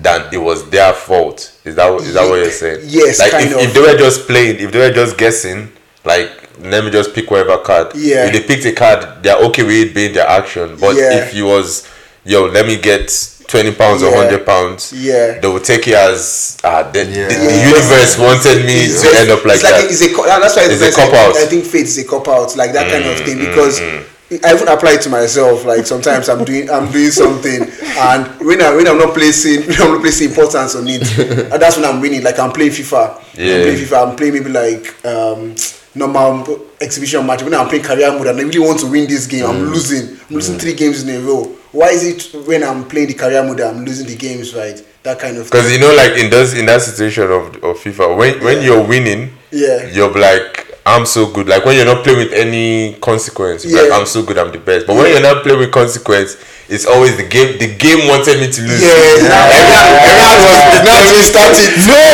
than 0.00 0.32
it 0.32 0.38
was 0.38 0.68
their 0.70 0.92
fault. 0.92 1.52
Is 1.64 1.74
that 1.76 1.88
what- 1.88 2.02
is 2.02 2.14
that 2.14 2.28
what 2.28 2.36
you're 2.36 2.50
saying? 2.50 2.80
Yes, 2.84 3.18
Like 3.18 3.30
kind 3.32 3.46
if, 3.48 3.54
of. 3.54 3.60
if 3.62 3.74
they 3.74 3.80
were 3.80 3.96
just 3.98 4.26
playing, 4.26 4.60
if 4.60 4.70
they 4.72 4.78
were 4.78 4.92
just 4.94 5.16
guessing, 5.16 5.72
like 6.04 6.30
let 6.62 6.84
me 6.84 6.90
just 6.90 7.12
pick 7.14 7.30
whatever 7.30 7.58
card. 7.58 7.94
Yeah. 7.94 8.26
If 8.26 8.32
they 8.32 8.40
picked 8.42 8.64
a 8.66 8.72
card, 8.72 9.22
they're 9.22 9.36
okay 9.36 9.62
with 9.62 9.72
it 9.88 9.94
being 9.94 10.12
their 10.14 10.26
action. 10.28 10.76
But 10.80 10.96
Yeah. 10.96 11.12
if 11.24 11.34
you 11.34 11.46
was 11.46 11.86
yo, 12.24 12.44
let 12.46 12.66
me 12.66 12.76
get 12.76 13.12
twenty 13.46 13.72
pounds 13.72 14.02
or 14.02 14.14
hundred 14.14 14.44
pounds, 14.44 14.92
Yeah. 14.92 15.38
they 15.40 15.48
would 15.48 15.64
take 15.64 15.86
it 15.88 15.94
as 15.94 16.56
ah 16.64 16.82
the, 16.82 17.04
Yeah. 17.04 17.28
the, 17.28 17.34
the 17.34 17.58
universe 17.70 18.18
wanted 18.18 18.66
me 18.66 18.84
It's 18.86 19.00
to 19.02 19.08
just- 19.08 19.20
end 19.20 19.30
up 19.30 19.44
like 19.44 19.54
it's 19.56 19.64
like 19.64 19.74
that. 19.82 19.90
it's 19.90 20.02
a 20.02 20.08
that's 20.40 20.56
why 20.56 20.62
It's 20.64 20.82
a 20.82 20.92
cop 21.00 21.14
out. 21.14 21.36
I 21.36 21.46
think 21.46 21.64
fate 21.64 21.82
is 21.86 21.98
a 21.98 22.04
cop 22.04 22.26
out 22.28 22.56
like 22.56 22.72
that 22.72 22.90
kind 22.90 23.04
of 23.06 23.18
thing 23.20 23.38
because 23.38 23.80
mm, 23.80 23.90
mm, 23.90 23.98
mm, 24.00 24.04
I 24.28 24.54
even 24.54 24.66
apply 24.66 24.94
it 24.94 25.02
to 25.02 25.08
myself 25.08 25.64
like 25.64 25.86
sometimes 25.86 26.28
I'm 26.28 26.44
doing 26.44 26.68
I'm 26.68 26.90
doing 26.90 27.10
something 27.10 27.62
and 27.62 28.26
when 28.44 28.60
I 28.60 28.74
when 28.74 28.88
I'm 28.88 28.98
not 28.98 29.14
placing 29.14 29.62
when 29.68 29.80
I'm 29.80 29.92
not 29.92 30.00
placing 30.00 30.30
importance 30.30 30.74
on 30.74 30.84
it 30.88 31.02
and 31.52 31.62
that's 31.62 31.76
when 31.76 31.84
I'm 31.84 32.00
winning 32.00 32.24
like 32.24 32.38
I'm 32.40 32.50
playing 32.50 32.72
FIFA. 32.72 33.18
I'm 33.18 33.20
Yeah. 33.34 33.62
playing 33.62 33.78
FIFA 33.78 34.08
I'm 34.10 34.16
playing 34.16 34.32
maybe 34.34 34.50
like 34.50 35.06
um 35.06 35.54
normal 35.94 36.66
exhibition 36.80 37.24
match 37.24 37.42
when 37.44 37.54
I'm 37.54 37.68
playing 37.68 37.84
career 37.84 38.10
mode 38.10 38.26
and 38.26 38.38
I 38.40 38.42
really 38.42 38.58
want 38.58 38.80
to 38.80 38.90
win 38.90 39.06
this 39.08 39.26
game 39.28 39.46
I'm 39.46 39.62
losing. 39.70 40.18
I'm 40.28 40.34
losing 40.34 40.58
three 40.58 40.74
games 40.74 41.04
in 41.04 41.14
a 41.14 41.20
row. 41.24 41.44
Why 41.70 41.90
is 41.90 42.02
it 42.04 42.46
when 42.48 42.64
I'm 42.64 42.84
playing 42.88 43.06
the 43.08 43.14
career 43.14 43.44
mode 43.44 43.60
I'm 43.60 43.84
losing 43.84 44.06
the 44.08 44.16
games 44.16 44.54
right 44.56 44.84
that 45.04 45.20
kind 45.20 45.36
of 45.38 45.44
Because 45.44 45.70
you 45.72 45.78
know, 45.78 45.94
like 45.94 46.18
in 46.18 46.30
those 46.30 46.52
in 46.54 46.66
that 46.66 46.82
situation 46.82 47.24
of, 47.30 47.54
of 47.62 47.78
FIFA, 47.78 48.16
when 48.18 48.42
when 48.42 48.62
you're 48.64 48.84
winning, 48.84 49.30
Yeah. 49.52 49.86
you're 49.86 50.10
like 50.12 50.65
I'm 50.86 51.04
so 51.04 51.26
good. 51.32 51.48
Like 51.48 51.64
when 51.64 51.74
you're 51.76 51.84
not 51.84 52.04
playing 52.04 52.18
with 52.18 52.32
any 52.32 52.94
consequence, 53.02 53.64
you're 53.66 53.82
like 53.82 53.90
I'm 54.00 54.06
so 54.06 54.22
good, 54.22 54.38
I'm 54.38 54.52
the 54.52 54.58
best. 54.62 54.86
But 54.86 54.94
when 54.94 55.10
you're 55.10 55.20
not 55.20 55.42
playing 55.42 55.58
with 55.58 55.72
consequence, 55.72 56.36
it's 56.70 56.86
always 56.86 57.16
the 57.16 57.26
game. 57.26 57.58
The 57.58 57.74
game 57.74 58.06
wanted 58.06 58.38
me 58.38 58.46
to 58.50 58.60
lose. 58.62 58.82
Yeah, 58.82 59.26
now 59.26 59.50
everyone, 59.50 59.82
everyone 60.06 60.38
was 60.46 60.56
determined 60.78 61.10
to 61.10 61.22
start 61.26 61.54
it. 61.58 61.74
No, 61.90 62.06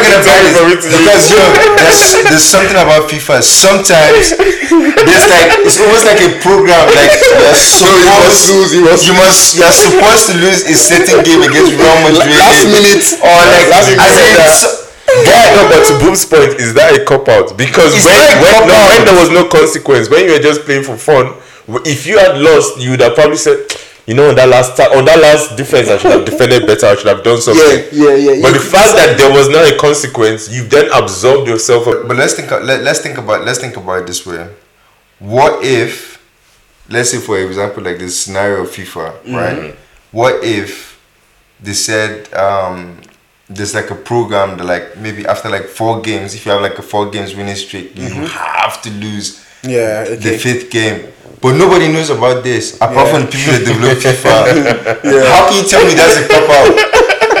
because 0.00 1.30
yo, 1.30 1.40
there's, 1.76 2.00
there's 2.28 2.44
something 2.48 2.76
about 2.76 3.08
FIFA. 3.12 3.42
Sometimes 3.44 4.32
there's 4.36 5.26
like 5.28 5.48
it's 5.64 5.76
almost 5.80 6.04
like 6.08 6.20
a 6.20 6.32
program. 6.40 6.88
Like 6.96 7.12
you're 7.12 7.54
supposed 7.60 8.48
lose, 8.48 8.72
you 8.74 8.82
must 8.84 9.04
you 9.06 9.14
must 9.14 9.56
you're 9.56 9.72
supposed 9.72 10.32
to 10.32 10.34
lose 10.40 10.64
a 10.64 10.74
certain 10.74 11.24
game 11.24 11.42
against 11.44 11.76
Real 11.76 11.96
Madrid. 12.08 12.40
last 12.40 12.64
minute. 12.64 13.04
or 13.20 13.36
like 13.52 13.68
Last 13.68 13.88
minute. 13.92 14.40
as 14.40 14.79
Yeah. 15.08 15.54
no, 15.56 15.68
but 15.68 15.82
to 15.88 15.98
Boom's 16.04 16.24
point, 16.24 16.60
is 16.60 16.74
that 16.74 16.94
a 17.00 17.04
cop 17.04 17.28
out? 17.28 17.56
Because 17.56 17.94
It's 17.96 18.04
when, 18.06 18.42
when, 18.42 18.68
no, 18.68 18.76
when 18.94 19.04
there 19.06 19.18
was 19.18 19.30
no 19.30 19.48
consequence, 19.48 20.08
when 20.08 20.24
you 20.26 20.32
were 20.32 20.38
just 20.42 20.62
playing 20.62 20.84
for 20.84 20.96
fun, 20.96 21.34
if 21.84 22.06
you 22.06 22.18
had 22.18 22.38
lost, 22.38 22.78
you 22.80 22.90
would 22.90 23.00
have 23.00 23.14
probably 23.14 23.36
said, 23.36 23.66
you 24.06 24.14
know, 24.14 24.28
on 24.30 24.34
that 24.36 24.48
last 24.48 24.76
ta- 24.76 24.90
on 24.96 25.04
that 25.04 25.20
last 25.20 25.56
defense, 25.56 25.88
I 25.88 25.98
should 25.98 26.10
have 26.10 26.24
defended 26.24 26.66
better. 26.66 26.86
I 26.86 26.94
should 26.96 27.06
have 27.06 27.22
done 27.22 27.40
something. 27.40 27.62
Yeah, 27.92 28.14
yeah, 28.14 28.32
yeah. 28.34 28.42
But 28.42 28.52
the 28.54 28.60
fact 28.60 28.94
that 28.96 29.14
there 29.18 29.30
was 29.30 29.48
not 29.48 29.70
a 29.70 29.76
consequence, 29.78 30.50
you 30.52 30.64
then 30.64 30.90
absorbed 30.92 31.46
yourself. 31.48 31.84
But 31.84 32.16
let's 32.16 32.34
think. 32.34 32.50
Let, 32.50 32.82
let's 32.82 33.00
think 33.00 33.18
about. 33.18 33.44
Let's 33.44 33.58
think 33.60 33.76
about 33.76 34.02
it 34.02 34.06
this 34.08 34.26
way. 34.26 34.48
What 35.20 35.64
if, 35.64 36.18
let's 36.88 37.10
say 37.10 37.18
for 37.18 37.38
example, 37.38 37.82
like 37.84 37.98
this 37.98 38.18
scenario 38.18 38.62
of 38.62 38.70
FIFA, 38.70 39.32
right? 39.34 39.76
What 40.10 40.42
if 40.42 40.98
they 41.60 41.74
said 41.74 42.32
um, 42.34 43.00
there's 43.50 43.74
like 43.74 43.90
a 43.90 43.94
program 43.96 44.56
that 44.58 44.64
like 44.64 44.96
maybe 44.96 45.26
after 45.26 45.50
like 45.50 45.64
four 45.66 46.00
games, 46.00 46.34
if 46.34 46.46
you 46.46 46.52
have 46.52 46.62
like 46.62 46.78
a 46.78 46.82
four 46.82 47.10
games 47.10 47.34
winning 47.34 47.56
streak, 47.56 47.96
you 47.98 48.08
mm-hmm. 48.08 48.24
have 48.26 48.80
to 48.82 48.90
lose 48.90 49.44
Yeah, 49.62 50.04
the 50.04 50.38
fifth 50.38 50.70
game. 50.70 51.12
But 51.42 51.56
nobody 51.56 51.88
knows 51.88 52.10
about 52.10 52.44
this 52.44 52.76
apart 52.76 52.94
Yeah. 53.08 53.12
from 53.12 53.22
people 53.28 53.52
that 53.54 53.64
develop 53.66 53.98
FIFA. 54.06 54.36
yeah. 55.04 55.32
How 55.32 55.48
can 55.48 55.56
you 55.62 55.68
tell 55.68 55.84
me 55.84 55.94
that's 55.94 56.16
a 56.22 56.26
proper? 56.30 56.60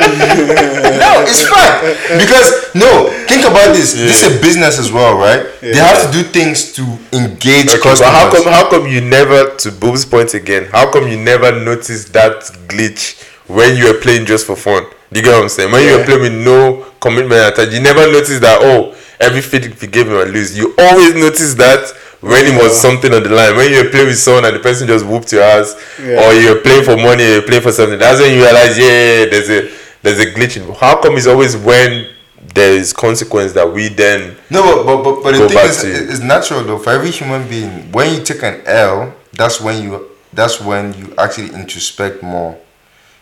no, 0.00 1.10
it's 1.28 1.46
fact 1.48 1.84
because 2.18 2.74
no. 2.74 3.08
Think 3.28 3.42
about 3.44 3.74
this. 3.76 3.92
This 3.94 4.22
is 4.22 4.36
a 4.36 4.40
business 4.40 4.78
as 4.78 4.90
well, 4.90 5.16
right? 5.16 5.46
They 5.60 5.76
have 5.76 6.04
to 6.06 6.10
do 6.12 6.22
things 6.24 6.72
to 6.74 6.82
engage 7.12 7.68
Okay, 7.68 7.78
customers. 7.78 8.00
but 8.00 8.10
how 8.10 8.32
come 8.32 8.44
how 8.52 8.70
come 8.70 8.86
you 8.88 9.00
never 9.00 9.54
to 9.56 9.70
Boob's 9.70 10.04
point 10.04 10.34
again? 10.34 10.64
How 10.72 10.90
come 10.90 11.06
you 11.06 11.16
never 11.18 11.52
noticed 11.64 12.12
that 12.14 12.40
glitch 12.66 13.22
when 13.46 13.76
you 13.76 13.92
were 13.92 14.00
playing 14.00 14.26
just 14.26 14.46
for 14.46 14.56
fun? 14.56 14.84
Do 15.12 15.18
you 15.20 15.24
get 15.24 15.32
what 15.34 15.42
I'm 15.42 15.48
saying? 15.48 15.72
When 15.72 15.82
you 15.82 15.98
Yeah. 15.98 16.04
playing 16.04 16.20
with 16.22 16.32
no 16.32 16.86
commitment 17.00 17.40
attached, 17.52 17.72
you 17.72 17.80
never 17.80 18.06
notice 18.10 18.38
that 18.40 18.58
oh 18.62 18.94
every 19.18 19.40
fit 19.42 19.64
you 19.64 19.70
gave 19.88 20.06
him 20.08 20.16
and 20.20 20.32
lose. 20.32 20.56
You 20.56 20.74
always 20.78 21.14
notice 21.14 21.54
that 21.54 21.92
when 22.20 22.44
it 22.46 22.62
was 22.62 22.78
something 22.80 23.12
on 23.14 23.22
the 23.22 23.30
line. 23.30 23.56
When 23.56 23.70
you 23.72 23.82
were 23.84 23.90
playing 23.90 24.06
with 24.08 24.18
someone 24.18 24.44
and 24.44 24.54
the 24.56 24.60
person 24.60 24.86
just 24.86 25.04
whooped 25.04 25.32
your 25.32 25.42
ass, 25.42 25.74
Yeah. 26.02 26.22
or 26.28 26.32
you're 26.34 26.56
playing 26.56 26.84
for 26.84 26.96
money, 26.96 27.24
you're 27.24 27.42
playing 27.42 27.62
for 27.62 27.72
something. 27.72 27.98
That's 27.98 28.20
when 28.20 28.32
you 28.34 28.42
realize 28.42 28.78
yeah, 28.78 29.24
there's 29.26 29.50
a 29.50 29.68
there's 30.02 30.18
a 30.20 30.26
glitch. 30.26 30.56
In, 30.56 30.72
how 30.74 30.96
come 31.00 31.16
it's 31.16 31.26
always 31.26 31.56
when 31.56 32.06
there 32.54 32.72
is 32.72 32.92
consequence 32.92 33.52
that 33.52 33.70
we 33.72 33.88
then 33.88 34.36
No, 34.50 34.62
but 34.84 34.84
but, 34.84 35.02
but, 35.04 35.22
but 35.22 35.32
the 35.38 35.48
thing 35.48 35.58
is, 35.68 35.82
to- 35.82 36.10
it's 36.12 36.20
natural 36.20 36.62
though. 36.64 36.78
For 36.78 36.90
every 36.90 37.10
human 37.10 37.48
being, 37.48 37.90
when 37.92 38.14
you 38.14 38.22
take 38.22 38.42
an 38.42 38.60
L, 38.66 39.12
that's 39.32 39.60
when 39.60 39.82
you 39.82 40.06
that's 40.32 40.60
when 40.60 40.94
you 40.94 41.12
actually 41.18 41.48
introspect 41.50 42.22
more. 42.22 42.56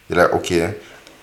You're 0.09 0.23
like, 0.25 0.33
okay, 0.35 0.75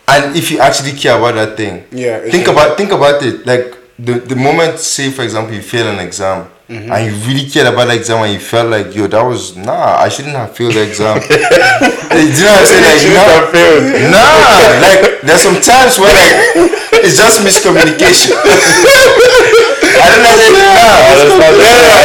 and 0.08 0.36
if 0.36 0.52
you 0.52 0.60
actually 0.60 0.94
care 0.94 1.18
about 1.18 1.36
that 1.36 1.58
thing, 1.58 1.84
Yeah, 1.92 2.20
Think 2.30 2.48
about 2.48 2.78
think 2.78 2.92
about 2.92 3.24
it. 3.24 3.46
Like 3.46 3.76
the 3.98 4.14
the 4.20 4.36
moment, 4.36 4.80
say 4.80 5.12
for 5.12 5.24
example, 5.24 5.54
you 5.54 5.62
fail 5.62 5.88
an 5.88 6.00
exam. 6.00 6.50
Mm-hmm. 6.68 6.92
And 6.92 7.06
you 7.06 7.14
really 7.30 7.48
cared 7.48 7.68
about 7.68 7.86
the 7.90 7.96
exam 7.96 8.24
and 8.24 8.34
you 8.34 8.40
felt 8.40 8.72
like, 8.72 8.96
yo, 8.96 9.06
that 9.06 9.22
was 9.22 9.56
nah, 9.56 10.02
I 10.02 10.10
shouldn't 10.10 10.36
have 10.36 10.56
failed 10.58 10.74
the 10.74 10.82
exam. 10.82 11.22
Do 11.30 11.30
you 11.30 11.40
know 11.40 12.58
what 12.58 12.60
I'm 12.60 12.66
saying? 12.66 12.86
Like, 12.90 12.98
shouldn't 12.98 13.22
nah, 13.22 13.38
have 13.38 13.50
failed. 13.54 13.84
Nah, 14.10 14.82
like 14.82 15.22
there's 15.22 15.42
some 15.46 15.62
times 15.62 16.00
where 16.02 16.10
like 16.10 16.74
it's 17.06 17.18
just 17.18 17.42
miscommunication. 17.46 18.34
I 20.06 20.14
don't 20.14 20.22
know. 20.24 20.36
Like, 20.36 21.66
nah, 21.66 21.96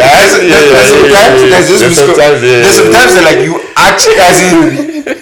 there's, 0.00 0.34
there's 0.40 0.88
sometimes 0.88 1.40
there's 1.50 1.68
just 1.68 1.84
miscom- 2.00 2.40
there's 2.40 2.74
sometimes 2.76 3.10
that 3.16 3.24
like 3.24 3.40
you 3.44 3.60
actually 3.76 4.18
as 4.20 4.38
in 4.40 4.54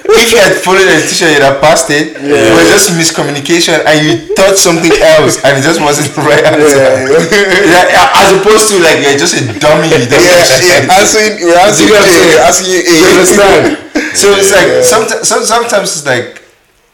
if 0.08 0.32
you 0.32 0.38
had 0.40 0.56
followed 0.58 0.88
the 0.88 0.98
teacher 1.06 1.28
you'd 1.30 1.44
have 1.44 1.60
passed 1.60 1.90
it. 1.90 2.14
But 2.18 2.58
it's 2.64 2.72
just 2.72 2.90
miscommunication 2.96 3.78
and 3.84 3.96
you 4.02 4.12
thought 4.34 4.56
something 4.58 4.90
else 5.18 5.38
and 5.44 5.58
it 5.58 5.62
just 5.62 5.80
wasn't 5.80 6.10
the 6.14 6.22
right 6.24 6.42
answer. 6.44 6.78
Yeah, 6.78 8.10
as 8.22 8.32
opposed 8.34 8.68
to 8.72 8.80
like 8.82 9.02
you're 9.04 9.18
just 9.20 9.36
a 9.38 9.42
dummy 9.60 9.88
you 9.92 10.06
don't 10.08 10.22
Yeah, 10.22 10.88
yeah, 10.88 10.98
answering, 10.98 11.38
we're 11.44 11.58
answering, 11.58 11.88
You 11.88 11.94
know 11.94 12.02
what 12.02 12.08
I'm 12.08 12.08
A, 12.08 12.26
saying? 12.26 12.48
asking 12.48 12.68
you 12.72 12.80
A. 12.82 12.92
You 12.92 13.06
understand? 13.14 13.62
so 14.18 14.26
it's 14.34 14.50
like 14.52 14.70
sometimes 14.84 15.22
sometimes 15.28 15.88
it's 15.96 16.06
like 16.06 16.42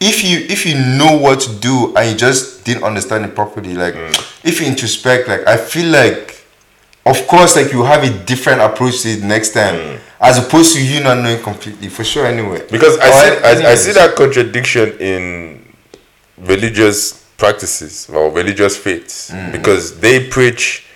if 0.01 0.25
you 0.25 0.39
if 0.49 0.67
you 0.67 0.75
know 0.75 1.17
what 1.17 1.41
to 1.41 1.55
do 1.57 1.95
and 1.97 2.11
you 2.11 2.17
just 2.17 2.65
didn't 2.65 2.83
understand 2.85 3.25
it 3.25 3.35
properly 3.35 3.75
like 3.75 3.95
mm. 3.95 4.45
if 4.45 4.61
you 4.61 4.67
introspect 4.67 5.29
like 5.29 5.47
i 5.47 5.57
feel 5.57 5.91
like 5.91 6.35
of 7.07 7.27
course 7.27 7.57
like 7.57 7.73
you 7.73 7.83
have 7.83 8.03
a 8.03 8.25
different 8.25 8.61
approach 8.61 9.03
to 9.03 9.11
it 9.11 9.23
next 9.23 9.53
time 9.53 9.75
mm. 9.75 10.01
as 10.21 10.45
opposed 10.45 10.75
to 10.75 10.85
you 10.85 11.03
not 11.03 11.19
knowing 11.19 11.43
completely 11.43 11.89
for 11.89 12.05
sure 12.05 12.27
anyway. 12.27 12.67
Because 12.71 12.99
I 12.99 13.11
see, 13.11 13.67
I, 13.67 13.73
I 13.73 13.75
see 13.75 13.93
that 13.93 14.17
contradiction 14.17 14.97
in 14.99 15.75
religious 16.39 17.25
practices 17.37 18.09
or 18.09 18.31
religious 18.31 18.77
faiths 18.77 19.31
mm. 19.31 19.53
because 19.53 20.01
they 20.01 20.29
preach 20.29 20.87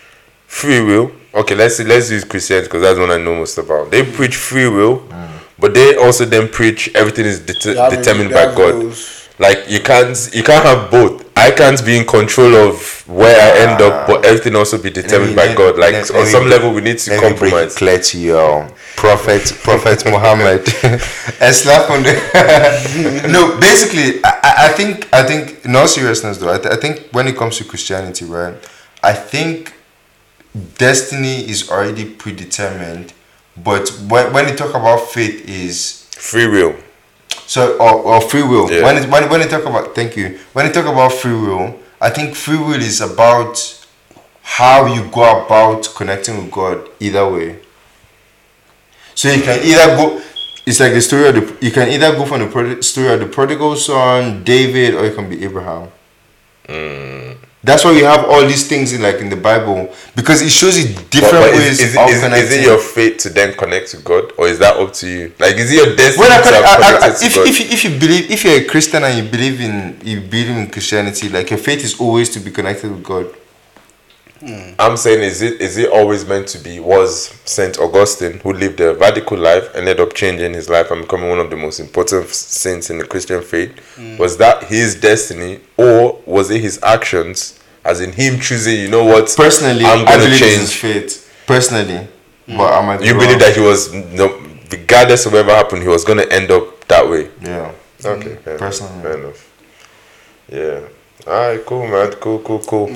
free 0.46 0.80
will. 0.80 1.12
Okay, 1.34 1.54
let's 1.54 1.76
see, 1.76 1.84
let's 1.84 2.10
use 2.10 2.24
Christianity 2.24 2.68
because 2.68 2.82
that's 2.82 2.98
what 2.98 3.10
I 3.10 3.18
know 3.18 3.34
most 3.34 3.58
about. 3.58 3.90
They 3.90 4.02
preach 4.02 4.36
free 4.36 4.68
will, 4.68 5.06
but 5.58 5.74
they 5.74 5.96
also 5.96 6.24
then 6.24 6.48
preach 6.48 6.90
everything 6.94 7.26
is 7.26 7.40
det- 7.40 7.90
determined 7.90 8.30
by 8.30 8.54
God. 8.54 8.94
Like 9.40 9.70
you 9.70 9.80
can't 9.80 10.16
you 10.34 10.42
can't 10.42 10.64
have 10.64 10.90
both. 10.90 11.24
I 11.36 11.52
can't 11.52 11.80
be 11.84 11.96
in 11.96 12.04
control 12.04 12.56
of 12.56 13.04
where 13.06 13.36
I 13.40 13.58
end 13.70 13.80
up, 13.80 14.08
but 14.08 14.26
everything 14.26 14.56
also 14.56 14.76
be 14.82 14.90
determined 14.90 15.36
by 15.36 15.54
God. 15.54 15.78
Like 15.78 15.94
on 15.94 16.24
me 16.24 16.30
some 16.30 16.42
break- 16.42 16.54
level, 16.54 16.72
we 16.74 16.80
need 16.80 16.98
to 16.98 17.10
Let 17.12 17.22
me 17.22 17.28
compromise. 17.28 17.76
clear 17.76 18.00
to 18.00 18.18
you, 18.18 18.36
um, 18.38 18.68
Prophet 18.96 19.44
Prophet 19.62 20.04
Muhammad. 20.06 20.62
a 21.40 21.52
slap 21.52 21.88
on 21.90 22.02
the. 22.02 23.28
no, 23.30 23.56
basically, 23.60 24.20
I, 24.24 24.66
I- 24.66 24.72
think 24.72 25.06
I 25.14 25.22
think 25.22 25.64
in 25.64 25.76
all 25.76 25.86
seriousness 25.86 26.38
though, 26.38 26.52
I, 26.52 26.58
th- 26.58 26.72
I 26.74 26.76
think 26.76 27.06
when 27.12 27.28
it 27.28 27.36
comes 27.36 27.58
to 27.58 27.64
Christianity, 27.64 28.24
right, 28.24 28.54
I 29.04 29.12
think 29.12 29.74
destiny 30.78 31.48
is 31.48 31.70
already 31.70 32.04
predetermined, 32.04 33.12
but 33.64 33.88
when 34.08 34.32
when 34.32 34.48
you 34.48 34.54
talk 34.56 34.70
about 34.70 35.08
faith 35.10 35.48
is 35.48 36.06
Free 36.16 36.46
will. 36.48 36.74
so 37.46 37.76
or, 37.78 37.94
or 37.94 38.20
free 38.20 38.42
will. 38.42 38.70
Yeah. 38.70 38.82
When 38.82 38.96
it, 38.96 39.08
when 39.08 39.28
when 39.30 39.40
you 39.40 39.48
talk 39.48 39.64
about 39.64 39.94
thank 39.94 40.16
you. 40.16 40.38
When 40.52 40.66
you 40.66 40.72
talk 40.72 40.86
about 40.86 41.12
free 41.12 41.32
will, 41.34 41.78
I 42.00 42.10
think 42.10 42.34
free 42.34 42.58
will 42.58 42.74
is 42.80 43.00
about 43.00 43.56
how 44.42 44.86
you 44.86 45.08
go 45.10 45.44
about 45.44 45.88
connecting 45.94 46.36
with 46.38 46.50
God 46.50 46.88
either 47.00 47.28
way. 47.28 47.58
So 49.14 49.30
you 49.30 49.42
can 49.42 49.58
either 49.64 49.96
go. 49.96 50.22
It's 50.66 50.80
like 50.80 50.92
the 50.92 51.00
story 51.00 51.28
of 51.28 51.34
the. 51.34 51.66
You 51.66 51.72
can 51.72 51.88
either 51.88 52.12
go 52.12 52.26
from 52.26 52.40
the 52.40 52.82
story 52.82 53.08
of 53.14 53.20
the 53.20 53.26
prodigal 53.26 53.76
son, 53.76 54.44
David, 54.44 54.94
or 54.94 55.04
it 55.06 55.14
can 55.14 55.28
be 55.28 55.42
Abraham. 55.44 55.88
Mm. 56.68 57.36
That's 57.64 57.84
why 57.84 57.92
we 57.92 58.00
have 58.02 58.24
all 58.26 58.42
these 58.46 58.68
things 58.68 58.92
in 58.92 59.02
like 59.02 59.16
in 59.16 59.28
the 59.30 59.36
Bible 59.36 59.92
because 60.14 60.42
it 60.42 60.50
shows 60.50 60.78
you 60.78 60.94
different 61.10 61.32
But- 61.44 61.50
but 61.50 61.52
ways 61.54 61.80
is, 61.80 61.94
is, 61.94 61.96
is, 61.96 62.22
is 62.22 62.52
it 62.52 62.64
your 62.64 62.78
fate 62.78 63.18
to 63.20 63.28
then 63.30 63.54
connect 63.54 63.90
to 63.90 63.96
God, 63.98 64.32
or 64.38 64.46
is 64.46 64.58
that 64.60 64.76
up 64.76 64.92
to 64.94 65.08
you? 65.08 65.32
Like, 65.40 65.56
is 65.56 65.72
it 65.72 65.76
your 65.76 65.96
destiny 65.96 66.20
Well, 66.28 66.38
I, 66.38 66.42
to 66.42 66.56
I, 66.56 66.60
I, 66.60 67.06
I, 67.06 67.10
to 67.10 67.24
if, 67.26 67.34
God? 67.34 67.48
if, 67.48 67.60
if 67.72 67.84
you 67.84 67.98
believe 67.98 68.30
if 68.30 68.44
you're 68.44 68.60
a 68.60 68.64
Christian 68.64 69.02
and 69.02 69.18
you 69.18 69.28
believe 69.30 69.60
in 69.60 69.98
you 70.04 70.20
believe 70.20 70.50
in 70.56 70.68
Christianity, 70.70 71.28
like 71.28 71.50
your 71.50 71.58
faith 71.58 71.82
is 71.84 71.98
always 72.00 72.30
to 72.30 72.40
be 72.40 72.50
connected 72.52 72.90
with 72.92 73.02
God. 73.02 73.26
Hmm. 74.40 74.70
I'm 74.78 74.96
saying, 74.96 75.22
is 75.22 75.42
it 75.42 75.60
is 75.60 75.76
it 75.78 75.90
always 75.90 76.24
meant 76.24 76.46
to 76.48 76.58
be? 76.58 76.78
Was 76.78 77.28
Saint 77.44 77.78
Augustine, 77.78 78.38
who 78.40 78.52
lived 78.52 78.80
a 78.80 78.94
radical 78.94 79.36
life, 79.36 79.74
ended 79.74 79.98
up 79.98 80.14
changing 80.14 80.54
his 80.54 80.68
life 80.70 80.90
and 80.92 81.02
becoming 81.02 81.28
one 81.28 81.40
of 81.40 81.50
the 81.50 81.56
most 81.56 81.80
important 81.80 82.28
saints 82.28 82.88
in 82.90 82.98
the 82.98 83.04
Christian 83.04 83.42
faith? 83.42 83.76
Hmm. 83.96 84.16
Was 84.16 84.36
that 84.38 84.64
his 84.64 84.94
destiny, 84.94 85.60
or 85.76 86.22
was 86.24 86.50
it 86.50 86.60
his 86.60 86.78
actions, 86.84 87.58
as 87.84 88.00
in 88.00 88.12
him 88.12 88.38
choosing? 88.38 88.78
You 88.80 88.88
know 88.88 89.04
what? 89.04 89.34
Personally, 89.36 89.84
I'm 89.84 90.04
gonna 90.04 90.18
believe 90.24 90.38
change. 90.38 90.60
his 90.60 90.74
faith. 90.74 91.44
Personally, 91.46 92.06
hmm. 92.46 92.56
but 92.56 92.72
I 92.72 92.86
might 92.86 92.98
be 93.00 93.06
You 93.06 93.14
wrong. 93.14 93.22
believe 93.24 93.40
that 93.40 93.56
he 93.56 93.60
was, 93.60 93.92
no, 93.92 94.38
regardless 94.70 95.26
of 95.26 95.32
whatever 95.32 95.50
happened, 95.54 95.82
he 95.82 95.88
was 95.88 96.04
gonna 96.04 96.26
end 96.30 96.50
up 96.52 96.86
that 96.86 97.08
way. 97.08 97.28
Yeah. 97.42 97.72
Okay, 98.04 98.36
fair 98.36 98.54
enough, 98.54 98.58
Personally. 98.60 99.02
fair 99.02 99.18
enough. 99.18 99.50
Yeah. 100.48 100.80
Alright, 101.28 101.66
cool, 101.66 101.86
man. 101.86 102.12
Cool, 102.12 102.38
cool, 102.38 102.60
cool. 102.60 102.88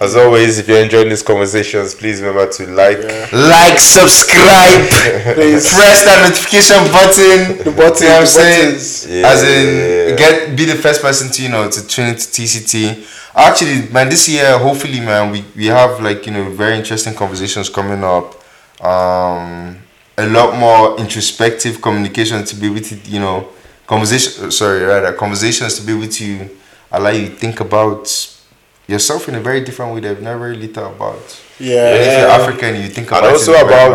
As 0.00 0.16
always, 0.16 0.58
if 0.58 0.66
you're 0.68 0.82
enjoying 0.82 1.10
these 1.10 1.22
conversations, 1.22 1.94
please 1.94 2.20
remember 2.22 2.50
to 2.50 2.66
like. 2.68 2.98
Like, 3.30 3.78
subscribe, 3.78 4.88
Please. 5.34 5.68
press 5.72 6.04
that 6.04 6.26
notification 6.28 6.78
button. 6.90 7.64
The 7.64 7.70
button, 7.76 8.02
You 8.04 8.08
know 8.08 8.20
I'm 8.20 8.26
saying? 8.26 9.20
Yeah. 9.20 9.28
As 9.28 9.42
in, 9.44 10.16
get 10.16 10.56
be 10.56 10.64
the 10.64 10.74
first 10.76 11.02
person 11.02 11.30
to 11.30 11.42
you 11.42 11.50
know 11.50 11.70
to 11.70 11.86
tune 11.86 12.08
into 12.08 12.22
TCT. 12.26 13.06
Actually, 13.34 13.88
man, 13.92 14.08
this 14.08 14.28
year 14.28 14.58
hopefully, 14.58 15.00
man, 15.00 15.30
we 15.30 15.44
we 15.54 15.66
have 15.66 16.00
like 16.00 16.26
you 16.26 16.32
know 16.32 16.48
very 16.50 16.76
interesting 16.76 17.14
conversations 17.14 17.68
coming 17.68 18.02
up. 18.02 18.34
Um, 18.82 19.76
a 20.18 20.26
lot 20.26 20.58
more 20.58 20.98
introspective 20.98 21.80
communication 21.80 22.44
to 22.44 22.56
be 22.56 22.66
able 22.66 22.80
to 22.80 22.94
you 23.04 23.20
know 23.20 23.48
conversation. 23.86 24.50
Sorry, 24.50 24.80
rather 24.82 25.12
conversations 25.12 25.78
to 25.78 25.86
be 25.86 25.92
able 25.92 26.08
to 26.08 26.48
allow 26.92 27.10
you 27.10 27.28
to 27.28 27.34
think 27.34 27.60
about 27.60 28.04
yourself 28.86 29.28
in 29.28 29.34
a 29.34 29.40
very 29.40 29.60
different 29.64 29.94
way 29.94 30.00
that 30.00 30.10
you've 30.10 30.22
never 30.22 30.48
really 30.50 30.66
thought 30.68 30.94
about. 30.96 31.42
Yeah. 31.58 31.88
And 31.94 32.00
if 32.02 32.18
you're 32.18 32.28
African, 32.28 32.82
you 32.82 32.88
think 32.88 33.08
about 33.08 33.24
and 33.24 33.32
also 33.32 33.54
in 33.54 33.66
about 33.66 33.90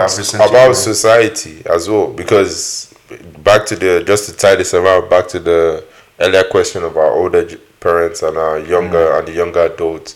about 0.50 0.68
way. 0.70 0.74
society 0.74 1.62
as 1.70 1.90
well 1.90 2.08
because 2.12 2.94
back 3.40 3.66
to 3.68 3.76
the 3.76 4.04
just 4.06 4.30
to 4.30 4.36
tie 4.36 4.56
this 4.56 4.74
around 4.74 5.10
back 5.10 5.28
to 5.30 5.40
the 5.40 5.86
earlier 6.20 6.44
question 6.46 6.84
of 6.84 6.98
our 6.98 7.12
older 7.12 7.46
parents 7.80 8.24
and 8.24 8.38
our 8.38 8.60
younger 8.60 8.98
Mm. 9.12 9.20
and 9.20 9.28
the 9.28 9.32
younger 9.34 9.62
adults 9.62 10.16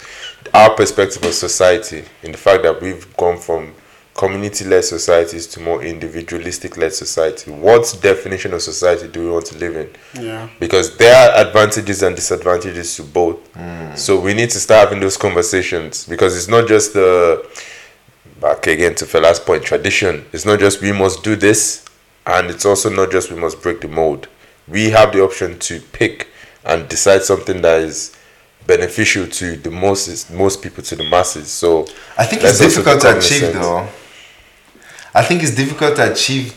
our 0.53 0.71
perspective 0.75 1.23
of 1.23 1.33
society 1.33 2.03
in 2.23 2.31
the 2.31 2.37
fact 2.37 2.63
that 2.63 2.81
we've 2.81 3.05
gone 3.17 3.37
from 3.37 3.73
community-led 4.13 4.83
societies 4.83 5.47
to 5.47 5.59
more 5.61 5.81
individualistic-led 5.83 6.93
society 6.93 7.49
what 7.51 7.97
definition 8.01 8.53
of 8.53 8.61
society 8.61 9.07
do 9.07 9.23
we 9.23 9.29
want 9.31 9.45
to 9.45 9.57
live 9.57 9.75
in 9.75 9.89
Yeah. 10.25 10.49
because 10.59 10.97
there 10.97 11.15
are 11.15 11.45
advantages 11.47 12.03
and 12.03 12.15
disadvantages 12.15 12.95
to 12.97 13.03
both. 13.03 13.37
Hmm. 13.53 13.95
So 13.95 14.19
we 14.19 14.33
need 14.33 14.49
to 14.51 14.59
start 14.59 14.87
having 14.89 14.99
those 15.01 15.17
conversations 15.17 16.05
because 16.05 16.35
it's 16.37 16.47
not 16.49 16.67
just 16.67 16.93
the 16.93 17.45
back 18.41 18.67
again 18.67 18.95
to 18.95 19.05
Fela's 19.05 19.39
point 19.39 19.63
tradition. 19.63 20.25
It's 20.33 20.45
not 20.45 20.59
just 20.59 20.81
we 20.81 20.91
must 20.91 21.23
do 21.23 21.35
this, 21.35 21.85
and 22.25 22.49
it's 22.49 22.65
also 22.65 22.89
not 22.89 23.11
just 23.11 23.31
we 23.31 23.37
must 23.39 23.61
break 23.61 23.81
the 23.81 23.87
mold. 23.87 24.27
we 24.67 24.89
have 24.91 25.11
the 25.13 25.21
option 25.23 25.57
to 25.59 25.79
pick 25.93 26.27
and 26.63 26.87
decide 26.87 27.23
something 27.23 27.61
that 27.61 27.81
is 27.81 28.15
beneficial 28.67 29.25
to 29.27 29.55
the 29.57 29.71
most 29.71 30.29
most 30.31 30.61
people 30.61 30.83
to 30.83 30.95
the 30.95 31.03
masses. 31.03 31.47
So 31.49 31.87
I 32.17 32.25
think 32.25 32.43
it's 32.43 32.59
difficult 32.59 33.01
to 33.01 33.17
achieve 33.17 33.41
cognizant. 33.53 33.63
though. 33.63 33.87
I 35.13 35.23
think 35.23 35.43
it's 35.43 35.55
difficult 35.55 35.95
to 35.97 36.11
achieve. 36.11 36.53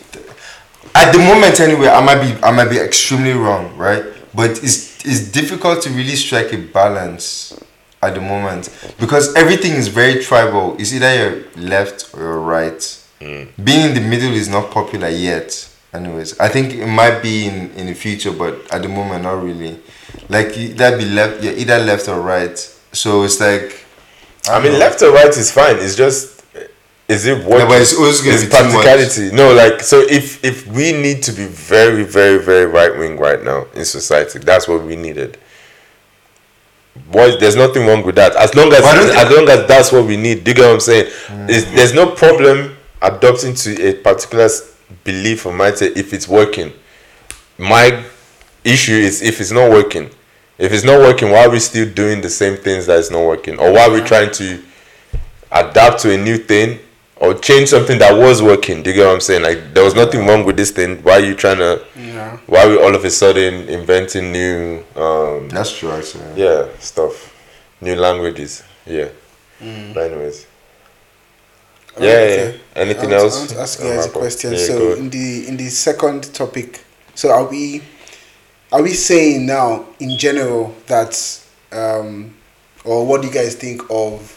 At 0.94 1.12
the 1.12 1.18
moment, 1.18 1.58
anyway, 1.60 1.88
I 1.88 2.00
might 2.04 2.20
be 2.20 2.42
I 2.42 2.50
might 2.50 2.70
be 2.70 2.78
extremely 2.78 3.32
wrong, 3.32 3.76
right? 3.76 4.04
But 4.34 4.50
it's 4.62 5.04
it's 5.04 5.30
difficult 5.30 5.82
to 5.82 5.90
really 5.90 6.16
strike 6.16 6.52
a 6.52 6.58
balance 6.58 7.58
at 8.02 8.14
the 8.14 8.20
moment 8.20 8.68
because 9.00 9.34
everything 9.34 9.72
is 9.72 9.88
very 9.88 10.22
tribal. 10.22 10.76
It's 10.78 10.92
either 10.92 11.14
you're 11.14 11.44
left 11.56 12.14
or 12.14 12.20
you're 12.20 12.40
right. 12.40 12.78
Mm. 13.20 13.48
Being 13.64 13.88
in 13.88 13.94
the 13.94 14.00
middle 14.00 14.32
is 14.32 14.48
not 14.48 14.70
popular 14.70 15.08
yet. 15.08 15.70
Anyways, 15.92 16.38
I 16.40 16.48
think 16.48 16.74
it 16.74 16.86
might 16.86 17.22
be 17.22 17.46
in 17.46 17.70
in 17.72 17.86
the 17.86 17.94
future, 17.94 18.32
but 18.32 18.72
at 18.72 18.82
the 18.82 18.88
moment, 18.88 19.24
not 19.24 19.42
really. 19.42 19.80
Like 20.28 20.54
that 20.76 20.98
be 20.98 21.04
left, 21.04 21.42
you're 21.42 21.56
either 21.56 21.78
left 21.78 22.08
or 22.08 22.20
right. 22.20 22.58
So 22.92 23.22
it's 23.24 23.40
like. 23.40 23.84
I 24.48 24.60
mean, 24.62 24.72
know. 24.72 24.78
left 24.78 25.00
or 25.02 25.12
right 25.12 25.28
is 25.28 25.50
fine. 25.50 25.76
It's 25.78 25.96
just, 25.96 26.33
is 27.06 27.26
it 27.26 27.44
what? 27.44 27.58
Yeah, 27.58 27.68
but 27.68 27.82
it's 27.82 27.94
always 27.94 28.20
gonna 28.20 28.34
it's 28.34 28.44
be 28.44 28.50
practicality. 28.50 29.30
No, 29.34 29.52
like 29.52 29.80
so. 29.80 30.00
If 30.00 30.42
if 30.42 30.66
we 30.66 30.92
need 30.92 31.22
to 31.24 31.32
be 31.32 31.44
very, 31.46 32.02
very, 32.02 32.38
very 32.38 32.66
right 32.66 32.96
wing 32.96 33.18
right 33.18 33.42
now 33.42 33.66
in 33.74 33.84
society, 33.84 34.38
that's 34.38 34.66
what 34.66 34.82
we 34.82 34.96
needed. 34.96 35.36
What? 37.10 37.40
There's 37.40 37.56
nothing 37.56 37.86
wrong 37.86 38.04
with 38.04 38.14
that. 38.14 38.34
As 38.36 38.54
long 38.54 38.72
as 38.72 38.80
as 38.84 39.36
long 39.36 39.48
as 39.48 39.68
that's 39.68 39.92
what 39.92 40.06
we 40.06 40.16
need. 40.16 40.44
Do 40.44 40.52
you 40.52 40.54
get 40.54 40.66
what 40.66 40.74
I'm 40.74 40.80
saying? 40.80 41.10
Mm. 41.26 41.50
Is 41.50 41.70
there's 41.74 41.92
no 41.92 42.10
problem 42.10 42.74
adopting 43.02 43.54
to 43.54 43.82
a 43.82 43.94
particular 43.94 44.48
belief 45.02 45.44
or 45.44 45.52
mindset 45.52 45.96
if 45.98 46.14
it's 46.14 46.26
working. 46.26 46.72
My 47.58 48.02
issue 48.64 48.94
is 48.94 49.20
if 49.20 49.40
it's 49.40 49.52
not 49.52 49.70
working. 49.70 50.08
If 50.56 50.72
it's 50.72 50.84
not 50.84 51.00
working, 51.00 51.30
why 51.30 51.46
are 51.46 51.50
we 51.50 51.58
still 51.58 51.92
doing 51.92 52.20
the 52.22 52.30
same 52.30 52.56
things 52.56 52.86
that 52.86 52.98
is 52.98 53.10
not 53.10 53.26
working? 53.26 53.58
Or 53.58 53.72
why 53.72 53.88
are 53.88 53.90
we 53.90 54.00
trying 54.00 54.30
to 54.32 54.62
adapt 55.50 56.00
to 56.00 56.14
a 56.14 56.16
new 56.16 56.38
thing 56.38 56.78
or 57.16 57.34
change 57.34 57.68
something 57.68 57.98
that 57.98 58.12
was 58.16 58.42
working? 58.42 58.82
Do 58.82 58.90
you 58.90 58.96
get 58.96 59.06
what 59.06 59.14
I'm 59.14 59.20
saying? 59.20 59.42
Like 59.42 59.72
there 59.74 59.84
was 59.84 59.94
nothing 59.94 60.26
wrong 60.26 60.44
with 60.44 60.56
this 60.56 60.70
thing. 60.70 61.02
Why 61.02 61.12
are 61.14 61.20
you 61.20 61.34
trying 61.34 61.58
to 61.58 61.84
Yeah. 61.96 62.38
why 62.46 62.64
are 62.64 62.68
we 62.70 62.76
all 62.78 62.94
of 62.94 63.04
a 63.04 63.10
sudden 63.10 63.68
inventing 63.68 64.32
new 64.32 64.84
um 64.96 65.48
That's 65.48 65.76
true, 65.76 65.90
actually. 65.92 66.24
yeah, 66.36 66.66
stuff. 66.78 67.32
New 67.80 67.94
languages. 67.96 68.62
Yeah. 68.86 69.08
But 69.94 70.10
anyways. 70.12 70.46
Yeah, 71.98 72.04
yeah, 72.04 72.10
Okay. 72.10 72.52
yeah. 72.76 72.82
Anything 72.82 73.12
I 73.12 73.16
want, 73.16 73.22
else? 73.22 73.34
I 73.34 73.38
want 73.38 73.50
to 73.50 73.60
ask 73.60 73.80
you 73.80 73.88
I'll 73.88 73.96
guys 73.96 74.06
a 74.06 74.10
question. 74.10 74.52
Yeah, 74.52 74.58
so 74.58 74.92
in 74.94 75.10
the 75.10 75.48
in 75.48 75.56
the 75.56 75.68
second 75.70 76.34
topic, 76.34 76.80
so 77.14 77.30
are 77.30 77.44
we 77.48 77.82
are 78.72 78.82
we 78.82 78.90
saying 78.94 79.46
now 79.46 79.86
in 80.00 80.18
general 80.18 80.74
that 80.86 81.14
um 81.72 82.34
or 82.84 83.06
what 83.06 83.22
do 83.22 83.28
you 83.28 83.32
guys 83.32 83.54
think 83.54 83.82
of 83.90 84.36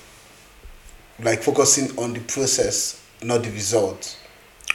like 1.20 1.42
focusing 1.42 1.98
on 1.98 2.14
the 2.14 2.20
process, 2.22 3.02
not 3.24 3.44
the 3.44 3.50
result? 3.52 4.18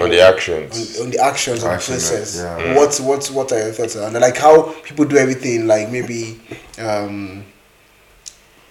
on 0.00 0.08
the 0.08 0.20
actions. 0.22 0.98
on, 0.98 1.04
on 1.04 1.10
the 1.10 1.18
actions 1.18 1.58
of 1.58 1.64
the 1.64 1.70
Action, 1.74 1.92
process. 1.94 2.36
yeah. 2.38 2.74
What 2.76 2.96
what 2.98 3.26
what 3.28 3.52
are 3.52 3.58
your 3.58 3.72
thoughts 3.72 3.94
on 3.96 4.14
like 4.14 4.36
how 4.38 4.72
people 4.82 5.04
do 5.04 5.16
everything? 5.18 5.66
Like 5.66 5.90
maybe 5.90 6.40
um 6.78 7.44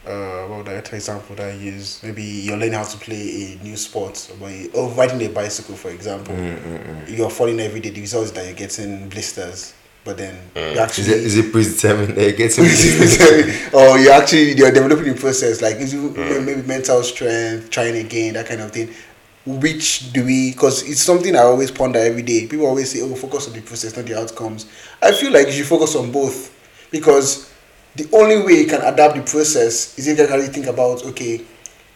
uh 0.06 0.46
what 0.48 0.66
would 0.66 0.70
I 0.70 0.82
for 0.82 0.96
example 0.96 1.36
that 1.36 1.52
I 1.52 1.54
use? 1.54 2.02
Maybe 2.02 2.24
you're 2.24 2.58
learning 2.58 2.74
how 2.74 2.84
to 2.86 2.98
play 2.98 3.60
a 3.60 3.64
new 3.64 3.78
sport 3.78 4.32
or, 4.42 4.50
or 4.74 4.90
riding 4.94 5.22
a 5.24 5.30
bicycle 5.30 5.76
for 5.76 5.92
example. 5.92 6.34
Mm, 6.36 7.16
You're 7.16 7.30
falling 7.30 7.60
every 7.60 7.82
day. 7.82 7.92
The 7.92 8.02
result 8.02 8.26
is 8.26 8.32
that 8.32 8.46
you're 8.46 8.56
getting 8.56 9.08
blisters. 9.08 9.76
But 10.04 10.18
then 10.18 10.36
mm. 10.56 10.72
Is 10.72 10.78
actually 10.80 11.08
it, 11.10 11.18
is 11.18 11.38
it 11.38 11.52
predetermined 11.52 12.16
that 12.16 12.26
you 12.26 12.34
get 12.34 12.52
some 12.52 12.66
or 13.80 14.00
you 14.00 14.10
actually 14.10 14.54
you're 14.54 14.72
developing 14.72 15.14
the 15.14 15.20
process 15.20 15.62
like 15.62 15.76
is 15.76 15.94
mm. 15.94 16.16
you 16.18 16.42
maybe 16.42 16.64
mental 16.64 17.04
strength 17.04 17.70
trying 17.70 17.96
again 18.04 18.34
that 18.34 18.48
kind 18.48 18.62
of 18.62 18.72
thing. 18.72 18.90
Which 19.46 20.12
do 20.12 20.26
we 20.26 20.52
because 20.52 20.88
it's 20.88 21.02
something 21.02 21.36
i 21.36 21.40
always 21.40 21.70
ponder 21.70 22.00
every 22.00 22.24
day. 22.24 22.48
People 22.48 22.66
always 22.66 22.92
say 22.92 23.02
oh 23.02 23.14
focus 23.14 23.48
on 23.48 23.54
the 23.54 23.62
process 23.62 23.96
not 23.96 24.06
the 24.06 24.18
outcomes. 24.18 24.66
I 25.04 25.12
feel 25.12 25.32
like 25.32 25.48
you 25.48 25.54
should 25.54 25.68
focus 25.68 25.96
on 25.96 26.12
both 26.12 26.50
because 26.90 27.52
the 27.96 28.10
only 28.14 28.44
way 28.44 28.54
you 28.54 28.68
can 28.68 28.82
adapt 28.82 29.16
the 29.16 29.22
process 29.22 29.98
is 30.00 30.08
if 30.08 30.18
you 30.18 30.24
actually 30.24 30.48
think 30.48 30.66
about 30.66 31.06
okay 31.06 31.46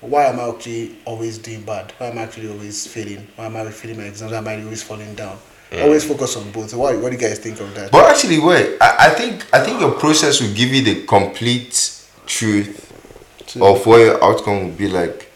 why 0.01 0.25
am 0.25 0.39
i 0.39 0.47
actually 0.49 0.95
always 1.05 1.39
doing 1.39 1.63
bad? 1.63 1.91
Why 1.97 2.07
am 2.07 2.19
i 2.19 2.21
actually 2.21 2.49
always 2.49 2.85
failing? 2.85 3.27
Why 3.35 3.47
am 3.47 3.55
i 3.55 3.71
failing 3.71 3.97
my 3.97 4.03
exams? 4.03 4.31
Why 4.31 4.37
am 4.37 4.47
i 4.47 4.61
always 4.61 4.83
falling 4.83 5.15
down 5.15 5.39
always 5.81 6.05
focus 6.07 6.37
on 6.37 6.49
both 6.51 6.73
what, 6.73 6.95
what 6.99 7.09
do 7.11 7.15
you 7.15 7.21
guys 7.21 7.39
think 7.39 7.59
of 7.59 7.73
that 7.75 7.91
But 7.91 8.09
actually, 8.09 8.39
wait. 8.39 8.77
I, 8.81 9.07
I 9.07 9.09
think 9.09 9.45
I 9.53 9.59
think 9.63 9.79
your 9.81 9.91
process 9.91 10.41
will 10.41 10.53
give 10.53 10.69
you 10.69 10.83
the 10.83 11.05
complete 11.05 11.91
truth 12.25 12.91
of 13.61 13.85
what 13.85 13.97
your 13.97 14.23
outcome 14.23 14.65
will 14.65 14.71
be 14.75 14.87
like. 14.87 15.31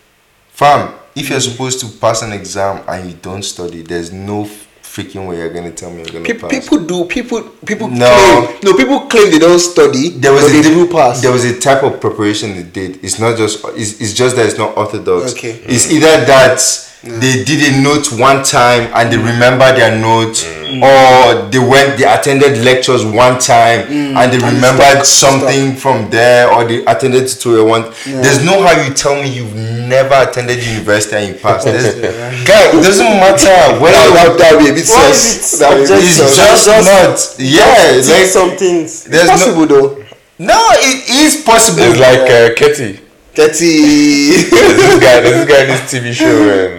Fam, 0.50 0.94
if 1.16 1.30
you're 1.30 1.40
mm. 1.40 1.52
supposed 1.52 1.80
to 1.82 1.88
pass 2.00 2.22
an 2.22 2.34
exam 2.34 2.84
and 2.88 3.10
you 3.10 3.16
don't 3.22 3.44
study, 3.44 3.82
there's 3.82 4.12
no 4.12 4.46
freaking 4.84 5.28
way 5.30 5.38
you're 5.38 5.54
gonna 5.54 5.72
tell 5.72 5.90
me 5.92 5.98
you're 5.98 6.06
gonna 6.12 6.26
People, 6.26 6.50
pass. 6.50 6.60
people 6.68 6.86
do 6.86 7.06
people 7.06 7.42
people 7.66 7.88
No. 7.88 8.08
claim 8.08 8.60
no 8.64 8.74
people 8.78 9.00
claim 9.02 9.30
they 9.32 9.38
don't 9.40 9.60
study 9.60 10.10
there 10.10 10.34
was 10.34 10.44
but 10.44 10.50
a 10.50 10.54
they 10.54 10.62
do 10.64 10.88
pass 10.92 11.22
There 11.22 11.32
was 11.32 11.46
a 11.46 11.60
type 11.60 11.84
of 11.84 12.02
preparation 12.02 12.56
they 12.56 12.64
did. 12.64 13.04
It's 13.04 13.20
not 13.20 13.38
just. 13.38 13.64
It's, 13.76 14.02
it's 14.02 14.14
just 14.14 14.36
that 14.36 14.46
it's 14.48 14.58
not 14.58 14.76
orthodox. 14.78 15.34
Okay. 15.34 15.62
It's 15.66 15.92
either 15.92 16.26
that 16.26 16.60
they 17.02 17.44
did 17.46 17.74
a 17.74 17.82
note 17.82 18.12
one 18.20 18.44
time 18.44 18.92
and 18.94 19.12
they 19.12 19.18
remember 19.18 19.72
their 19.74 19.96
note, 20.00 20.36
mm. 20.36 20.82
mm. 20.82 20.84
or 20.84 21.50
they 21.50 21.60
went 21.60 21.98
they 21.98 22.04
attended 22.04 22.58
lectures 22.66 23.06
one 23.06 23.40
time 23.40 23.88
mm. 23.88 24.16
and 24.20 24.34
they 24.34 24.36
And 24.44 24.56
remembered 24.56 25.06
stuck, 25.06 25.32
something 25.40 25.76
from 25.78 26.10
there, 26.10 26.52
or 26.52 26.66
they 26.68 26.84
attended 26.86 27.28
tutorial 27.30 27.68
one. 27.68 27.84
There's 28.06 28.44
no 28.44 28.62
how 28.62 28.76
you 28.84 28.94
tell 28.94 29.16
me 29.16 29.30
you've 29.30 29.56
never 29.56 30.14
attended 30.16 30.62
university 30.62 31.16
and 31.16 31.28
you 31.36 31.40
passed. 31.40 31.66
There's, 31.66 31.96
guy, 32.48 32.68
it 32.68 32.84
doesn't 32.84 33.06
matter 33.24 33.80
whether 33.80 33.96
that, 34.20 34.36
that 34.38 34.56
would 34.56 34.66
be 34.66 34.72
a 34.72 34.74
bit 34.74 34.88
Why 34.90 35.12
sus. 35.12 35.24
is 35.24 35.54
it 35.56 35.60
That 35.64 35.78
would 35.80 35.88
be 35.88 35.94
a 35.94 35.96
bit 35.96 36.04
it's 36.04 36.18
just, 36.36 36.66
Just- 36.66 36.86
not. 36.86 37.16
Yeah, 37.40 38.02
Take 38.04 38.08
like 38.08 38.26
some 38.28 38.52
things. 38.58 39.06
there's 39.06 39.24
It's 39.24 39.32
possible 39.32 39.66
no. 39.66 39.88
though 39.88 40.04
No, 40.38 40.60
it 40.84 41.10
is 41.10 41.44
possible. 41.44 41.80
It's 41.84 42.00
like 42.00 42.28
uh, 42.30 42.56
Katie. 42.56 43.00
Getty 43.36 44.50
There's 44.50 44.50
this 44.52 45.00
guy, 45.00 45.22
there's 45.22 45.46
this 45.46 45.48
guy 45.48 45.62
in 45.62 45.68
this 45.70 45.84
TV 45.94 46.14
show, 46.14 46.28
and 46.28 46.79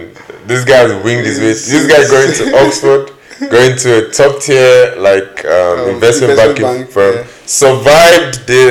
this 0.53 0.63
guy 0.65 0.79
has 0.87 0.93
winged 1.03 1.25
his 1.25 1.39
way. 1.39 1.53
This 1.53 1.85
guy 1.87 2.01
going 2.15 2.31
to 2.39 2.43
Oxford, 2.65 3.11
going 3.49 3.73
to 3.83 3.89
a 4.07 4.11
top 4.11 4.33
tier 4.41 4.95
like 4.97 5.43
um, 5.45 5.79
Um, 5.79 5.89
investment, 5.95 6.31
investment 6.31 6.37
banking 6.37 6.63
bank, 6.63 6.89
firm, 6.91 7.15
yeah. 7.15 7.25
survived 7.45 8.35
the 8.47 8.63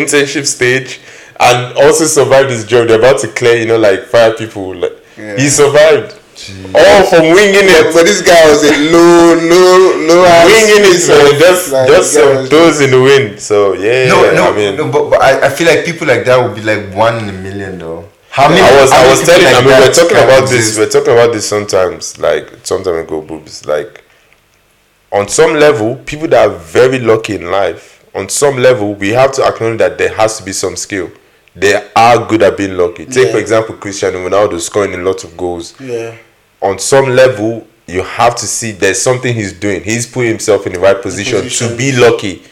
internship 0.00 0.46
stage, 0.46 1.00
and 1.40 1.76
also 1.84 2.04
survived 2.06 2.50
his 2.50 2.64
job. 2.64 2.88
They're 2.88 2.98
about 2.98 3.20
to 3.20 3.28
clear, 3.28 3.56
you 3.56 3.66
know, 3.66 3.78
like 3.78 4.00
fire 4.14 4.32
people. 4.34 4.74
Like, 4.82 4.96
Yeah. 5.18 5.36
He 5.40 5.48
survived. 5.48 6.10
All 6.74 7.02
from 7.10 7.24
winging 7.36 7.68
it. 7.78 7.94
but 7.94 8.02
this 8.10 8.20
guy 8.20 8.42
was 8.50 8.62
a 8.66 8.74
low 8.90 9.38
low 9.52 9.78
low 10.08 10.22
Winging 10.50 10.82
it, 10.82 10.92
piece 10.92 11.08
man. 11.08 11.38
Just, 11.38 11.70
like, 11.72 11.86
just 11.94 12.12
some 12.12 12.28
was- 12.36 12.48
toes 12.50 12.80
in 12.84 12.90
the 12.90 13.00
wind. 13.00 13.38
So 13.38 13.56
yeah, 13.74 14.08
no, 14.12 14.16
yeah, 14.24 14.32
no, 14.38 14.42
I 14.50 14.56
mean, 14.56 14.76
no, 14.76 14.90
but, 14.90 15.10
but 15.10 15.22
I, 15.22 15.46
I 15.46 15.48
feel 15.56 15.68
like 15.70 15.84
people 15.86 16.08
like 16.08 16.24
that 16.26 16.36
would 16.42 16.56
be 16.58 16.62
like 16.62 16.82
one 16.92 17.16
in 17.22 17.28
a 17.30 17.38
million 17.46 17.78
though. 17.78 18.08
How 18.34 18.48
many? 18.48 18.60
I 18.62 18.80
was 18.82 18.90
I 18.90 19.08
was 19.08 19.22
telling 19.24 19.44
like 19.44 19.54
I 19.54 19.60
mean 19.60 19.78
we're 19.78 19.92
talking 19.92 20.16
about 20.16 20.42
exist? 20.42 20.76
this 20.76 20.78
we're 20.78 20.90
talking 20.90 21.12
about 21.12 21.32
this 21.32 21.48
sometimes 21.48 22.18
like 22.18 22.66
some 22.66 22.82
time 22.82 22.96
ago 22.96 23.20
boobs 23.22 23.64
like 23.64 24.02
on 25.12 25.28
some 25.28 25.54
level 25.54 25.94
people 26.04 26.26
that 26.28 26.48
are 26.48 26.56
very 26.58 26.98
lucky 26.98 27.36
in 27.36 27.48
life 27.52 28.04
on 28.12 28.28
some 28.28 28.56
level 28.56 28.94
we 28.94 29.10
have 29.10 29.30
to 29.34 29.44
acknowledge 29.44 29.78
that 29.78 29.98
there 29.98 30.12
has 30.16 30.36
to 30.38 30.42
be 30.44 30.52
some 30.52 30.74
skill 30.74 31.08
they 31.54 31.74
are 31.94 32.26
good 32.26 32.42
at 32.42 32.56
being 32.56 32.76
lucky 32.76 33.06
take 33.06 33.28
for 33.30 33.36
Yeah. 33.36 33.42
example 33.44 33.76
Cristiano 33.76 34.18
Ronaldo 34.28 34.58
scoring 34.60 34.94
a 34.94 34.98
lot 34.98 35.22
of 35.22 35.36
goals 35.36 35.78
yeah 35.80 36.16
on 36.60 36.80
some 36.80 37.10
level 37.10 37.64
you 37.86 38.02
have 38.02 38.34
to 38.34 38.46
see 38.48 38.72
there's 38.72 39.00
something 39.00 39.32
he's 39.32 39.52
doing 39.52 39.80
he's 39.84 40.06
putting 40.08 40.30
himself 40.30 40.66
in 40.66 40.72
the 40.72 40.80
right 40.80 41.00
position, 41.00 41.48
to 41.48 41.76
be 41.76 41.92
lucky 41.92 42.42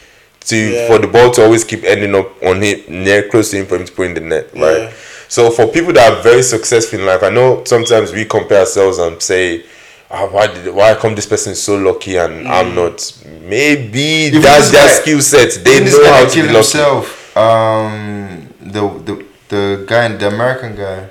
to 0.45 0.55
Yeah. 0.55 0.87
for 0.87 0.97
the 0.99 1.07
ball 1.07 1.31
to 1.31 1.43
always 1.43 1.65
keep 1.65 1.83
ending 1.83 2.15
up 2.15 2.41
on 2.41 2.61
him 2.61 2.79
near 2.87 3.27
close 3.27 3.51
to 3.51 3.57
him 3.57 3.65
for 3.65 3.75
him 3.75 3.85
to 3.85 3.91
put 3.91 4.05
in 4.07 4.13
the 4.13 4.21
net 4.21 4.47
right 4.55 4.83
Yeah. 4.83 4.91
So 5.27 5.49
for 5.49 5.67
people 5.67 5.93
that 5.93 6.11
are 6.13 6.21
very 6.23 6.43
successful 6.43 6.99
in 6.99 7.05
life 7.05 7.23
i 7.23 7.29
know 7.29 7.63
sometimes 7.65 8.11
we 8.11 8.25
compare 8.25 8.59
ourselves 8.61 8.97
and 8.97 9.21
say 9.21 9.63
ah, 10.11 10.25
why 10.27 10.47
did 10.47 10.73
why 10.73 10.93
come 10.95 11.15
this 11.15 11.25
person 11.25 11.51
is 11.53 11.61
so 11.61 11.75
lucky 11.75 12.17
and 12.17 12.47
i'm 12.47 12.73
not 12.75 12.97
maybe 13.41 13.99
Even 14.29 14.41
that's 14.41 14.71
their 14.71 14.87
guy- 14.87 14.93
skill 14.93 15.21
set 15.21 15.63
they 15.63 15.79
know 15.83 16.03
how 16.05 16.23
that 16.23 16.29
to 16.31 16.35
be 16.35 16.41
killed 16.41 16.53
lucky 16.53 16.57
himself. 16.57 17.19
Um, 17.37 18.47
the 18.61 18.81
the 19.07 19.25
the 19.49 19.85
guy, 19.87 20.07
the 20.09 20.27
American 20.27 20.75
guy, 20.75 21.07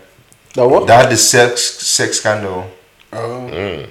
that 0.54 0.64
what 0.66 0.86
that 0.86 1.02
had 1.02 1.10
the 1.12 1.16
sex 1.16 1.60
sex 1.62 2.18
scandal. 2.20 2.70
oh 3.12 3.86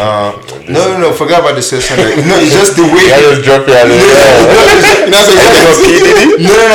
Uh, 0.00 0.32
no, 0.68 0.82
no, 0.92 0.98
no, 0.98 1.12
forget 1.12 1.38
about 1.38 1.54
the 1.54 1.62
sex 1.62 1.84
scandal. 1.84 2.06
No, 2.26 2.36
it's 2.42 2.52
just 2.52 2.74
the 2.74 2.82
way. 2.82 3.12
I 3.14 3.20
just 3.22 3.42
drop 3.44 3.62
it 3.68 3.74
out 3.76 3.86
of 3.86 3.92
there. 3.92 5.06
That's 5.12 5.28
Ending 5.86 6.16
up 6.26 6.40
No, 6.42 6.52
no, 6.58 6.66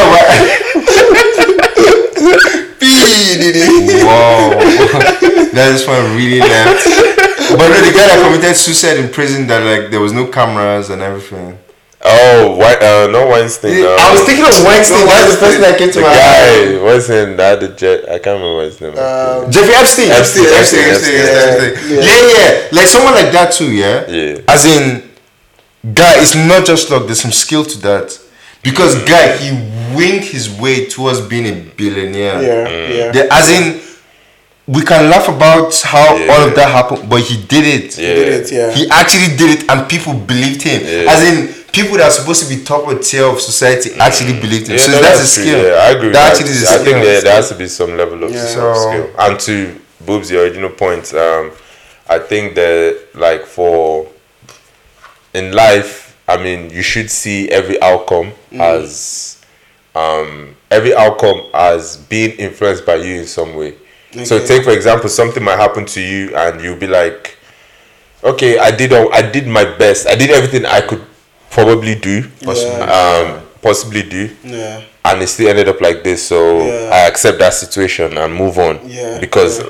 no. 2.31 2.57
But, 3.11 3.35
P 3.35 3.51
Diddy. 3.51 4.03
wow, 4.03 4.49
that 5.53 5.71
is 5.75 5.85
one 5.87 6.15
really 6.15 6.39
left. 6.39 6.87
But 7.51 7.67
no, 7.67 7.77
the 7.83 7.91
guy 7.91 8.07
that 8.07 8.23
committed 8.23 8.55
suicide 8.55 8.97
in 8.97 9.11
prison, 9.11 9.47
that 9.47 9.63
like 9.63 9.91
there 9.91 9.99
was 9.99 10.13
no 10.13 10.27
cameras 10.27 10.89
and 10.89 11.01
everything. 11.01 11.59
Oh, 12.03 12.55
why, 12.57 12.73
uh, 12.81 13.07
no 13.11 13.27
Weinstein. 13.27 13.85
Um, 13.85 13.93
I 13.99 14.11
was 14.11 14.23
thinking 14.23 14.45
of 14.45 14.57
Weinstein. 14.65 15.05
That's 15.05 15.37
the 15.37 15.47
thing 15.47 15.61
that 15.61 15.77
came 15.77 15.91
to 15.91 15.99
the 15.99 16.07
my 16.07 16.15
guy 16.15 16.81
was 16.81 17.09
in 17.09 17.37
that 17.37 17.59
the 17.59 17.67
jet. 17.69 18.09
I 18.09 18.17
can't 18.17 18.41
remember 18.41 18.63
his 18.63 18.81
name. 18.81 18.97
Um, 18.97 19.51
Jeffrey 19.51 19.75
Epstein. 19.75 20.09
Epstein, 20.09 20.49
Epstein, 20.49 20.81
Epstein, 20.81 20.81
Epstein, 20.89 21.13
Epstein. 21.13 21.69
Epstein. 21.69 21.99
Yeah, 22.01 22.21
yeah. 22.33 22.67
Like 22.71 22.87
someone 22.87 23.13
like 23.13 23.31
that 23.33 23.53
too, 23.53 23.69
yeah? 23.69 24.07
Yeah. 24.09 24.41
As 24.47 24.65
in, 24.65 25.03
guy, 25.93 26.17
it's 26.23 26.33
not 26.33 26.65
just 26.65 26.89
luck, 26.89 27.05
there's 27.05 27.21
some 27.21 27.31
skill 27.31 27.65
to 27.65 27.77
that. 27.85 28.17
Because 28.63 28.97
guy, 29.05 29.37
he 29.37 29.51
winged 29.95 30.23
his 30.25 30.49
way 30.49 30.85
towards 30.87 31.21
being 31.21 31.45
a 31.47 31.55
billionaire. 31.75 32.41
Yeah, 32.41 32.67
Mm. 32.67 32.97
yeah. 32.97 33.11
The- 33.11 33.33
as 33.33 33.49
in, 33.49 33.81
we 34.67 34.81
can 34.83 35.09
laugh 35.09 35.27
about 35.27 35.75
how 35.81 36.15
Yeah. 36.15 36.31
all 36.33 36.47
of 36.47 36.55
that 36.55 36.69
happened, 36.71 37.09
but 37.09 37.21
he 37.21 37.37
did 37.37 37.65
it. 37.65 37.97
Yeah. 37.97 38.13
Did 38.15 38.27
it, 38.27 38.51
yeah. 38.51 38.71
He 38.71 38.87
actually 38.89 39.35
did 39.35 39.59
it, 39.61 39.69
and 39.69 39.87
people 39.89 40.13
believed 40.13 40.61
him. 40.61 40.81
Yeah. 40.85 41.11
As 41.11 41.23
in, 41.23 41.47
people 41.71 41.97
that 41.97 42.05
are 42.07 42.11
supposed 42.11 42.43
to 42.43 42.49
be 42.55 42.63
top 42.63 42.87
of 42.87 43.01
tier 43.01 43.25
of 43.25 43.41
society 43.41 43.91
actually 43.99 44.33
believed 44.39 44.67
him. 44.67 44.75
Yeah, 44.77 44.83
so 44.85 44.91
no, 44.91 45.01
that's, 45.01 45.19
a 45.19 45.35
true. 45.35 45.43
skill. 45.45 45.65
Yeah, 45.65 45.73
I 45.87 45.89
agree. 45.91 46.07
with 46.07 46.13
That 46.13 46.23
that. 46.33 46.33
actually 46.33 46.51
is 46.51 46.63
a 46.63 46.69
I 46.69 46.73
skill. 46.73 46.83
think 46.85 47.03
there, 47.03 47.21
there 47.21 47.35
has 47.35 47.49
to 47.49 47.55
be 47.55 47.67
some 47.67 47.97
level 47.97 48.23
of 48.23 48.31
Yeah. 48.31 48.45
skill. 48.45 48.75
So- 48.75 48.89
skill. 48.91 49.09
And 49.19 49.39
to 49.39 49.75
Boob's 50.05 50.29
the 50.29 50.41
original 50.41 50.69
point, 50.69 51.13
um, 51.13 51.51
I 52.09 52.19
think 52.19 52.55
that 52.55 52.97
like 53.15 53.45
for 53.45 54.07
in 55.33 55.51
life, 55.53 56.13
I 56.27 56.37
mean, 56.37 56.69
you 56.69 56.81
should 56.81 57.09
see 57.09 57.49
every 57.49 57.81
outcome 57.81 58.31
as 58.59 59.37
um, 59.95 60.55
every 60.69 60.95
outcome 60.95 61.41
as 61.53 61.97
being 61.97 62.31
influenced 62.37 62.85
by 62.85 62.95
you 62.95 63.15
in 63.21 63.27
some 63.27 63.55
way. 63.55 63.75
So 64.25 64.45
take 64.45 64.63
for 64.63 64.71
example, 64.71 65.09
something 65.09 65.41
might 65.43 65.57
happen 65.57 65.85
to 65.85 66.01
you, 66.01 66.35
and 66.35 66.61
you'll 66.61 66.75
be 66.77 66.87
like, 66.87 67.37
okay, 68.23 68.59
I 68.59 68.71
did 68.71 68.91
all, 68.93 69.13
I 69.13 69.21
did 69.21 69.47
my 69.47 69.63
best. 69.77 70.05
I 70.07 70.15
did 70.15 70.29
everything 70.31 70.65
I 70.65 70.81
could 70.81 71.01
probably 71.49 71.95
do, 71.95 72.27
Possibly. 72.43 72.81
um, 72.81 73.41
possibly 73.61 74.03
do 74.03 74.29
Yeah. 74.43 74.81
and 75.05 75.21
it 75.21 75.27
still 75.27 75.49
ended 75.49 75.67
up 75.69 75.81
like 75.81 76.03
this. 76.03 76.27
So 76.27 76.59
Yeah. 76.65 76.89
I 76.93 77.07
accept 77.07 77.39
that 77.39 77.53
situation 77.53 78.17
and 78.17 78.33
move 78.33 78.57
on. 78.59 78.79
Yeah, 78.89 79.17
Because 79.19 79.59
yeah. 79.59 79.69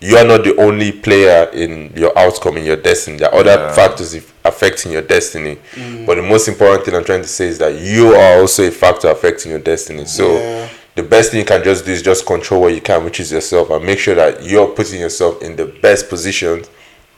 you 0.00 0.16
are 0.16 0.24
not 0.24 0.44
the 0.44 0.56
only 0.56 0.92
player 0.92 1.48
in 1.52 1.92
your 1.96 2.16
outcome 2.18 2.56
in 2.58 2.64
your 2.64 2.76
destiny. 2.76 3.18
There 3.18 3.28
are 3.32 3.40
other 3.40 3.50
Yeah. 3.54 3.72
factors 3.74 4.14
if- 4.14 4.32
affecting 4.60 4.92
your 4.92 5.02
destiny. 5.02 5.56
Mm. 5.74 6.04
But 6.06 6.16
the 6.16 6.22
most 6.22 6.46
important 6.48 6.84
thing 6.84 6.94
I'm 6.94 7.04
trying 7.04 7.22
to 7.22 7.28
say 7.28 7.46
is 7.46 7.58
that 7.58 7.80
you 7.80 8.14
are 8.14 8.40
also 8.40 8.64
a 8.64 8.70
factor 8.70 9.08
affecting 9.08 9.50
your 9.50 9.60
destiny. 9.60 10.04
So 10.04 10.30
Yeah. 10.36 10.68
the 10.96 11.02
best 11.02 11.30
thing 11.30 11.40
you 11.40 11.46
can 11.46 11.64
just 11.64 11.86
do 11.86 11.92
is 11.92 12.02
just 12.02 12.26
control 12.26 12.60
what 12.62 12.74
you 12.74 12.80
can, 12.82 13.04
which 13.04 13.20
is 13.20 13.32
yourself, 13.32 13.70
and 13.70 13.84
make 13.84 13.98
sure 13.98 14.14
that 14.14 14.42
you're 14.42 14.68
putting 14.68 15.00
yourself 15.00 15.40
in 15.42 15.56
the 15.56 15.64
best 15.64 16.08
position. 16.10 16.64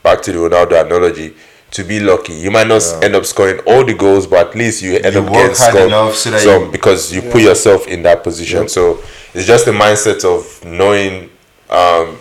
Back 0.05 0.23
to 0.23 0.33
the 0.33 0.39
Ronaldo 0.39 0.85
analogy. 0.87 1.35
To 1.73 1.85
be 1.85 2.01
lucky, 2.01 2.35
you 2.35 2.51
might 2.51 2.67
not 2.69 2.83
end 3.03 3.17
up 3.17 3.25
scoring 3.25 3.59
all 3.67 3.83
the 3.85 3.95
goals, 3.95 4.27
but 4.27 4.49
at 4.49 4.55
least 4.55 4.83
you 4.83 4.97
end 4.99 5.15
You 5.15 5.23
up 5.23 5.33
getting 5.33 5.55
scored 5.55 5.85
enough 5.87 6.15
so 6.17 6.31
that 6.31 6.41
some 6.43 6.65
you- 6.67 6.71
because 6.71 7.13
you 7.15 7.23
put 7.23 7.41
yourself 7.41 7.89
in 7.89 8.03
that 8.03 8.23
position. 8.23 8.69
So 8.69 8.99
it's 9.35 9.47
just 9.47 9.65
the 9.65 9.73
mindset 9.73 10.23
of 10.25 10.63
knowing, 10.65 11.31
um, 11.71 12.19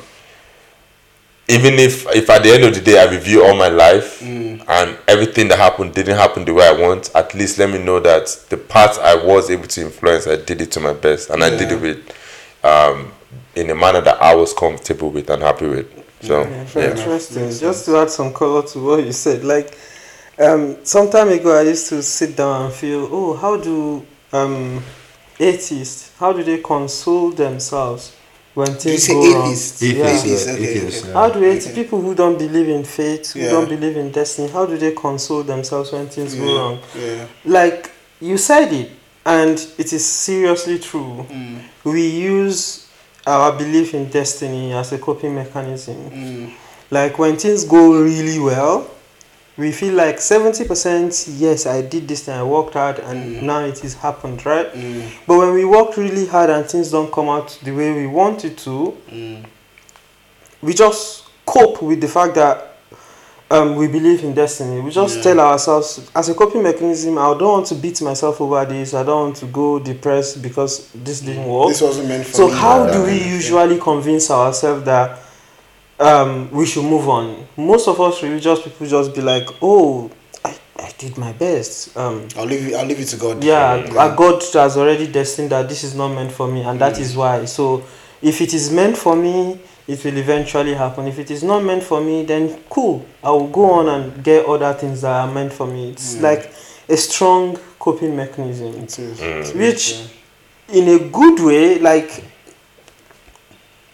even 1.52 1.74
if 1.80 2.08
if 2.16 2.30
at 2.30 2.44
the 2.44 2.50
end 2.50 2.64
of 2.64 2.74
the 2.74 2.80
day 2.80 2.98
I 2.98 3.12
review 3.12 3.44
all 3.44 3.56
my 3.56 3.68
life 3.68 4.22
and 4.22 4.98
everything 5.08 5.50
that 5.50 5.58
happened 5.58 5.94
didn't 5.94 6.18
happen 6.18 6.46
the 6.46 6.54
way 6.54 6.66
I 6.66 6.72
want, 6.72 7.14
at 7.14 7.34
least 7.34 7.58
let 7.58 7.70
me 7.70 7.78
know 7.84 8.00
that 8.00 8.46
the 8.50 8.56
part 8.56 8.98
I 9.00 9.16
was 9.16 9.50
able 9.50 9.68
to 9.68 9.82
influence, 9.82 10.28
I 10.28 10.38
did 10.38 10.62
it 10.62 10.72
to 10.72 10.80
my 10.80 10.94
best, 10.94 11.30
and 11.30 11.44
I 11.44 11.50
did 11.50 11.72
it 11.74 11.82
with, 11.82 12.16
um, 12.64 13.12
in 13.56 13.70
a 13.70 13.76
manner 13.76 14.00
that 14.02 14.22
I 14.22 14.34
was 14.34 14.54
comfortable 14.54 15.10
with 15.10 15.30
and 15.30 15.42
happy 15.42 15.68
with. 15.68 15.88
So 16.22 16.42
Yeah, 16.44 16.64
very 16.66 16.86
yeah. 16.86 16.98
interesting. 16.98 17.50
Just 17.50 17.86
to 17.86 17.98
add 17.98 18.10
some 18.10 18.32
color 18.34 18.64
to 18.68 18.80
what 18.80 19.04
you 19.04 19.12
said, 19.12 19.44
like 19.44 19.78
um, 20.40 20.78
some 20.86 21.10
time 21.10 21.30
ago, 21.30 21.60
I 21.60 21.64
used 21.64 21.90
to 21.90 22.02
sit 22.02 22.38
down 22.38 22.66
and 22.66 22.74
feel, 22.74 23.10
oh, 23.12 23.36
how 23.36 23.58
do 23.58 24.06
um, 24.32 24.82
atheists, 25.40 26.12
how 26.18 26.32
do 26.32 26.44
they 26.44 26.60
console 26.60 27.32
themselves 27.32 28.16
when 28.54 28.68
you 28.68 28.74
things 28.76 29.04
say 29.04 29.14
go 29.14 29.34
wrong? 29.34 29.48
atheists? 29.48 29.82
Yeah. 29.82 30.08
Atheists, 30.08 30.48
okay, 30.50 30.64
Atheists, 30.64 31.04
okay. 31.04 31.14
How 31.14 31.30
do 31.30 31.44
atheists, 31.44 31.72
people 31.74 32.02
who 32.02 32.14
don't 32.16 32.38
believe 32.38 32.70
in 32.70 32.84
faith, 32.84 33.34
who 33.34 33.40
Yeah. 33.42 33.50
don't 33.52 33.70
believe 33.70 33.96
in 33.98 34.12
destiny, 34.12 34.50
how 34.50 34.66
do 34.66 34.78
they 34.78 34.92
console 34.92 35.44
themselves 35.44 35.92
when 35.92 36.08
things 36.08 36.36
go 36.36 36.46
wrong? 36.58 36.80
yeah. 36.96 37.26
Like 37.46 37.92
you 38.20 38.38
said 38.38 38.72
it, 38.74 38.92
and 39.26 39.58
it 39.78 39.94
is 39.94 40.06
seriously 40.06 40.80
true. 40.80 41.26
Mm, 41.30 41.60
We 41.84 42.08
use 42.08 42.88
our 43.26 43.52
belief 43.54 43.94
in 43.94 44.10
destiny 44.10 44.74
as 44.74 44.92
a 44.92 44.98
coping 44.98 45.36
mechanism. 45.36 45.96
mm, 46.12 46.52
Like 46.90 47.18
when 47.20 47.38
things 47.38 47.64
go 47.64 47.94
really 48.04 48.40
well, 48.40 48.88
we 49.62 49.72
feel 49.72 49.94
like 49.94 50.18
70% 50.18 51.36
yes, 51.40 51.66
I 51.68 51.82
did 51.84 52.08
this 52.08 52.24
thing, 52.24 52.34
I 52.34 52.44
worked 52.44 52.74
hard, 52.74 52.98
and 53.00 53.36
Mm. 53.38 53.42
now 53.44 53.60
it 53.60 53.78
has 53.80 53.94
happened, 53.94 54.44
right? 54.46 54.74
mm, 54.74 55.04
But 55.28 55.38
when 55.38 55.54
we 55.54 55.66
work 55.66 55.96
really 55.98 56.26
hard 56.26 56.50
and 56.50 56.66
things 56.66 56.90
don't 56.92 57.12
come 57.12 57.30
out 57.30 57.58
the 57.64 57.72
way 57.72 57.94
we 57.94 58.08
want 58.08 58.44
it 58.44 58.58
to, 58.60 58.94
mm. 59.12 59.46
we 60.62 60.74
just 60.74 61.24
cope 61.46 61.82
with 61.82 62.02
the 62.02 62.08
fact 62.08 62.36
that 62.36 62.68
um, 63.52 63.76
we 63.76 63.86
believe 63.88 64.24
in 64.24 64.34
destiny. 64.34 64.80
We 64.80 64.92
just 64.92 65.18
Yeah. 65.18 65.24
tell 65.24 65.40
ourselves, 65.42 66.00
as 66.16 66.30
a 66.30 66.34
coping 66.34 66.64
mechanism, 66.64 67.18
I 67.18 67.34
don't 67.38 67.52
want 67.52 67.66
to 67.68 67.76
beat 67.76 68.02
myself 68.02 68.40
over 68.40 68.64
this. 68.66 68.94
I 68.94 69.04
don't 69.04 69.24
want 69.26 69.36
to 69.38 69.46
go 69.46 69.78
depressed 69.78 70.42
because 70.42 70.88
this 70.96 71.20
didn't 71.20 71.46
work. 71.46 71.68
This 71.68 71.82
wasn't 71.82 72.08
meant 72.08 72.26
for 72.28 72.34
So 72.38 72.48
me. 72.48 72.54
how 72.54 72.88
do 72.90 73.04
we 73.04 73.22
usually 73.22 73.78
convince 73.78 74.32
ourselves 74.32 74.86
that 74.86 75.20
um, 76.02 76.50
we 76.52 76.66
should 76.66 76.84
move 76.86 77.08
on? 77.08 77.48
Most 77.58 77.88
of 77.88 78.00
us 78.02 78.22
religious 78.24 78.62
people 78.62 78.88
just 78.88 79.14
be 79.16 79.22
like, 79.22 79.48
"Oh, 79.62 80.10
I, 80.44 80.58
I 80.78 80.92
did 80.98 81.18
my 81.18 81.32
best. 81.34 81.96
Um, 81.96 82.28
I'll 82.38 82.46
leave 82.46 82.68
it. 82.70 82.74
I'll 82.76 82.86
leave 82.86 83.00
it 83.00 83.06
to 83.10 83.18
God. 83.18 83.44
yeah, 83.44 83.74
uh, 83.98 84.16
God 84.16 84.42
has 84.54 84.78
already 84.78 85.08
destined 85.12 85.52
that 85.52 85.70
this 85.70 85.84
is 85.84 85.96
not 85.96 86.10
meant 86.10 86.32
for 86.32 86.48
me, 86.48 86.62
and 86.64 86.80
that 86.82 87.00
is 87.00 87.16
why. 87.16 87.46
So 87.46 87.84
if 88.22 88.42
it 88.42 88.54
is 88.54 88.72
meant 88.72 88.98
for 88.98 89.16
me, 89.16 89.60
it 89.88 90.04
will 90.04 90.18
eventually 90.18 90.74
happen. 90.74 91.08
If 91.08 91.20
it 91.20 91.30
is 91.32 91.44
not 91.44 91.64
meant 91.64 91.84
for 91.84 92.02
me, 92.02 92.24
then 92.24 92.60
cool. 92.70 93.06
I 93.24 93.30
will 93.32 93.48
go 93.48 93.66
on 93.72 93.90
and 93.90 94.24
get 94.24 94.46
other 94.46 94.74
things 94.74 95.02
that 95.02 95.12
are 95.12 95.32
meant 95.32 95.54
for 95.54 95.68
me. 95.68 95.92
It's 95.92 96.16
Mm. 96.16 96.22
like 96.22 96.54
a 96.90 96.98
strong 96.98 97.58
coping 97.80 98.16
mechanism 98.16 98.74
It 98.84 98.98
is. 99.00 99.20
Mm. 99.20 99.56
which 99.56 99.96
in 100.70 100.88
a 100.88 101.00
good 101.10 101.40
way 101.40 101.80
like 101.80 102.24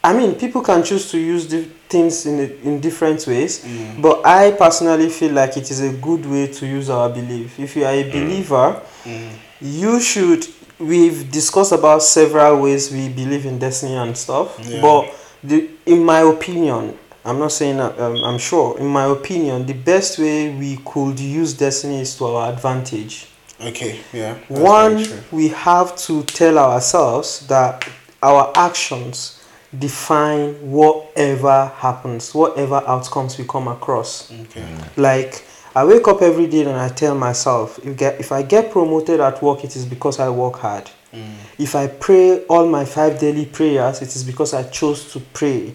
i 0.09 0.13
mean 0.13 0.35
people 0.35 0.61
can 0.61 0.83
choose 0.83 1.11
to 1.11 1.17
use 1.17 1.47
the 1.47 1.63
things 1.89 2.25
in 2.25 2.39
in 2.63 2.79
different 2.79 3.25
ways 3.27 3.59
Mm. 3.65 4.01
but 4.01 4.25
i 4.25 4.51
personally 4.51 5.09
feel 5.09 5.33
like 5.33 5.57
it 5.61 5.69
is 5.71 5.79
a 5.81 5.89
good 6.07 6.25
way 6.25 6.47
to 6.47 6.65
use 6.65 6.89
our 6.89 7.09
belief 7.09 7.59
if 7.59 7.75
you 7.75 7.85
are 7.85 7.93
a 7.93 8.03
believer 8.11 8.81
Mm. 9.05 9.29
you 9.61 9.99
should 9.99 10.45
we've 10.79 11.31
discussed 11.31 11.71
about 11.73 12.03
several 12.03 12.61
ways 12.61 12.91
we 12.91 13.09
believe 13.09 13.45
in 13.45 13.57
destiny 13.59 13.95
and 13.95 14.15
stuff 14.15 14.47
Yeah. 14.61 14.81
but 14.81 15.03
the 15.43 15.69
in 15.85 16.03
my 16.03 16.19
opinion 16.21 16.93
i'm 17.25 17.39
not 17.39 17.51
saying 17.51 17.79
um, 17.79 18.15
i'm 18.27 18.37
sure 18.37 18.77
in 18.79 18.87
my 18.87 19.05
opinion 19.05 19.65
the 19.65 19.73
best 19.73 20.19
way 20.19 20.49
we 20.63 20.77
could 20.85 21.19
use 21.19 21.53
destiny 21.53 22.01
is 22.01 22.15
to 22.17 22.25
our 22.25 22.51
advantage 22.53 23.27
Okay. 23.59 23.99
Yeah. 24.13 24.35
one, 24.49 25.03
we 25.31 25.47
have 25.47 25.95
to 26.05 26.21
tell 26.23 26.59
ourselves 26.59 27.47
that 27.47 27.83
our 28.21 28.51
actions 28.55 29.36
define 29.77 30.53
whatever 30.71 31.71
happens, 31.77 32.33
whatever 32.33 32.83
outcomes 32.87 33.37
we 33.37 33.45
come 33.45 33.67
across. 33.67 34.31
Okay. 34.31 34.65
Like, 34.95 35.45
I 35.75 35.85
wake 35.85 36.07
up 36.07 36.21
every 36.21 36.47
day 36.47 36.61
and 36.61 36.71
I 36.71 36.89
tell 36.89 37.15
myself, 37.15 37.79
if, 37.85 37.97
get, 37.97 38.19
if 38.19 38.31
I 38.31 38.41
get 38.41 38.71
promoted 38.71 39.19
at 39.19 39.41
work, 39.43 39.63
it 39.63 39.75
is 39.75 39.85
because 39.85 40.19
I 40.19 40.29
work 40.29 40.55
hard. 40.55 40.89
Mm. 41.13 41.33
If 41.59 41.75
I 41.75 41.87
pray 41.87 42.45
all 42.45 42.67
my 42.67 42.85
five 42.85 43.19
daily 43.19 43.45
prayers, 43.45 44.01
it 44.01 44.15
is 44.15 44.23
because 44.23 44.53
I 44.53 44.63
chose 44.63 45.11
to 45.13 45.19
pray. 45.19 45.73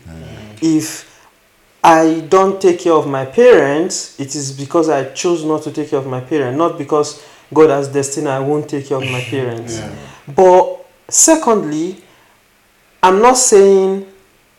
If 0.60 1.08
I 1.84 2.20
don't 2.28 2.60
take 2.60 2.80
care 2.80 2.92
of 2.92 3.08
my 3.08 3.24
parents, 3.24 4.18
it 4.20 4.34
is 4.34 4.52
because 4.52 4.88
I 4.88 5.10
chose 5.10 5.44
not 5.44 5.62
to 5.64 5.72
take 5.72 5.90
care 5.90 5.98
of 5.98 6.06
my 6.06 6.20
parents, 6.20 6.56
not 6.56 6.78
because 6.78 7.24
God 7.52 7.70
has 7.70 7.88
destined 7.88 8.28
I 8.28 8.40
won't 8.40 8.68
take 8.68 8.86
care 8.86 8.98
of 8.98 9.10
my 9.10 9.20
parents. 9.30 9.78
Yeah. 9.78 9.94
But 10.34 10.86
secondly, 11.08 12.02
I'm 13.02 13.20
not 13.20 13.36
saying 13.36 14.06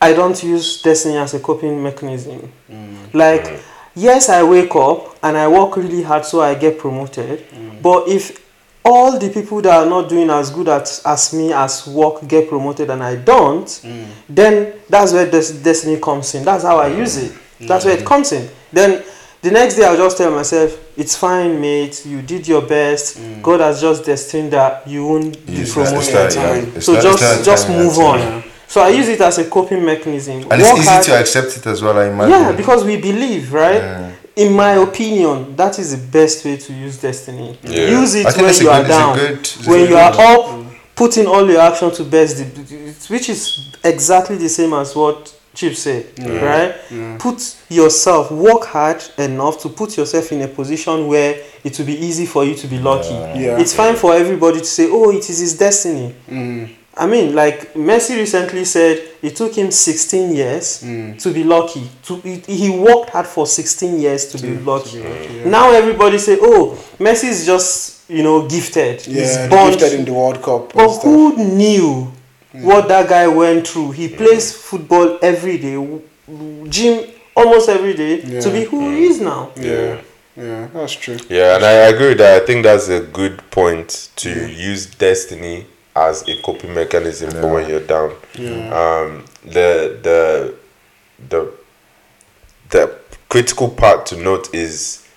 I 0.01 0.13
don't 0.13 0.41
use 0.43 0.81
destiny 0.81 1.17
as 1.17 1.33
a 1.33 1.39
coping 1.39 1.81
mechanism. 1.81 2.51
Mm. 2.69 3.13
Like, 3.13 3.59
yes, 3.95 4.29
I 4.29 4.43
wake 4.43 4.75
up 4.75 5.15
and 5.23 5.37
I 5.37 5.47
work 5.47 5.77
really 5.77 6.03
hard 6.03 6.25
so 6.25 6.41
I 6.41 6.55
get 6.55 6.77
promoted. 6.77 7.45
But 7.81 8.07
if 8.09 8.43
all 8.83 9.17
the 9.17 9.29
people 9.29 9.61
that 9.61 9.73
are 9.73 9.85
not 9.89 10.09
doing 10.09 10.29
as 10.29 10.49
good 10.49 10.67
at, 10.67 11.01
as 11.05 11.33
me 11.33 11.53
as 11.53 11.87
work 11.87 12.27
get 12.27 12.49
promoted 12.49 12.89
and 12.89 13.01
I 13.01 13.15
don't, 13.15 13.65
Mm. 13.65 14.05
then 14.27 14.73
that's 14.89 15.13
where 15.13 15.25
this 15.25 15.51
destiny 15.51 15.99
comes 16.01 16.35
in. 16.35 16.43
That's 16.43 16.63
how 16.65 16.77
I 16.79 16.87
use 16.87 17.15
it. 17.17 17.31
That's 17.61 17.85
where 17.85 17.97
it 17.97 18.05
comes 18.05 18.33
in. 18.33 18.49
Then 18.73 19.03
the 19.43 19.51
next 19.51 19.75
day 19.75 19.83
I'll 19.85 19.97
just 19.97 20.17
tell 20.17 20.31
myself, 20.31 20.71
it's 20.97 21.15
fine, 21.15 21.59
mate. 21.61 22.05
You 22.05 22.21
did 22.21 22.47
your 22.47 22.61
best. 22.63 23.17
Mm. 23.17 23.41
God 23.41 23.59
has 23.59 23.81
just 23.81 24.05
destined 24.05 24.51
that 24.53 24.87
you 24.87 25.05
won't 25.05 25.45
be 25.45 25.53
It's 25.61 25.75
not- 25.75 25.87
promoted. 25.87 26.13
yeah, 26.13 26.29
time. 26.29 26.81
so 26.81 26.93
not- 26.93 27.03
just 27.03 27.45
just 27.45 27.69
move 27.69 27.97
on. 27.99 28.19
it. 28.19 28.43
So 28.67 28.81
I 28.81 28.89
use 28.89 29.07
it 29.07 29.21
as 29.21 29.37
a 29.37 29.43
coping 29.45 29.85
mechanism. 29.85 30.45
And 30.49 30.59
it's 30.61 30.71
easy 30.79 30.89
hard- 30.89 31.03
to 31.05 31.19
accept 31.19 31.57
it 31.57 31.65
as 31.67 31.81
well, 31.83 31.95
I 31.99 32.07
imagine. 32.07 32.31
yeah, 32.31 32.51
because 32.53 32.83
we 32.83 32.97
believe, 32.97 33.53
right? 33.53 33.75
Yeah. 33.81 34.09
in 34.35 34.51
my 34.51 34.71
opinion, 34.71 35.55
that 35.55 35.77
is 35.77 35.91
the 35.91 36.01
best 36.07 36.43
way 36.43 36.57
to 36.57 36.73
use 36.73 36.97
destiny. 36.97 37.55
Yeah. 37.61 37.99
Use 38.01 38.15
it 38.15 38.25
when 38.35 38.51
you 38.51 38.59
good- 38.61 38.67
are 38.67 38.83
down. 38.83 39.15
good- 39.19 39.47
when 39.67 39.81
you 39.87 39.95
are 39.95 40.11
up, 40.31 40.45
putting 40.95 41.27
all 41.27 41.47
your 41.47 41.61
action 41.61 41.91
to 41.91 42.03
best, 42.03 42.37
which 43.09 43.29
is 43.29 43.59
exactly 43.83 44.37
the 44.37 44.49
same 44.49 44.73
as 44.73 44.95
what 44.95 45.31
Chip 45.53 45.75
said, 45.75 46.05
right? 46.19 46.73
Put 47.19 47.55
yourself, 47.69 48.31
work 48.31 48.63
hard 48.65 49.03
enough 49.19 49.61
to 49.61 49.69
put 49.69 49.95
yourself 49.97 50.31
in 50.31 50.41
a 50.41 50.47
position 50.47 51.07
where 51.07 51.35
it 51.63 51.77
will 51.77 51.85
be 51.85 51.93
easy 52.05 52.25
for 52.25 52.43
you 52.43 52.55
to 52.55 52.67
be 52.67 52.79
lucky. 52.79 53.13
Yeah. 53.13 53.59
It's 53.59 53.73
fine 53.73 53.95
for 53.95 54.13
everybody 54.15 54.59
to 54.59 54.65
say, 54.65 54.87
"Oh, 54.89 55.11
it 55.11 55.29
is 55.29 55.39
his 55.39 55.57
destiny." 55.57 56.15
Mm. 56.29 56.69
I 56.95 57.07
mean, 57.07 57.33
like 57.33 57.73
Messi 57.73 58.15
recently 58.17 58.65
said, 58.65 59.01
it 59.21 59.35
took 59.35 59.55
him 59.55 59.71
16 59.71 60.35
years 60.35 60.81
Mm. 60.83 61.17
to 61.23 61.31
be 61.31 61.43
lucky. 61.43 61.89
To 62.07 62.15
he, 62.47 62.69
worked 62.69 63.09
hard 63.11 63.25
for 63.27 63.47
16 63.47 63.99
years 63.99 64.27
to, 64.31 64.37
be 64.41 64.49
lucky. 64.59 64.97
be 65.01 65.03
lucky, 65.09 65.33
yeah. 65.43 65.49
Now 65.49 65.71
everybody 65.71 66.17
say, 66.19 66.37
"Oh, 66.41 66.77
Messi 66.99 67.29
is 67.29 67.45
just 67.45 68.01
you 68.09 68.21
know 68.23 68.47
gifted. 68.47 69.05
Yeah, 69.07 69.21
He's 69.21 69.37
they 69.37 69.47
born." 69.49 69.69
gifted 69.71 69.93
in 69.99 70.05
the 70.05 70.13
World 70.13 70.41
Cup. 70.41 70.73
But 70.73 70.97
who 71.03 71.35
knew 71.37 72.11
Hmm. 72.53 72.63
what 72.65 72.87
that 72.87 73.09
guy 73.09 73.27
went 73.27 73.67
through? 73.67 73.91
He 73.91 74.07
hmm. 74.07 74.15
plays 74.15 74.55
football 74.55 75.17
every 75.21 75.57
day, 75.57 75.73
w- 75.73 76.01
w- 76.27 76.67
gym 76.69 77.09
almost 77.35 77.67
every 77.67 77.95
day 77.95 78.21
to 78.41 78.51
be 78.51 78.63
who 78.63 78.91
he 78.91 79.05
hmm. 79.05 79.11
is 79.11 79.19
now. 79.19 79.51
Yeah, 79.55 80.01
yeah, 80.37 80.67
that's 80.71 80.93
true. 80.93 81.17
Yeah, 81.29 81.55
and 81.55 81.65
I 81.65 81.71
agree 81.89 82.09
with 82.09 82.19
that. 82.19 82.43
I 82.43 82.45
think 82.45 82.63
that's 82.63 82.89
a 82.89 83.01
good 83.01 83.39
point 83.49 84.09
to 84.17 84.29
use 84.49 84.85
destiny 84.85 85.65
as 85.95 86.27
a 86.27 86.41
coping 86.41 86.73
mechanism 86.73 87.31
for 87.31 87.53
when 87.53 87.69
you're 87.69 87.79
down. 87.79 88.13
Yeah. 88.35 88.69
Um, 88.69 89.25
the 89.43 89.99
the 90.03 90.55
the 91.29 91.51
the 92.69 92.99
critical 93.29 93.69
part 93.69 94.05
to 94.07 94.17
note 94.17 94.53
is 94.53 95.07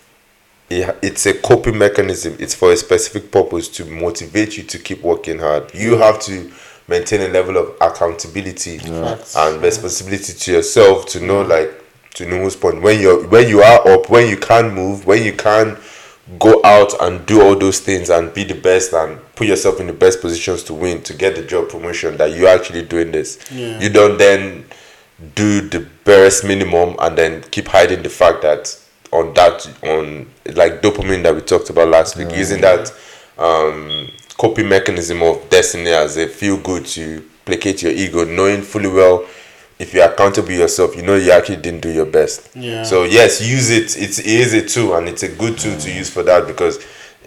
it, 0.70 0.96
it's 1.02 1.26
a 1.26 1.34
coping 1.34 1.78
mechanism. 1.78 2.36
It's 2.38 2.54
for 2.54 2.72
a 2.72 2.76
specific 2.76 3.30
purpose 3.30 3.68
to 3.76 3.84
motivate 3.84 4.56
you 4.56 4.62
to 4.64 4.78
keep 4.78 5.02
working 5.02 5.38
hard. 5.38 5.74
You 5.74 5.96
have 5.98 6.20
to 6.22 6.50
maintain 6.88 7.20
a 7.22 7.28
level 7.28 7.56
of 7.56 7.74
accountability 7.80 8.78
Facts. 8.78 9.36
and 9.36 9.60
responsibility 9.62 10.32
to 10.32 10.52
yourself 10.52 11.06
to 11.06 11.20
know 11.20 11.42
like 11.42 11.70
to 12.14 12.26
know 12.26 12.38
whose 12.40 12.56
point 12.56 12.80
when 12.82 13.00
you're 13.00 13.26
when 13.28 13.48
you 13.48 13.60
are 13.62 13.86
up 13.88 14.08
when 14.08 14.28
you 14.28 14.36
can 14.36 14.72
move 14.74 15.06
when 15.06 15.22
you 15.22 15.32
can 15.32 15.76
go 16.38 16.60
out 16.64 16.92
and 17.02 17.24
do 17.26 17.40
all 17.42 17.54
those 17.56 17.78
things 17.80 18.10
and 18.10 18.32
be 18.34 18.42
the 18.42 18.54
best 18.54 18.92
and 18.92 19.18
put 19.36 19.46
yourself 19.46 19.78
in 19.80 19.86
the 19.86 19.92
best 19.92 20.20
positions 20.20 20.62
to 20.64 20.74
win 20.74 21.00
to 21.02 21.14
get 21.14 21.36
the 21.36 21.42
job 21.42 21.68
promotion 21.68 22.16
that 22.16 22.32
you're 22.36 22.48
actually 22.48 22.82
doing 22.82 23.12
this 23.12 23.38
Yeah. 23.52 23.78
you 23.80 23.88
don't 23.90 24.18
then 24.18 24.64
do 25.34 25.60
the 25.68 25.80
barest 26.04 26.44
minimum 26.44 26.96
and 26.98 27.16
then 27.16 27.42
keep 27.50 27.68
hiding 27.68 28.02
the 28.02 28.08
fact 28.08 28.42
that 28.42 28.76
on 29.12 29.32
that 29.34 29.66
on 29.82 30.26
like 30.54 30.82
dopamine 30.82 31.22
that 31.22 31.34
we 31.34 31.40
talked 31.40 31.70
about 31.70 31.88
last 31.88 32.16
week 32.16 32.34
using 32.36 32.60
that 32.60 32.92
um 33.38 34.08
coping 34.38 34.68
mechanism 34.68 35.22
of 35.22 35.48
destiny 35.48 35.90
as 35.90 36.16
a 36.16 36.26
feel 36.26 36.56
good 36.58 36.84
to 36.86 37.24
placate 37.44 37.82
your 37.82 37.92
ego 37.92 38.24
knowing 38.24 38.60
fully 38.62 38.88
well 38.88 39.24
if 39.78 39.94
you're 39.94 40.10
accountable 40.10 40.50
yourself 40.50 40.96
you 40.96 41.02
know 41.02 41.14
you 41.14 41.30
actually 41.30 41.56
didn't 41.56 41.80
do 41.80 41.90
your 41.90 42.06
best. 42.06 42.48
Yeah. 42.54 42.82
so 42.82 43.04
yes 43.04 43.46
use 43.46 43.70
it. 43.70 43.96
It's, 43.96 44.18
it 44.18 44.26
is 44.26 44.54
a 44.54 44.66
tool 44.66 44.96
and 44.96 45.08
it's 45.08 45.22
a 45.22 45.28
good 45.28 45.58
tool 45.58 45.76
to 45.78 45.92
use 45.92 46.10
for 46.10 46.22
that 46.22 46.46
because 46.46 46.78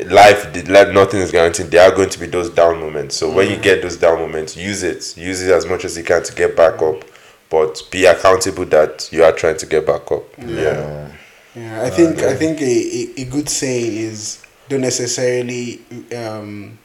life 0.06 0.46
like 0.68 0.90
nothing 0.90 1.20
is 1.20 1.32
guaranteed. 1.32 1.68
There 1.68 1.90
are 1.90 1.96
going 1.96 2.10
to 2.10 2.20
be 2.20 2.28
those 2.28 2.50
down 2.50 2.80
moments. 2.80 3.16
So 3.16 3.32
when 3.32 3.50
you 3.50 3.58
get 3.58 3.82
those 3.82 3.98
down 3.98 4.20
moments 4.20 4.56
use 4.56 4.84
it. 4.84 5.18
Use 5.18 5.42
it 5.42 5.52
as 5.52 5.66
much 5.66 5.86
as 5.86 5.98
you 5.98 6.04
can 6.04 6.24
to 6.24 6.34
get 6.34 6.56
back 6.56 6.82
up. 6.82 7.04
But 7.50 7.82
be 7.92 8.06
accountable 8.06 8.66
that 8.66 9.10
you 9.12 9.24
are 9.24 9.32
trying 9.32 9.58
to 9.58 9.66
get 9.66 9.86
back 9.86 10.12
up. 10.12 10.24
Yeah. 10.38 11.12
Yeah, 11.56 11.82
I 11.82 11.90
think 11.90 12.20
I 12.20 12.36
think 12.36 12.62
a, 12.62 12.64
a, 12.64 13.22
a 13.22 13.26
good 13.26 13.50
saying 13.50 13.98
is 13.98 14.46
don't 14.70 14.82
necessarily 14.82 15.82
um, 16.16 16.78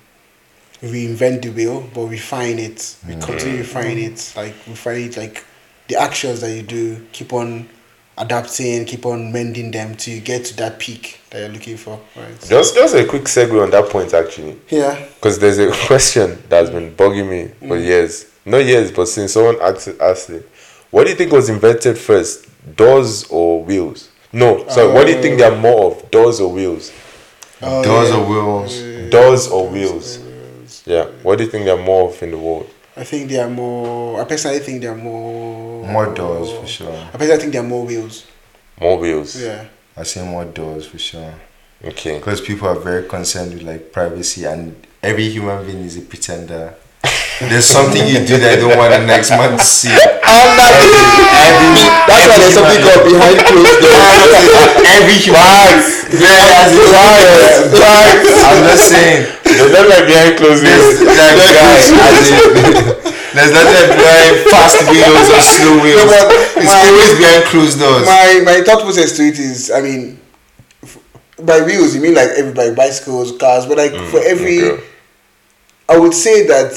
reinvent 0.85 1.43
the 1.43 1.51
wheel, 1.51 1.89
but 1.95 2.07
refine 2.07 2.59
it. 2.59 2.97
We 3.07 3.15
mm. 3.15 3.23
continue 3.23 3.59
refining 3.59 4.11
mm. 4.11 4.13
it, 4.13 4.37
like 4.37 4.55
refine 4.67 5.03
it, 5.03 5.17
like 5.17 5.45
the 5.89 5.97
actions 5.97 6.41
that 6.41 6.55
you 6.55 6.63
do. 6.63 7.07
Keep 7.13 7.33
on 7.33 7.69
adapting, 8.17 8.85
keep 8.85 9.07
on 9.07 9.33
mending 9.33 9.71
them 9.71 9.95
to 9.97 10.21
get 10.21 10.45
to 10.47 10.57
that 10.57 10.79
peak 10.79 11.21
that 11.31 11.41
you're 11.41 11.49
looking 11.49 11.77
for. 11.77 11.99
Right. 12.17 12.41
just 12.49 12.75
just 12.75 12.95
a 12.95 13.05
quick 13.05 13.25
segue 13.25 13.61
on 13.61 13.71
that 13.71 13.91
point 13.91 14.15
actually 14.15 14.57
Yeah. 14.69 15.05
because 15.17 15.39
there's 15.41 15.59
a 15.59 15.73
question 15.87 16.41
that's 16.49 16.71
been 16.71 16.95
bugging 16.95 17.29
me 17.29 17.49
for 17.67 17.77
mm. 17.77 17.85
years 17.85 18.27
not 18.45 18.59
years 18.59 18.93
but 18.93 19.07
since 19.07 19.33
someone 19.33 19.57
asked 19.61 19.89
it, 19.89 20.01
asked 20.01 20.31
it 20.31 20.49
what 20.93 21.05
do 21.05 21.11
you 21.11 21.17
think 21.17 21.33
was 21.33 21.49
invented 21.49 21.99
first 21.99 22.47
doors 22.77 23.25
or 23.31 23.65
wheels 23.65 24.11
no 24.33 24.65
sorry 24.69 24.93
what 24.93 25.09
do 25.09 25.13
you 25.13 25.21
think 25.21 25.39
there 25.39 25.51
are 25.51 25.57
uh, 25.57 25.61
more 25.61 25.91
of 25.91 26.09
doors 26.13 26.39
or 26.41 26.53
wheels 26.53 26.93
Oh, 27.63 27.83
Doors 27.83 28.11
yeah. 28.11 28.17
or 28.17 28.29
wheels? 28.29 29.11
doors 29.11 29.49
or 29.49 29.69
wheels 29.69 30.19
yeah 30.85 31.05
what 31.23 31.39
do 31.39 31.45
you 31.45 31.51
think 31.51 31.65
there 31.65 31.77
are 31.79 31.83
more 31.83 32.09
of 32.11 32.23
in 32.23 32.31
the 32.31 32.39
world 32.39 32.69
I 32.97 33.03
think 33.03 33.29
they 33.29 33.41
are 33.41 33.51
more. 33.51 34.23
I 34.23 34.25
personally 34.25 34.61
think 34.61 34.81
they 34.81 34.87
are 34.87 34.95
more. 34.95 35.85
More 35.85 36.15
doors 36.15 36.53
for 36.53 36.65
sure. 36.67 36.95
I 37.13 37.17
personally 37.19 37.41
think 37.41 37.53
they 37.53 37.59
are 37.59 37.63
more 37.75 37.85
wheels. 37.85 38.25
more 38.81 38.99
wheels 38.99 39.35
Yeah. 39.43 39.67
I 39.97 40.05
say 40.05 40.25
more 40.25 40.45
doors 40.45 40.87
for 40.87 40.99
sure. 40.99 41.35
okay 41.85 42.19
Because 42.19 42.41
people 42.41 42.69
are 42.69 42.79
very 42.79 43.09
concerned 43.09 43.53
with 43.55 43.63
like 43.65 43.91
privacy, 43.91 44.45
and 44.45 44.77
every 45.03 45.29
human 45.29 45.67
being 45.67 45.83
is 45.83 45.97
a 45.99 46.03
pretender. 46.03 46.75
There's 47.41 47.67
something 47.67 48.07
you 48.07 48.25
do 48.25 48.39
that 48.39 48.59
I 48.59 48.61
don't 48.63 48.79
want 48.79 48.93
the 48.95 49.05
next 49.05 49.31
man 49.31 49.59
to 49.59 49.65
see. 49.65 49.91
I'm 49.91 50.51
not 50.57 50.71
every, 50.71 51.03
every, 51.35 51.75
that's 52.07 52.27
why 52.31 52.37
there's 52.39 52.55
something 52.55 52.81
called 52.87 53.05
behind 53.11 53.37
closed 53.43 53.81
doors 53.85 54.87
Every 54.87 55.19
human 55.19 55.43
yeah, 56.21 56.69
I'm 58.47 58.63
just 58.69 58.89
saying. 58.89 59.27
they 59.45 59.71
look 59.71 59.89
like 59.89 60.07
behind 60.07 60.37
closed 60.37 60.65
doors 60.65 60.99
that 61.01 61.35
guy. 61.35 61.75
as 61.79 62.31
in- 62.31 63.15
There's 63.35 63.51
nothing 63.53 63.89
behind 63.99 64.35
fast 64.51 64.79
wheels 64.91 65.29
or 65.31 65.43
slow 65.43 65.83
wheels. 65.83 66.05
but 66.05 66.27
It's 66.57 66.71
my- 66.71 66.87
always 66.87 67.13
behind 67.19 67.45
closed 67.51 67.79
doors. 67.81 68.07
my 68.07 68.41
my 68.45 68.61
thought 68.63 68.83
process 68.83 69.17
to 69.17 69.23
it 69.27 69.39
is 69.39 69.71
i 69.71 69.81
mean 69.81 70.19
f- 70.83 70.99
by 71.43 71.61
wheels 71.63 71.95
you 71.95 72.01
mean 72.01 72.15
like 72.15 72.31
everybody 72.37 72.75
bicycles 72.75 73.37
cars 73.39 73.67
but 73.67 73.77
like 73.79 73.93
mm, 73.93 74.11
for 74.11 74.21
every 74.23 74.63
okay. 74.71 74.83
i 75.89 75.97
would 75.99 76.15
say 76.15 76.47
that 76.47 76.73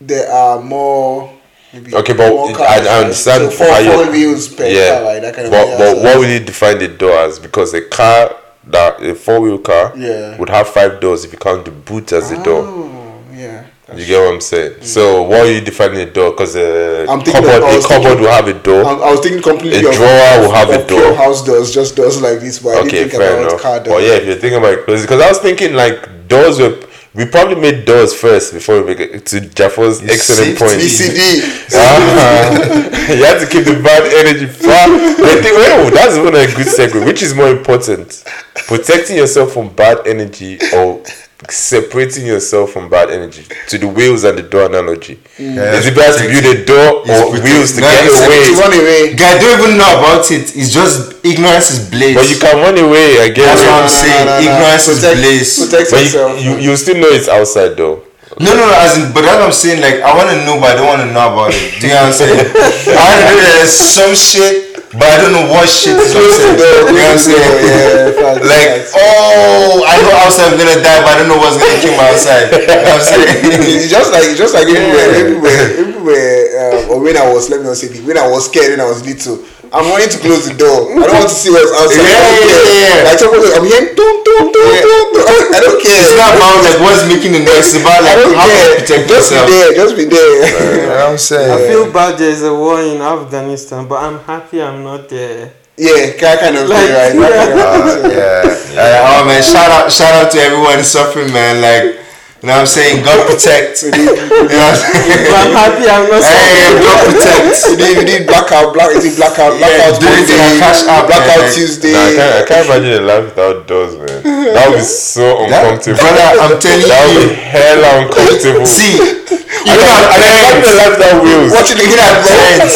there 0.00 0.30
are 0.30 0.60
more 0.60 1.32
maybe 1.72 1.94
Okay, 1.94 2.12
but 2.12 2.30
it- 2.32 2.60
I- 2.60 2.86
I 2.86 3.00
understand 3.04 3.50
so 3.52 3.64
four, 3.64 3.74
four 3.84 4.10
wheels 4.10 4.48
per 4.48 4.66
yeah 4.66 4.90
car 5.00 5.04
right 5.04 5.22
that 5.22 5.34
kind 5.34 5.46
of 5.46 5.52
but, 5.52 5.68
yeah, 5.68 5.78
but 5.78 5.96
what 6.04 6.18
will 6.18 6.28
you 6.28 6.40
define 6.40 6.78
the 6.78 6.88
door 6.88 7.16
as 7.18 7.38
because 7.38 7.72
a 7.74 7.80
car 7.82 8.36
that 8.66 9.02
a 9.02 9.14
four-wheel 9.14 9.58
car 9.58 9.92
Yeah. 9.96 10.36
would 10.38 10.48
have 10.48 10.68
five 10.68 11.00
doors 11.00 11.24
if 11.24 11.32
you 11.32 11.38
count 11.38 11.64
the 11.64 11.70
boot 11.70 12.12
as 12.12 12.30
a 12.30 12.42
door 12.42 12.62
oh 12.66 13.22
yeah 13.32 13.66
You 13.94 14.06
get 14.06 14.20
what 14.24 14.34
I'm 14.34 14.40
saying? 14.40 14.74
So 14.82 15.22
what 15.24 15.40
are 15.46 15.52
you 15.52 15.60
defining 15.60 16.00
a 16.00 16.10
door? 16.10 16.30
Because 16.30 16.56
a 16.56 17.04
uh, 17.04 17.12
I'm 17.12 17.20
thinking 17.20 17.42
cupboard, 17.42 17.62
a 17.62 17.82
cupboard 17.82 18.02
thinking- 18.04 18.20
will 18.22 18.30
have 18.40 18.48
a 18.48 18.54
door. 18.68 18.84
I, 18.86 19.10
was 19.10 19.20
thinking 19.20 19.42
completely 19.42 19.80
A 19.80 19.92
drawer 19.92 20.34
will 20.42 20.52
have 20.60 20.70
a 20.70 20.80
of 20.80 20.88
pure 20.88 21.00
door. 21.02 21.14
house 21.14 21.44
doors 21.44 21.74
just 21.74 21.94
doors 21.96 22.22
like 22.22 22.38
this 22.40 22.58
but 22.60 22.70
I 22.76 22.80
okay, 22.86 23.08
fair 23.08 23.20
about 23.36 23.48
enough. 23.50 23.60
car 23.60 23.80
doors 23.80 23.94
But 23.94 24.02
yeah, 24.06 24.14
if 24.20 24.24
you're 24.26 24.36
thinking 24.44 24.60
about 24.64 24.84
closing, 24.86 25.04
because 25.06 25.20
I 25.20 25.28
was 25.28 25.38
thinking 25.46 25.74
like 25.74 26.28
doors 26.28 26.58
were. 26.58 26.74
We 27.14 27.26
probably 27.26 27.56
made 27.56 27.84
doors 27.84 28.14
first 28.14 28.54
before 28.54 28.80
we 28.80 28.94
make 28.94 29.00
it 29.00 29.26
to 29.26 29.40
Jaffo's 29.42 30.02
It's 30.02 30.30
excellent 30.30 30.58
point. 30.58 30.80
BCD 30.80 31.68
Ah, 31.74 33.12
you 33.12 33.24
have 33.24 33.40
to 33.40 33.46
keep 33.46 33.64
the 33.66 33.82
bad 33.82 34.02
energy 34.26 34.46
far. 34.46 34.88
I 34.88 35.40
think, 35.42 35.54
well, 35.56 35.90
that's 35.90 36.16
even 36.16 36.28
a 36.34 36.46
good 36.56 36.66
segue. 36.66 37.04
Which 37.04 37.22
is 37.22 37.34
more 37.34 37.48
important, 37.48 38.24
protecting 38.66 39.18
yourself 39.18 39.52
from 39.52 39.68
bad 39.74 40.06
energy 40.06 40.58
or 40.74 41.02
separating 41.50 42.26
yourself 42.26 42.72
from 42.72 42.88
bad 42.88 43.10
energy? 43.10 43.44
To 43.68 43.78
the 43.78 43.88
wheels 43.88 44.24
and 44.24 44.38
the 44.38 44.42
door 44.42 44.66
analogy, 44.66 45.18
Yeah, 45.38 45.72
is 45.74 45.86
it 45.86 45.94
better 45.94 46.18
to 46.18 46.28
build 46.28 46.46
a 46.56 46.64
door 46.64 46.88
or 47.02 47.04
protect- 47.04 47.44
wheels 47.44 47.72
to 47.72 47.80
No, 47.80 47.88
get 47.90 48.04
it's- 48.04 48.20
to 48.20 48.26
away? 48.26 48.60
run 48.60 48.72
away 48.80 49.14
Guy 49.14 49.38
don't 49.40 49.60
even 49.60 49.76
know 49.78 49.98
about 49.98 50.30
it. 50.30 50.54
It's 50.56 50.70
just 50.72 51.14
ignorance 51.24 51.70
is 51.70 51.88
bliss. 51.90 52.14
But 52.14 52.28
you 52.30 52.36
can 52.36 52.56
run 52.58 52.78
away. 52.78 53.20
I 53.20 53.28
guess. 53.28 53.60
That's 53.60 53.62
what 53.62 53.74
I'm 53.74 53.82
no, 53.82 53.88
saying. 53.88 54.26
no, 54.26 54.32
no, 54.32 54.44
no. 54.44 54.52
Ignorance 54.52 54.88
is 54.88 54.98
bliss. 55.00 55.48
protect 55.70 55.90
But 55.90 56.00
yourself 56.00 56.40
you, 56.42 56.50
you, 56.52 56.70
you 56.70 56.76
still 56.76 56.96
know 56.96 57.08
it's 57.08 57.28
outside 57.28 57.76
though. 57.76 58.02
No, 58.40 58.48
no, 58.56 58.64
no. 58.64 58.72
As 58.80 58.96
in, 58.96 59.12
but 59.12 59.22
that's 59.28 59.36
what 59.36 59.44
I'm 59.44 59.52
saying. 59.52 59.82
Like, 59.82 60.00
I 60.00 60.16
want 60.16 60.30
to 60.30 60.36
know, 60.46 60.56
but 60.58 60.72
I 60.72 60.74
don't 60.80 60.86
want 60.88 61.02
to 61.04 61.12
know 61.12 61.20
about 61.36 61.52
it. 61.52 61.80
Do 61.80 61.86
you 61.86 61.92
know 61.92 62.00
what 62.00 62.06
I'm 62.06 62.12
saying? 62.16 62.32
I 62.96 63.04
want 63.04 63.20
to 63.20 63.24
know 63.28 63.52
there's 63.60 63.70
some 63.76 64.14
shit, 64.16 64.71
but 64.92 65.08
I 65.08 65.16
don't 65.24 65.32
know 65.32 65.48
what 65.48 65.68
shit 65.68 65.96
is. 65.96 66.12
What 66.12 66.20
You 66.20 66.92
know 66.92 67.00
what 67.00 67.16
I'm 67.16 67.18
saying? 67.18 67.40
yeah, 67.64 68.44
Like, 68.44 68.84
oh, 68.92 69.80
I 69.88 69.96
know 70.04 70.12
outside 70.20 70.52
I'm 70.52 70.58
gonna 70.60 70.80
die, 70.84 71.00
but 71.00 71.16
I 71.16 71.18
don't 71.18 71.28
know 71.32 71.40
what's 71.40 71.56
gonna 71.56 71.80
kill 71.80 71.96
me 71.96 72.04
outside. 72.04 72.52
You 72.52 72.66
know 72.68 72.76
what 72.84 73.00
I'm 73.00 73.04
saying? 73.04 73.40
it's 73.72 73.88
just 73.88 74.12
like 74.12 74.36
just 74.36 74.52
like 74.52 74.68
everywhere, 74.68 75.08
everywhere, 75.16 75.64
everywhere. 75.80 76.36
Um, 76.60 76.90
or 76.92 76.98
when 77.00 77.16
I 77.16 77.24
was, 77.32 77.48
let 77.48 77.60
me 77.60 77.66
not 77.66 77.76
say, 77.76 77.88
when 78.04 78.18
I 78.18 78.28
was 78.28 78.46
scared 78.46 78.76
when 78.76 78.80
I 78.80 78.88
was 78.88 79.00
little, 79.00 79.40
I'm 79.72 79.88
wanting 79.88 80.12
to 80.12 80.18
close 80.20 80.44
the 80.44 80.52
door. 80.52 80.92
I 80.92 81.08
don't 81.08 81.16
want 81.24 81.32
to 81.32 81.34
see 81.34 81.48
what's 81.48 81.72
outside. 81.72 82.04
Yeah, 82.04 82.12
I 82.12 82.28
don't 82.28 82.44
yeah, 82.44 82.60
care. 82.60 82.76
yeah. 82.92 83.08
Like 83.08 83.18
someone, 83.18 83.40
I'm 83.56 83.64
hearing 83.64 83.88
dum 83.96 84.14
dum 84.20 84.44
dum 84.52 84.66
Yeah. 84.68 84.84
dum 84.84 85.06
dum. 85.16 85.56
I 85.56 85.58
don't 85.64 85.80
care. 85.80 85.96
It's 85.96 86.12
not 86.12 86.30
about 86.36 86.60
like 86.60 86.78
what's 86.84 87.02
making 87.08 87.32
the 87.32 87.40
noise. 87.40 87.72
It's 87.72 87.80
about 87.80 88.04
I 88.04 88.04
like 88.04 88.16
don't 88.20 88.36
how 88.36 88.46
to 88.46 88.52
care. 88.52 88.72
protect 88.76 89.04
Just 89.08 89.32
yourself. 89.32 89.48
be 89.48 89.52
there. 89.56 89.72
Just 89.72 89.92
be 89.96 90.04
there. 90.12 90.32
You 90.44 90.86
know 90.86 90.92
what 90.92 91.10
I'm 91.16 91.18
saying? 91.18 91.50
I 91.50 91.58
feel 91.72 91.84
bad 91.88 92.12
there's 92.20 92.42
a 92.44 92.52
war 92.52 92.84
in 92.84 93.00
Afghanistan, 93.00 93.88
but 93.88 93.98
I'm 94.04 94.18
happy 94.28 94.60
I'm 94.60 94.84
not 94.84 95.08
there. 95.08 95.56
Yeah, 95.80 96.12
that 96.20 96.36
kind 96.44 96.56
of 96.60 96.68
Like, 96.68 96.92
right? 96.92 97.16
That 97.16 97.32
kind 97.32 97.88
of 97.88 98.04
Uh, 98.04 98.76
yeah. 98.76 98.76
Uh, 98.76 99.08
oh 99.08 99.24
man, 99.24 99.40
shout 99.42 99.70
out, 99.72 99.88
shout 99.90 100.12
out 100.12 100.28
to 100.32 100.38
everyone 100.38 100.84
suffering, 100.84 101.32
man. 101.32 101.64
Like, 101.64 102.01
you 102.42 102.50
know 102.50 102.58
what 102.58 102.66
I'm 102.66 102.66
saying? 102.66 103.06
God 103.06 103.22
protect. 103.30 103.86
You 103.86 104.02
know 104.02 104.58
what 104.58 104.74
I'm 104.74 104.74
saying? 104.74 105.30
I'm 105.30 105.54
happy 105.54 105.86
I'm 105.86 106.10
not 106.10 106.22
Hey, 106.26 106.74
God 106.82 106.98
protect. 107.06 107.54
we 107.70 107.74
need, 107.78 107.94
we 107.98 108.04
need 108.04 108.22
blackout, 108.26 108.74
black, 108.74 108.90
is 108.98 109.06
it 109.06 109.14
blackout, 109.14 109.54
Yeah, 109.62 109.70
blackout 109.70 110.02
do 110.02 110.06
it 110.10 110.26
in 110.26 110.34
a 110.34 110.42
Monday, 110.42 110.58
cash 110.58 110.82
app, 110.90 111.06
blackout 111.06 111.38
man. 111.46 111.54
Tuesday. 111.54 111.94
Nah, 111.94 112.02
I 112.02 112.10
can't, 112.18 112.34
I 112.34 112.42
can't 112.50 112.64
imagine 112.66 112.92
a 112.98 113.02
life 113.06 113.24
without 113.30 113.56
doors, 113.70 113.94
man. 113.94 114.18
That 114.52 114.66
would 114.74 114.82
be 114.82 114.84
so 114.84 115.46
That, 115.46 115.62
uncomfortable. 115.70 116.02
brother, 116.02 116.26
I'm 116.42 116.54
telling 116.58 116.88
that 116.90 117.02
would 117.06 117.14
you. 117.14 117.30
be 117.30 117.38
hella 117.38 117.90
uncomfortable. 118.02 118.66
See, 118.66 118.98
I 118.98 119.78
don't 119.78 119.86
know, 119.86 120.10
I 120.10 120.16
don't 120.18 120.34
imagine 120.42 120.66
a 120.66 120.74
life 120.82 120.92
without 120.98 121.16
wheels. 121.22 121.50
watching 121.54 121.78
even 121.78 121.98
our 122.02 122.18
parents, 122.26 122.74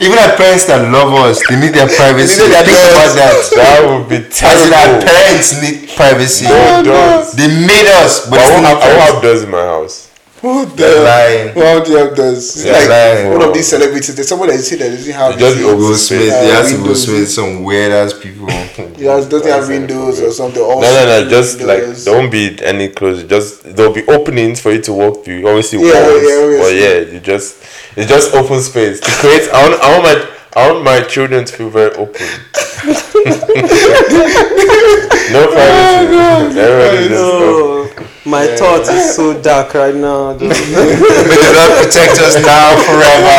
even 0.00 0.18
our 0.18 0.36
parents 0.36 0.64
that 0.66 0.80
love 0.92 1.12
us, 1.14 1.40
they 1.48 1.56
need 1.60 1.72
their 1.74 1.88
privacy. 1.88 2.42
They 2.42 2.48
need 2.48 2.54
their 2.54 2.64
Think 2.64 2.92
about 2.92 3.14
that. 3.16 3.34
That 3.56 3.78
would 3.86 4.08
be 4.08 4.16
As 4.26 4.58
in, 4.66 4.72
our 4.72 5.00
parents 5.02 5.48
need 5.62 5.76
privacy. 5.96 6.44
No 6.46 6.82
doors. 6.84 7.32
They 7.32 7.48
made 7.48 7.88
us, 8.02 8.28
but 8.28 8.36
But 8.36 8.40
I 8.40 8.44
it's 8.44 8.52
won't, 8.52 8.66
have, 8.66 8.78
I 8.82 8.88
won't 8.92 9.12
have 9.14 9.22
doors 9.22 9.42
in 9.42 9.50
my 9.50 9.64
house. 9.64 10.02
What 10.42 10.76
They're 10.76 11.00
the? 11.00 11.04
lying. 11.04 11.54
Well, 11.56 11.82
do 11.82 11.90
you 11.92 11.96
have 11.98 12.14
those? 12.14 12.38
It's 12.54 12.62
They're 12.62 12.72
like 12.76 12.88
lying. 13.24 13.32
one 13.32 13.48
of 13.48 13.54
these 13.54 13.66
celebrities. 13.68 14.14
There's 14.14 14.28
someone 14.28 14.48
that 14.48 14.56
you 14.56 14.62
see 14.62 14.76
that 14.76 14.90
doesn't 14.90 15.12
have. 15.14 15.32
It 15.34 15.38
just 15.38 15.56
this- 15.56 15.64
Will 15.64 15.94
Smith, 15.96 16.32
Uh, 16.32 16.40
they 16.42 16.48
have 16.52 16.68
to 16.68 16.82
Will. 16.82 16.94
Smith, 16.94 17.28
some 17.30 17.64
weird 17.64 17.90
ass 17.92 18.12
people. 18.12 18.46
He 18.96 19.04
has, 19.04 19.28
doesn't 19.28 19.46
have 19.50 19.68
windows 19.68 20.20
or 20.20 20.30
something. 20.32 20.60
No, 20.62 20.80
no, 20.80 21.04
no. 21.06 21.28
Just 21.28 21.60
like 21.60 21.82
there 21.84 22.14
won't 22.18 22.32
be 22.32 22.58
any 22.64 22.88
close. 22.88 23.22
Just 23.24 23.62
there'll 23.76 23.92
be 23.92 24.06
openings 24.08 24.60
for 24.60 24.72
you 24.72 24.80
to 24.82 24.92
walk 24.92 25.24
through. 25.24 25.46
Obviously, 25.46 25.78
always 25.78 25.94
Yeah, 25.94 26.08
walls. 26.08 26.22
yeah, 26.28 26.36
always 26.36 26.60
but 26.60 26.74
yeah, 26.74 26.98
you 27.14 27.20
just 27.20 27.62
it's 27.96 28.08
just 28.08 28.34
open 28.34 28.60
space 28.60 29.00
to 29.00 29.10
create. 29.20 29.48
I 29.52 29.68
want, 29.68 29.80
I 29.82 29.98
want 29.98 30.02
my 30.04 30.36
I 30.62 30.72
want 30.72 30.84
my 30.84 31.00
children 31.02 31.44
to 31.44 31.52
feel 31.52 31.68
very 31.70 31.92
open. 31.94 32.26
no 35.32 35.46
privacy. 35.52 36.06
Oh, 36.08 36.52
Everybody 36.56 37.08
just 37.08 37.10
No, 37.10 37.85
my 38.26 38.46
thought 38.58 38.82
is 38.90 39.14
so 39.14 39.40
dark 39.40 39.72
right 39.74 39.94
now. 39.94 40.36
Just, 40.36 40.50
May 40.74 41.38
the 41.38 41.52
Lord 41.54 41.72
protect 41.86 42.18
us 42.18 42.34
now 42.42 42.74
forever. 42.82 43.38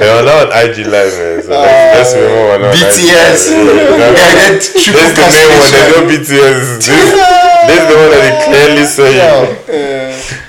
Yeah, 0.00 0.16
we're 0.16 0.24
not 0.24 0.48
on 0.48 0.56
IG 0.56 0.88
live, 0.88 1.12
man. 1.20 1.42
So 1.44 1.52
let's, 1.52 1.52
uh, 1.52 1.92
let's 1.94 2.12
remember 2.16 2.40
we're 2.48 2.64
not 2.64 2.72
on 2.72 2.80
IG 2.80 2.96
BTS. 2.96 3.40
live. 3.52 3.76
Yeah, 3.76 4.16
that 4.16 4.56
This 4.56 4.72
triple 4.80 5.04
is 5.04 5.12
the 5.12 5.26
main 5.28 5.48
one. 5.52 5.68
There's 5.68 5.92
no. 5.92 6.08
BTS. 6.08 6.80
This, 6.80 7.12
this 7.68 7.76
is 7.76 7.86
the 7.92 7.96
one 8.00 8.10
that 8.10 8.22
they 8.24 8.34
clearly 8.48 8.86
say. 8.88 9.12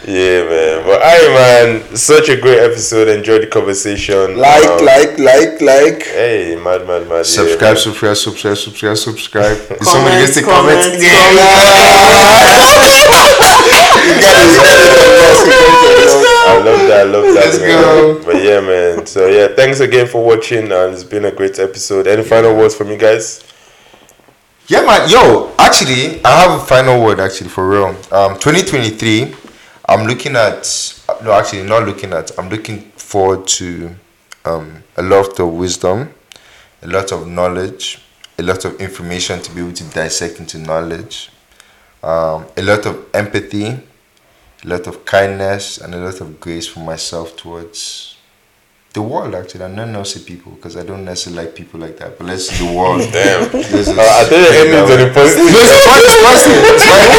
Yeah, 0.07 0.48
man. 0.48 0.70
But 0.91 1.01
I 1.03 1.18
man, 1.34 1.95
such 1.95 2.27
a 2.27 2.35
great 2.35 2.59
episode. 2.59 3.07
Enjoyed 3.07 3.43
the 3.43 3.47
conversation. 3.47 4.35
Like, 4.38 4.68
Um, 4.68 4.85
like, 4.85 5.18
like, 5.19 5.61
like. 5.61 6.03
Hey, 6.03 6.59
mad, 6.61 6.85
mad, 6.85 7.07
mad. 7.07 7.26
Subscribe, 7.26 7.76
Yeah, 7.77 7.81
subscribe, 7.81 8.18
subscribe, 8.18 8.57
subscribe, 8.57 8.97
subscribe. 8.97 9.57
If 9.57 9.84
somebody 9.88 10.15
Comment, 10.15 10.19
gets 10.19 10.35
to 10.35 10.41
comment, 10.43 10.81
comment, 10.84 11.01
I 16.43 16.61
love 16.65 16.80
that. 16.88 16.99
I 16.99 17.03
love 17.03 17.23
that. 17.23 17.45
Let's 17.45 17.59
man. 17.59 17.69
go. 17.69 18.23
But 18.26 18.43
yeah, 18.43 18.59
man. 18.59 19.05
So 19.05 19.27
yeah, 19.27 19.47
thanks 19.55 19.80
again 19.80 20.07
for 20.07 20.23
watching. 20.23 20.72
And 20.72 20.93
it's 20.93 21.03
been 21.03 21.26
a 21.26 21.31
great 21.31 21.57
episode. 21.59 22.07
Any 22.07 22.23
final 22.23 22.55
words 22.55 22.76
from 22.76 22.89
you 22.89 22.97
guys? 22.97 23.43
Yeah, 24.68 24.85
man. 24.85 25.09
Yo, 25.09 25.53
actually, 25.57 26.23
I 26.26 26.41
have 26.41 26.61
a 26.61 26.65
final 26.65 27.01
word. 27.03 27.19
Actually, 27.19 27.49
for 27.49 27.68
real. 27.69 27.88
Um, 28.11 28.38
2023. 28.39 29.35
I'm 29.91 30.07
looking 30.07 30.35
at. 30.35 30.63
No, 31.23 31.34
actually, 31.34 31.63
not 31.63 31.85
looking 31.85 32.13
at. 32.13 32.31
I'm 32.39 32.49
looking 32.49 32.81
forward 32.91 33.45
to 33.59 33.93
um, 34.45 34.84
a 34.97 35.01
lot 35.01 35.39
of 35.39 35.49
wisdom, 35.53 36.13
a 36.81 36.88
lot 36.88 37.11
of 37.11 37.27
knowledge, 37.27 38.01
a 38.39 38.43
lot 38.43 38.63
of 38.65 38.80
information 38.80 39.41
to 39.41 39.51
be 39.51 39.61
able 39.61 39.73
to 39.73 39.84
dissect 39.85 40.39
into 40.39 40.57
knowledge, 40.59 41.30
um, 42.03 42.45
a 42.57 42.61
lot 42.61 42.85
of 42.85 43.05
empathy, 43.13 43.68
a 43.68 44.68
lot 44.68 44.88
of 44.88 45.03
kindness, 45.05 45.77
and 45.77 45.93
a 45.93 45.97
lot 45.97 46.22
of 46.22 46.39
grace 46.39 46.68
for 46.68 46.80
myself 46.80 47.35
towards 47.35 48.15
the 48.93 49.01
world. 49.01 49.35
Actually, 49.35 49.65
and 49.65 49.76
not 49.76 49.89
necessarily 49.89 50.26
people, 50.38 50.53
because 50.53 50.77
I 50.77 50.84
don't 50.84 51.03
necessarily 51.05 51.45
like 51.45 51.55
people 51.55 51.80
like 51.81 51.97
that. 51.97 52.18
But 52.18 52.27
let's 52.27 52.47
see 52.49 52.65
the 52.65 52.73
world. 52.73 53.01
Damn. 53.11 53.51
Let's 53.51 53.89
Uh, 53.89 53.99
I 53.99 54.23
think 54.23 54.41
the 54.47 54.49
take 54.49 54.68
ending's 54.68 54.72
that 54.72 54.84
on 54.84 54.89
way. 54.89 55.05
the 55.05 55.13
positive. 55.13 55.51
No, 55.51 55.59
it's 55.59 55.85
fine, 55.85 56.01
it's 56.07 56.18
positive. 56.23 56.63
It's 56.73 56.85
fine. 56.85 57.09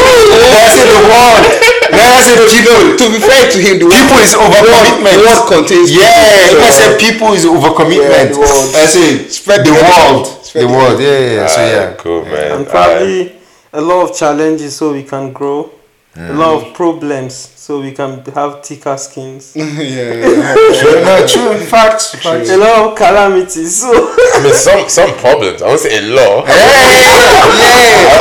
The 0.88 1.02
world. 1.12 1.58
Then 1.92 2.00
I 2.00 2.20
said 2.24 2.40
people. 2.48 2.80
To 2.96 3.04
be 3.12 3.18
fair 3.20 3.44
to 3.52 3.58
him, 3.60 3.74
the 3.78 3.86
People 3.92 4.16
word- 4.16 4.24
is 4.24 4.34
overcommitment. 4.34 5.12
The 5.12 5.24
word 5.28 5.42
contains. 5.52 5.88
Yeah, 5.92 6.52
if 6.52 6.58
I 6.64 6.70
So, 6.70 6.78
said 6.80 6.92
people 7.00 7.32
is 7.36 7.44
overcommitment. 7.44 8.32
Yeah. 8.32 8.80
I 8.82 8.86
say 8.86 9.28
Spread 9.28 9.60
the 9.66 9.70
the 9.70 9.76
world. 9.76 10.26
Spread 10.42 10.64
The 10.64 10.68
the 10.68 10.72
world. 10.72 10.96
Yeah, 11.00 11.18
yeah, 11.18 11.32
yeah. 11.36 11.46
So 11.46 11.60
yeah. 11.60 11.92
Cool, 12.00 12.24
man. 12.24 12.52
and 12.52 12.66
probably 12.66 13.32
a 13.72 13.80
lot 13.80 14.10
of 14.10 14.16
challenges 14.16 14.74
so 14.76 14.92
we 14.92 15.02
can 15.04 15.32
grow. 15.32 15.70
A 16.14 16.34
lot 16.34 16.60
of 16.60 16.74
problems 16.74 17.32
so 17.56 17.80
we 17.80 17.92
can 17.92 18.20
have 18.36 18.62
thicker 18.62 18.98
skins. 18.98 19.56
yeah, 19.56 19.64
yeah. 19.64 20.52
True, 20.76 21.00
no, 21.00 21.24
true. 21.26 21.56
Facts. 21.64 22.14
Facts. 22.20 22.50
a 22.50 22.56
lot 22.58 22.92
of 22.92 22.98
calamities. 22.98 23.80
So 23.80 23.88
I 23.88 24.44
mean, 24.44 24.52
some 24.52 24.88
some 24.92 25.16
problems. 25.16 25.62
I 25.62 25.68
won't 25.72 25.80
say 25.80 25.96
a 25.96 26.02
law. 26.12 26.44
Yeah, 26.44 26.52
yeah. 26.52 27.32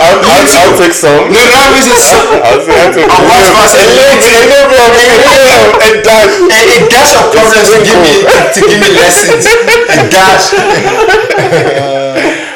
I'll, 0.07 0.23
I'll, 0.23 0.23
I'll, 0.23 0.47
I'll 0.72 0.77
take 0.80 0.95
some. 0.95 1.35
No, 1.35 1.35
that 1.35 1.68
means 1.76 1.91
it's 1.91 2.07
so. 2.07 2.15
I'll 2.39 2.63
say 2.63 2.80
I'll 2.80 2.95
take 2.95 3.11
And 3.11 3.27
what's 3.27 3.51
a 3.51 3.59
worse, 3.59 3.76
a 3.76 3.84
little, 3.84 4.23
a 4.23 4.47
little 4.47 4.72
bit 4.72 4.80
of 4.80 4.95
a 4.95 5.03
little 5.11 5.76
a 5.84 5.99
dash. 5.99 6.31
A, 6.47 6.63
a 6.63 6.88
dash 6.88 7.11
of 7.11 7.27
problems 7.35 7.76
to 7.76 7.80
give 7.84 7.99
me 7.99 8.23
to 8.23 8.59
give 8.72 8.80
me 8.80 8.89
lessons. 8.95 9.43
A 9.51 10.07
dash. 10.07 10.47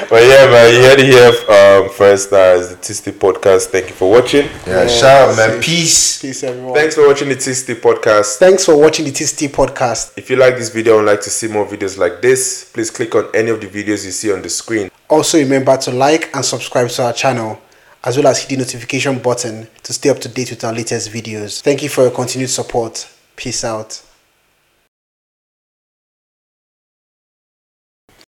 But 0.10 0.24
yeah, 0.24 0.46
man, 0.48 0.74
you 0.74 0.82
heard 0.82 1.00
it 1.00 1.06
here 1.06 1.30
um, 1.50 1.90
first 1.90 2.32
uh, 2.32 2.38
as 2.38 2.70
the 2.70 2.76
Tisty 2.76 3.12
Podcast. 3.12 3.68
Thank 3.68 3.88
you 3.90 3.96
for 3.96 4.12
watching. 4.12 4.46
Yeah, 4.68 4.88
shout 4.88 5.30
out, 5.30 5.38
man. 5.38 5.62
Peace. 5.62 6.22
Peace, 6.22 6.44
everyone. 6.44 6.74
Thanks 6.74 6.96
for 6.96 7.08
watching 7.08 7.30
the 7.30 7.36
Tisty 7.36 7.74
Podcast. 7.76 8.38
Thanks 8.38 8.66
for 8.66 8.78
watching 8.78 9.06
the 9.06 9.12
TST 9.12 9.46
podcast. 9.52 10.18
If 10.18 10.30
you 10.30 10.36
like 10.36 10.58
this 10.58 10.70
video 10.70 10.98
and 10.98 11.08
like 11.08 11.22
to 11.22 11.30
see 11.30 11.48
more 11.48 11.66
videos 11.66 11.98
like 11.98 12.22
this, 12.22 12.70
please 12.74 12.92
click 12.92 13.16
on 13.16 13.30
any 13.34 13.50
of 13.50 13.60
the 13.62 13.68
videos 13.68 14.06
you 14.06 14.12
see 14.12 14.32
on 14.32 14.42
the 14.42 14.50
screen. 14.50 14.92
Also, 15.10 15.38
remember 15.40 15.76
to 15.78 15.92
like 15.92 16.36
and 16.36 16.46
subscribe 16.46 16.90
to 16.90 17.04
our 17.04 17.14
channel, 17.14 17.60
as 18.04 18.18
well 18.18 18.28
as 18.28 18.40
hit 18.42 18.50
the 18.50 18.58
notification 18.58 19.20
button 19.20 19.68
to 19.84 19.94
stay 19.94 20.10
up 20.10 20.20
to 20.20 20.30
date 20.30 20.52
with 20.52 20.64
our 20.64 20.74
latest 20.74 21.12
videos. 21.12 21.62
Thank 21.62 21.84
you 21.84 21.90
for 21.90 22.04
your 22.04 22.12
continued 22.12 22.50
support. 22.50 23.10
Peace 23.36 23.64
out. 23.64 24.02